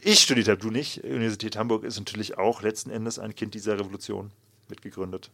ich 0.04 0.20
studiert 0.20 0.48
habe, 0.48 0.60
du 0.60 0.70
nicht. 0.70 1.04
Universität 1.04 1.56
Hamburg 1.58 1.84
ist 1.84 1.98
natürlich 1.98 2.38
auch 2.38 2.62
letzten 2.62 2.92
Endes 2.92 3.18
ein 3.18 3.36
Kind 3.36 3.54
dieser 3.54 3.80
Revolution 3.80 4.32
mitgegründet. 4.72 5.30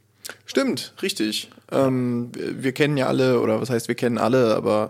Stimmt, 0.45 0.93
richtig. 1.01 1.49
Ähm, 1.71 2.31
wir 2.35 2.73
kennen 2.73 2.97
ja 2.97 3.07
alle, 3.07 3.39
oder 3.39 3.61
was 3.61 3.69
heißt 3.69 3.87
wir 3.87 3.95
kennen 3.95 4.17
alle, 4.17 4.55
aber 4.55 4.89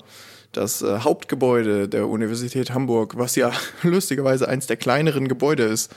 das 0.51 0.81
äh, 0.81 0.99
Hauptgebäude 0.99 1.87
der 1.87 2.07
Universität 2.07 2.73
Hamburg, 2.73 3.17
was 3.17 3.35
ja 3.35 3.51
lustigerweise 3.83 4.47
eins 4.47 4.65
der 4.65 4.77
kleineren 4.77 5.27
Gebäude 5.27 5.63
ist 5.63 5.93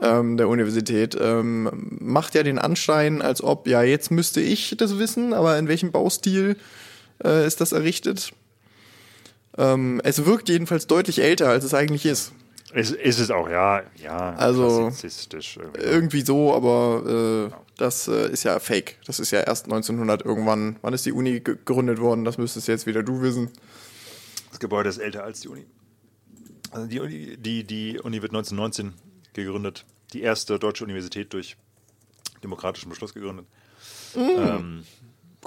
ähm, 0.00 0.36
der 0.36 0.48
Universität, 0.48 1.16
ähm, 1.20 1.68
macht 2.00 2.34
ja 2.34 2.42
den 2.42 2.58
Anschein, 2.58 3.20
als 3.20 3.42
ob, 3.42 3.68
ja, 3.68 3.82
jetzt 3.82 4.10
müsste 4.10 4.40
ich 4.40 4.74
das 4.78 4.98
wissen, 4.98 5.34
aber 5.34 5.58
in 5.58 5.68
welchem 5.68 5.92
Baustil 5.92 6.56
äh, 7.22 7.46
ist 7.46 7.60
das 7.60 7.72
errichtet? 7.72 8.32
Ähm, 9.58 10.00
es 10.02 10.24
wirkt 10.24 10.48
jedenfalls 10.48 10.86
deutlich 10.86 11.20
älter, 11.20 11.48
als 11.50 11.64
es 11.64 11.74
eigentlich 11.74 12.06
ist. 12.06 12.32
Ist, 12.74 12.92
ist 12.92 13.18
es 13.18 13.30
auch, 13.30 13.48
ja, 13.50 13.82
ja. 14.02 14.34
Also 14.34 14.90
irgendwie. 14.90 15.80
irgendwie 15.80 16.20
so, 16.22 16.54
aber 16.54 17.50
äh, 17.52 17.54
das 17.76 18.08
äh, 18.08 18.30
ist 18.30 18.44
ja 18.44 18.58
fake. 18.60 18.96
Das 19.06 19.20
ist 19.20 19.30
ja 19.30 19.40
erst 19.40 19.66
1900 19.66 20.24
irgendwann. 20.24 20.76
Wann 20.80 20.94
ist 20.94 21.04
die 21.04 21.12
Uni 21.12 21.40
ge- 21.40 21.56
gegründet 21.56 22.00
worden? 22.00 22.24
Das 22.24 22.38
müsstest 22.38 22.68
jetzt 22.68 22.86
wieder 22.86 23.02
du 23.02 23.20
wissen. 23.20 23.50
Das 24.50 24.58
Gebäude 24.58 24.88
ist 24.88 24.98
älter 24.98 25.22
als 25.24 25.40
die 25.40 25.48
Uni. 25.48 25.66
Also 26.70 26.86
die 26.86 27.00
Uni, 27.00 27.36
die, 27.36 27.64
die 27.64 27.98
Uni 28.00 28.22
wird 28.22 28.32
1919 28.32 28.94
gegründet. 29.34 29.84
Die 30.14 30.22
erste 30.22 30.58
deutsche 30.58 30.84
Universität 30.84 31.32
durch 31.34 31.56
demokratischen 32.42 32.88
Beschluss 32.88 33.12
gegründet. 33.12 33.46
Ähm, 34.16 34.84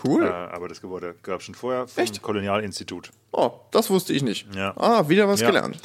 Cool. 0.04 0.26
äh, 0.26 0.30
aber 0.30 0.68
das 0.68 0.82
Gebäude 0.82 1.16
gab 1.24 1.40
es 1.40 1.46
schon 1.46 1.56
vorher 1.56 1.88
vom 1.88 2.04
Echt? 2.04 2.22
Kolonialinstitut. 2.22 3.12
Oh, 3.32 3.52
das 3.72 3.90
wusste 3.90 4.12
ich 4.14 4.22
nicht. 4.24 4.48
Ja. 4.54 4.74
Ah, 4.78 5.08
wieder 5.08 5.28
was 5.28 5.40
Ja. 5.40 5.48
gelernt. 5.48 5.80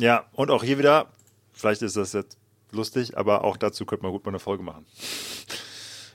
Ja, 0.00 0.24
und 0.32 0.50
auch 0.50 0.64
hier 0.64 0.78
wieder, 0.78 1.06
vielleicht 1.52 1.82
ist 1.82 1.96
das 1.96 2.14
jetzt 2.14 2.38
lustig, 2.72 3.18
aber 3.18 3.44
auch 3.44 3.56
dazu 3.56 3.84
könnte 3.84 4.02
man 4.02 4.12
gut 4.12 4.24
mal 4.24 4.30
eine 4.30 4.38
Folge 4.38 4.62
machen. 4.62 4.86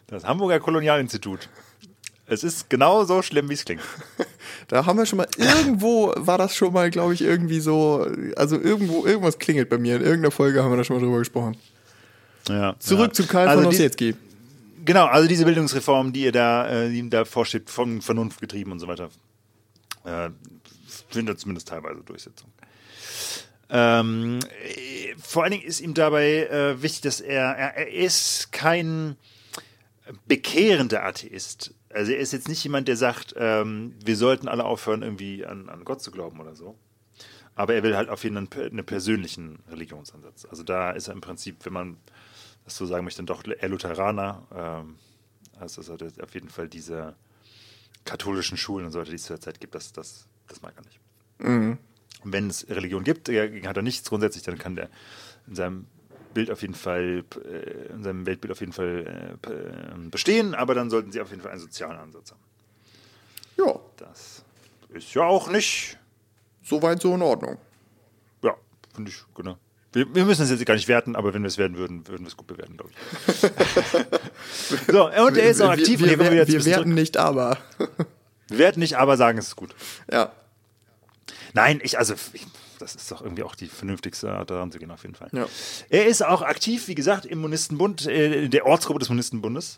Das 0.08 0.24
Hamburger 0.24 0.60
Kolonialinstitut. 0.60 1.50
Es 2.28 2.44
ist 2.44 2.70
genau 2.70 3.04
so 3.04 3.22
schlimm, 3.22 3.50
wie 3.50 3.54
es 3.54 3.66
klingt. 3.66 3.82
Da 4.68 4.84
haben 4.88 4.98
wir 4.98 5.06
schon 5.06 5.18
mal, 5.18 5.28
irgendwo 5.38 6.12
war 6.16 6.40
das 6.40 6.56
schon 6.56 6.74
mal, 6.74 6.90
glaube 6.90 7.14
ich, 7.14 7.22
irgendwie 7.22 7.60
so, 7.60 8.08
also 8.36 8.60
irgendwo, 8.60 9.06
irgendwas 9.06 9.38
klingelt 9.38 9.70
bei 9.70 9.78
mir. 9.78 9.98
In 9.98 10.02
irgendeiner 10.02 10.32
Folge 10.32 10.64
haben 10.64 10.72
wir 10.72 10.78
da 10.78 10.84
schon 10.84 10.96
mal 10.96 11.04
drüber 11.04 11.20
gesprochen. 11.20 11.56
Ja, 12.50 12.76
Zurück 12.80 13.10
ja. 13.10 13.14
zu 13.14 13.28
Karl 13.28 13.48
Also 13.48 13.62
von 13.62 13.70
Ossietzky. 13.70 14.16
Genau, 14.84 15.06
also 15.06 15.28
diese 15.28 15.46
Bildungsreform, 15.46 16.14
die 16.14 16.24
ihr 16.24 16.32
da, 16.32 16.68
äh, 16.68 16.90
die 16.90 16.98
ihm 16.98 17.12
da 17.12 17.26
vorsteht, 17.26 17.70
von 17.70 18.02
Vernunft 18.02 18.42
getrieben 18.42 18.72
und 18.72 18.80
so 18.80 18.88
weiter, 18.88 19.10
äh, 20.04 20.30
findet 21.10 21.40
zumindest 21.40 21.68
teilweise 21.68 22.02
Durchsetzung. 22.02 22.50
Ähm, 23.70 24.40
äh, 24.64 25.16
vor 25.18 25.44
allen 25.44 25.54
Dingen 25.54 25.64
ist 25.64 25.82
ihm 25.82 25.94
dabei 25.94 26.48
äh, 26.48 26.82
wichtig, 26.82 27.02
dass 27.02 27.22
er, 27.22 27.56
er, 27.56 27.78
er 27.78 27.92
ist 27.92 28.52
kein 28.52 29.18
bekehrender 30.28 31.04
Atheist. 31.04 31.74
Also 31.90 32.12
er 32.12 32.20
ist 32.20 32.34
jetzt 32.34 32.48
nicht 32.48 32.64
jemand, 32.64 32.88
der 32.88 32.98
sagt, 32.98 33.34
ähm, 33.38 33.96
wir 34.04 34.18
sollten 34.18 34.48
alle 34.48 34.66
aufhören, 34.66 35.02
irgendwie 35.02 35.46
an, 35.46 35.70
an 35.70 35.86
Gott 35.86 36.02
zu 36.02 36.12
glauben 36.12 36.40
oder 36.40 36.56
so. 36.56 36.78
Aber 37.56 37.74
er 37.74 37.84
will 37.84 37.96
halt 37.96 38.10
auf 38.10 38.24
jeden 38.24 38.48
Fall 38.48 38.64
einen, 38.64 38.72
einen 38.72 38.86
persönlichen 38.86 39.60
Religionsansatz. 39.70 40.46
Also 40.46 40.64
da 40.64 40.92
ist 40.92 41.08
er 41.08 41.14
im 41.14 41.22
Prinzip, 41.22 41.66
wenn 41.66 41.74
man 41.74 41.98
das 42.66 42.76
so 42.76 42.86
sagen 42.86 43.06
möchte, 43.06 43.20
dann 43.20 43.28
doch 43.28 43.44
eher 43.46 43.70
Lutheraner. 43.70 44.46
Ähm, 44.54 44.96
also 45.60 45.96
dass 45.96 46.18
er 46.18 46.24
auf 46.24 46.34
jeden 46.34 46.50
Fall 46.50 46.68
diese 46.68 47.16
katholischen 48.04 48.58
Schulen 48.58 48.86
und 48.86 48.92
so 48.92 49.00
weiter, 49.00 49.12
die 49.12 49.16
es 49.16 49.24
zu 49.24 49.34
der 49.34 49.42
Zeit 49.42 49.60
gibt, 49.60 49.74
das, 49.74 49.94
das, 49.94 50.28
das 50.48 50.62
mag 50.62 50.74
er 50.76 50.84
nicht. 50.84 51.00
Und 51.40 51.78
wenn 52.24 52.50
es 52.50 52.68
Religion 52.70 53.04
gibt, 53.04 53.30
äh, 53.30 53.62
hat 53.66 53.78
er 53.78 53.84
nichts 53.84 54.10
grundsätzlich, 54.10 54.44
dann 54.44 54.58
kann 54.58 54.76
der 54.76 54.90
in 55.48 55.56
seinem 55.56 55.86
Bild 56.34 56.52
auf 56.52 56.62
jeden 56.62 56.74
Fall, 56.76 57.24
äh, 57.46 57.94
in 57.94 58.04
seinem 58.04 58.26
Weltbild 58.26 58.52
auf 58.52 58.60
jeden 58.60 58.74
Fall 58.74 59.38
äh, 59.48 60.10
bestehen, 60.10 60.54
aber 60.56 60.74
dann 60.76 60.90
sollten 60.90 61.12
sie 61.12 61.22
auf 61.22 61.30
jeden 61.30 61.42
Fall 61.42 61.52
einen 61.52 61.62
sozialen 61.62 61.98
Ansatz 61.98 62.32
haben. 62.32 62.42
Ja, 63.58 63.80
Das 63.98 64.44
ist 64.90 65.14
ja 65.14 65.24
auch 65.24 65.50
nicht, 65.50 65.98
soweit 66.64 67.02
so 67.02 67.14
in 67.16 67.22
Ordnung. 67.22 67.58
ja, 68.44 68.54
finde 68.94 69.12
ich, 69.12 69.24
genau. 69.34 69.58
Wir, 69.94 70.14
wir 70.14 70.26
müssen 70.26 70.42
es 70.42 70.50
jetzt 70.50 70.66
gar 70.66 70.74
nicht 70.74 70.90
werten, 70.90 71.16
aber 71.16 71.34
wenn 71.34 71.42
wir 71.44 71.48
es 71.48 71.58
werden 71.58 71.78
würden, 71.78 72.06
würden 72.10 72.24
wir 72.24 72.28
es 72.28 72.36
gut 72.36 72.48
bewerten, 72.48 72.76
glaube 72.76 72.92
ich. 72.92 74.88
so, 74.92 75.06
und 75.10 75.38
er 75.38 75.50
ist 75.50 75.62
auch 75.62 75.70
aktiv. 75.70 76.02
Wir, 76.02 76.12
und 76.14 76.20
wir, 76.20 76.26
ein 76.32 76.34
wir, 76.36 76.46
bisschen 76.46 76.66
werden 76.66 76.94
nicht, 76.94 77.16
aber. 77.16 77.58
zurück- 77.78 78.08
wir 78.50 78.58
werten 78.58 78.80
nicht, 78.82 78.98
aber 78.98 79.16
sagen, 79.16 79.38
es 79.38 79.48
ist 79.48 79.56
gut. 79.56 79.74
ja. 80.12 80.32
Nein, 81.56 81.80
ich, 81.82 81.98
also, 81.98 82.14
ich, 82.34 82.46
das 82.80 82.96
ist 82.96 83.10
doch 83.10 83.22
irgendwie 83.22 83.44
auch 83.44 83.56
die 83.56 83.68
vernünftigste 83.68 84.30
Art, 84.30 84.50
daran 84.50 84.72
zu 84.74 84.78
gehen, 84.78 84.92
auf 84.92 85.04
jeden 85.04 85.16
Fall. 85.16 85.30
Ja. 85.32 85.48
Er 85.90 86.06
ist 86.06 86.24
auch 86.24 86.42
aktiv, 86.42 86.88
wie 86.90 86.96
gesagt, 86.96 87.26
im 87.26 87.40
Monistenbund, 87.40 88.06
äh, 88.08 88.50
der 88.50 88.66
Ortsgruppe 88.66 89.00
des 89.00 89.08
Monistenbundes, 89.10 89.78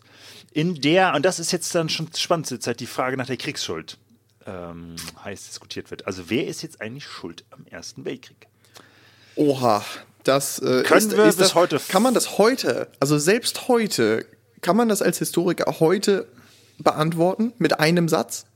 in 0.52 0.74
der, 0.80 1.14
und 1.14 1.24
das 1.24 1.38
ist 1.38 1.52
jetzt 1.52 1.72
dann 1.76 1.88
schon 1.88 2.10
spannend 2.16 2.48
zur 2.48 2.58
Zeit, 2.58 2.80
die 2.80 2.86
Frage 2.86 3.16
nach 3.16 3.26
der 3.26 3.36
Kriegsschuld 3.36 3.96
ähm, 4.44 4.96
heiß 5.24 5.46
diskutiert 5.46 5.90
wird. 5.92 6.06
Also, 6.06 6.28
wer 6.30 6.48
ist 6.48 6.62
jetzt 6.62 6.80
eigentlich 6.80 7.04
schuld 7.06 7.44
am 7.50 7.64
Ersten 7.66 8.04
Weltkrieg? 8.04 8.48
Oha, 9.36 9.84
das 10.24 10.58
äh, 10.58 10.82
Können 10.82 10.98
ist, 10.98 11.16
wir 11.16 11.24
ist 11.26 11.36
bis 11.36 11.46
das, 11.46 11.54
heute- 11.54 11.80
Kann 11.88 12.02
man 12.02 12.12
das 12.12 12.38
heute, 12.38 12.88
also 12.98 13.18
selbst 13.18 13.68
heute, 13.68 14.26
kann 14.62 14.76
man 14.76 14.88
das 14.88 15.00
als 15.00 15.18
Historiker 15.18 15.78
heute 15.78 16.26
beantworten 16.78 17.52
mit 17.58 17.78
einem 17.78 18.08
Satz? 18.08 18.46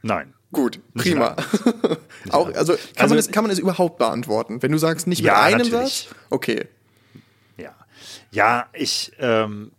Nein. 0.00 0.32
Gut, 0.54 0.80
prima. 0.94 1.36
Auch, 2.30 2.46
also, 2.54 2.74
kann, 2.74 2.80
Also- 2.96 3.14
man 3.14 3.16
das, 3.16 3.30
kann 3.30 3.44
man 3.44 3.50
das 3.50 3.58
überhaupt 3.58 3.98
beantworten? 3.98 4.62
Wenn 4.62 4.72
du 4.72 4.78
sagst, 4.78 5.06
nicht 5.06 5.18
mit 5.18 5.26
Ja, 5.26 5.42
einem 5.42 5.58
natürlich. 5.58 6.08
Satz? 6.08 6.14
Okay. 6.30 6.68
Ja. 7.56 7.74
Ja, 8.30 8.68
ich 8.72 9.12
ähm, 9.18 9.72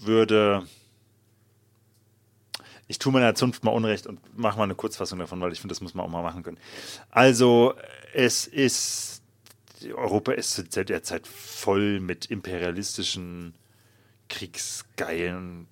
würde. 0.00 0.66
Ich 2.90 2.98
tue 2.98 3.12
meiner 3.12 3.34
Zunft 3.34 3.64
mal 3.64 3.72
Unrecht 3.72 4.06
und 4.06 4.20
mache 4.38 4.56
mal 4.56 4.64
eine 4.64 4.74
Kurzfassung 4.74 5.18
davon, 5.18 5.40
weil 5.42 5.52
ich 5.52 5.60
finde, 5.60 5.74
das 5.74 5.82
muss 5.82 5.92
man 5.94 6.06
auch 6.06 6.10
mal 6.10 6.22
machen 6.22 6.42
können. 6.42 6.58
Also, 7.10 7.74
es 8.14 8.46
ist. 8.46 9.22
Europa 9.94 10.32
ist 10.32 10.72
zu 10.72 10.84
der 10.84 11.02
Zeit 11.04 11.26
voll 11.28 12.00
mit 12.00 12.26
imperialistischen, 12.26 13.54
kriegsgeilen 14.28 15.68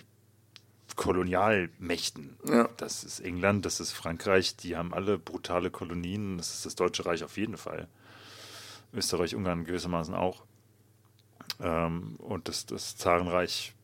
Kolonialmächten. 0.97 2.37
Ja. 2.49 2.69
Das 2.79 3.05
ist 3.05 3.21
England, 3.21 3.65
das 3.65 3.81
ist 3.81 3.93
Frankreich, 3.93 4.57
die 4.57 4.77
haben 4.77 4.93
alle 4.93 5.19
brutale 5.19 5.71
Kolonien, 5.71 6.39
das 6.39 6.55
ist 6.55 6.67
das 6.67 6.75
Deutsche 6.75 7.07
Reich 7.07 7.23
auf 7.23 7.37
jeden 7.37 7.57
Fall. 7.57 7.87
Österreich, 8.93 9.35
Ungarn 9.35 9.65
gewissermaßen 9.65 10.15
auch. 10.15 10.43
Ähm, 11.61 12.17
und 12.19 12.49
das, 12.49 12.67
das 12.67 12.97
Zarenreich 12.97 13.75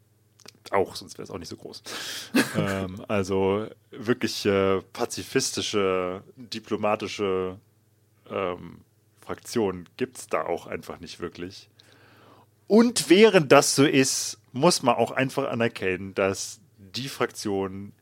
auch, 0.70 0.96
sonst 0.96 1.18
wäre 1.18 1.24
es 1.24 1.30
auch 1.30 1.38
nicht 1.38 1.48
so 1.48 1.56
groß. 1.56 1.82
ähm, 2.56 3.04
also 3.08 3.68
wirklich 3.90 4.46
äh, 4.46 4.80
pazifistische, 4.92 6.22
diplomatische 6.36 7.58
ähm, 8.30 8.80
Fraktionen 9.20 9.88
gibt 9.96 10.18
es 10.18 10.26
da 10.28 10.46
auch 10.46 10.66
einfach 10.66 10.98
nicht 10.98 11.20
wirklich. 11.20 11.68
Und 12.68 13.10
während 13.10 13.52
das 13.52 13.74
so 13.74 13.84
ist, 13.84 14.38
muss 14.52 14.82
man 14.82 14.94
auch 14.94 15.10
einfach 15.10 15.50
anerkennen, 15.50 16.14
dass 16.14 16.61
die 16.96 17.08
Fraktion, 17.08 17.92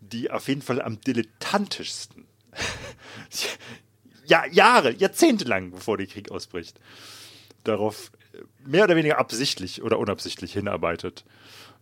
die 0.00 0.30
auf 0.30 0.48
jeden 0.48 0.62
Fall 0.62 0.80
am 0.82 1.00
dilettantischsten, 1.00 2.26
ja, 4.26 4.46
Jahre, 4.46 4.92
Jahrzehnte 4.92 5.44
lang, 5.44 5.70
bevor 5.70 5.96
der 5.96 6.06
Krieg 6.06 6.30
ausbricht, 6.30 6.78
darauf 7.64 8.10
mehr 8.64 8.84
oder 8.84 8.96
weniger 8.96 9.18
absichtlich 9.18 9.82
oder 9.82 9.98
unabsichtlich 9.98 10.52
hinarbeitet, 10.52 11.24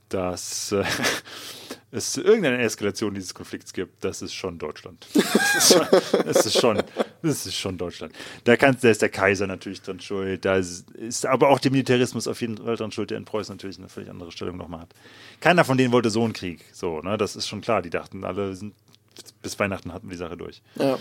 dass 0.09 0.73
äh, 0.73 0.85
es 1.93 2.13
zu 2.13 2.23
irgendeiner 2.23 2.59
Eskalation 2.59 3.15
dieses 3.15 3.33
Konflikts 3.33 3.73
gibt, 3.73 4.05
das 4.05 4.21
ist 4.21 4.35
schon 4.35 4.59
Deutschland. 4.59 5.07
Das 5.17 5.55
ist 5.57 5.73
schon, 5.73 5.87
das 6.25 6.47
ist 6.47 6.61
schon, 6.61 6.83
das 7.23 7.47
ist 7.47 7.57
schon 7.57 7.79
Deutschland. 7.79 8.13
Da, 8.45 8.57
kann, 8.57 8.77
da 8.81 8.91
ist 8.91 9.01
der 9.01 9.09
Kaiser 9.09 9.47
natürlich 9.47 9.81
dran 9.81 10.01
schuld, 10.01 10.45
da 10.45 10.57
ist, 10.57 10.91
ist 10.91 11.25
aber 11.25 11.49
auch 11.49 11.59
der 11.59 11.71
Militarismus 11.71 12.29
auf 12.29 12.41
jeden 12.41 12.59
Fall 12.59 12.77
dran 12.77 12.93
schuld, 12.93 13.11
der 13.11 13.19
in 13.19 13.25
Preußen 13.25 13.55
natürlich 13.55 13.79
eine 13.79 13.89
völlig 13.89 14.11
andere 14.11 14.33
Stellung 14.33 14.57
nochmal 14.57 14.81
hat. 14.81 14.91
Keiner 15.41 15.65
von 15.65 15.79
denen 15.79 15.93
wollte 15.93 16.11
so 16.11 16.25
einen 16.25 16.33
Krieg. 16.33 16.65
So, 16.73 17.01
ne? 17.01 17.17
Das 17.17 17.37
ist 17.37 17.49
schon 17.49 17.61
klar. 17.61 17.81
Die 17.81 17.91
dachten 17.91 18.25
alle, 18.25 18.55
sind, 18.55 18.75
bis 19.43 19.59
Weihnachten 19.59 19.93
hatten 19.93 20.09
wir 20.09 20.13
die 20.13 20.19
Sache 20.19 20.37
durch. 20.37 20.63
Ja. 20.75 20.99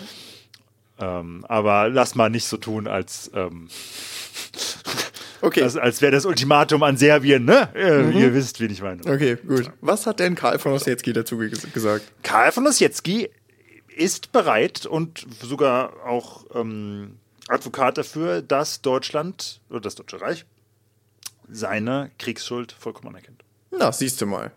Ähm, 0.98 1.46
aber 1.50 1.90
lass 1.90 2.16
mal 2.16 2.30
nicht 2.30 2.46
so 2.46 2.58
tun, 2.58 2.88
als, 2.88 3.30
ähm, 3.34 3.68
Okay. 5.46 5.62
als, 5.64 5.78
als 5.78 6.02
wäre 6.02 6.12
das 6.12 6.26
Ultimatum 6.26 6.82
an 6.84 6.98
Serbien, 6.98 7.46
ne? 7.46 7.70
Äh, 7.76 8.12
Ihr 8.20 8.34
wisst, 8.34 8.60
wen 8.60 8.72
ich 8.72 8.82
meine. 8.82 9.02
Okay, 9.06 9.36
gut. 9.48 9.72
Was 9.82 10.06
hat 10.08 10.20
denn 10.20 10.36
Karl 10.36 10.60
von 10.60 10.74
Ossietzky 10.74 11.14
dazu 11.14 11.36
ges- 11.38 11.72
gesagt? 11.72 12.04
Karl 12.24 12.52
von 12.52 12.66
Ossietzky 12.68 13.30
ist 13.96 14.32
bereit 14.32 14.86
und 14.86 15.26
sogar 15.42 15.94
auch 16.06 16.46
ähm, 16.56 17.18
Advokat 17.48 17.98
dafür, 17.98 18.42
dass 18.42 18.82
Deutschland 18.82 19.62
oder 19.70 19.82
das 19.82 19.96
Deutsche 19.96 20.20
Reich 20.20 20.46
seine 21.48 22.12
Kriegsschuld 22.18 22.72
vollkommen 22.72 23.10
anerkennt. 23.10 23.44
Na, 23.72 23.92
siehst 23.92 24.20
du 24.22 24.26
mal. 24.26 24.52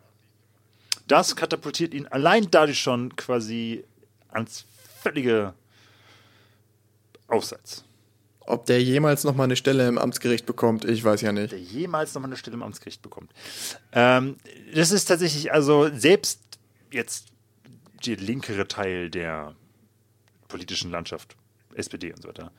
Das 1.06 1.36
katapultiert 1.36 1.93
ihn 1.94 2.06
allein 2.06 2.48
dadurch 2.51 2.81
schon 2.81 3.15
quasi 3.16 3.85
ans 4.31 4.65
völlige 5.02 5.55
Aufseits. 7.28 7.85
Ob 8.48 8.64
der 8.64 8.82
jemals 8.82 9.24
noch 9.24 9.34
mal 9.34 9.44
eine 9.44 9.56
Stelle 9.56 9.86
im 9.86 9.98
Amtsgericht 9.98 10.46
bekommt, 10.46 10.86
ich 10.86 11.04
weiß 11.04 11.20
ja 11.20 11.32
nicht. 11.32 11.52
Der 11.52 11.60
jemals 11.60 12.14
noch 12.14 12.22
mal 12.22 12.28
eine 12.28 12.36
Stelle 12.38 12.54
im 12.54 12.62
Amtsgericht 12.62 13.02
bekommt. 13.02 13.30
Ähm, 13.92 14.36
das 14.74 14.90
ist 14.90 15.04
tatsächlich, 15.04 15.52
also 15.52 15.90
selbst 15.94 16.40
jetzt 16.90 17.26
der 18.06 18.16
linkere 18.16 18.66
Teil 18.66 19.10
der 19.10 19.54
politischen 20.48 20.90
Landschaft, 20.90 21.36
SPD 21.74 22.10
und 22.10 22.22
so 22.22 22.28
weiter, 22.28 22.50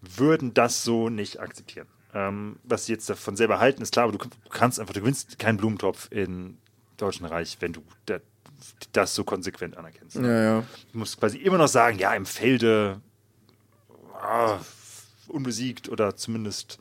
würden 0.00 0.54
das 0.54 0.84
so 0.84 1.08
nicht 1.08 1.40
akzeptieren. 1.40 1.88
Ähm, 2.14 2.60
was 2.62 2.86
sie 2.86 2.92
jetzt 2.92 3.10
davon 3.10 3.36
selber 3.36 3.58
halten, 3.58 3.82
ist 3.82 3.92
klar, 3.92 4.04
aber 4.04 4.16
du 4.16 4.30
kannst 4.48 4.78
einfach, 4.78 4.94
du 4.94 5.00
gewinnst 5.00 5.40
keinen 5.40 5.56
Blumentopf 5.56 6.06
im 6.12 6.56
Deutschen 6.98 7.26
Reich, 7.26 7.56
wenn 7.58 7.72
du 7.72 7.82
der, 8.06 8.22
das 8.92 9.16
so 9.16 9.24
konsequent 9.24 9.76
anerkennst. 9.76 10.14
Ja, 10.14 10.42
ja. 10.42 10.64
Du 10.92 10.98
musst 11.00 11.18
quasi 11.18 11.38
immer 11.38 11.58
noch 11.58 11.66
sagen, 11.66 11.98
ja, 11.98 12.14
im 12.14 12.26
Felde 12.26 13.00
ah, 14.14 14.60
unbesiegt 15.28 15.88
oder 15.88 16.16
zumindest 16.16 16.78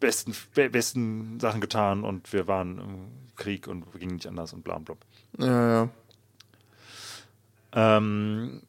besten, 0.00 0.34
besten 0.54 1.40
Sachen 1.40 1.60
getan 1.60 2.04
und 2.04 2.32
wir 2.32 2.46
waren 2.46 2.78
im 2.78 3.36
Krieg 3.36 3.66
und 3.68 3.90
ging 3.98 4.14
nicht 4.14 4.26
anders 4.26 4.52
und 4.52 4.64
bla 4.64 4.78
bla. 4.78 4.96
Ja, 5.38 5.84
ja. 5.84 5.90
Ähm, 7.72 8.62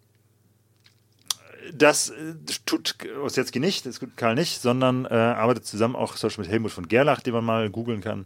das 1.73 2.09
äh, 2.09 2.35
tut 2.65 2.95
Ossietzky 3.21 3.59
nicht, 3.59 3.85
das 3.85 3.99
tut 3.99 4.17
Karl 4.17 4.35
nicht, 4.35 4.61
sondern 4.61 5.05
äh, 5.05 5.13
arbeitet 5.13 5.65
zusammen 5.65 5.95
auch 5.95 6.15
zum 6.15 6.27
Beispiel 6.27 6.43
mit 6.43 6.51
Helmut 6.51 6.71
von 6.71 6.87
Gerlach, 6.87 7.21
den 7.21 7.33
man 7.33 7.45
mal 7.45 7.69
googeln 7.69 8.01
kann, 8.01 8.25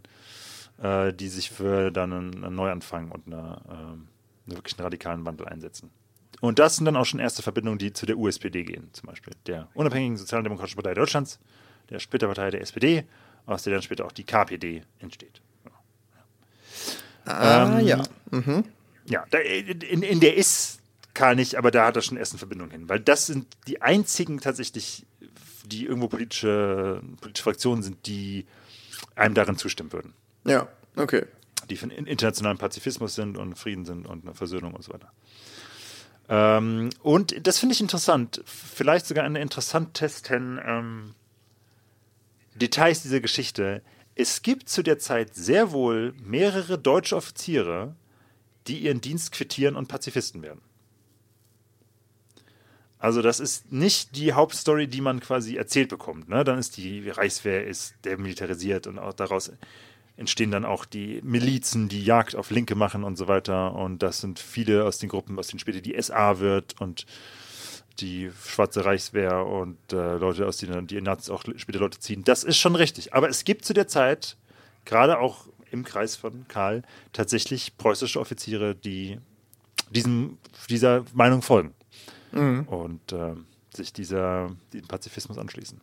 äh, 0.82 1.12
die 1.12 1.28
sich 1.28 1.50
für 1.50 1.90
dann 1.90 2.12
einen, 2.12 2.44
einen 2.44 2.56
Neuanfang 2.56 3.10
und 3.10 3.26
eine, 3.26 3.60
äh, 3.68 3.72
einen 3.72 4.08
wirklich 4.46 4.78
einen 4.78 4.84
radikalen 4.84 5.24
Wandel 5.24 5.48
einsetzen. 5.48 5.90
Und 6.42 6.58
das 6.58 6.74
sind 6.74 6.86
dann 6.86 6.96
auch 6.96 7.06
schon 7.06 7.20
erste 7.20 7.40
Verbindungen, 7.40 7.78
die 7.78 7.92
zu 7.92 8.04
der 8.04 8.18
USPD 8.18 8.64
gehen, 8.64 8.90
zum 8.92 9.06
Beispiel 9.06 9.32
der 9.46 9.68
Unabhängigen 9.74 10.16
Sozialdemokratischen 10.16 10.74
Partei 10.74 10.92
Deutschlands, 10.92 11.38
der 11.88 12.00
Splitterpartei 12.00 12.50
der 12.50 12.62
SPD, 12.62 13.04
aus 13.46 13.62
der 13.62 13.74
dann 13.74 13.82
später 13.82 14.04
auch 14.04 14.10
die 14.10 14.24
KPD 14.24 14.82
entsteht. 14.98 15.40
Ah, 17.26 17.78
ähm, 17.78 17.86
ja. 17.86 18.02
Mhm. 18.32 18.64
Ja, 19.06 19.24
da, 19.30 19.38
in, 19.38 20.02
in 20.02 20.18
der 20.18 20.34
ist 20.36 20.80
Karl 21.14 21.36
nicht, 21.36 21.54
aber 21.54 21.70
da 21.70 21.86
hat 21.86 21.94
er 21.94 22.02
schon 22.02 22.16
erst 22.16 22.32
eine 22.32 22.40
Verbindung 22.40 22.72
hin, 22.72 22.88
weil 22.88 22.98
das 22.98 23.26
sind 23.26 23.46
die 23.68 23.80
einzigen 23.80 24.40
tatsächlich, 24.40 25.06
die 25.64 25.86
irgendwo 25.86 26.08
politische, 26.08 27.00
politische 27.20 27.44
Fraktionen 27.44 27.84
sind, 27.84 28.04
die 28.06 28.46
einem 29.14 29.36
darin 29.36 29.58
zustimmen 29.58 29.92
würden. 29.92 30.12
Ja, 30.44 30.66
okay. 30.96 31.24
Die 31.70 31.76
für 31.76 31.86
internationalen 31.86 32.58
Pazifismus 32.58 33.14
sind 33.14 33.38
und 33.38 33.54
Frieden 33.54 33.84
sind 33.84 34.08
und 34.08 34.24
eine 34.24 34.34
Versöhnung 34.34 34.74
und 34.74 34.82
so 34.82 34.92
weiter. 34.92 35.12
Ähm, 36.28 36.90
und 37.02 37.46
das 37.46 37.58
finde 37.58 37.74
ich 37.74 37.80
interessant. 37.80 38.42
Vielleicht 38.44 39.06
sogar 39.06 39.24
eine 39.24 39.40
interessantesten 39.40 40.60
ähm, 40.64 41.14
Details 42.54 43.02
dieser 43.02 43.20
Geschichte. 43.20 43.82
Es 44.14 44.42
gibt 44.42 44.68
zu 44.68 44.82
der 44.82 44.98
Zeit 44.98 45.34
sehr 45.34 45.72
wohl 45.72 46.14
mehrere 46.22 46.78
deutsche 46.78 47.16
Offiziere, 47.16 47.94
die 48.66 48.78
ihren 48.78 49.00
Dienst 49.00 49.32
quittieren 49.32 49.76
und 49.76 49.88
Pazifisten 49.88 50.42
werden. 50.42 50.60
Also 53.02 53.20
das 53.20 53.40
ist 53.40 53.72
nicht 53.72 54.14
die 54.14 54.32
Hauptstory, 54.32 54.86
die 54.86 55.00
man 55.00 55.18
quasi 55.18 55.56
erzählt 55.56 55.88
bekommt. 55.88 56.28
Ne? 56.28 56.44
Dann 56.44 56.58
ist 56.58 56.76
die 56.76 57.08
Reichswehr 57.08 57.66
ist 57.66 57.94
demilitarisiert 58.04 58.86
und 58.86 59.00
auch 59.00 59.12
daraus 59.12 59.50
entstehen 60.22 60.52
dann 60.52 60.64
auch 60.64 60.84
die 60.84 61.20
Milizen, 61.22 61.88
die 61.88 62.04
Jagd 62.04 62.36
auf 62.36 62.50
Linke 62.50 62.76
machen 62.76 63.02
und 63.02 63.16
so 63.16 63.26
weiter. 63.26 63.74
Und 63.74 64.02
das 64.02 64.20
sind 64.20 64.38
viele 64.38 64.84
aus 64.84 64.98
den 64.98 65.08
Gruppen, 65.08 65.38
aus 65.38 65.48
denen 65.48 65.58
später 65.58 65.80
die 65.80 66.00
SA 66.00 66.38
wird 66.38 66.80
und 66.80 67.06
die 67.98 68.30
Schwarze 68.46 68.84
Reichswehr 68.84 69.44
und 69.44 69.76
äh, 69.92 70.16
Leute, 70.16 70.46
aus 70.46 70.58
denen 70.58 70.86
die 70.86 71.00
Nazis 71.00 71.28
auch 71.28 71.44
später 71.56 71.80
Leute 71.80 71.98
ziehen. 71.98 72.22
Das 72.24 72.44
ist 72.44 72.56
schon 72.56 72.76
richtig. 72.76 73.12
Aber 73.14 73.28
es 73.28 73.44
gibt 73.44 73.64
zu 73.64 73.74
der 73.74 73.88
Zeit, 73.88 74.36
gerade 74.84 75.18
auch 75.18 75.46
im 75.72 75.84
Kreis 75.84 76.14
von 76.14 76.46
Karl, 76.46 76.82
tatsächlich 77.12 77.76
preußische 77.76 78.20
Offiziere, 78.20 78.74
die 78.74 79.18
diesem, 79.90 80.38
dieser 80.70 81.04
Meinung 81.12 81.42
folgen 81.42 81.74
mhm. 82.30 82.62
und 82.68 83.12
äh, 83.12 83.34
sich 83.74 83.92
dieser, 83.92 84.54
diesem 84.72 84.86
Pazifismus 84.86 85.36
anschließen. 85.36 85.80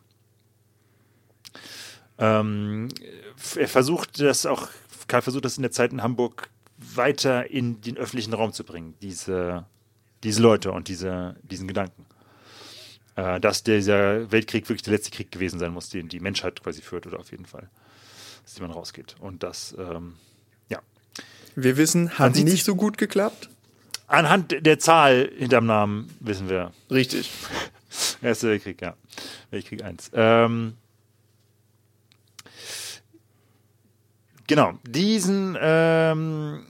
Ähm, 2.20 2.88
er 3.56 3.68
versucht 3.68 4.20
das 4.20 4.46
auch, 4.46 4.68
Karl 5.08 5.22
versucht 5.22 5.44
das 5.44 5.56
in 5.56 5.62
der 5.62 5.72
Zeit 5.72 5.92
in 5.92 6.02
Hamburg 6.02 6.50
weiter 6.76 7.50
in 7.50 7.80
den 7.80 7.96
öffentlichen 7.96 8.34
Raum 8.34 8.52
zu 8.52 8.64
bringen, 8.64 8.94
diese, 9.02 9.66
diese 10.22 10.40
Leute 10.42 10.72
und 10.72 10.88
diese, 10.88 11.36
diesen 11.42 11.66
Gedanken. 11.66 12.06
Äh, 13.16 13.40
dass 13.40 13.62
dieser 13.62 14.30
Weltkrieg 14.30 14.68
wirklich 14.68 14.82
der 14.82 14.94
letzte 14.94 15.10
Krieg 15.10 15.30
gewesen 15.30 15.58
sein 15.58 15.72
muss, 15.72 15.88
den 15.88 16.08
die 16.08 16.20
Menschheit 16.20 16.62
quasi 16.62 16.80
führt, 16.80 17.06
oder 17.06 17.18
auf 17.18 17.30
jeden 17.30 17.44
Fall, 17.44 17.68
dass 18.44 18.60
man 18.60 18.70
rausgeht. 18.70 19.16
Und 19.20 19.42
das, 19.42 19.74
ähm, 19.78 20.14
ja. 20.68 20.80
Wir 21.54 21.76
wissen, 21.76 22.18
hat 22.18 22.36
nicht 22.36 22.64
so 22.64 22.76
gut 22.76 22.98
geklappt. 22.98 23.50
Anhand 24.06 24.64
der 24.64 24.78
Zahl 24.78 25.30
hinterm 25.36 25.66
Namen 25.66 26.10
wissen 26.20 26.48
wir. 26.48 26.72
Richtig. 26.90 27.30
Erster 28.22 28.48
Weltkrieg, 28.48 28.80
ja. 28.80 28.96
Weltkrieg 29.50 29.82
1. 29.82 30.10
Ähm, 30.14 30.74
genau, 34.50 34.72
diesen 34.82 35.56
ähm, 35.60 36.66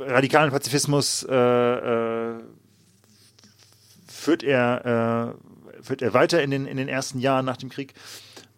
äh, 0.00 0.02
radikalen 0.02 0.50
Pazifismus 0.50 1.22
äh, 1.22 1.32
äh, 1.32 2.40
führt, 4.08 4.42
er, 4.42 5.36
äh, 5.78 5.82
führt 5.82 6.02
er 6.02 6.12
weiter 6.12 6.42
in 6.42 6.50
den, 6.50 6.66
in 6.66 6.76
den 6.76 6.88
ersten 6.88 7.20
Jahren 7.20 7.46
nach 7.46 7.56
dem 7.56 7.70
Krieg 7.70 7.94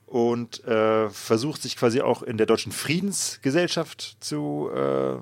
und 0.06 0.64
äh, 0.64 1.10
versucht 1.10 1.60
sich 1.60 1.76
quasi 1.76 2.00
auch 2.00 2.22
in 2.22 2.38
der 2.38 2.46
deutschen 2.46 2.72
Friedensgesellschaft 2.72 4.16
zu 4.20 4.70
äh, 4.74 5.18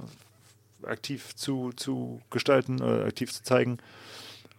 aktiv 0.86 1.34
zu, 1.34 1.72
zu 1.72 2.20
gestalten, 2.30 2.80
äh, 2.80 3.06
aktiv 3.08 3.32
zu 3.32 3.42
zeigen. 3.42 3.78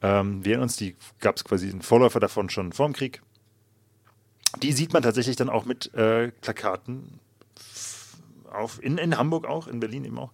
Ähm, 0.02 0.44
wir 0.44 0.54
erinnern 0.54 0.64
uns, 0.64 0.76
die 0.76 0.98
gab 1.22 1.38
es 1.38 1.46
quasi 1.46 1.70
einen 1.70 1.82
Vorläufer 1.82 2.20
davon 2.20 2.50
schon 2.50 2.74
vor 2.74 2.88
dem 2.88 2.94
Krieg. 2.94 3.22
Die 4.62 4.72
sieht 4.72 4.94
man 4.94 5.04
tatsächlich 5.04 5.36
dann 5.36 5.50
auch 5.50 5.66
mit 5.66 5.94
äh, 5.94 6.32
Plakaten 6.42 7.20
auf, 8.52 8.82
in, 8.82 8.98
in 8.98 9.18
Hamburg 9.18 9.46
auch, 9.46 9.68
in 9.68 9.80
Berlin 9.80 10.06
eben 10.06 10.18
auch, 10.18 10.32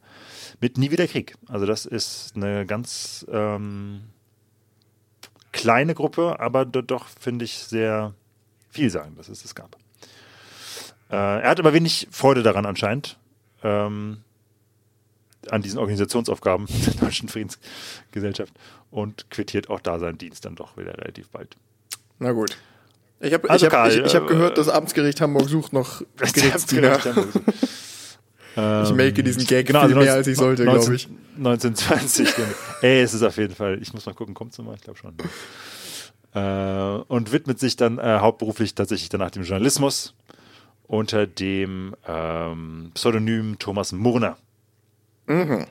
mit 0.59 0.77
Nie 0.77 0.91
wieder 0.91 1.07
Krieg. 1.07 1.35
Also 1.47 1.65
das 1.65 1.85
ist 1.85 2.35
eine 2.35 2.65
ganz 2.65 3.25
ähm, 3.31 4.01
kleine 5.51 5.95
Gruppe, 5.95 6.39
aber 6.39 6.65
doch, 6.65 7.07
finde 7.07 7.45
ich, 7.45 7.57
sehr 7.57 8.13
vielsagend, 8.69 9.17
dass 9.19 9.29
es 9.29 9.41
das 9.41 9.55
gab. 9.55 9.75
Äh, 11.09 11.15
er 11.15 11.49
hat 11.49 11.59
aber 11.59 11.73
wenig 11.73 12.07
Freude 12.11 12.43
daran 12.43 12.65
anscheinend. 12.65 13.17
Ähm, 13.63 14.23
an 15.49 15.61
diesen 15.61 15.79
Organisationsaufgaben 15.79 16.67
der 16.85 16.93
Deutschen 16.93 17.27
Friedensgesellschaft 17.27 18.53
und 18.91 19.29
quittiert 19.31 19.69
auch 19.69 19.79
da 19.79 19.99
seinen 19.99 20.17
Dienst 20.17 20.45
dann 20.45 20.55
doch 20.55 20.77
wieder 20.77 20.97
relativ 20.97 21.29
bald. 21.29 21.57
Na 22.19 22.31
gut. 22.31 22.57
Ich 23.21 23.33
habe 23.33 23.49
also 23.49 23.67
ich 23.67 23.73
hab, 23.73 23.89
ich, 23.89 23.97
ich 23.97 24.15
hab 24.15 24.27
gehört, 24.27 24.57
das 24.57 24.67
Amtsgericht 24.67 25.21
Hamburg 25.21 25.47
sucht 25.47 25.73
noch 25.73 26.01
Gerichtsdiener. 26.17 26.97
ich 28.83 28.93
melke 28.93 29.23
diesen 29.23 29.45
Gag 29.45 29.67
genau, 29.67 29.81
viel 29.81 29.89
also 29.89 29.99
mehr, 29.99 30.13
als 30.13 30.27
ich 30.27 30.37
sollte, 30.37 30.63
glaube 30.63 30.95
ich. 30.95 31.07
1920. 31.37 32.35
Genau. 32.35 32.47
Ey, 32.81 33.01
es 33.01 33.13
ist 33.13 33.21
auf 33.21 33.37
jeden 33.37 33.53
Fall, 33.53 33.79
ich 33.81 33.93
muss 33.93 34.05
mal 34.05 34.15
gucken, 34.15 34.33
kommt 34.33 34.53
es 34.53 34.57
nochmal? 34.57 34.75
Ich 34.75 34.81
glaube 34.81 34.97
schon. 34.97 35.15
Äh, 36.33 37.03
und 37.07 37.31
widmet 37.31 37.59
sich 37.59 37.75
dann 37.75 37.99
äh, 37.99 38.19
hauptberuflich 38.19 38.73
tatsächlich 38.73 39.09
danach 39.09 39.31
dem 39.31 39.43
Journalismus 39.43 40.15
unter 40.87 41.27
dem 41.27 41.95
ähm, 42.07 42.91
Pseudonym 42.95 43.59
Thomas 43.59 43.91
Murner. 43.91 44.37
Mhm. 45.27 45.65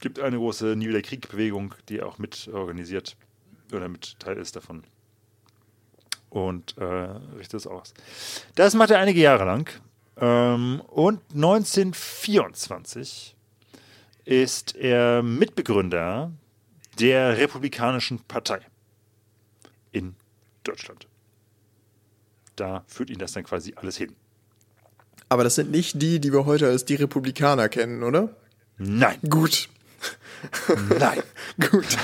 Gibt 0.00 0.20
eine 0.20 0.36
große 0.36 0.76
Nie 0.76 0.88
wieder 0.88 1.00
Krieg-Bewegung, 1.00 1.74
die 1.88 2.02
auch 2.02 2.18
mit 2.18 2.48
organisiert 2.52 3.16
oder 3.72 3.88
mit 3.88 4.18
Teil 4.20 4.36
ist 4.36 4.56
davon. 4.56 4.84
Und 6.32 6.76
äh, 6.78 6.84
richtet 7.36 7.60
es 7.60 7.66
aus. 7.66 7.92
Das 8.54 8.72
macht 8.74 8.90
er 8.90 9.00
einige 9.00 9.20
Jahre 9.20 9.44
lang. 9.44 9.68
Ähm, 10.16 10.80
und 10.88 11.20
1924 11.34 13.36
ist 14.24 14.74
er 14.74 15.22
Mitbegründer 15.22 16.32
der 16.98 17.36
Republikanischen 17.36 18.20
Partei 18.20 18.60
in 19.90 20.14
Deutschland. 20.64 21.06
Da 22.56 22.82
führt 22.86 23.10
ihn 23.10 23.18
das 23.18 23.32
dann 23.32 23.44
quasi 23.44 23.74
alles 23.76 23.98
hin. 23.98 24.16
Aber 25.28 25.44
das 25.44 25.56
sind 25.56 25.70
nicht 25.70 26.00
die, 26.00 26.18
die 26.18 26.32
wir 26.32 26.46
heute 26.46 26.66
als 26.66 26.86
die 26.86 26.94
Republikaner 26.94 27.68
kennen, 27.68 28.02
oder? 28.02 28.34
Nein. 28.78 29.18
Gut. 29.28 29.68
Nein. 30.98 31.22
Gut. 31.70 31.86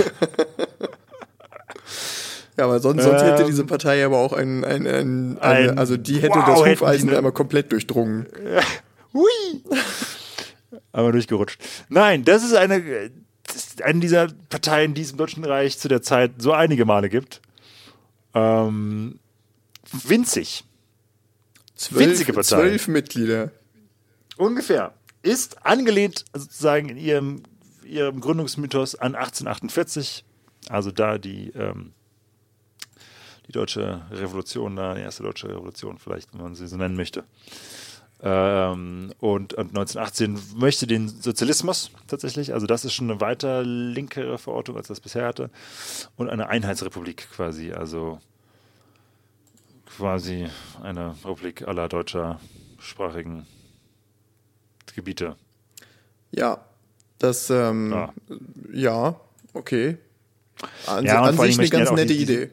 ja, 2.58 2.64
aber 2.64 2.80
sonst, 2.80 3.04
sonst 3.04 3.22
hätte 3.22 3.42
ähm, 3.42 3.46
diese 3.48 3.64
Partei 3.64 4.04
aber 4.04 4.18
auch 4.18 4.32
ein, 4.32 4.64
ein, 4.64 4.86
ein, 4.86 5.38
eine, 5.38 5.70
ein 5.70 5.78
also 5.78 5.96
die 5.96 6.18
hätte 6.18 6.34
wow, 6.34 6.64
das 6.64 6.72
Hufeisen 6.72 7.14
einmal 7.14 7.32
komplett 7.32 7.72
durchdrungen. 7.72 8.26
Hui! 9.14 9.62
aber 10.92 11.12
durchgerutscht. 11.12 11.60
Nein, 11.88 12.24
das 12.24 12.42
ist 12.42 12.54
eine 12.54 13.10
eine 13.82 14.00
dieser 14.00 14.28
Parteien, 14.48 14.94
die 14.94 15.02
es 15.02 15.12
im 15.12 15.16
Deutschen 15.16 15.44
Reich 15.44 15.78
zu 15.78 15.88
der 15.88 16.02
Zeit 16.02 16.32
so 16.38 16.52
einige 16.52 16.84
Male 16.84 17.08
gibt. 17.08 17.40
Ähm, 18.34 19.18
winzig. 19.90 20.64
Winzige 21.90 22.32
Zwölf, 22.32 22.48
Partei. 22.48 22.68
zwölf 22.68 22.88
Mitglieder. 22.88 23.52
Ungefähr. 24.36 24.94
Ist 25.22 25.64
angelehnt 25.64 26.24
sozusagen 26.32 26.88
in 26.88 26.96
ihrem, 26.96 27.42
ihrem 27.84 28.20
Gründungsmythos 28.20 28.96
an 28.96 29.14
1848. 29.14 30.24
Also 30.68 30.90
da 30.90 31.18
die, 31.18 31.50
ähm, 31.50 31.92
die 33.48 33.52
deutsche 33.52 34.02
Revolution, 34.12 34.76
da 34.76 34.94
die 34.94 35.00
erste 35.00 35.22
deutsche 35.22 35.48
Revolution 35.48 35.98
vielleicht, 35.98 36.32
wenn 36.34 36.42
man 36.42 36.54
sie 36.54 36.66
so 36.68 36.76
nennen 36.76 36.96
möchte. 36.96 37.24
Ähm, 38.20 39.12
und, 39.20 39.54
und 39.54 39.68
1918 39.68 40.38
möchte 40.56 40.86
den 40.86 41.08
Sozialismus 41.08 41.90
tatsächlich, 42.08 42.52
also 42.52 42.66
das 42.66 42.84
ist 42.84 42.92
schon 42.92 43.10
eine 43.10 43.20
weiter 43.20 43.62
linkere 43.64 44.38
Verortung, 44.38 44.76
als 44.76 44.88
das 44.88 45.00
bisher 45.00 45.24
hatte. 45.26 45.50
Und 46.16 46.28
eine 46.28 46.48
Einheitsrepublik 46.48 47.28
quasi, 47.30 47.72
also 47.72 48.18
quasi 49.86 50.46
eine 50.82 51.10
Republik 51.24 51.66
aller 51.66 51.88
deutscher 51.88 52.40
sprachigen 52.78 53.46
Gebiete. 54.94 55.36
Ja, 56.32 56.58
das, 57.18 57.50
ähm, 57.50 57.92
Ja. 57.92 58.12
ja, 58.72 59.20
okay. 59.54 59.96
An, 60.86 61.04
Ja, 61.04 61.22
an 61.22 61.36
sich 61.36 61.54
eine 61.56 61.64
die 61.64 61.70
ganz 61.70 61.88
halt 61.88 61.96
nette 62.00 62.14
diese- 62.14 62.32
Idee. 62.32 62.50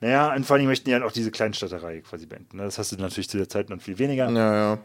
Naja, 0.00 0.34
und 0.34 0.44
vor 0.46 0.56
allem 0.56 0.66
möchten 0.66 0.88
die 0.88 0.94
halt 0.94 1.02
auch 1.02 1.12
diese 1.12 1.30
Kleinstadterei 1.30 2.00
quasi 2.02 2.26
beenden. 2.26 2.56
ne? 2.58 2.64
Das 2.64 2.78
hast 2.78 2.92
du 2.92 2.96
natürlich 2.96 3.28
zu 3.28 3.36
der 3.36 3.48
Zeit 3.48 3.68
noch 3.68 3.80
viel 3.80 3.98
weniger, 3.98 4.30
Ja, 4.30 4.54
ja. 4.54 4.78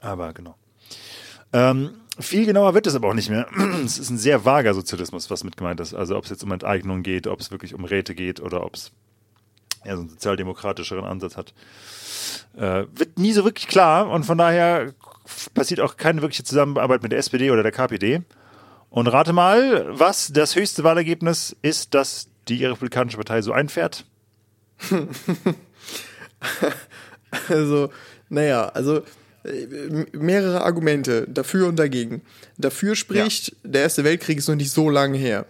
aber 0.00 0.32
genau. 0.32 0.54
Ähm, 1.52 1.90
viel 2.18 2.46
genauer 2.46 2.74
wird 2.74 2.86
es 2.86 2.94
aber 2.94 3.08
auch 3.08 3.14
nicht 3.14 3.30
mehr. 3.30 3.46
Es 3.84 3.98
ist 3.98 4.10
ein 4.10 4.18
sehr 4.18 4.44
vager 4.44 4.74
Sozialismus, 4.74 5.30
was 5.30 5.44
mit 5.44 5.56
gemeint 5.56 5.80
ist. 5.80 5.94
Also 5.94 6.16
ob 6.16 6.24
es 6.24 6.30
jetzt 6.30 6.42
um 6.44 6.52
Enteignung 6.52 7.02
geht, 7.02 7.26
ob 7.26 7.40
es 7.40 7.50
wirklich 7.50 7.74
um 7.74 7.84
Räte 7.84 8.14
geht 8.14 8.40
oder 8.40 8.64
ob 8.64 8.74
es 8.74 8.90
eher 9.84 9.96
so 9.96 10.00
einen 10.02 10.10
sozialdemokratischeren 10.10 11.04
Ansatz 11.04 11.36
hat. 11.36 11.54
Äh, 12.56 12.84
wird 12.94 13.18
nie 13.18 13.32
so 13.32 13.44
wirklich 13.44 13.68
klar 13.68 14.10
und 14.10 14.24
von 14.24 14.36
daher 14.38 14.92
passiert 15.54 15.80
auch 15.80 15.96
keine 15.96 16.22
wirkliche 16.22 16.44
Zusammenarbeit 16.44 17.02
mit 17.02 17.12
der 17.12 17.18
SPD 17.18 17.50
oder 17.50 17.62
der 17.62 17.72
KPD. 17.72 18.22
Und 18.90 19.06
rate 19.06 19.32
mal, 19.34 19.86
was 19.98 20.32
das 20.32 20.56
höchste 20.56 20.82
Wahlergebnis 20.82 21.54
ist, 21.62 21.94
das 21.94 22.27
die 22.48 22.64
Republikanische 22.64 23.16
Partei 23.16 23.42
so 23.42 23.52
einfährt. 23.52 24.04
Also, 27.48 27.90
naja, 28.28 28.68
also 28.68 29.02
äh, 29.44 30.06
mehrere 30.12 30.62
Argumente 30.62 31.26
dafür 31.28 31.68
und 31.68 31.76
dagegen. 31.78 32.22
Dafür 32.56 32.94
spricht, 32.94 33.54
der 33.64 33.82
Erste 33.82 34.04
Weltkrieg 34.04 34.38
ist 34.38 34.48
noch 34.48 34.54
nicht 34.54 34.70
so 34.70 34.88
lange 34.88 35.18
her. 35.18 35.46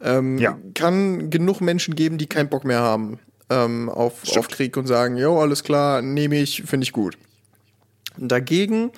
Ähm, 0.00 0.38
Ja. 0.38 0.58
Kann 0.74 1.28
genug 1.30 1.60
Menschen 1.60 1.94
geben, 1.96 2.18
die 2.18 2.26
keinen 2.26 2.48
Bock 2.48 2.64
mehr 2.64 2.80
haben 2.80 3.18
ähm, 3.50 3.88
auf, 3.88 4.20
Stimmt. 4.22 4.38
auf 4.38 4.48
Krieg 4.48 4.76
und 4.76 4.86
sagen, 4.86 5.16
jo, 5.16 5.38
alles 5.40 5.64
klar, 5.64 6.02
nehme 6.02 6.38
ich, 6.40 6.62
finde 6.62 6.84
ich 6.84 6.92
gut. 6.92 7.18
Dagegen, 8.16 8.90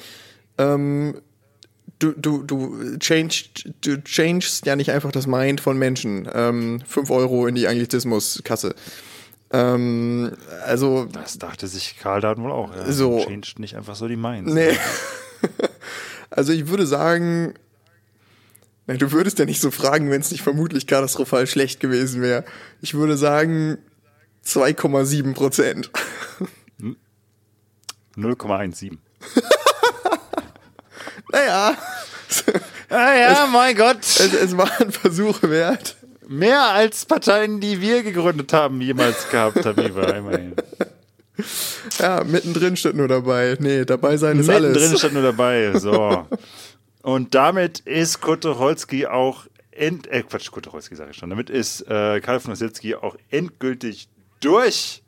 ähm, 0.58 1.20
du, 2.00 2.12
du, 2.12 2.42
du, 2.42 2.98
changed, 2.98 3.72
du 3.82 4.02
changest 4.02 4.66
ja 4.66 4.74
nicht 4.74 4.90
einfach 4.90 5.12
das 5.12 5.26
Mind 5.26 5.60
von 5.60 5.78
Menschen. 5.78 6.28
Ähm, 6.32 6.80
5 6.86 7.10
Euro 7.10 7.46
in 7.46 7.54
die 7.54 7.68
Anglizismuskasse. 7.68 8.74
Ähm, 9.52 10.32
also, 10.64 11.06
Das 11.12 11.38
dachte 11.38 11.66
sich 11.68 11.98
Karl 11.98 12.20
da 12.20 12.36
wohl 12.36 12.50
auch. 12.50 12.74
Ja. 12.74 12.90
So. 12.90 13.24
Changed 13.24 13.58
nicht 13.58 13.76
einfach 13.76 13.94
so 13.94 14.08
die 14.08 14.16
Minds. 14.16 14.52
Nee. 14.52 14.76
also 16.30 16.52
ich 16.52 16.68
würde 16.68 16.86
sagen, 16.86 17.54
na, 18.86 18.94
du 18.94 19.12
würdest 19.12 19.38
ja 19.38 19.44
nicht 19.44 19.60
so 19.60 19.70
fragen, 19.70 20.10
wenn 20.10 20.20
es 20.20 20.30
nicht 20.30 20.42
vermutlich 20.42 20.86
katastrophal 20.86 21.46
schlecht 21.46 21.80
gewesen 21.80 22.22
wäre. 22.22 22.44
Ich 22.80 22.94
würde 22.94 23.16
sagen 23.16 23.78
2,7 24.44 25.34
Prozent. 25.34 25.90
0,17. 28.16 28.98
Naja, 31.32 31.76
Ah 32.88 33.14
ja, 33.14 33.48
mein 33.52 33.76
Gott. 33.76 33.98
es, 34.00 34.32
es 34.32 34.56
war 34.56 34.68
ein 34.80 34.90
Versuch 34.90 35.42
wert. 35.42 35.96
Mehr 36.26 36.62
als 36.62 37.04
Parteien, 37.06 37.60
die 37.60 37.80
wir 37.80 38.02
gegründet 38.02 38.52
haben, 38.52 38.80
jemals 38.80 39.28
gehabt 39.30 39.64
haben, 39.64 39.78
immerhin. 39.78 40.54
Ja, 41.98 42.22
mittendrin 42.24 42.76
steht 42.76 42.94
nur 42.94 43.08
dabei. 43.08 43.56
Nee, 43.60 43.84
dabei 43.84 44.16
sein 44.16 44.38
ist 44.38 44.46
Mittendrin 44.46 44.88
alles. 44.88 44.98
stand 44.98 45.14
nur 45.14 45.22
dabei. 45.22 45.72
So. 45.78 46.26
Und 47.02 47.34
damit 47.34 47.80
ist 47.80 48.20
Tucholsky 48.20 49.06
auch 49.06 49.46
end, 49.70 50.06
äh, 50.08 50.22
Quatsch, 50.22 50.50
Tucholsky 50.50 50.94
sage 50.96 51.12
ich 51.12 51.16
schon. 51.16 51.30
Damit 51.30 51.48
ist 51.48 51.82
äh, 51.88 52.20
Karl 52.20 52.40
von 52.40 52.52
Ossietzky 52.52 52.94
auch 52.94 53.16
endgültig 53.30 54.08
durch, 54.40 54.99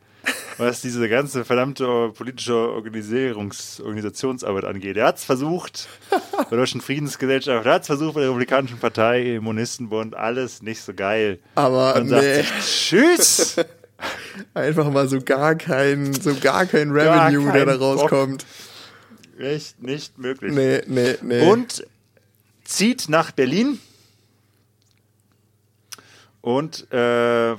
was 0.58 0.80
diese 0.80 1.08
ganze 1.08 1.44
verdammte 1.44 2.12
politische 2.14 2.54
Organisierungs 2.54 3.80
Organisationsarbeit 3.80 4.64
angeht. 4.64 4.96
Er 4.96 5.06
hat 5.06 5.18
es 5.18 5.24
versucht 5.24 5.88
bei 6.10 6.44
der 6.50 6.58
Deutschen 6.58 6.80
Friedensgesellschaft, 6.80 7.66
er 7.66 7.74
hat 7.74 7.82
es 7.82 7.86
versucht 7.86 8.14
bei 8.14 8.20
der 8.20 8.30
Republikanischen 8.30 8.78
Partei, 8.78 9.36
im 9.36 9.44
Monistenbund, 9.44 10.14
alles 10.14 10.62
nicht 10.62 10.80
so 10.82 10.94
geil. 10.94 11.38
Aber 11.54 11.96
Und 11.96 12.08
sagt 12.08 12.22
nee, 12.22 12.42
sich, 12.42 12.50
tschüss. 12.60 13.56
einfach 14.54 14.90
mal 14.90 15.08
so 15.08 15.20
gar 15.20 15.54
kein, 15.54 16.12
so 16.12 16.34
gar 16.40 16.66
kein 16.66 16.90
Revenue, 16.90 17.44
kein 17.44 17.54
der 17.54 17.66
da 17.66 17.76
Bock. 17.76 18.00
rauskommt. 18.00 18.46
Echt 19.38 19.82
nicht 19.82 20.18
möglich. 20.18 20.52
Nee, 20.52 20.82
nee, 20.86 21.16
nee. 21.22 21.48
und 21.50 21.86
zieht 22.64 23.08
nach 23.08 23.32
Berlin 23.32 23.78
und 26.40 26.90
äh, 26.92 27.52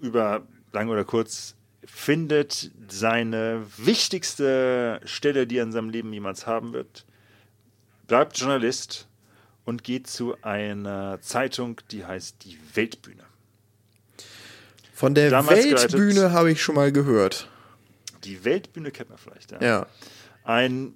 über 0.00 0.42
lang 0.72 0.88
oder 0.88 1.04
kurz 1.04 1.54
findet 1.94 2.70
seine 2.88 3.66
wichtigste 3.76 5.00
Stelle, 5.04 5.46
die 5.46 5.58
er 5.58 5.64
in 5.64 5.72
seinem 5.72 5.90
Leben 5.90 6.12
jemals 6.12 6.46
haben 6.46 6.72
wird, 6.72 7.04
bleibt 8.08 8.38
Journalist 8.38 9.06
und 9.64 9.84
geht 9.84 10.06
zu 10.08 10.34
einer 10.42 11.20
Zeitung, 11.20 11.80
die 11.90 12.04
heißt 12.04 12.44
Die 12.44 12.58
Weltbühne. 12.74 13.22
Von 14.94 15.14
der 15.14 15.30
damals 15.30 15.64
Weltbühne 15.64 16.32
habe 16.32 16.50
ich 16.50 16.62
schon 16.62 16.74
mal 16.74 16.90
gehört. 16.90 17.48
Die 18.24 18.44
Weltbühne 18.44 18.90
kennt 18.90 19.10
man 19.10 19.18
vielleicht, 19.18 19.52
ja. 19.52 19.62
Ja. 19.62 19.86
Ein 20.44 20.94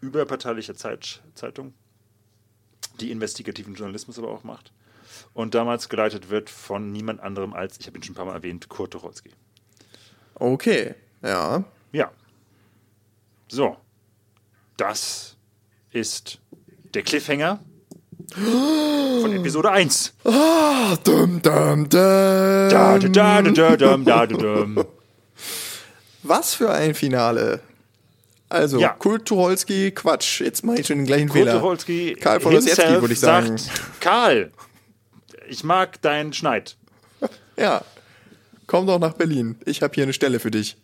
überparteilicher 0.00 0.76
Zeit, 0.76 1.20
Zeitung, 1.34 1.74
die 3.00 3.10
investigativen 3.10 3.74
Journalismus 3.74 4.18
aber 4.18 4.28
auch 4.28 4.44
macht. 4.44 4.72
Und 5.34 5.54
damals 5.54 5.88
geleitet 5.88 6.30
wird 6.30 6.48
von 6.48 6.92
niemand 6.92 7.20
anderem 7.20 7.52
als, 7.52 7.78
ich 7.80 7.86
habe 7.86 7.98
ihn 7.98 8.02
schon 8.02 8.12
ein 8.12 8.16
paar 8.16 8.26
Mal 8.26 8.34
erwähnt, 8.34 8.68
Kurt 8.68 8.92
Tucholsky. 8.92 9.30
Okay. 10.34 10.94
Ja. 11.22 11.64
Ja. 11.92 12.10
So. 13.48 13.76
Das 14.76 15.36
ist 15.92 16.38
der 16.94 17.02
Cliffhanger 17.02 17.60
von 18.34 19.32
Episode 19.32 19.70
1. 19.70 20.14
Ah, 20.24 20.96
dum, 21.04 21.40
dum, 21.42 21.42
dum. 21.42 21.88
Da, 21.88 22.68
da, 22.68 22.98
da, 22.98 23.42
da, 23.42 23.42
da, 23.42 23.76
dum, 23.76 24.04
da, 24.04 24.26
da, 24.26 24.36
dum. 24.36 24.84
Was 26.22 26.54
für 26.54 26.70
ein 26.72 26.94
Finale. 26.94 27.60
Also, 28.48 28.78
Ja. 28.80 28.90
Kurt 28.90 29.26
Tucholsky, 29.26 29.90
Quatsch, 29.92 30.40
jetzt 30.40 30.64
mache 30.64 30.80
ich 30.80 30.86
schon 30.86 30.98
den 30.98 31.06
gleichen 31.06 31.28
Kurt 31.28 31.38
Fehler. 31.44 31.54
Tucholsky 31.54 32.14
Karl 32.14 32.40
von 32.40 32.54
Ossietzky, 32.54 33.00
würde 33.00 33.12
ich 33.14 33.20
sagen. 33.20 33.56
sagt, 33.58 34.00
Karl, 34.00 34.52
ich 35.48 35.64
mag 35.64 36.00
deinen 36.02 36.32
Schneid. 36.32 36.76
Ja. 37.56 37.82
Komm 38.72 38.86
doch 38.86 38.98
nach 38.98 39.12
Berlin. 39.12 39.56
Ich 39.66 39.82
habe 39.82 39.92
hier 39.94 40.04
eine 40.04 40.14
Stelle 40.14 40.40
für 40.40 40.50
dich. 40.50 40.78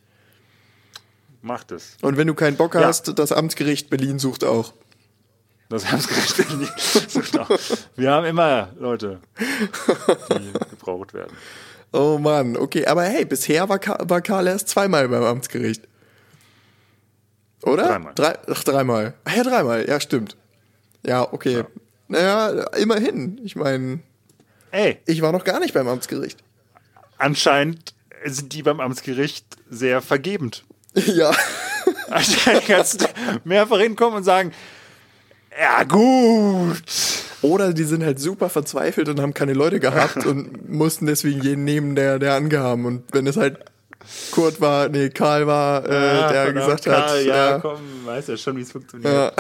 Mach 1.41 1.65
das. 1.65 1.97
Und 2.03 2.19
wenn 2.19 2.27
du 2.27 2.35
keinen 2.35 2.59
Bock 2.59 2.75
Ja. 2.75 2.83
hast, 2.85 3.19
das 3.19 3.33
Amtsgericht 3.33 3.89
Berlin 3.89 4.19
sucht 4.19 4.45
auch. 4.45 4.75
Das 5.71 5.91
Amtsgericht 5.91 6.37
Berlin. 6.37 6.69
Genau. 7.33 7.47
Wir 7.97 8.11
haben 8.11 8.27
immer 8.27 8.69
Leute, 8.79 9.21
die 9.39 10.53
gebraucht 10.71 11.15
werden. 11.15 11.35
Oh 11.91 12.19
Mann, 12.19 12.59
okay. 12.59 12.85
Aber 12.85 13.05
hey, 13.05 13.25
bisher 13.25 13.67
war, 13.71 13.79
Ka 13.79 13.97
war 14.03 14.21
Karl 14.21 14.49
erst 14.49 14.69
zweimal 14.69 15.09
beim 15.09 15.23
Amtsgericht. 15.23 15.89
Oder? 17.63 17.85
Dreimal. 17.87 18.13
Drei, 18.17 18.39
ach, 18.51 18.65
dreimal. 18.65 19.15
Ach 19.25 19.35
ja, 19.35 19.43
dreimal. 19.45 19.89
Ja, 19.89 19.99
stimmt. 19.99 20.37
Ja, 21.07 21.33
okay. 21.33 21.65
Naja, 22.09 22.51
immerhin. 22.77 23.41
Ich 23.43 23.57
meine, 23.57 24.01
ich 25.07 25.23
war 25.23 25.33
noch 25.33 25.45
gar 25.45 25.59
nicht 25.59 25.73
beim 25.73 25.89
Amtsgericht. 25.89 26.45
Anscheinend 27.19 27.95
sind 28.25 28.53
die 28.53 28.63
beim 28.63 28.81
Amtsgericht 28.81 29.47
sehr 29.71 30.01
vergebend. 30.03 30.65
ja. 30.95 31.33
Anscheinend 32.11 32.67
kannst 32.67 33.03
du 33.03 33.07
mehrfach 33.45 33.79
hinkommen 33.79 34.19
und 34.19 34.25
sagen, 34.25 34.53
ja 35.59 35.85
gut. 35.85 36.83
Oder 37.43 37.73
die 37.73 37.85
sind 37.85 38.05
halt 38.05 38.19
super 38.19 38.49
verzweifelt 38.49 39.09
und 39.09 39.21
haben 39.21 39.35
keine 39.35 39.53
Leute 39.53 39.79
gehabt 39.81 40.27
und 40.27 40.69
mussten 40.69 41.07
deswegen 41.07 41.43
jeden 41.43 41.65
nehmen, 41.65 41.95
der, 41.95 42.19
der 42.19 42.35
angehaben. 42.35 42.85
Und 42.87 43.05
wenn 43.13 43.27
es 43.27 43.37
halt 43.37 43.59
Kurt 44.33 44.61
war, 44.61 44.89
nee, 44.89 45.11
Karl 45.11 45.47
war, 45.47 45.85
äh, 45.89 45.93
Ja, 45.93 46.33
der 46.33 46.53
gesagt 46.53 46.85
Karl, 46.85 47.19
hat, 47.19 47.25
ja, 47.25 47.51
ja, 47.51 47.59
komm, 47.59 47.81
weiß 48.05 48.29
ja 48.29 48.37
schon, 48.37 48.57
wie 48.57 48.63
es 48.63 48.73
funktioniert. 48.73 49.13
ja. 49.13 49.33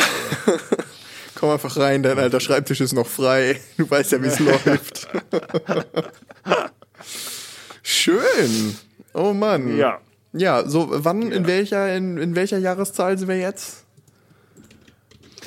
komm 0.46 0.58
Komm 1.34 1.50
einfach 1.50 1.76
rein, 1.76 2.02
dein 2.02 2.18
alter 2.18 2.40
Schreibtisch 2.40 2.80
ist 2.80 2.92
noch 2.92 3.06
frei. 3.06 3.60
Du 3.76 3.88
weißt 3.88 4.10
ja, 4.12 4.22
wie 4.22 4.26
es 4.26 4.40
läuft. 4.40 5.08
Schön. 7.90 8.76
Oh 9.14 9.32
Mann. 9.32 9.74
Ja. 9.78 10.00
Ja, 10.34 10.68
so 10.68 10.88
wann, 10.90 11.32
in 11.32 11.46
welcher, 11.46 11.96
in, 11.96 12.18
in 12.18 12.36
welcher 12.36 12.58
Jahreszahl 12.58 13.16
sind 13.16 13.28
wir 13.28 13.38
jetzt? 13.38 13.86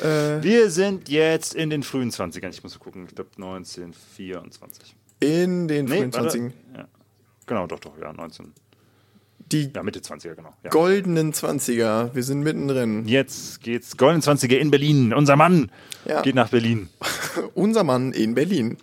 Wir 0.02 0.72
sind 0.72 1.08
jetzt 1.08 1.54
in 1.54 1.70
den 1.70 1.84
frühen 1.84 2.10
20ern. 2.10 2.50
Ich 2.50 2.64
muss 2.64 2.80
gucken, 2.80 3.06
ich 3.08 3.14
glaube 3.14 3.30
1924. 3.38 4.96
In 5.20 5.68
den 5.68 5.86
Nee, 5.86 5.98
frühen 6.00 6.14
warte. 6.16 6.30
20 6.30 6.54
Ja. 6.76 6.88
Genau, 7.46 7.68
doch, 7.68 7.80
doch, 7.80 7.96
ja, 8.02 8.12
19. 8.12 8.52
Die 9.52 9.70
Ja, 9.76 9.84
Mitte 9.84 10.00
20er, 10.00 10.34
genau. 10.34 10.56
Ja. 10.64 10.72
goldenen 10.72 11.34
20er. 11.34 12.16
Wir 12.16 12.24
sind 12.24 12.42
mittendrin. 12.42 13.08
Jetzt 13.08 13.62
geht's 13.62 13.98
Golden 13.98 14.22
20er 14.22 14.56
in 14.58 14.72
Berlin. 14.72 15.14
Unser 15.14 15.36
Mann 15.36 15.70
Ja. 16.06 16.24
geht 16.24 16.34
nach 16.34 16.50
Berlin. 16.50 16.90
Unser 17.54 17.84
Mann 17.84 18.14
in 18.14 18.34
Berlin. 18.34 18.78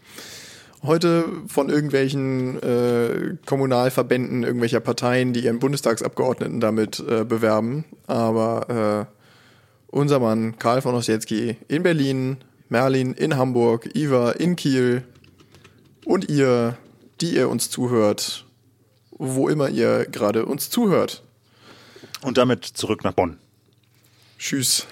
Heute 0.89 1.28
von 1.48 1.69
irgendwelchen 1.69 2.62
äh, 2.62 3.36
Kommunalverbänden, 3.44 4.43
irgendwelcher 4.43 4.81
Parteien, 4.81 5.35
die 5.35 5.44
ihren 5.44 5.59
Bundestagsabgeordneten 5.59 6.60
damit 6.60 6.98
äh, 7.01 7.24
bewerben. 7.24 7.85
Aber 8.06 9.06
äh, 9.10 9.15
unser 9.89 10.19
Mann 10.19 10.59
Karl 10.59 10.81
von 10.81 10.94
Ossietzky 10.94 11.59
in 11.69 11.82
Berlin, 11.82 12.39
Merlin 12.70 13.12
in 13.12 13.36
Hamburg, 13.36 13.94
Iva 13.94 14.31
in 14.31 14.56
Kiel 14.56 15.05
und 16.06 16.31
ihr, 16.31 16.78
die 17.20 17.35
ihr 17.35 17.51
uns 17.51 17.69
zuhört, 17.69 18.47
wo 19.10 19.51
immer 19.51 19.69
ihr 19.69 20.06
gerade 20.06 20.47
uns 20.47 20.70
zuhört. 20.70 21.23
Und 22.23 22.39
damit 22.39 22.65
zurück 22.65 23.05
nach 23.05 23.12
Bonn. 23.12 23.36
Tschüss. 24.39 24.86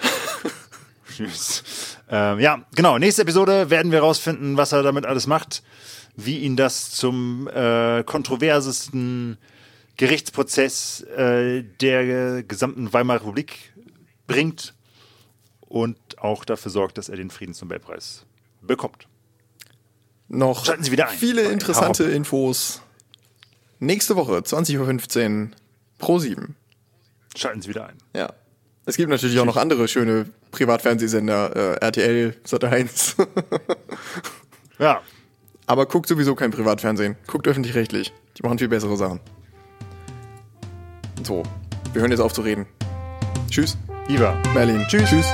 Tschüss. 1.15 1.96
Ähm, 2.09 2.39
ja, 2.39 2.65
genau. 2.75 2.97
Nächste 2.97 3.23
Episode 3.23 3.69
werden 3.69 3.91
wir 3.91 3.99
rausfinden, 3.99 4.57
was 4.57 4.71
er 4.71 4.83
damit 4.83 5.05
alles 5.05 5.27
macht, 5.27 5.63
wie 6.15 6.39
ihn 6.39 6.55
das 6.55 6.91
zum 6.91 7.47
äh, 7.47 8.03
kontroversesten 8.03 9.37
Gerichtsprozess 9.97 11.01
äh, 11.01 11.63
der 11.81 12.43
gesamten 12.43 12.93
Weimarer 12.93 13.21
Republik 13.21 13.73
bringt 14.27 14.73
und 15.61 15.97
auch 16.19 16.45
dafür 16.45 16.71
sorgt, 16.71 16.97
dass 16.97 17.09
er 17.09 17.17
den 17.17 17.29
Friedensnobelpreis 17.29 18.25
bekommt. 18.61 19.07
Noch 20.29 20.65
Schalten 20.65 20.83
Sie 20.83 20.91
wieder 20.91 21.09
ein. 21.09 21.17
viele 21.17 21.43
interessante. 21.43 22.03
Infos. 22.03 22.81
Nächste 23.79 24.15
Woche, 24.15 24.37
20.15 24.37 25.43
Uhr, 25.43 25.49
pro 25.97 26.19
7. 26.19 26.55
Schalten 27.35 27.61
Sie 27.61 27.69
wieder 27.69 27.87
ein. 27.87 27.97
Ja. 28.15 28.33
Es 28.85 28.97
gibt 28.97 29.09
natürlich 29.09 29.39
auch 29.39 29.45
noch 29.45 29.57
andere 29.57 29.87
schöne 29.87 30.27
Privatfernsehsender, 30.51 31.77
äh, 31.81 31.85
RTL, 31.85 32.35
Sat1. 32.45 33.27
ja. 34.79 35.01
Aber 35.65 35.85
guckt 35.85 36.07
sowieso 36.07 36.35
kein 36.35 36.51
Privatfernsehen. 36.51 37.17
Guckt 37.27 37.47
öffentlich-rechtlich. 37.47 38.13
Die 38.37 38.43
machen 38.43 38.57
viel 38.57 38.69
bessere 38.69 38.95
Sachen. 38.95 39.19
So, 41.23 41.43
wir 41.93 42.01
hören 42.01 42.11
jetzt 42.11 42.21
auf 42.21 42.33
zu 42.33 42.41
reden. 42.41 42.65
Tschüss. 43.49 43.77
Iva. 44.07 44.41
Berlin. 44.53 44.85
Tschüss. 44.87 45.09
Tschüss. 45.09 45.27